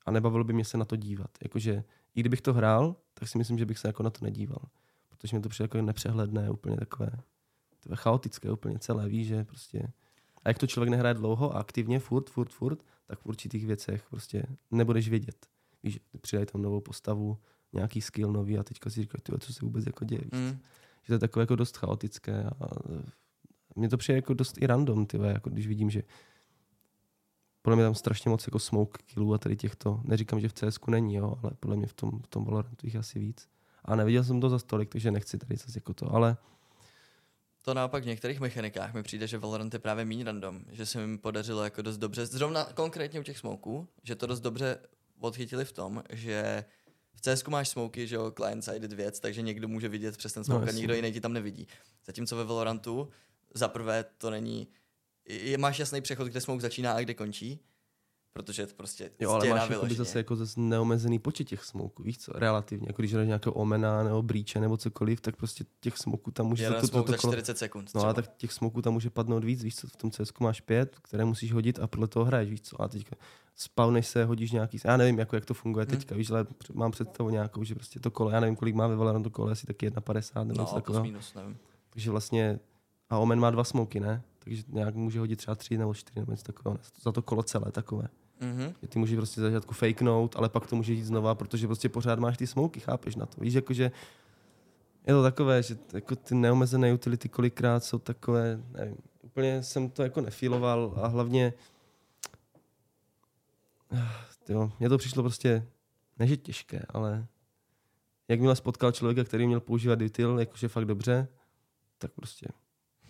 a 0.06 0.10
nebavilo 0.10 0.44
by 0.44 0.52
mě 0.52 0.64
se 0.64 0.78
na 0.78 0.84
to 0.84 0.96
dívat. 0.96 1.30
Jakože 1.42 1.84
i 2.14 2.20
kdybych 2.20 2.40
to 2.40 2.52
hrál, 2.52 2.96
tak 3.14 3.28
si 3.28 3.38
myslím, 3.38 3.58
že 3.58 3.66
bych 3.66 3.78
se 3.78 3.88
jako 3.88 4.02
na 4.02 4.10
to 4.10 4.24
nedíval. 4.24 4.62
Protože 5.08 5.36
mi 5.36 5.42
to 5.42 5.48
přijde 5.48 5.64
jako 5.64 5.82
nepřehledné, 5.82 6.50
úplně 6.50 6.76
takové, 6.76 7.10
takové 7.70 7.96
chaotické 7.96 8.50
úplně 8.50 8.78
celé, 8.78 9.08
víš, 9.08 9.26
že 9.26 9.44
prostě 9.44 9.92
a 10.44 10.48
jak 10.48 10.58
to 10.58 10.66
člověk 10.66 10.90
nehraje 10.90 11.14
dlouho 11.14 11.56
a 11.56 11.60
aktivně, 11.60 11.98
furt, 11.98 12.30
furt, 12.30 12.52
furt, 12.52 12.82
tak 13.06 13.18
v 13.18 13.26
určitých 13.26 13.66
věcech 13.66 14.04
prostě 14.10 14.42
nebudeš 14.70 15.08
vědět. 15.08 15.46
Víš, 15.82 16.00
přidají 16.20 16.46
tam 16.46 16.62
novou 16.62 16.80
postavu, 16.80 17.38
nějaký 17.72 18.00
skill 18.00 18.32
nový 18.32 18.58
a 18.58 18.62
teďka 18.62 18.90
si 18.90 19.00
říkáš, 19.00 19.20
co 19.40 19.52
se 19.52 19.64
vůbec 19.64 19.86
jako 19.86 20.04
děje. 20.04 20.24
Mm. 20.32 20.58
že 21.02 21.06
to 21.06 21.12
je 21.12 21.18
takové 21.18 21.42
jako 21.42 21.56
dost 21.56 21.76
chaotické 21.76 22.44
a 22.44 22.66
mně 23.76 23.88
to 23.88 23.96
přijde 23.96 24.16
jako 24.16 24.34
dost 24.34 24.58
i 24.62 24.66
random, 24.66 25.06
tyve, 25.06 25.28
jako 25.28 25.50
když 25.50 25.66
vidím, 25.66 25.90
že 25.90 26.02
podle 27.68 27.76
mě 27.76 27.84
tam 27.84 27.94
strašně 27.94 28.30
moc 28.30 28.46
jako 28.46 28.58
smoke 28.58 29.02
killů 29.06 29.34
a 29.34 29.38
tady 29.38 29.56
těchto, 29.56 30.00
neříkám, 30.04 30.40
že 30.40 30.48
v 30.48 30.52
CS 30.52 30.78
není, 30.86 31.14
jo, 31.14 31.38
ale 31.42 31.52
podle 31.60 31.76
mě 31.76 31.86
v 31.86 31.92
tom, 31.92 32.10
v 32.22 32.26
tom 32.26 32.44
Valorantu 32.44 32.86
jich 32.86 32.96
asi 32.96 33.18
víc. 33.18 33.48
A 33.84 33.96
neviděl 33.96 34.24
jsem 34.24 34.40
to 34.40 34.48
za 34.50 34.58
stolik, 34.58 34.88
takže 34.88 35.10
nechci 35.10 35.38
tady 35.38 35.56
zase 35.56 35.72
jako 35.78 35.94
to, 35.94 36.14
ale 36.14 36.36
To 37.64 37.74
naopak 37.74 38.02
v 38.02 38.06
některých 38.06 38.40
mechanikách 38.40 38.94
mi 38.94 39.02
přijde, 39.02 39.26
že 39.26 39.38
Valorant 39.38 39.74
je 39.74 39.78
právě 39.78 40.04
méně 40.04 40.24
random, 40.24 40.60
že 40.70 40.86
se 40.86 41.06
mi 41.06 41.18
podařilo 41.18 41.64
jako 41.64 41.82
dost 41.82 41.96
dobře, 41.98 42.26
zrovna 42.26 42.64
konkrétně 42.64 43.20
u 43.20 43.22
těch 43.22 43.38
smoků, 43.38 43.88
že 44.02 44.14
to 44.14 44.26
dost 44.26 44.40
dobře 44.40 44.78
odchytili 45.20 45.64
v 45.64 45.72
tom, 45.72 46.02
že 46.10 46.64
v 47.14 47.20
CS 47.20 47.44
máš 47.44 47.68
smoky, 47.68 48.06
že 48.06 48.16
jo, 48.16 48.30
client-sided 48.30 48.92
věc, 48.92 49.20
takže 49.20 49.42
někdo 49.42 49.68
může 49.68 49.88
vidět 49.88 50.16
přes 50.16 50.32
ten 50.32 50.44
smoke 50.44 50.64
No, 50.64 50.68
a 50.68 50.74
nikdo 50.74 50.94
jiný 50.94 51.12
ti 51.12 51.20
tam 51.20 51.32
nevidí. 51.32 51.68
Zatímco 52.06 52.36
ve 52.36 52.44
Valorantu 52.44 53.08
za 53.54 53.68
prvé 53.68 54.04
to 54.18 54.30
není, 54.30 54.68
je, 55.28 55.58
máš 55.58 55.78
jasný 55.78 56.00
přechod, 56.00 56.24
kde 56.28 56.40
smoke 56.40 56.60
začíná 56.62 56.92
a 56.92 57.00
kde 57.00 57.14
končí, 57.14 57.60
protože 58.32 58.66
to 58.66 58.74
prostě 58.74 59.10
Jo, 59.20 59.30
ale 59.30 59.48
máš 59.48 59.56
jakoby 59.60 59.74
vyloženě. 59.74 59.96
zase 59.96 60.18
jako 60.18 60.36
zase 60.36 60.60
neomezený 60.60 61.18
počet 61.18 61.44
těch 61.44 61.64
smoků, 61.64 62.02
víš 62.02 62.18
co, 62.18 62.32
relativně. 62.34 62.86
Jako 62.88 63.02
když 63.02 63.12
jdeš 63.12 63.26
nějakého 63.26 63.52
omena 63.54 64.02
nebo 64.02 64.22
brýče 64.22 64.60
nebo 64.60 64.76
cokoliv, 64.76 65.20
tak 65.20 65.36
prostě 65.36 65.64
těch 65.80 65.98
smoků 65.98 66.30
tam 66.30 66.46
může 66.46 66.64
Jeden 66.64 66.80
to, 66.80 66.86
smoke 66.86 67.10
za 67.12 67.16
kolo- 67.18 67.30
40 67.32 67.58
sekund. 67.58 67.90
No 67.94 68.00
ale 68.04 68.14
třeba. 68.14 68.26
tak 68.26 68.36
těch 68.36 68.52
smoků 68.52 68.82
tam 68.82 68.92
může 68.92 69.10
padnout 69.10 69.44
víc, 69.44 69.62
víš 69.62 69.76
co, 69.76 69.86
v 69.88 69.96
tom 69.96 70.10
CS 70.10 70.32
máš 70.40 70.60
pět, 70.60 70.96
které 71.02 71.24
musíš 71.24 71.52
hodit 71.52 71.78
a 71.78 71.86
podle 71.86 72.08
toho 72.08 72.24
hraješ, 72.24 72.50
víš 72.50 72.60
co. 72.62 72.82
A 72.82 72.88
teďka 72.88 73.16
spawneš 73.54 74.06
se, 74.06 74.24
hodíš 74.24 74.50
nějaký, 74.52 74.78
já 74.84 74.96
nevím, 74.96 75.18
jako, 75.18 75.36
jak 75.36 75.44
to 75.44 75.54
funguje 75.54 75.86
Hmm. 75.88 75.96
teďka, 75.98 76.14
víš, 76.14 76.30
ale 76.30 76.44
před- 76.44 76.76
mám 76.76 76.90
představu 76.90 77.30
nějakou, 77.30 77.64
že 77.64 77.74
prostě 77.74 78.00
to 78.00 78.10
kolo, 78.10 78.30
já 78.30 78.40
nevím, 78.40 78.56
kolik 78.56 78.74
má 78.74 78.86
ve 78.86 78.96
Valorantu 78.96 79.30
kolo, 79.30 79.50
asi 79.50 79.66
taky 79.66 79.86
1,50 79.86 80.46
nebo 80.46 80.58
no, 80.58 80.62
něco 80.62 80.72
plus 80.74 80.82
takového. 80.82 81.04
minus, 81.04 81.34
nevím. 81.34 81.58
Takže 81.90 82.10
vlastně, 82.10 82.58
a 83.10 83.18
Omen 83.18 83.40
má 83.40 83.50
dva 83.50 83.64
smoky, 83.64 84.00
ne? 84.00 84.22
Takže 84.48 84.62
nějak 84.68 84.94
může 84.94 85.20
hodit 85.20 85.36
třeba 85.36 85.54
tři 85.54 85.78
nebo 85.78 85.94
čtyři 85.94 86.20
nebo 86.20 86.32
něco 86.32 86.44
takového, 86.44 86.78
za 87.02 87.12
to 87.12 87.22
kolo 87.22 87.42
celé 87.42 87.72
takové. 87.72 88.08
Mhm. 88.40 88.74
Že 88.82 88.88
ty 88.88 88.98
můžeš 88.98 89.16
prostě 89.16 89.40
začátku 89.40 89.74
fakenout, 89.74 90.36
ale 90.36 90.48
pak 90.48 90.66
to 90.66 90.76
můžeš 90.76 90.98
jít 90.98 91.04
znova, 91.04 91.34
protože 91.34 91.66
prostě 91.66 91.88
pořád 91.88 92.18
máš 92.18 92.36
ty 92.36 92.46
smoky, 92.46 92.80
chápeš 92.80 93.16
na 93.16 93.26
to. 93.26 93.40
Víš, 93.40 93.54
jakože 93.54 93.90
je 95.06 95.14
to 95.14 95.22
takové, 95.22 95.62
že 95.62 95.78
jako 95.92 96.16
ty 96.16 96.34
neomezené 96.34 96.92
utility 96.92 97.28
kolikrát 97.28 97.84
jsou 97.84 97.98
takové, 97.98 98.62
nevím, 98.72 98.96
úplně 99.22 99.62
jsem 99.62 99.90
to 99.90 100.02
jako 100.02 100.20
nefiloval 100.20 100.92
a 101.02 101.06
hlavně 101.06 101.52
jo, 104.48 104.72
mně 104.80 104.88
to 104.88 104.98
přišlo 104.98 105.22
prostě, 105.22 105.66
ne 106.18 106.26
že 106.26 106.36
těžké, 106.36 106.82
ale 106.88 107.26
jakmile 108.28 108.56
spotkal 108.56 108.92
člověka, 108.92 109.24
který 109.24 109.46
měl 109.46 109.60
používat 109.60 110.02
util, 110.02 110.38
jakože 110.38 110.68
fakt 110.68 110.84
dobře, 110.84 111.28
tak 111.98 112.12
prostě, 112.12 112.46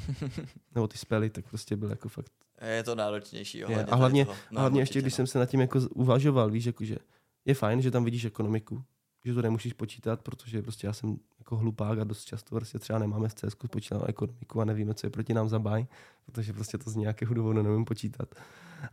nebo 0.74 0.88
ty 0.88 0.98
spely, 0.98 1.30
tak 1.30 1.48
prostě 1.48 1.76
byl 1.76 1.90
jako 1.90 2.08
fakt 2.08 2.32
Je 2.76 2.82
to 2.82 2.94
náročnější. 2.94 3.58
je. 3.58 3.84
A 3.84 3.96
hlavně, 3.96 4.24
toho. 4.24 4.36
a 4.56 4.60
hlavně 4.60 4.80
ještě, 4.80 5.00
když 5.00 5.12
no. 5.12 5.16
jsem 5.16 5.26
se 5.26 5.38
nad 5.38 5.46
tím 5.46 5.60
jako 5.60 5.80
uvažoval, 5.94 6.50
víš, 6.50 6.64
jakože 6.64 6.96
je 7.44 7.54
fajn, 7.54 7.82
že 7.82 7.90
tam 7.90 8.04
vidíš 8.04 8.24
ekonomiku, 8.24 8.84
že 9.24 9.34
to 9.34 9.42
nemusíš 9.42 9.72
počítat, 9.72 10.22
protože 10.22 10.62
prostě 10.62 10.86
já 10.86 10.92
jsem 10.92 11.18
jako 11.38 11.56
hlupák 11.56 11.98
a 11.98 12.04
dost 12.04 12.24
často 12.24 12.54
prostě 12.54 12.78
třeba 12.78 12.98
nemáme 12.98 13.30
z 13.30 13.34
CS 13.34 13.52
spočítat 13.64 14.08
ekonomiku 14.08 14.60
a 14.60 14.64
nevíme, 14.64 14.94
co 14.94 15.06
je 15.06 15.10
proti 15.10 15.34
nám 15.34 15.48
za 15.48 15.58
baj, 15.58 15.86
protože 16.26 16.52
prostě 16.52 16.78
to 16.78 16.90
z 16.90 16.96
nějakého 16.96 17.34
důvodu 17.34 17.62
nevím 17.62 17.84
počítat. 17.84 18.34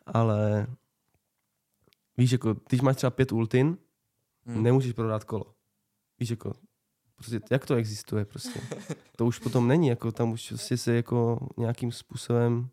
Ale 0.05 0.67
víš, 2.17 2.31
jako, 2.31 2.55
když 2.69 2.81
máš 2.81 2.95
třeba 2.95 3.09
pět 3.11 3.31
ultin, 3.31 3.77
Hmm. 4.47 4.63
nemůžeš 4.63 4.93
prodat 4.93 5.23
kolo. 5.23 5.45
Víš, 6.19 6.29
jako, 6.29 6.53
prostě, 7.15 7.39
jak 7.51 7.65
to 7.65 7.75
existuje 7.75 8.25
prostě. 8.25 8.61
To 9.15 9.25
už 9.25 9.39
potom 9.39 9.67
není, 9.67 9.87
jako 9.87 10.11
tam 10.11 10.31
už 10.31 10.47
prostě 10.47 10.77
se 10.77 10.95
jako 10.95 11.47
nějakým 11.57 11.91
způsobem 11.91 12.69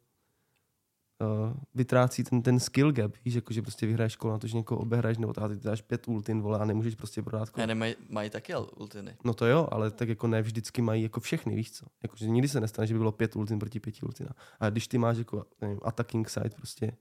uh, 1.23 1.53
vytrácí 1.75 2.25
ten, 2.25 2.43
ten 2.43 2.61
skill 2.61 2.93
gap, 2.93 3.15
víš, 3.25 3.35
jako, 3.35 3.53
že 3.53 3.63
prostě 3.63 3.87
vyhraješ 3.87 4.17
kolo 4.17 4.33
na 4.33 4.39
to, 4.39 4.47
že 4.47 4.57
někoho 4.57 4.81
obehraješ, 4.81 5.19
nebo 5.19 5.33
ty 5.33 5.57
dáš 5.57 5.83
pět 5.83 6.09
ultin, 6.09 6.41
vole, 6.41 6.59
a 6.59 6.65
nemůžeš 6.65 6.95
prostě 6.95 7.23
prodat 7.23 7.51
kolo. 7.51 7.63
Ne, 7.63 7.67
nemají, 7.67 7.95
mají 8.09 8.31
taky 8.31 8.55
ultiny. 8.77 9.17
No 9.25 9.35
to 9.35 9.47
jo, 9.47 9.69
ale 9.71 9.91
tak 9.91 10.09
jako 10.09 10.27
ne 10.27 10.43
vždycky 10.43 10.83
mají 10.83 11.03
jako 11.03 11.21
všechny, 11.21 11.55
víš 11.55 11.73
co. 11.73 11.87
Jako, 12.03 12.17
že 12.17 12.29
nikdy 12.29 12.49
se 12.49 12.61
nestane, 12.61 12.87
že 12.87 12.95
by 12.95 12.99
bylo 12.99 13.13
pět 13.13 13.37
ultin 13.37 13.59
proti 13.59 13.81
pěti 13.81 14.03
ultina. 14.03 14.31
A 14.61 14.71
když 14.71 14.89
ty 14.89 14.99
máš 14.99 15.17
jako 15.17 15.47
nevím, 15.61 15.81
attacking 15.83 16.31
side 16.31 16.51
prostě 16.51 16.97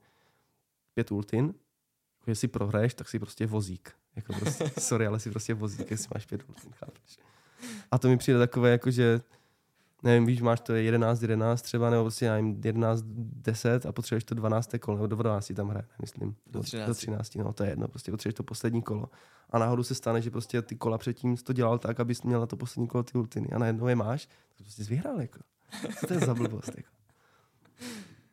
pět 0.94 1.12
ultin, 1.12 1.54
jestli 2.26 2.48
prohraješ, 2.48 2.94
tak 2.94 3.08
si 3.08 3.18
prostě 3.18 3.46
vozík. 3.46 3.92
Jako 4.16 4.32
prostě, 4.32 4.70
sorry, 4.80 5.06
ale 5.06 5.20
si 5.20 5.30
prostě 5.30 5.54
vozík, 5.54 5.90
jestli 5.90 6.08
máš 6.14 6.26
pět 6.26 6.44
ultin, 6.48 6.72
chápeš? 6.72 7.18
A 7.90 7.98
to 7.98 8.08
mi 8.08 8.16
přijde 8.16 8.38
takové, 8.38 8.70
jako 8.70 8.90
že 8.90 9.20
nevím, 10.02 10.26
víš, 10.26 10.40
máš 10.42 10.60
to 10.60 10.72
11, 10.72 11.22
11 11.22 11.62
třeba, 11.62 11.90
nebo 11.90 12.02
prostě 12.02 12.24
já 12.24 12.36
jim 12.36 12.60
11, 12.64 13.04
10 13.06 13.86
a 13.86 13.92
potřebuješ 13.92 14.24
to 14.24 14.34
12. 14.34 14.70
kolo, 14.80 14.96
nebo 14.96 15.06
do 15.06 15.16
12 15.16 15.52
tam 15.56 15.68
hraje, 15.68 15.86
myslím. 16.00 16.36
Do 16.46 16.60
13. 16.60 16.86
Do 16.88 16.94
13, 16.94 17.34
no 17.34 17.52
to 17.52 17.64
je 17.64 17.70
jedno, 17.70 17.88
prostě 17.88 18.10
potřebuješ 18.10 18.34
to 18.34 18.42
poslední 18.42 18.82
kolo. 18.82 19.08
A 19.50 19.58
náhodou 19.58 19.82
se 19.82 19.94
stane, 19.94 20.22
že 20.22 20.30
prostě 20.30 20.62
ty 20.62 20.76
kola 20.76 20.98
předtím 20.98 21.36
jsi 21.36 21.44
to 21.44 21.52
dělal 21.52 21.78
tak, 21.78 22.00
abys 22.00 22.22
měl 22.22 22.40
na 22.40 22.46
to 22.46 22.56
poslední 22.56 22.88
kolo 22.88 23.02
ty 23.02 23.18
ultiny 23.18 23.48
a 23.48 23.58
najednou 23.58 23.86
je 23.88 23.96
máš, 23.96 24.26
tak 24.26 24.56
prostě 24.62 24.84
jsi 24.84 24.90
vyhrál, 24.90 25.20
jako. 25.20 25.38
Co 26.00 26.06
to 26.06 26.14
je 26.14 26.20
za 26.20 26.34
blbost, 26.34 26.72
jako. 26.76 26.88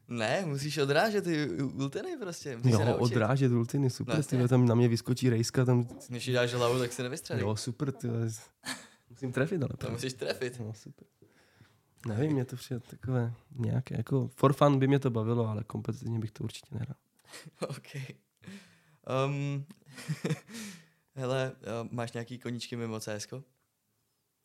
Ne, 0.07 0.43
musíš 0.45 0.77
odrážet 0.77 1.23
ty 1.23 1.61
ultiny 1.61 2.17
prostě. 2.21 2.57
Musíš 2.57 2.71
Jo, 2.71 2.97
odrážet 2.99 3.51
ultiny, 3.51 3.89
super, 3.89 4.17
No, 4.17 4.23
ty 4.23 4.47
tam 4.47 4.65
na 4.65 4.75
mě 4.75 4.87
vyskočí 4.87 5.29
rejska, 5.29 5.65
tam, 5.65 5.87
Když 6.09 6.27
jí 6.27 6.33
dáš 6.33 6.53
hlavu, 6.53 6.79
tak 6.79 6.93
se 6.93 7.03
nevystřelí. 7.03 7.41
jo, 7.41 7.55
super, 7.55 7.91
ty. 7.91 8.07
Musím 9.19 9.31
trefit, 9.31 9.61
ale 9.61 9.69
To 9.77 9.91
musíš 9.91 10.13
trefit. 10.13 10.59
No, 10.59 10.73
super. 10.73 11.07
Nevím, 12.07 12.31
mě 12.31 12.45
to 12.45 12.55
přijde 12.55 12.79
takové 12.79 13.33
nějaké, 13.51 13.97
jako 13.97 14.27
for 14.27 14.53
fun 14.53 14.79
by 14.79 14.87
mě 14.87 14.99
to 14.99 15.09
bavilo, 15.09 15.47
ale 15.47 15.63
kompetitivně 15.63 16.19
bych 16.19 16.31
to 16.31 16.43
určitě 16.43 16.75
nehrál. 16.75 16.95
OK. 17.61 17.95
Um, 19.25 19.65
hele, 21.15 21.51
uh, 21.51 21.91
máš 21.91 22.11
nějaký 22.11 22.39
koníčky 22.39 22.75
mimo 22.75 22.99
CSK? 22.99 23.33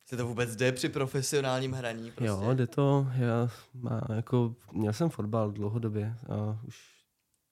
Se 0.07 0.17
to 0.17 0.27
vůbec 0.27 0.57
jde 0.57 0.73
při 0.73 0.89
profesionálním 0.89 1.73
hraní? 1.73 2.11
Prostě? 2.11 2.27
Jo, 2.29 2.55
jde 2.55 2.67
to, 2.67 3.07
já 3.15 3.51
má, 3.75 4.01
jako, 4.15 4.55
měl 4.73 4.93
jsem 4.93 5.11
fotbal 5.11 5.53
dlouhodobě 5.53 6.17
a 6.29 6.61
už 6.67 7.05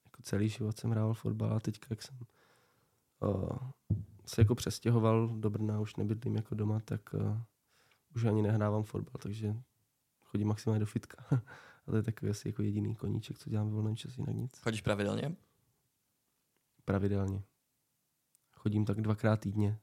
jako 0.05 0.21
celý 0.23 0.49
život 0.49 0.79
jsem 0.79 0.91
hrál 0.91 1.13
fotbal 1.13 1.53
a 1.53 1.59
teďka, 1.59 1.87
jak 1.89 2.01
jsem 2.01 2.17
uh, 3.19 3.57
se 4.25 4.41
jako 4.41 4.55
přestěhoval 4.55 5.27
do 5.27 5.49
Brna, 5.49 5.79
už 5.79 5.95
nebydlím 5.95 6.35
jako 6.35 6.55
doma, 6.55 6.79
tak 6.85 7.13
uh, 7.13 7.37
už 8.15 8.25
ani 8.25 8.41
nehrávám 8.41 8.83
fotbal, 8.83 9.13
takže 9.19 9.55
chodím 10.23 10.47
maximálně 10.47 10.79
do 10.79 10.85
fitka. 10.85 11.25
a 11.87 11.91
to 11.91 11.95
je 11.95 12.03
takový 12.03 12.31
asi 12.31 12.47
jako 12.47 12.61
jediný 12.61 12.95
koníček, 12.95 13.39
co 13.39 13.49
dělám 13.49 13.67
ve 13.67 13.73
volném 13.73 13.95
čase, 13.95 14.21
jinak 14.21 14.35
nic. 14.35 14.59
Chodíš 14.59 14.81
pravidelně? 14.81 15.35
pravidelně. 16.85 17.43
Chodím 18.51 18.85
tak 18.85 19.01
dvakrát 19.01 19.39
týdně. 19.39 19.79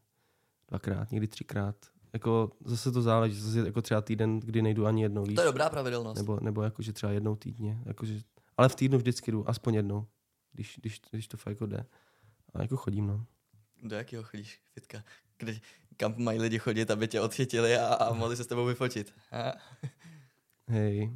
Dvakrát, 0.69 1.11
někdy 1.11 1.29
třikrát. 1.29 1.77
Jako 2.13 2.51
zase 2.65 2.93
to 2.93 3.03
záleží, 3.03 3.41
zase 3.41 3.67
jako 3.67 3.83
třeba 3.83 4.01
týden, 4.01 4.41
kdy 4.41 4.63
nejdu 4.63 4.87
ani 4.87 5.03
jednou, 5.03 5.25
víš? 5.25 5.35
To 5.35 5.41
je 5.41 5.47
dobrá 5.47 5.71
pravidelnost. 5.71 6.17
Nebo, 6.17 6.39
nebo 6.43 6.63
jakože 6.63 6.93
třeba 6.93 7.13
jednou 7.13 7.37
týdně. 7.37 7.83
Jakože, 7.87 8.21
ale 8.57 8.69
v 8.69 8.75
týdnu 8.75 8.99
vždycky 8.99 9.33
jdu, 9.33 9.49
aspoň 9.49 9.75
jednou, 9.75 10.07
když, 10.53 10.79
když, 10.81 11.01
když 11.11 11.29
to 11.29 11.37
fakt 11.37 11.51
jako 11.51 11.67
jde. 11.67 11.87
A 12.55 12.63
jako 12.63 12.77
chodím, 12.77 13.07
no. 13.07 13.27
Do 13.83 13.97
jakého 13.97 14.23
chodíš, 14.23 14.61
fitka? 14.73 15.03
Kde, 15.39 15.61
kam 15.97 16.15
mají 16.19 16.39
lidi 16.41 16.59
chodit, 16.59 16.91
aby 16.91 17.09
tě 17.09 17.21
odchytili 17.21 17.77
a, 17.77 17.87
a 17.95 18.13
mohli 18.13 18.37
se 18.37 18.45
s 18.45 18.47
tebou 18.47 18.65
vyfotit? 18.67 19.15
A? 19.33 19.53
Hej, 20.69 21.13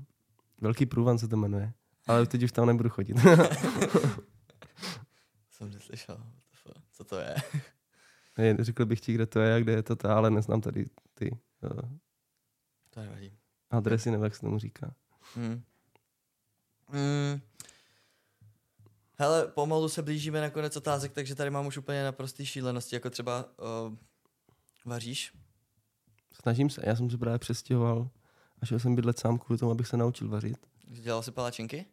Velký 0.61 0.87
průvan 0.87 1.19
se 1.19 1.29
to 1.29 1.37
jmenuje. 1.37 1.73
Ale 2.07 2.27
teď 2.27 2.43
už 2.43 2.53
tam 2.53 2.67
nebudu 2.67 2.89
chodit. 2.89 3.17
Jsem 5.51 5.71
neslyšel. 5.71 6.27
Co 6.93 7.05
to 7.05 7.19
je? 7.19 7.35
Hej, 8.37 8.57
řekl 8.61 8.87
bych 8.87 9.01
ti, 9.01 9.13
kde 9.13 9.27
to 9.27 9.41
je 9.41 9.55
a 9.55 9.59
kde 9.59 9.73
je 9.73 9.83
to, 9.83 9.97
ta, 9.97 10.15
ale 10.17 10.31
neznám 10.31 10.61
tady 10.61 10.87
ty 11.15 11.31
uh, 11.63 11.81
To 12.91 13.01
nevadí. 13.01 13.33
adresy, 13.71 14.11
nebo 14.11 14.25
jak 14.25 14.35
se 14.35 14.41
tomu 14.41 14.59
říká. 14.59 14.95
Hmm. 15.35 15.63
Hmm. 16.89 17.41
Hele, 19.17 19.47
pomalu 19.47 19.89
se 19.89 20.03
blížíme 20.03 20.41
na 20.41 20.51
konec 20.51 20.77
otázek, 20.77 21.13
takže 21.13 21.35
tady 21.35 21.51
mám 21.51 21.67
už 21.67 21.77
úplně 21.79 22.05
naprostý 22.05 22.47
šílenosti, 22.47 22.97
jako 22.97 23.11
třeba 23.11 23.45
uh, 23.89 23.95
vaříš? 24.85 25.33
Snažím 26.43 26.71
se, 26.71 26.83
já 26.85 26.97
jsem 26.97 27.11
se 27.11 27.19
právě 27.19 27.39
přestěhoval 27.39 28.09
a 28.63 28.67
šel 28.67 28.79
jsem 28.79 28.95
bydlet 28.95 29.19
sám 29.19 29.39
kvůli 29.39 29.59
tomu, 29.59 29.73
abych 29.73 29.87
se 29.87 29.97
naučil 29.97 30.29
vařit. 30.29 30.57
Dělal 30.89 31.23
jsi 31.23 31.31
palačinky? 31.31 31.87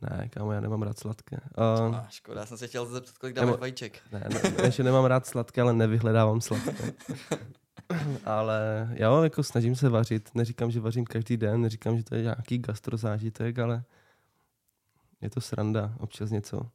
Ne, 0.00 0.28
kámo, 0.28 0.52
já 0.52 0.60
nemám 0.60 0.82
rád 0.82 0.98
sladké. 0.98 1.36
Uh, 1.58 1.96
A 1.96 2.06
škoda, 2.10 2.40
já 2.40 2.46
jsem 2.46 2.58
se 2.58 2.68
chtěl 2.68 2.86
zeptat, 2.86 3.18
kolik 3.18 3.36
dáváš 3.36 3.60
vajíček. 3.60 4.00
ne, 4.12 4.26
ne, 4.28 4.42
ne, 4.62 4.70
že 4.70 4.82
nemám 4.82 5.04
rád 5.04 5.26
sladké, 5.26 5.62
ale 5.62 5.72
nevyhledávám 5.72 6.40
sladké. 6.40 6.92
ale 8.24 8.88
jo, 8.94 9.22
jako 9.22 9.42
snažím 9.42 9.76
se 9.76 9.88
vařit. 9.88 10.30
Neříkám, 10.34 10.70
že 10.70 10.80
vařím 10.80 11.04
každý 11.04 11.36
den, 11.36 11.60
neříkám, 11.60 11.96
že 11.96 12.04
to 12.04 12.14
je 12.14 12.22
nějaký 12.22 12.58
gastrozážitek, 12.58 13.58
ale 13.58 13.84
je 15.20 15.30
to 15.30 15.40
sranda, 15.40 15.94
občas 15.98 16.30
něco. 16.30 16.70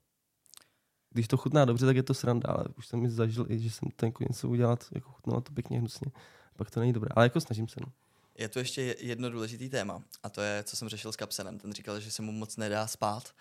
Když 1.10 1.28
to 1.28 1.38
chutná 1.38 1.66
dobře, 1.66 1.86
tak 1.86 1.96
je 1.96 2.04
to 2.04 2.14
sranda, 2.14 2.50
ale 2.50 2.66
už 2.78 2.88
jsem 2.88 3.00
mi 3.00 3.10
zažil 3.10 3.46
i, 3.52 3.60
že 3.60 3.72
jsem 3.72 3.90
to 3.96 4.06
jako 4.06 4.24
něco 4.24 4.50
udělat, 4.50 4.86
jako 4.92 5.10
chutnalo 5.12 5.42
to 5.42 5.52
pěkně 5.52 5.80
hnusně. 5.80 6.12
Pak 6.56 6.72
to 6.72 6.80
není 6.80 6.94
dobré, 6.94 7.10
ale 7.16 7.26
jako 7.26 7.42
snažím 7.42 7.68
se. 7.68 7.80
No. 7.86 7.92
Je 8.38 8.50
tu 8.50 8.60
ještě 8.60 8.82
je- 8.82 9.06
jedno 9.06 9.30
důležitý 9.30 9.70
téma 9.70 10.04
a 10.24 10.30
to 10.30 10.42
je, 10.42 10.64
co 10.64 10.76
jsem 10.76 10.90
řešil 10.90 11.12
s 11.12 11.16
Kapsenem. 11.16 11.60
Ten 11.60 11.74
říkal, 11.74 12.00
že 12.00 12.12
se 12.12 12.22
mu 12.22 12.32
moc 12.32 12.58
nedá 12.58 12.88
spát. 12.88 13.34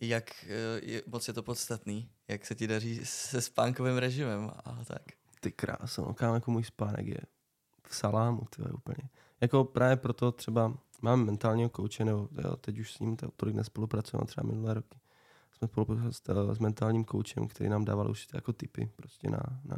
Jak 0.00 0.44
eh, 0.44 0.80
je, 0.82 1.02
moc 1.06 1.28
je 1.28 1.34
to 1.34 1.42
podstatný? 1.42 2.10
Jak 2.28 2.46
se 2.46 2.54
ti 2.54 2.66
daří 2.66 3.00
se 3.04 3.40
spánkovým 3.40 3.96
režimem 3.96 4.50
a 4.64 4.84
tak? 4.84 5.02
Ty 5.40 5.52
kráso, 5.52 6.04
no 6.04 6.14
kámo, 6.14 6.34
jako 6.34 6.50
můj 6.50 6.64
spánek 6.64 7.06
je 7.06 7.20
v 7.88 7.96
salámu, 7.96 8.40
ty 8.56 8.62
vole, 8.62 8.72
úplně. 8.72 9.08
Jako 9.40 9.64
právě 9.64 9.96
proto 9.96 10.32
třeba 10.32 10.78
mám 11.02 11.24
mentálního 11.24 11.68
kouče, 11.70 12.04
nebo 12.04 12.28
jo, 12.44 12.56
teď 12.56 12.78
už 12.78 12.92
s 12.92 12.98
ním 12.98 13.16
to- 13.16 13.30
tolik 13.36 13.54
nespolupracujeme, 13.54 14.26
třeba 14.26 14.46
minulé 14.46 14.74
roky. 14.74 14.98
Jsme 15.52 15.68
spolupracovali 15.68 16.12
s, 16.14 16.22
eh, 16.28 16.54
s 16.54 16.58
mentálním 16.58 17.04
koučem, 17.04 17.48
který 17.48 17.70
nám 17.70 17.84
dával 17.84 18.10
určitě 18.10 18.36
jako 18.36 18.52
typy 18.52 18.90
prostě 18.96 19.30
na, 19.30 19.40
na, 19.64 19.76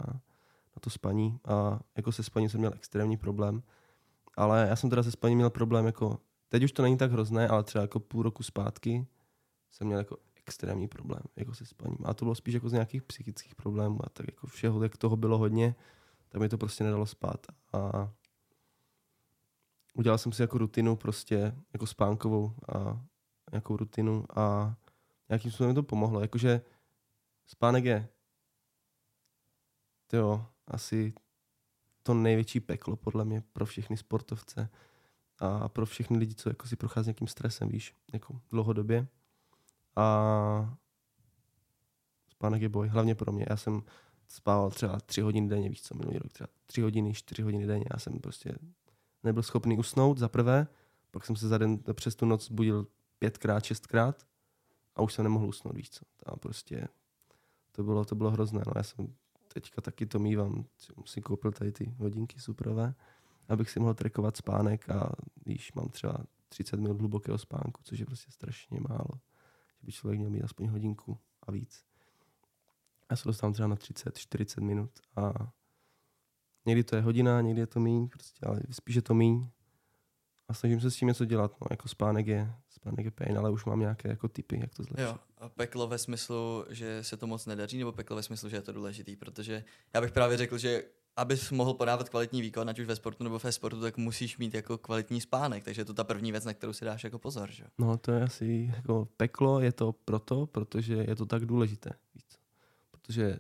na 0.77 0.81
to 0.81 0.91
spaní. 0.91 1.39
A 1.45 1.81
jako 1.97 2.13
se 2.13 2.23
spaním 2.23 2.49
jsem 2.49 2.61
měl 2.61 2.73
extrémní 2.75 3.17
problém. 3.17 3.63
Ale 4.37 4.67
já 4.69 4.77
jsem 4.77 4.91
teda 4.91 5.03
se 5.03 5.11
spaním 5.11 5.39
měl 5.39 5.51
problém 5.51 5.87
jako, 5.87 6.19
teď 6.49 6.65
už 6.65 6.73
to 6.73 6.83
není 6.83 6.97
tak 6.97 7.13
hrozné, 7.13 7.49
ale 7.49 7.65
třeba 7.65 7.83
jako 7.83 8.01
půl 8.01 8.23
roku 8.23 8.43
zpátky 8.43 9.07
jsem 9.71 9.87
měl 9.87 9.99
jako 9.99 10.17
extrémní 10.37 10.89
problém 10.89 11.23
jako 11.37 11.55
se 11.55 11.67
spaním. 11.67 11.99
A 12.05 12.15
to 12.15 12.25
bylo 12.25 12.35
spíš 12.35 12.55
jako 12.55 12.69
z 12.69 12.73
nějakých 12.73 13.03
psychických 13.03 13.55
problémů 13.55 13.99
a 14.05 14.09
tak 14.09 14.27
jako 14.27 14.47
všeho, 14.47 14.83
jak 14.83 14.97
toho 14.97 15.17
bylo 15.17 15.39
hodně, 15.39 15.75
tak 16.29 16.41
mi 16.41 16.49
to 16.49 16.59
prostě 16.59 16.85
nedalo 16.85 17.07
spát. 17.07 17.47
A 17.73 18.11
udělal 19.95 20.19
jsem 20.19 20.33
si 20.33 20.43
jako 20.43 20.59
rutinu 20.59 20.97
prostě, 20.97 21.55
jako 21.73 21.87
spánkovou 21.87 22.55
a 22.75 23.01
nějakou 23.53 23.77
rutinu 23.77 24.25
a 24.39 24.77
nějakým 25.29 25.51
způsobem 25.51 25.75
to 25.75 25.83
pomohlo. 25.83 26.21
Jakože 26.21 26.63
spánek 27.47 27.85
je 27.85 28.09
jo, 30.13 30.47
asi 30.67 31.15
to 32.03 32.15
největší 32.15 32.61
peklo 32.61 32.97
podle 32.97 33.25
mě 33.25 33.43
pro 33.53 33.67
všechny 33.67 33.97
sportovce 33.97 34.69
a 35.39 35.69
pro 35.69 35.87
všechny 35.87 36.19
lidi, 36.19 36.35
co 36.35 36.49
jako 36.49 36.67
si 36.67 36.77
prochází 36.77 37.07
nějakým 37.07 37.29
stresem, 37.29 37.69
víš, 37.69 37.95
jako 38.13 38.41
dlouhodobě. 38.51 39.07
A 39.97 40.77
spánek 42.29 42.63
je 42.63 42.69
boj, 42.69 42.89
hlavně 42.89 43.15
pro 43.15 43.33
mě. 43.33 43.47
Já 43.51 43.57
jsem 43.57 43.83
spával 44.29 44.71
třeba 44.71 45.01
tři 45.01 45.21
hodiny 45.21 45.49
denně, 45.49 45.69
víš 45.69 45.83
co, 45.83 45.95
minulý 45.95 46.19
rok 46.19 46.33
třeba 46.33 46.49
tři 46.67 46.81
hodiny, 46.81 47.15
čtyři 47.15 47.43
hodiny 47.43 47.67
denně. 47.67 47.85
Já 47.93 47.99
jsem 47.99 48.19
prostě 48.19 48.55
nebyl 49.23 49.43
schopný 49.43 49.79
usnout 49.79 50.19
za 50.19 50.29
prvé, 50.29 50.67
pak 51.11 51.27
jsem 51.27 51.37
se 51.37 51.49
za 51.49 51.59
den 51.59 51.79
přes 51.93 52.15
tu 52.15 52.27
noc 52.27 52.51
budil 52.51 52.87
pětkrát, 53.19 53.65
šestkrát 53.65 54.27
a 54.97 55.03
už 55.03 55.15
jsem 55.15 55.23
nemohl 55.23 55.47
usnout, 55.47 55.77
víš 55.77 55.91
co. 55.91 56.05
A 56.27 56.37
prostě 56.37 56.89
to 57.73 57.83
bylo, 57.83 58.05
to 58.05 58.15
bylo 58.15 58.31
hrozné. 58.31 58.63
No, 58.67 58.73
já 58.77 58.83
jsem 58.83 59.15
teďka 59.53 59.81
taky 59.81 60.07
to 60.07 60.19
mývám, 60.19 60.65
jsem 60.79 60.95
si 61.07 61.21
koupil 61.21 61.53
tady 61.53 61.73
ty 61.73 61.95
hodinky 61.99 62.41
superové, 62.41 62.95
abych 63.49 63.71
si 63.71 63.81
mohl 63.81 63.95
trekovat 63.95 64.37
spánek 64.37 64.91
a 64.91 65.13
když 65.35 65.73
mám 65.73 65.89
třeba 65.89 66.19
30 66.49 66.81
minut 66.81 66.99
hlubokého 66.99 67.39
spánku, 67.39 67.81
což 67.85 67.99
je 67.99 68.07
prostě 68.07 68.33
strašně 68.33 68.81
málo, 68.89 69.21
že 69.81 69.87
by 69.87 69.93
člověk 69.93 70.19
měl 70.19 70.31
mít 70.31 70.43
aspoň 70.43 70.69
hodinku 70.69 71.19
a 71.43 71.53
víc. 71.53 71.85
Já 73.11 73.17
se 73.17 73.29
dostávám 73.29 73.53
třeba 73.53 73.69
na 73.69 73.77
30, 73.77 74.19
40 74.19 74.61
minut 74.61 74.91
a 75.17 75.53
někdy 76.67 76.85
to 76.85 76.97
je 76.97 77.03
hodina, 77.03 77.41
někdy 77.41 77.61
je 77.61 77.67
to 77.67 77.81
míň, 77.81 78.09
prostě, 78.09 78.47
ale 78.47 78.61
spíš 78.71 78.97
je 78.97 79.03
to 79.03 79.15
míň. 79.15 79.49
A 80.49 80.55
snažím 80.55 80.81
se 80.81 80.91
s 80.91 80.97
tím 80.97 81.09
něco 81.09 81.25
dělat, 81.25 81.61
no, 81.61 81.67
jako 81.71 81.89
spánek 81.89 82.27
je, 82.27 82.53
spánek 82.69 83.05
je 83.05 83.11
pain, 83.11 83.39
ale 83.39 83.51
už 83.51 83.65
mám 83.65 83.81
nějaké 83.81 84.09
jako 84.09 84.29
typy, 84.29 84.61
jak 84.61 84.75
to 84.75 84.83
zlepšit. 84.83 85.05
Jo, 85.05 85.19
a 85.39 85.49
peklo 85.49 85.87
ve 85.87 85.99
smyslu, 85.99 86.65
že 86.71 87.05
se 87.05 87.17
to 87.17 87.27
moc 87.27 87.47
nedaří, 87.47 87.79
nebo 87.79 87.93
peklo 87.93 88.17
ve 88.17 88.23
smyslu, 88.23 88.49
že 88.49 88.57
je 88.57 88.63
to 88.63 88.73
důležitý, 88.73 89.17
protože 89.17 89.65
já 89.95 90.01
bych 90.01 90.13
právě 90.13 90.37
řekl, 90.37 90.59
že 90.59 90.85
abys 91.17 91.51
mohl 91.51 91.75
podávat 91.75 92.09
kvalitní 92.09 92.41
výkon, 92.41 92.69
ať 92.69 92.79
už 92.79 92.87
ve 92.87 92.97
sportu 92.97 93.25
nebo 93.25 93.39
ve 93.39 93.53
sportu, 93.53 93.81
tak 93.81 93.97
musíš 93.97 94.39
mít 94.39 94.55
jako 94.55 94.79
kvalitní 94.79 95.21
spánek, 95.21 95.65
takže 95.65 95.81
je 95.81 95.85
to 95.85 95.95
ta 95.95 96.05
první 96.05 96.33
věc, 96.33 96.45
na 96.45 96.55
kterou 96.55 96.73
si 96.73 96.85
dáš 96.85 97.05
jako 97.05 97.19
pozor, 97.19 97.51
že? 97.51 97.65
No 97.79 97.97
to 97.97 98.13
je 98.13 98.23
asi 98.23 98.73
jako 98.77 99.09
peklo, 99.17 99.61
je 99.61 99.73
to 99.73 99.93
proto, 99.93 100.47
protože 100.47 100.95
je 100.95 101.17
to 101.17 101.27
tak 101.27 101.47
důležité. 101.47 101.91
Víš 102.15 102.25
co? 102.29 102.39
Protože 102.91 103.39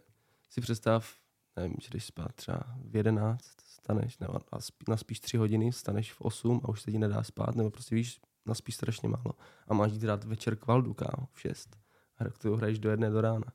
si 0.50 0.60
představ, 0.60 1.14
nevím, 1.60 1.76
že 1.80 1.88
když 1.88 2.04
spát 2.04 2.34
třeba 2.34 2.60
v 2.84 2.96
11, 2.96 3.40
staneš, 3.64 4.18
nebo 4.18 4.38
a 4.52 4.60
spí, 4.60 4.84
naspíš 4.88 5.20
3 5.20 5.36
hodiny, 5.36 5.72
staneš 5.72 6.12
v 6.12 6.20
8 6.20 6.60
a 6.64 6.68
už 6.68 6.82
se 6.82 6.92
ti 6.92 6.98
nedá 6.98 7.22
spát, 7.22 7.54
nebo 7.54 7.70
prostě 7.70 7.94
víš, 7.94 8.20
naspíš 8.46 8.74
strašně 8.74 9.08
málo. 9.08 9.32
A 9.68 9.74
máš 9.74 9.92
jít 9.92 10.04
rád 10.04 10.24
večer 10.24 10.56
k 10.56 10.66
valdu, 10.66 10.94
kámo, 10.94 11.28
v 11.32 11.40
6. 11.40 11.76
A 12.18 12.24
rok 12.24 12.38
to 12.38 12.56
hraješ 12.56 12.78
do 12.78 12.90
jedné 12.90 13.10
do 13.10 13.20
rána. 13.20 13.52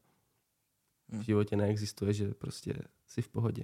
v 1.07 1.22
životě 1.22 1.56
neexistuje, 1.56 2.14
že 2.14 2.34
prostě 2.34 2.73
jsi 3.07 3.22
v 3.22 3.30
pohodě. 3.30 3.64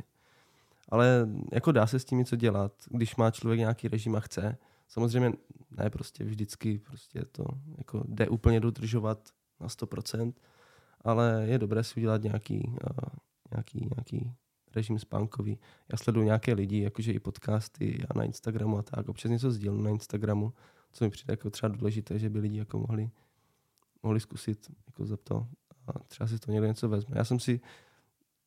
Ale 0.89 1.29
jako 1.51 1.71
dá 1.71 1.87
se 1.87 1.99
s 1.99 2.05
tím 2.05 2.17
něco 2.17 2.35
dělat, 2.35 2.73
když 2.89 3.15
má 3.15 3.31
člověk 3.31 3.59
nějaký 3.59 3.87
režim 3.87 4.15
a 4.15 4.19
chce. 4.19 4.57
Samozřejmě 4.87 5.33
ne 5.71 5.89
prostě 5.89 6.23
vždycky 6.23 6.79
prostě 6.79 7.25
to 7.31 7.43
jako 7.77 8.03
jde 8.07 8.29
úplně 8.29 8.59
dodržovat 8.59 9.29
na 9.59 9.67
100%, 9.67 10.33
ale 11.01 11.45
je 11.45 11.59
dobré 11.59 11.83
si 11.83 11.99
udělat 11.99 12.23
nějaký, 12.23 12.67
uh, 12.67 13.09
nějaký, 13.53 13.89
nějaký 13.95 14.33
režim 14.75 14.99
spánkový. 14.99 15.59
Já 15.91 15.97
sleduju 15.97 16.25
nějaké 16.25 16.53
lidi, 16.53 16.81
jakože 16.81 17.11
i 17.11 17.19
podcasty 17.19 18.03
a 18.09 18.17
na 18.17 18.23
Instagramu 18.23 18.77
a 18.77 18.81
tak. 18.81 19.09
Občas 19.09 19.31
něco 19.31 19.51
sdílím 19.51 19.83
na 19.83 19.89
Instagramu, 19.89 20.53
co 20.91 21.03
mi 21.03 21.09
přijde 21.09 21.33
jako 21.33 21.49
třeba 21.49 21.75
důležité, 21.75 22.19
že 22.19 22.29
by 22.29 22.39
lidi 22.39 22.57
jako 22.57 22.79
mohli, 22.79 23.09
mohli 24.03 24.19
zkusit 24.19 24.71
jako 24.87 25.05
za 25.05 25.17
to 25.17 25.47
a 25.87 25.99
třeba 25.99 26.27
si 26.27 26.39
to 26.39 26.51
někdo 26.51 26.67
něco 26.67 26.89
vezme. 26.89 27.17
Já 27.17 27.25
jsem 27.25 27.39
si 27.39 27.61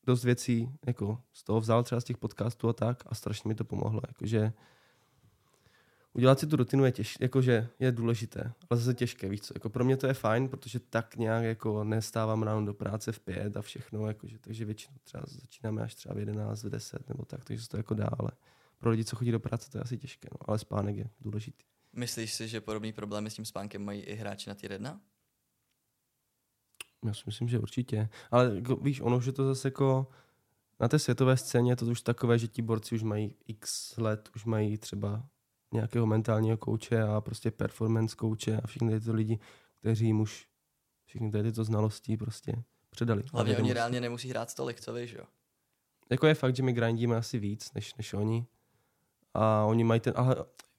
dost 0.06 0.24
věcí 0.24 0.70
jako 0.86 1.18
z 1.32 1.44
toho 1.44 1.60
vzal 1.60 1.84
třeba 1.84 2.00
z 2.00 2.04
těch 2.04 2.18
podcastů 2.18 2.68
a 2.68 2.72
tak 2.72 3.02
a 3.06 3.14
strašně 3.14 3.48
mi 3.48 3.54
to 3.54 3.64
pomohlo. 3.64 4.00
Jakože 4.08 4.52
udělat 6.14 6.40
si 6.40 6.46
tu 6.46 6.56
rutinu 6.56 6.84
je 6.84 6.92
těž, 6.92 7.16
jakože 7.20 7.68
je 7.78 7.92
důležité, 7.92 8.52
ale 8.70 8.80
zase 8.80 8.94
těžké, 8.94 9.28
víš 9.28 9.40
co, 9.40 9.54
jako 9.56 9.70
pro 9.70 9.84
mě 9.84 9.96
to 9.96 10.06
je 10.06 10.14
fajn, 10.14 10.48
protože 10.48 10.80
tak 10.80 11.16
nějak 11.16 11.44
jako 11.44 11.84
nestávám 11.84 12.42
ráno 12.42 12.66
do 12.66 12.74
práce 12.74 13.12
v 13.12 13.20
pět 13.20 13.56
a 13.56 13.62
všechno, 13.62 14.06
jakože, 14.08 14.38
takže 14.38 14.64
většinou 14.64 14.96
třeba 15.04 15.22
začínáme 15.26 15.82
až 15.82 15.94
třeba 15.94 16.14
v 16.14 16.18
11, 16.18 16.64
v 16.64 16.70
10 16.70 17.08
nebo 17.08 17.24
tak, 17.24 17.44
takže 17.44 17.62
se 17.62 17.68
to 17.68 17.76
jako 17.76 17.94
dá, 17.94 18.08
ale 18.18 18.30
pro 18.78 18.90
lidi, 18.90 19.04
co 19.04 19.16
chodí 19.16 19.30
do 19.30 19.40
práce, 19.40 19.70
to 19.70 19.78
je 19.78 19.82
asi 19.82 19.98
těžké, 19.98 20.28
no, 20.32 20.38
ale 20.48 20.58
spánek 20.58 20.96
je 20.96 21.10
důležitý. 21.20 21.64
Myslíš 21.92 22.34
si, 22.34 22.48
že 22.48 22.60
podobný 22.60 22.92
problémy 22.92 23.30
s 23.30 23.34
tím 23.34 23.44
spánkem 23.44 23.84
mají 23.84 24.00
i 24.00 24.14
hráči 24.14 24.50
na 24.50 24.56
1? 24.62 25.00
Já 27.04 27.14
si 27.14 27.22
myslím, 27.26 27.48
že 27.48 27.58
určitě. 27.58 28.08
Ale 28.30 28.52
jako, 28.54 28.76
víš, 28.76 29.00
ono 29.00 29.16
už 29.16 29.26
je 29.26 29.32
to 29.32 29.46
zase 29.46 29.68
jako 29.68 30.08
na 30.80 30.88
té 30.88 30.98
světové 30.98 31.36
scéně 31.36 31.72
je 31.72 31.76
to 31.76 31.86
už 31.86 32.00
takové, 32.00 32.38
že 32.38 32.48
ti 32.48 32.62
borci 32.62 32.94
už 32.94 33.02
mají 33.02 33.34
x 33.46 33.96
let, 33.96 34.28
už 34.34 34.44
mají 34.44 34.78
třeba 34.78 35.26
nějakého 35.74 36.06
mentálního 36.06 36.56
kouče 36.56 37.02
a 37.02 37.20
prostě 37.20 37.50
performance 37.50 38.16
kouče 38.16 38.56
a 38.56 38.66
všechny 38.66 39.00
tyto 39.00 39.14
lidi, 39.14 39.38
kteří 39.80 40.06
jim 40.06 40.20
už 40.20 40.46
všechny 41.04 41.30
tyto 41.42 41.64
znalosti 41.64 42.16
prostě 42.16 42.62
předali. 42.90 43.22
Hlavně 43.32 43.56
oni 43.56 43.72
reálně 43.72 44.00
nemusí 44.00 44.28
hrát 44.28 44.50
stolik, 44.50 44.80
co 44.80 44.94
víš, 44.94 45.12
jo? 45.12 45.24
Jako 46.10 46.26
je 46.26 46.34
fakt, 46.34 46.56
že 46.56 46.62
my 46.62 46.72
grindíme 46.72 47.16
asi 47.16 47.38
víc 47.38 47.72
než, 47.72 47.94
než 47.94 48.14
oni. 48.14 48.46
A 49.34 49.64
oni 49.64 49.84
mají 49.84 50.00
ten, 50.00 50.12
ale 50.16 50.36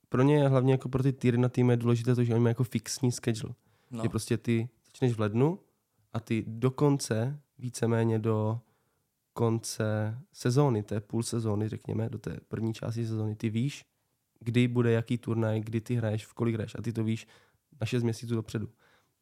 pro 0.10 0.22
ně 0.22 0.36
je 0.36 0.48
hlavně 0.48 0.74
jako 0.74 0.90
pro 0.90 1.04
ty 1.04 1.14
týry 1.14 1.38
na 1.38 1.50
tým 1.50 1.70
je 1.70 1.78
důležité 1.78 2.16
to, 2.16 2.24
že 2.24 2.34
oni 2.34 2.44
mají 2.44 2.52
jako 2.52 2.64
fixní 2.64 3.12
schedule. 3.12 3.54
No. 3.92 4.04
Že 4.04 4.10
prostě 4.10 4.38
ty 4.38 4.70
začneš 4.86 5.14
v 5.14 5.20
lednu 5.20 5.60
a 6.14 6.20
ty 6.20 6.44
do 6.48 6.72
konce, 6.72 7.40
víceméně 7.58 8.20
do 8.20 8.60
konce 9.34 10.18
sezóny, 10.34 10.84
té 10.84 11.02
půl 11.02 11.24
sezóny, 11.24 11.70
řekněme, 11.70 12.10
do 12.10 12.18
té 12.18 12.38
první 12.48 12.74
části 12.74 13.08
sezóny, 13.08 13.36
ty 13.36 13.50
víš, 13.50 13.86
kdy 14.40 14.68
bude 14.68 14.92
jaký 14.92 15.18
turnaj, 15.18 15.60
kdy 15.60 15.82
ty 15.82 15.96
hraješ, 15.96 16.26
v 16.26 16.34
kolik 16.34 16.56
hraješ 16.56 16.76
a 16.76 16.82
ty 16.82 16.94
to 16.94 17.04
víš 17.04 17.28
na 17.82 17.86
6 17.86 18.04
měsíců 18.04 18.36
dopředu. 18.36 18.70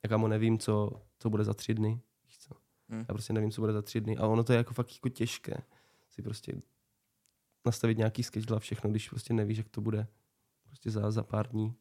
Já 0.03 0.10
kamo 0.10 0.27
nevím, 0.27 0.60
co, 0.60 1.02
co 1.19 1.30
bude 1.30 1.44
za 1.44 1.53
tři 1.53 1.73
dny. 1.73 1.99
Víš 2.26 2.38
co? 2.38 2.56
Hmm. 2.90 2.99
Já 2.99 3.14
prostě 3.14 3.34
nevím, 3.34 3.52
co 3.52 3.61
bude 3.61 3.73
za 3.73 3.81
tři 3.81 4.02
dny. 4.02 4.18
A 4.18 4.27
ono 4.27 4.44
to 4.44 4.53
je 4.53 4.57
jako 4.57 4.73
fakt 4.73 4.94
jako 4.94 5.10
těžké 5.10 5.57
si 6.10 6.22
prostě 6.22 6.53
nastavit 7.65 7.98
nějaký 7.98 8.23
schedule 8.23 8.57
a 8.57 8.60
všechno, 8.60 8.90
když 8.90 9.10
prostě 9.10 9.34
nevíš, 9.34 9.57
jak 9.57 9.69
to 9.69 9.81
bude 9.81 10.07
prostě 10.65 10.91
za, 10.91 11.11
za 11.11 11.23
pár 11.23 11.48
dní. 11.48 11.73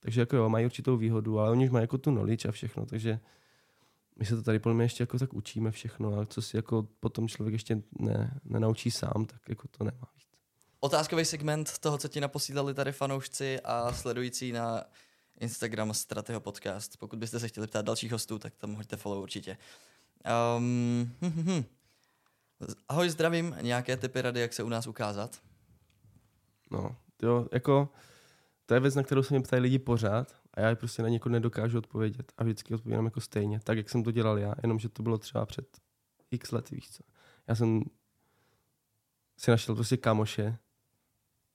Takže 0.00 0.20
jako 0.20 0.36
jo, 0.36 0.48
mají 0.48 0.64
určitou 0.64 0.96
výhodu, 0.96 1.38
ale 1.38 1.50
oni 1.50 1.64
už 1.64 1.70
mají 1.70 1.82
jako 1.82 1.98
tu 1.98 2.10
knowledge 2.10 2.48
a 2.48 2.52
všechno, 2.52 2.86
takže 2.86 3.20
my 4.18 4.24
se 4.24 4.36
to 4.36 4.42
tady 4.42 4.58
podle 4.58 4.74
mě 4.74 4.84
ještě 4.84 5.02
jako 5.02 5.18
tak 5.18 5.34
učíme 5.34 5.70
všechno 5.70 6.18
a 6.18 6.26
co 6.26 6.42
si 6.42 6.56
jako 6.56 6.88
potom 7.00 7.28
člověk 7.28 7.52
ještě 7.52 7.82
ne, 7.98 8.40
nenaučí 8.44 8.90
sám, 8.90 9.24
tak 9.26 9.48
jako 9.48 9.68
to 9.68 9.84
nemá. 9.84 10.08
Víc. 10.16 10.31
Otázkový 10.84 11.24
segment 11.24 11.78
toho, 11.78 11.98
co 11.98 12.08
ti 12.08 12.20
naposílali 12.20 12.74
tady 12.74 12.92
fanoušci 12.92 13.60
a 13.60 13.92
sledující 13.92 14.52
na 14.52 14.84
Instagram 15.40 15.94
Strateho 15.94 16.40
podcast. 16.40 16.96
Pokud 16.96 17.18
byste 17.18 17.40
se 17.40 17.48
chtěli 17.48 17.66
ptát 17.66 17.84
dalších 17.84 18.12
hostů, 18.12 18.38
tak 18.38 18.56
tam 18.56 18.74
hoďte 18.74 18.96
follow 18.96 19.22
určitě. 19.22 19.56
Um, 20.56 21.12
hm, 21.22 21.30
hm, 21.30 21.44
hm. 21.46 21.64
Ahoj, 22.88 23.10
zdravím. 23.10 23.56
Nějaké 23.60 23.96
typy 23.96 24.22
rady, 24.22 24.40
jak 24.40 24.52
se 24.52 24.62
u 24.62 24.68
nás 24.68 24.86
ukázat? 24.86 25.42
No, 26.70 26.96
jo, 27.22 27.48
jako 27.52 27.88
to 28.66 28.74
je 28.74 28.80
věc, 28.80 28.94
na 28.94 29.02
kterou 29.02 29.22
se 29.22 29.34
mě 29.34 29.42
ptají 29.42 29.62
lidi 29.62 29.78
pořád 29.78 30.36
a 30.54 30.60
já 30.60 30.74
prostě 30.74 31.02
na 31.02 31.08
někoho 31.08 31.32
nedokážu 31.32 31.78
odpovědět 31.78 32.32
a 32.38 32.44
vždycky 32.44 32.74
odpovídám 32.74 33.04
jako 33.04 33.20
stejně, 33.20 33.60
tak 33.60 33.76
jak 33.76 33.90
jsem 33.90 34.02
to 34.02 34.10
dělal 34.10 34.38
já, 34.38 34.54
jenomže 34.62 34.88
to 34.88 35.02
bylo 35.02 35.18
třeba 35.18 35.46
před 35.46 35.66
x 36.30 36.52
lety, 36.52 36.74
víš 36.74 36.90
co. 36.90 37.02
Já 37.48 37.54
jsem 37.54 37.82
si 39.38 39.50
našel 39.50 39.74
prostě 39.74 39.96
kamoše, 39.96 40.58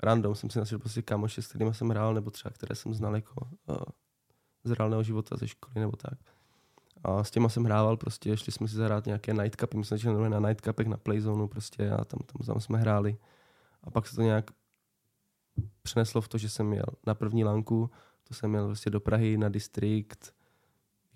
random 0.03 0.35
jsem 0.35 0.49
si 0.49 0.59
našel 0.59 0.79
prostě 0.79 1.01
kamoše, 1.01 1.41
s 1.41 1.47
kterými 1.47 1.73
jsem 1.73 1.89
hrál, 1.89 2.13
nebo 2.13 2.31
třeba 2.31 2.51
které 2.51 2.75
jsem 2.75 2.93
znal 2.93 3.15
jako 3.15 3.47
uh, 3.67 3.77
z 4.63 4.71
reálného 4.71 5.03
života, 5.03 5.37
ze 5.37 5.47
školy 5.47 5.79
nebo 5.79 5.95
tak. 5.95 6.19
A 7.03 7.23
s 7.23 7.31
těma 7.31 7.49
jsem 7.49 7.63
hrával 7.63 7.97
prostě, 7.97 8.37
šli 8.37 8.51
jsme 8.51 8.67
si 8.67 8.75
zahrát 8.75 9.05
nějaké 9.05 9.33
nightcupy, 9.33 9.77
my 9.77 9.85
jsme 9.85 9.97
začali 9.97 10.29
na 10.29 10.39
nightcupech 10.39 10.87
na 10.87 10.97
Playzone 10.97 11.47
prostě 11.47 11.89
a 11.89 12.05
tam, 12.05 12.19
tam, 12.19 12.45
tam 12.45 12.59
jsme 12.59 12.77
hráli. 12.77 13.17
A 13.83 13.91
pak 13.91 14.07
se 14.07 14.15
to 14.15 14.21
nějak 14.21 14.51
přeneslo 15.81 16.21
v 16.21 16.27
to, 16.27 16.37
že 16.37 16.49
jsem 16.49 16.67
měl 16.67 16.85
na 17.05 17.13
první 17.13 17.43
lanku, 17.43 17.89
to 18.23 18.33
jsem 18.33 18.49
měl 18.49 18.65
prostě 18.65 18.89
do 18.89 18.99
Prahy 18.99 19.37
na 19.37 19.49
distrikt, 19.49 20.37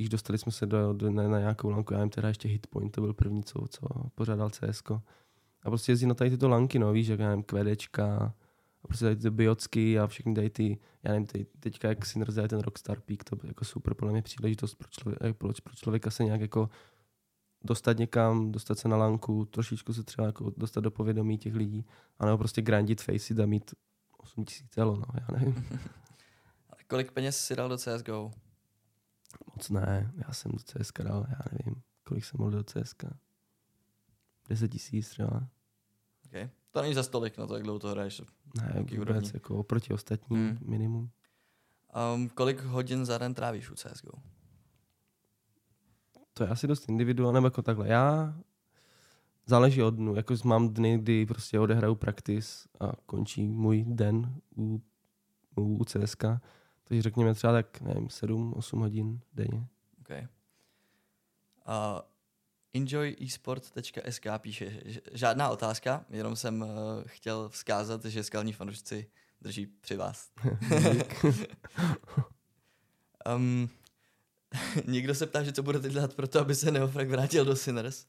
Víš, 0.01 0.09
dostali 0.09 0.37
jsme 0.37 0.51
se 0.51 0.65
do, 0.65 0.93
do, 0.93 1.11
na, 1.11 1.27
na 1.27 1.39
nějakou 1.39 1.69
lanku, 1.69 1.93
já 1.93 1.99
jim 1.99 2.09
teda 2.09 2.27
ještě 2.27 2.47
Hitpoint, 2.47 2.91
to 2.91 3.01
byl 3.01 3.13
první, 3.13 3.43
co, 3.43 3.67
co 3.69 3.87
pořádal 4.15 4.49
CSK. 4.49 4.91
A 5.63 5.69
prostě 5.69 5.91
jezdí 5.91 6.05
na 6.05 6.13
tady 6.13 6.29
tyto 6.29 6.49
lanky, 6.49 6.79
no, 6.79 6.91
víš, 6.91 7.07
jak 7.07 7.19
já 7.19 7.29
nevím, 7.29 7.43
kvedečka, 7.43 8.33
prostě 8.91 9.05
tady 9.05 9.15
ty 9.15 9.29
biocky 9.29 9.99
a 9.99 10.07
všechny 10.07 10.33
tady 10.33 10.49
ty, 10.49 10.79
já 11.03 11.11
nevím, 11.11 11.27
tady, 11.27 11.45
teďka 11.45 11.87
jak 11.89 12.05
si 12.05 12.19
nerozdají 12.19 12.47
ten 12.47 12.59
Rockstar 12.59 12.99
Peak, 12.99 13.23
to 13.23 13.35
byl 13.35 13.47
jako 13.47 13.65
super, 13.65 13.93
podle 13.93 14.11
mě 14.11 14.21
příležitost 14.21 14.75
pro, 14.75 14.87
člověka, 14.87 15.33
pro, 15.33 15.53
pro 15.63 15.73
člověka 15.75 16.11
se 16.11 16.23
nějak 16.23 16.41
jako 16.41 16.69
dostat 17.63 17.97
někam, 17.97 18.51
dostat 18.51 18.79
se 18.79 18.87
na 18.87 18.97
lanku, 18.97 19.45
trošičku 19.45 19.93
se 19.93 20.03
třeba 20.03 20.27
jako 20.27 20.53
dostat 20.57 20.81
do 20.81 20.91
povědomí 20.91 21.37
těch 21.37 21.55
lidí, 21.55 21.85
anebo 22.19 22.37
prostě 22.37 22.61
grindit 22.61 23.01
faceit 23.01 23.39
a 23.39 23.45
mít 23.45 23.73
8 24.17 24.45
tisíc 24.45 24.77
elo, 24.77 24.95
no, 24.95 25.05
já 25.13 25.37
nevím. 25.37 25.67
Kolik 26.87 27.11
peněz 27.11 27.45
si 27.45 27.55
dal 27.55 27.69
do 27.69 27.77
CSGO? 27.77 28.31
Moc 29.55 29.69
ne, 29.69 30.11
já 30.27 30.33
jsem 30.33 30.51
do 30.51 30.57
CSK 30.57 31.01
dal, 31.01 31.25
já 31.29 31.39
nevím, 31.51 31.81
kolik 32.03 32.25
jsem 32.25 32.37
mohl 32.37 32.51
do 32.51 32.63
CSK. 32.63 33.03
10 34.49 34.67
tisíc 34.67 35.09
třeba. 35.09 35.47
Okay. 36.31 36.49
To 36.71 36.81
není 36.81 36.93
za 36.93 37.03
stolik, 37.03 37.37
no 37.37 37.47
to 37.47 37.53
jak 37.53 37.63
dlouho 37.63 37.79
to 37.79 37.87
hraješ. 37.87 38.21
Ne, 38.57 38.73
vůbec, 38.75 38.99
úrovni. 38.99 39.29
jako 39.33 39.57
oproti 39.57 39.93
ostatním 39.93 40.39
hmm. 40.39 40.57
minimum. 40.61 41.09
Um, 42.15 42.29
kolik 42.29 42.63
hodin 42.63 43.05
za 43.05 43.17
den 43.17 43.33
trávíš 43.33 43.71
u 43.71 43.75
CSGO? 43.75 44.11
To 46.33 46.43
je 46.43 46.49
asi 46.49 46.67
dost 46.67 46.89
individuálně, 46.89 47.33
nebo 47.33 47.47
jako 47.47 47.61
takhle. 47.61 47.87
Já 47.87 48.35
záleží 49.45 49.83
od 49.83 49.91
dnu. 49.91 50.15
Jako 50.15 50.35
mám 50.43 50.69
dny, 50.69 50.97
kdy 50.97 51.25
prostě 51.25 51.59
odehraju 51.59 51.95
praktis 51.95 52.67
a 52.79 52.91
končí 53.05 53.47
můj 53.47 53.85
den 53.87 54.35
u, 54.57 54.81
u, 55.55 55.77
u 55.77 55.85
CSK. 55.85 56.23
Takže 56.83 57.01
řekněme 57.01 57.33
třeba 57.33 57.53
tak, 57.53 57.81
nevím, 57.81 58.07
7-8 58.07 58.79
hodin 58.79 59.19
denně. 59.33 59.67
Okay. 60.01 60.27
Uh, 61.67 62.10
enjoyesport.sk 62.73 64.27
píše, 64.37 64.81
žádná 65.13 65.49
otázka, 65.49 66.05
jenom 66.09 66.35
jsem 66.35 66.61
uh, 66.61 66.67
chtěl 67.05 67.49
vzkázat, 67.49 68.05
že 68.05 68.23
skalní 68.23 68.53
fanoušci 68.53 69.09
drží 69.41 69.65
při 69.65 69.95
vás. 69.95 70.31
um, 73.35 73.69
někdo 74.87 75.15
se 75.15 75.27
ptá, 75.27 75.43
že 75.43 75.51
co 75.51 75.63
budete 75.63 75.89
dělat 75.89 76.13
pro 76.13 76.27
to, 76.27 76.39
aby 76.39 76.55
se 76.55 76.71
Neofrak 76.71 77.09
vrátil 77.09 77.45
do 77.45 77.55
Sinners. 77.55 78.05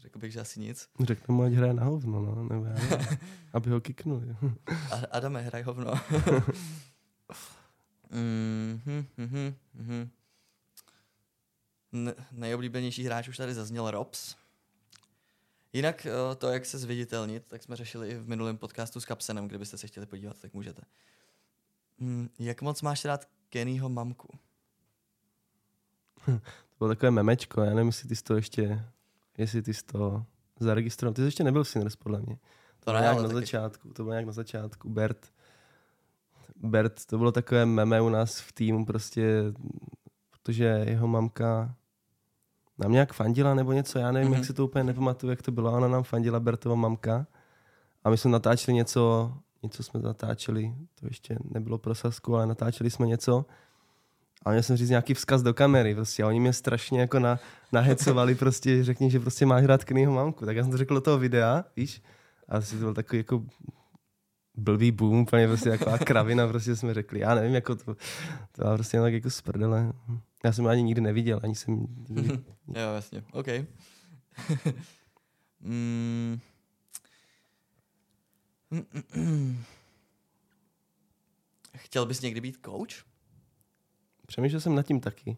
Řekl 0.00 0.18
bych, 0.18 0.32
že 0.32 0.40
asi 0.40 0.60
nic. 0.60 0.88
Řeknu 1.00 1.34
mu, 1.34 1.42
ať 1.42 1.52
hraje 1.52 1.74
na 1.74 1.84
hovno, 1.84 2.20
no, 2.20 2.42
nebo 2.42 2.64
já, 2.64 2.74
aby 3.52 3.70
ho 3.70 3.80
kiknuli. 3.80 4.36
Adame, 5.10 5.42
hraj 5.42 5.62
hovno. 5.62 5.92
mm-hmm, 8.10 9.04
mm-hmm, 9.18 9.54
mm-hmm. 9.80 10.08
Ne- 11.92 12.14
nejoblíbenější 12.32 13.04
hráč 13.04 13.28
už 13.28 13.36
tady 13.36 13.54
zazněl 13.54 13.90
Robs. 13.90 14.36
Jinak 15.72 16.06
eh, 16.06 16.34
to, 16.38 16.48
jak 16.48 16.66
se 16.66 16.78
zviditelnit, 16.78 17.46
tak 17.46 17.62
jsme 17.62 17.76
řešili 17.76 18.10
i 18.10 18.14
v 18.14 18.28
minulém 18.28 18.58
podcastu 18.58 19.00
s 19.00 19.04
Kapsenem, 19.04 19.48
kdybyste 19.48 19.78
se 19.78 19.86
chtěli 19.86 20.06
podívat, 20.06 20.40
tak 20.40 20.54
můžete. 20.54 20.82
Hmm, 21.98 22.28
jak 22.38 22.62
moc 22.62 22.82
máš 22.82 23.04
rád 23.04 23.28
Kennyho 23.48 23.88
mamku? 23.88 24.38
to 26.24 26.40
bylo 26.78 26.88
takové 26.88 27.10
memečko, 27.10 27.60
já 27.62 27.74
nevím, 27.74 27.86
jestli 27.86 28.08
ty 28.08 28.16
jsi 28.16 28.24
to 28.24 28.36
ještě, 28.36 28.84
jestli 29.38 29.62
ty 29.62 29.74
jsi 29.74 29.84
to 29.84 30.24
zaregistroval. 30.60 31.14
Ty 31.14 31.22
jsi 31.22 31.26
ještě 31.26 31.44
nebyl 31.44 31.64
v 31.64 31.68
Sinners, 31.68 31.96
podle 31.96 32.20
mě. 32.20 32.36
To, 32.36 32.84
to 32.84 32.90
bylo 32.90 33.02
nějak 33.02 33.16
na 33.16 33.22
taky. 33.22 33.34
začátku, 33.34 33.92
to 33.92 34.02
bylo 34.02 34.12
nějak 34.12 34.26
na 34.26 34.32
začátku. 34.32 34.88
Bert, 34.88 35.32
Bert, 36.56 37.06
to 37.06 37.18
bylo 37.18 37.32
takové 37.32 37.66
meme 37.66 38.00
u 38.00 38.08
nás 38.08 38.40
v 38.40 38.52
týmu 38.52 38.86
prostě, 38.86 39.42
protože 40.30 40.64
jeho 40.64 41.08
mamka 41.08 41.74
nám 42.80 42.92
nějak 42.92 43.12
fandila 43.12 43.54
nebo 43.54 43.72
něco, 43.72 43.98
já 43.98 44.12
nevím, 44.12 44.32
mm-hmm. 44.32 44.34
jak 44.34 44.44
si 44.44 44.52
to 44.52 44.64
úplně 44.64 44.84
nepamatuju, 44.84 45.30
jak 45.30 45.42
to 45.42 45.52
bylo, 45.52 45.72
ona 45.72 45.88
nám 45.88 46.02
fandila 46.02 46.40
Bertova 46.40 46.74
mamka 46.74 47.26
a 48.04 48.10
my 48.10 48.18
jsme 48.18 48.30
natáčeli 48.30 48.74
něco, 48.74 49.34
něco 49.62 49.82
jsme 49.82 50.00
natáčeli, 50.00 50.74
to 51.00 51.06
ještě 51.06 51.38
nebylo 51.44 51.78
pro 51.78 51.94
Sasku, 51.94 52.36
ale 52.36 52.46
natáčeli 52.46 52.90
jsme 52.90 53.06
něco 53.06 53.44
a 54.44 54.50
měl 54.50 54.62
jsem 54.62 54.76
říct 54.76 54.88
nějaký 54.88 55.14
vzkaz 55.14 55.42
do 55.42 55.54
kamery 55.54 55.94
prostě 55.94 56.22
a 56.22 56.26
oni 56.26 56.40
mě 56.40 56.52
strašně 56.52 57.00
jako 57.00 57.18
na, 57.18 57.38
nahecovali 57.72 58.34
prostě, 58.34 58.84
řekni, 58.84 59.10
že 59.10 59.20
prostě 59.20 59.46
máš 59.46 59.62
hrát 59.62 59.84
Kennyho 59.84 60.12
mamku, 60.12 60.46
tak 60.46 60.56
já 60.56 60.62
jsem 60.62 60.70
to 60.70 60.76
řekl 60.76 60.94
do 60.94 61.00
toho 61.00 61.18
videa, 61.18 61.64
víš, 61.76 62.02
a 62.48 62.56
asi 62.56 62.74
to 62.74 62.80
byl 62.80 62.94
takový 62.94 63.18
jako 63.18 63.44
blbý 64.54 64.90
boom, 64.90 65.20
úplně 65.20 65.48
prostě 65.48 65.70
taková 65.70 65.98
kravina, 65.98 66.48
prostě 66.48 66.76
jsme 66.76 66.94
řekli, 66.94 67.20
já 67.20 67.34
nevím, 67.34 67.54
jako 67.54 67.74
to, 67.74 67.84
to 68.52 68.62
byla 68.62 68.74
prostě 68.74 69.00
tak 69.00 69.12
jako 69.12 69.30
sprdele. 69.30 69.92
Já 70.44 70.52
jsem 70.52 70.66
ani 70.66 70.82
nikdy 70.82 71.00
neviděl, 71.00 71.40
ani 71.42 71.54
jsem... 71.54 71.86
Nikdy... 72.08 72.28
jo, 72.68 72.94
jasně, 72.94 73.24
OK. 73.32 73.46
mm. 75.60 76.40
Chtěl 81.76 82.06
bys 82.06 82.20
někdy 82.20 82.40
být 82.40 82.58
coach? 82.64 83.04
Přemýšlel 84.26 84.60
jsem 84.60 84.74
nad 84.74 84.86
tím 84.86 85.00
taky. 85.00 85.36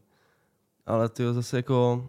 Ale 0.86 1.08
ty 1.08 1.22
zase 1.32 1.56
jako... 1.56 2.08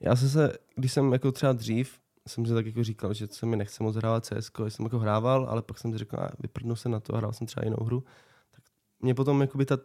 Já 0.00 0.16
jsem 0.16 0.28
se, 0.28 0.58
když 0.74 0.92
jsem 0.92 1.12
jako 1.12 1.32
třeba 1.32 1.52
dřív, 1.52 2.00
jsem 2.28 2.46
si 2.46 2.54
tak 2.54 2.66
jako 2.66 2.84
říkal, 2.84 3.14
že 3.14 3.26
se 3.26 3.46
mi 3.46 3.56
nechce 3.56 3.82
moc 3.82 3.96
hrávat 3.96 4.26
CS, 4.26 4.50
jsem 4.68 4.84
jako 4.84 4.98
hrával, 4.98 5.46
ale 5.50 5.62
pak 5.62 5.78
jsem 5.78 5.92
si 5.92 5.98
řekl, 5.98 6.16
vyprdnu 6.38 6.76
se 6.76 6.88
na 6.88 7.00
to, 7.00 7.16
hrál 7.16 7.32
jsem 7.32 7.46
třeba 7.46 7.64
jinou 7.64 7.84
hru. 7.84 8.04
Tak 8.50 8.64
mě 9.00 9.14
potom, 9.14 9.40
jakoby 9.40 9.66
ta, 9.66 9.78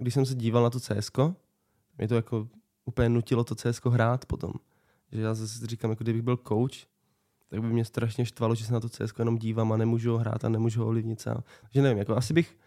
když 0.00 0.14
jsem 0.14 0.26
se 0.26 0.34
díval 0.34 0.62
na 0.62 0.70
to 0.70 0.80
CS, 0.80 1.10
mě 1.98 2.08
to 2.08 2.14
jako 2.14 2.48
úplně 2.84 3.08
nutilo 3.08 3.44
to 3.44 3.54
CS 3.54 3.80
hrát 3.90 4.26
potom. 4.26 4.52
Že 5.12 5.20
já 5.20 5.34
zase 5.34 5.66
říkám, 5.66 5.90
jako 5.90 6.04
kdybych 6.04 6.22
byl 6.22 6.36
coach, 6.36 6.86
tak 7.48 7.60
by 7.60 7.66
mě 7.66 7.84
strašně 7.84 8.26
štvalo, 8.26 8.54
že 8.54 8.64
se 8.64 8.72
na 8.72 8.80
to 8.80 8.88
CS 8.88 9.12
jenom 9.18 9.38
dívám 9.38 9.72
a 9.72 9.76
nemůžu 9.76 10.12
ho 10.12 10.18
hrát 10.18 10.44
a 10.44 10.48
nemůžu 10.48 10.80
ho 10.80 10.86
ovlivnit 10.86 11.20
sám. 11.20 11.42
Takže 11.60 11.82
nevím, 11.82 11.98
jako 11.98 12.16
asi 12.16 12.32
bych 12.34 12.58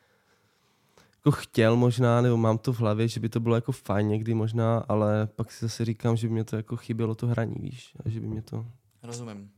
jako 1.15 1.31
chtěl 1.31 1.75
možná, 1.75 2.21
nebo 2.21 2.37
mám 2.37 2.57
to 2.57 2.73
v 2.73 2.79
hlavě, 2.79 3.07
že 3.07 3.19
by 3.19 3.29
to 3.29 3.39
bylo 3.39 3.55
jako 3.55 3.71
fajn 3.71 4.07
někdy 4.07 4.33
možná, 4.33 4.77
ale 4.77 5.27
pak 5.27 5.51
si 5.51 5.65
zase 5.65 5.85
říkám, 5.85 6.15
že 6.15 6.27
by 6.27 6.33
mě 6.33 6.43
to 6.43 6.55
jako 6.55 6.77
chybělo 6.77 7.15
to 7.15 7.27
hraní, 7.27 7.55
víš, 7.59 7.95
a 8.05 8.09
že 8.09 8.19
by 8.19 8.27
mě 8.27 8.41
to... 8.41 8.65
Rozumím. 9.03 9.51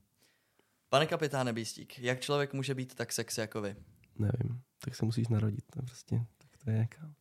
Pane 0.90 1.06
kapitáne 1.06 1.54
Bístík, 1.54 2.00
jak 2.00 2.22
člověk 2.22 2.54
může 2.54 2.76
být 2.76 2.96
tak 2.96 3.12
sexy 3.12 3.42
jako 3.42 3.62
vy? 3.62 3.76
Nevím, 4.20 4.62
tak 4.80 4.96
se 4.96 5.06
musíš 5.06 5.28
narodit, 5.28 5.66
to 5.74 5.82
prostě, 5.82 6.26
tak 6.38 6.50
to 6.64 6.70
je 6.70 6.78
jaká. 6.78 7.12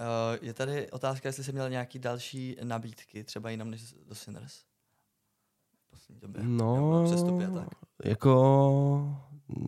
Uh, 0.00 0.38
je 0.46 0.54
tady 0.54 0.90
otázka, 0.90 1.28
jestli 1.28 1.44
jsi 1.44 1.52
měl 1.52 1.70
nějaký 1.70 1.98
další 1.98 2.56
nabídky, 2.62 3.24
třeba 3.24 3.50
jinam 3.50 3.70
než 3.70 3.94
do 4.08 4.14
Sinners? 4.14 4.70
době. 6.10 6.42
No, 6.44 7.04
přestupě, 7.04 7.50
tak. 7.50 7.68
jako 8.04 9.18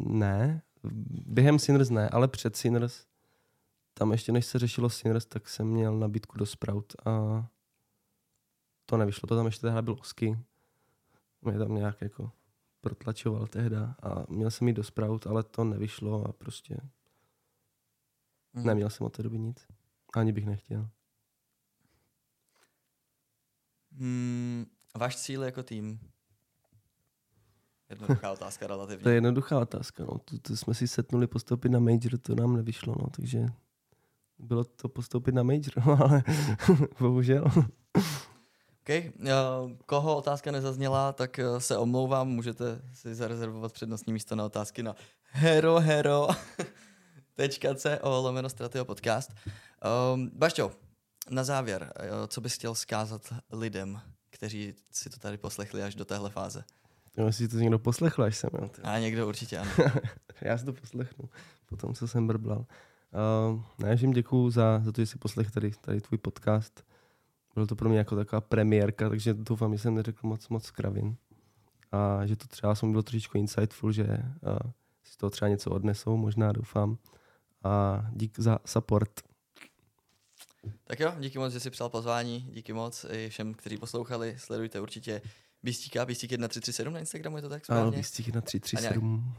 ne. 0.06 0.62
Během 1.26 1.59
Sinners 1.59 1.90
ne, 1.90 2.09
ale 2.09 2.28
před 2.28 2.56
Sinners, 2.56 3.06
tam 3.94 4.12
ještě 4.12 4.32
než 4.32 4.46
se 4.46 4.59
řešilo 4.59 4.90
Sinners, 4.90 5.26
tak 5.26 5.48
jsem 5.48 5.66
měl 5.66 5.98
nabídku 5.98 6.38
do 6.38 6.46
Sprout 6.46 6.92
a 7.06 7.46
to 8.86 8.96
nevyšlo. 8.96 9.26
To 9.26 9.36
tam 9.36 9.46
ještě 9.46 9.66
tehdy 9.66 9.82
byl 9.82 9.96
Osky. 10.00 10.38
Mě 11.42 11.59
tam 11.59 11.74
nějak 11.74 12.02
jako 12.02 12.30
protlačoval 12.80 13.46
tehda 13.46 13.94
a 14.02 14.24
měl 14.28 14.50
jsem 14.50 14.68
jít 14.68 14.74
do 14.74 14.84
Sprout, 14.84 15.26
ale 15.26 15.42
to 15.42 15.64
nevyšlo 15.64 16.28
a 16.28 16.32
prostě 16.32 16.76
mm. 18.52 18.66
neměl 18.66 18.90
jsem 18.90 19.06
od 19.06 19.16
té 19.16 19.22
doby 19.22 19.38
nic. 19.38 19.66
Ani 20.16 20.32
bych 20.32 20.47
nechtěl. 20.47 20.89
Hmm, 23.93 24.66
váš 24.97 25.16
cíl 25.16 25.43
jako 25.43 25.62
tým? 25.62 26.01
Jednoduchá 27.90 28.32
otázka 28.32 28.66
relativně. 28.66 29.02
To 29.02 29.09
je 29.09 29.14
jednoduchá 29.14 29.60
otázka. 29.60 30.05
No. 30.05 30.18
Tu, 30.18 30.39
tu 30.39 30.56
jsme 30.56 30.74
si 30.74 30.89
setnuli 30.89 31.26
postoupit 31.26 31.68
na 31.68 31.78
major, 31.78 32.18
to 32.22 32.34
nám 32.34 32.56
nevyšlo, 32.56 32.94
no, 32.98 33.10
takže 33.10 33.47
bylo 34.39 34.64
to 34.64 34.89
postoupit 34.89 35.34
na 35.34 35.43
major, 35.43 35.86
no, 35.86 35.98
ale 36.05 36.22
bohužel. 37.01 37.44
OK. 38.82 39.12
Koho 39.86 40.16
otázka 40.16 40.51
nezazněla, 40.51 41.12
tak 41.12 41.39
eh, 41.39 41.60
se 41.60 41.76
omlouvám, 41.76 42.28
můžete 42.28 42.82
si 42.93 43.14
zarezervovat 43.14 43.72
přednostní 43.72 44.12
místo 44.12 44.36
na 44.36 44.44
otázky 44.44 44.82
na 44.82 44.94
hero 45.30 45.80
hero. 45.80 46.28
.co 47.36 48.20
lomeno 48.22 48.48
Stratio 48.48 48.84
podcast. 48.84 49.34
Um, 50.14 50.30
Bašťo, 50.34 50.72
na 51.30 51.44
závěr, 51.44 51.92
eh, 51.96 52.09
co 52.28 52.40
bys 52.40 52.54
chtěl 52.54 52.74
zkázat 52.74 53.34
lidem, 53.52 54.00
kteří 54.30 54.74
si 54.90 55.10
to 55.10 55.18
tady 55.18 55.38
poslechli 55.38 55.82
až 55.82 55.94
do 55.94 56.04
téhle 56.04 56.30
fáze? 56.30 56.64
Jo, 57.16 57.26
jestli 57.26 57.48
to 57.48 57.56
někdo 57.56 57.78
poslechl, 57.78 58.22
až 58.22 58.36
jsem. 58.36 58.50
Jo, 58.62 58.70
A 58.82 58.98
někdo 58.98 59.28
určitě 59.28 59.59
ano. 59.59 59.70
Já 60.40 60.59
si 60.59 60.64
to 60.64 60.72
poslechnu, 60.72 61.28
potom 61.66 61.94
co 61.94 62.09
jsem 62.09 62.26
brblal. 62.26 62.66
Uh, 63.48 63.62
ne, 63.78 63.96
že 63.96 64.06
jim 64.06 64.12
děkuju 64.12 64.50
za, 64.50 64.80
za 64.84 64.92
to, 64.92 65.00
že 65.00 65.06
jsi 65.06 65.18
poslech 65.18 65.50
tady, 65.50 65.70
tady 65.70 66.00
tvůj 66.00 66.18
podcast. 66.18 66.84
Bylo 67.54 67.66
to 67.66 67.76
pro 67.76 67.88
mě 67.88 67.98
jako 67.98 68.16
taková 68.16 68.40
premiérka, 68.40 69.09
takže 69.09 69.34
doufám, 69.34 69.72
že 69.72 69.78
jsem 69.78 69.94
neřekl 69.94 70.26
moc, 70.26 70.48
moc 70.48 70.70
kravin. 70.70 71.16
A 71.92 72.26
že 72.26 72.36
to 72.36 72.46
třeba 72.46 72.74
jsem 72.74 72.92
byl 72.92 73.02
trošičku 73.02 73.38
insightful, 73.38 73.92
že 73.92 74.04
uh, 74.04 74.56
si 75.04 75.16
to 75.16 75.30
třeba 75.30 75.48
něco 75.48 75.70
odnesou, 75.70 76.16
možná 76.16 76.52
doufám 76.52 76.98
a 77.64 78.05
dík 78.12 78.39
za 78.39 78.59
support. 78.66 79.10
Tak 80.84 81.01
jo, 81.01 81.14
díky 81.18 81.39
moc, 81.39 81.52
že 81.52 81.60
jsi 81.60 81.70
přál 81.70 81.89
pozvání, 81.89 82.40
díky 82.52 82.72
moc 82.72 83.06
i 83.10 83.28
všem, 83.28 83.55
kteří 83.55 83.76
poslouchali, 83.76 84.34
sledujte 84.39 84.80
určitě 84.80 85.22
Bístíka, 85.62 86.05
Bístík 86.05 86.30
1337 86.30 86.93
na 86.93 87.01
Instagramu, 87.01 87.36
je 87.36 87.43
to 87.43 87.48
tak 87.48 87.64
správně? 87.64 87.82
Ano, 87.82 87.90
Bístík 87.90 88.26
1337. 88.26 89.34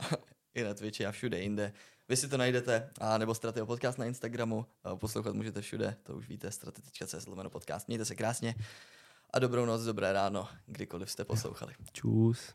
I 0.54 0.62
na 0.62 0.74
Twitchi 0.74 1.06
a 1.06 1.12
všude 1.12 1.40
jinde. 1.40 1.72
Vy 2.08 2.16
si 2.16 2.28
to 2.28 2.36
najdete, 2.36 2.90
a 3.00 3.18
nebo 3.18 3.34
Stratio 3.34 3.66
podcast 3.66 3.98
na 3.98 4.04
Instagramu, 4.04 4.66
poslouchat 4.94 5.34
můžete 5.34 5.60
všude, 5.60 5.96
to 6.02 6.16
už 6.16 6.28
víte, 6.28 6.50
straty.cz 6.50 7.28
podcast. 7.48 7.88
Mějte 7.88 8.04
se 8.04 8.14
krásně 8.14 8.54
a 9.30 9.38
dobrou 9.38 9.64
noc, 9.64 9.82
dobré 9.82 10.12
ráno, 10.12 10.48
kdykoliv 10.66 11.10
jste 11.10 11.24
poslouchali. 11.24 11.74
Čus. 11.92 12.54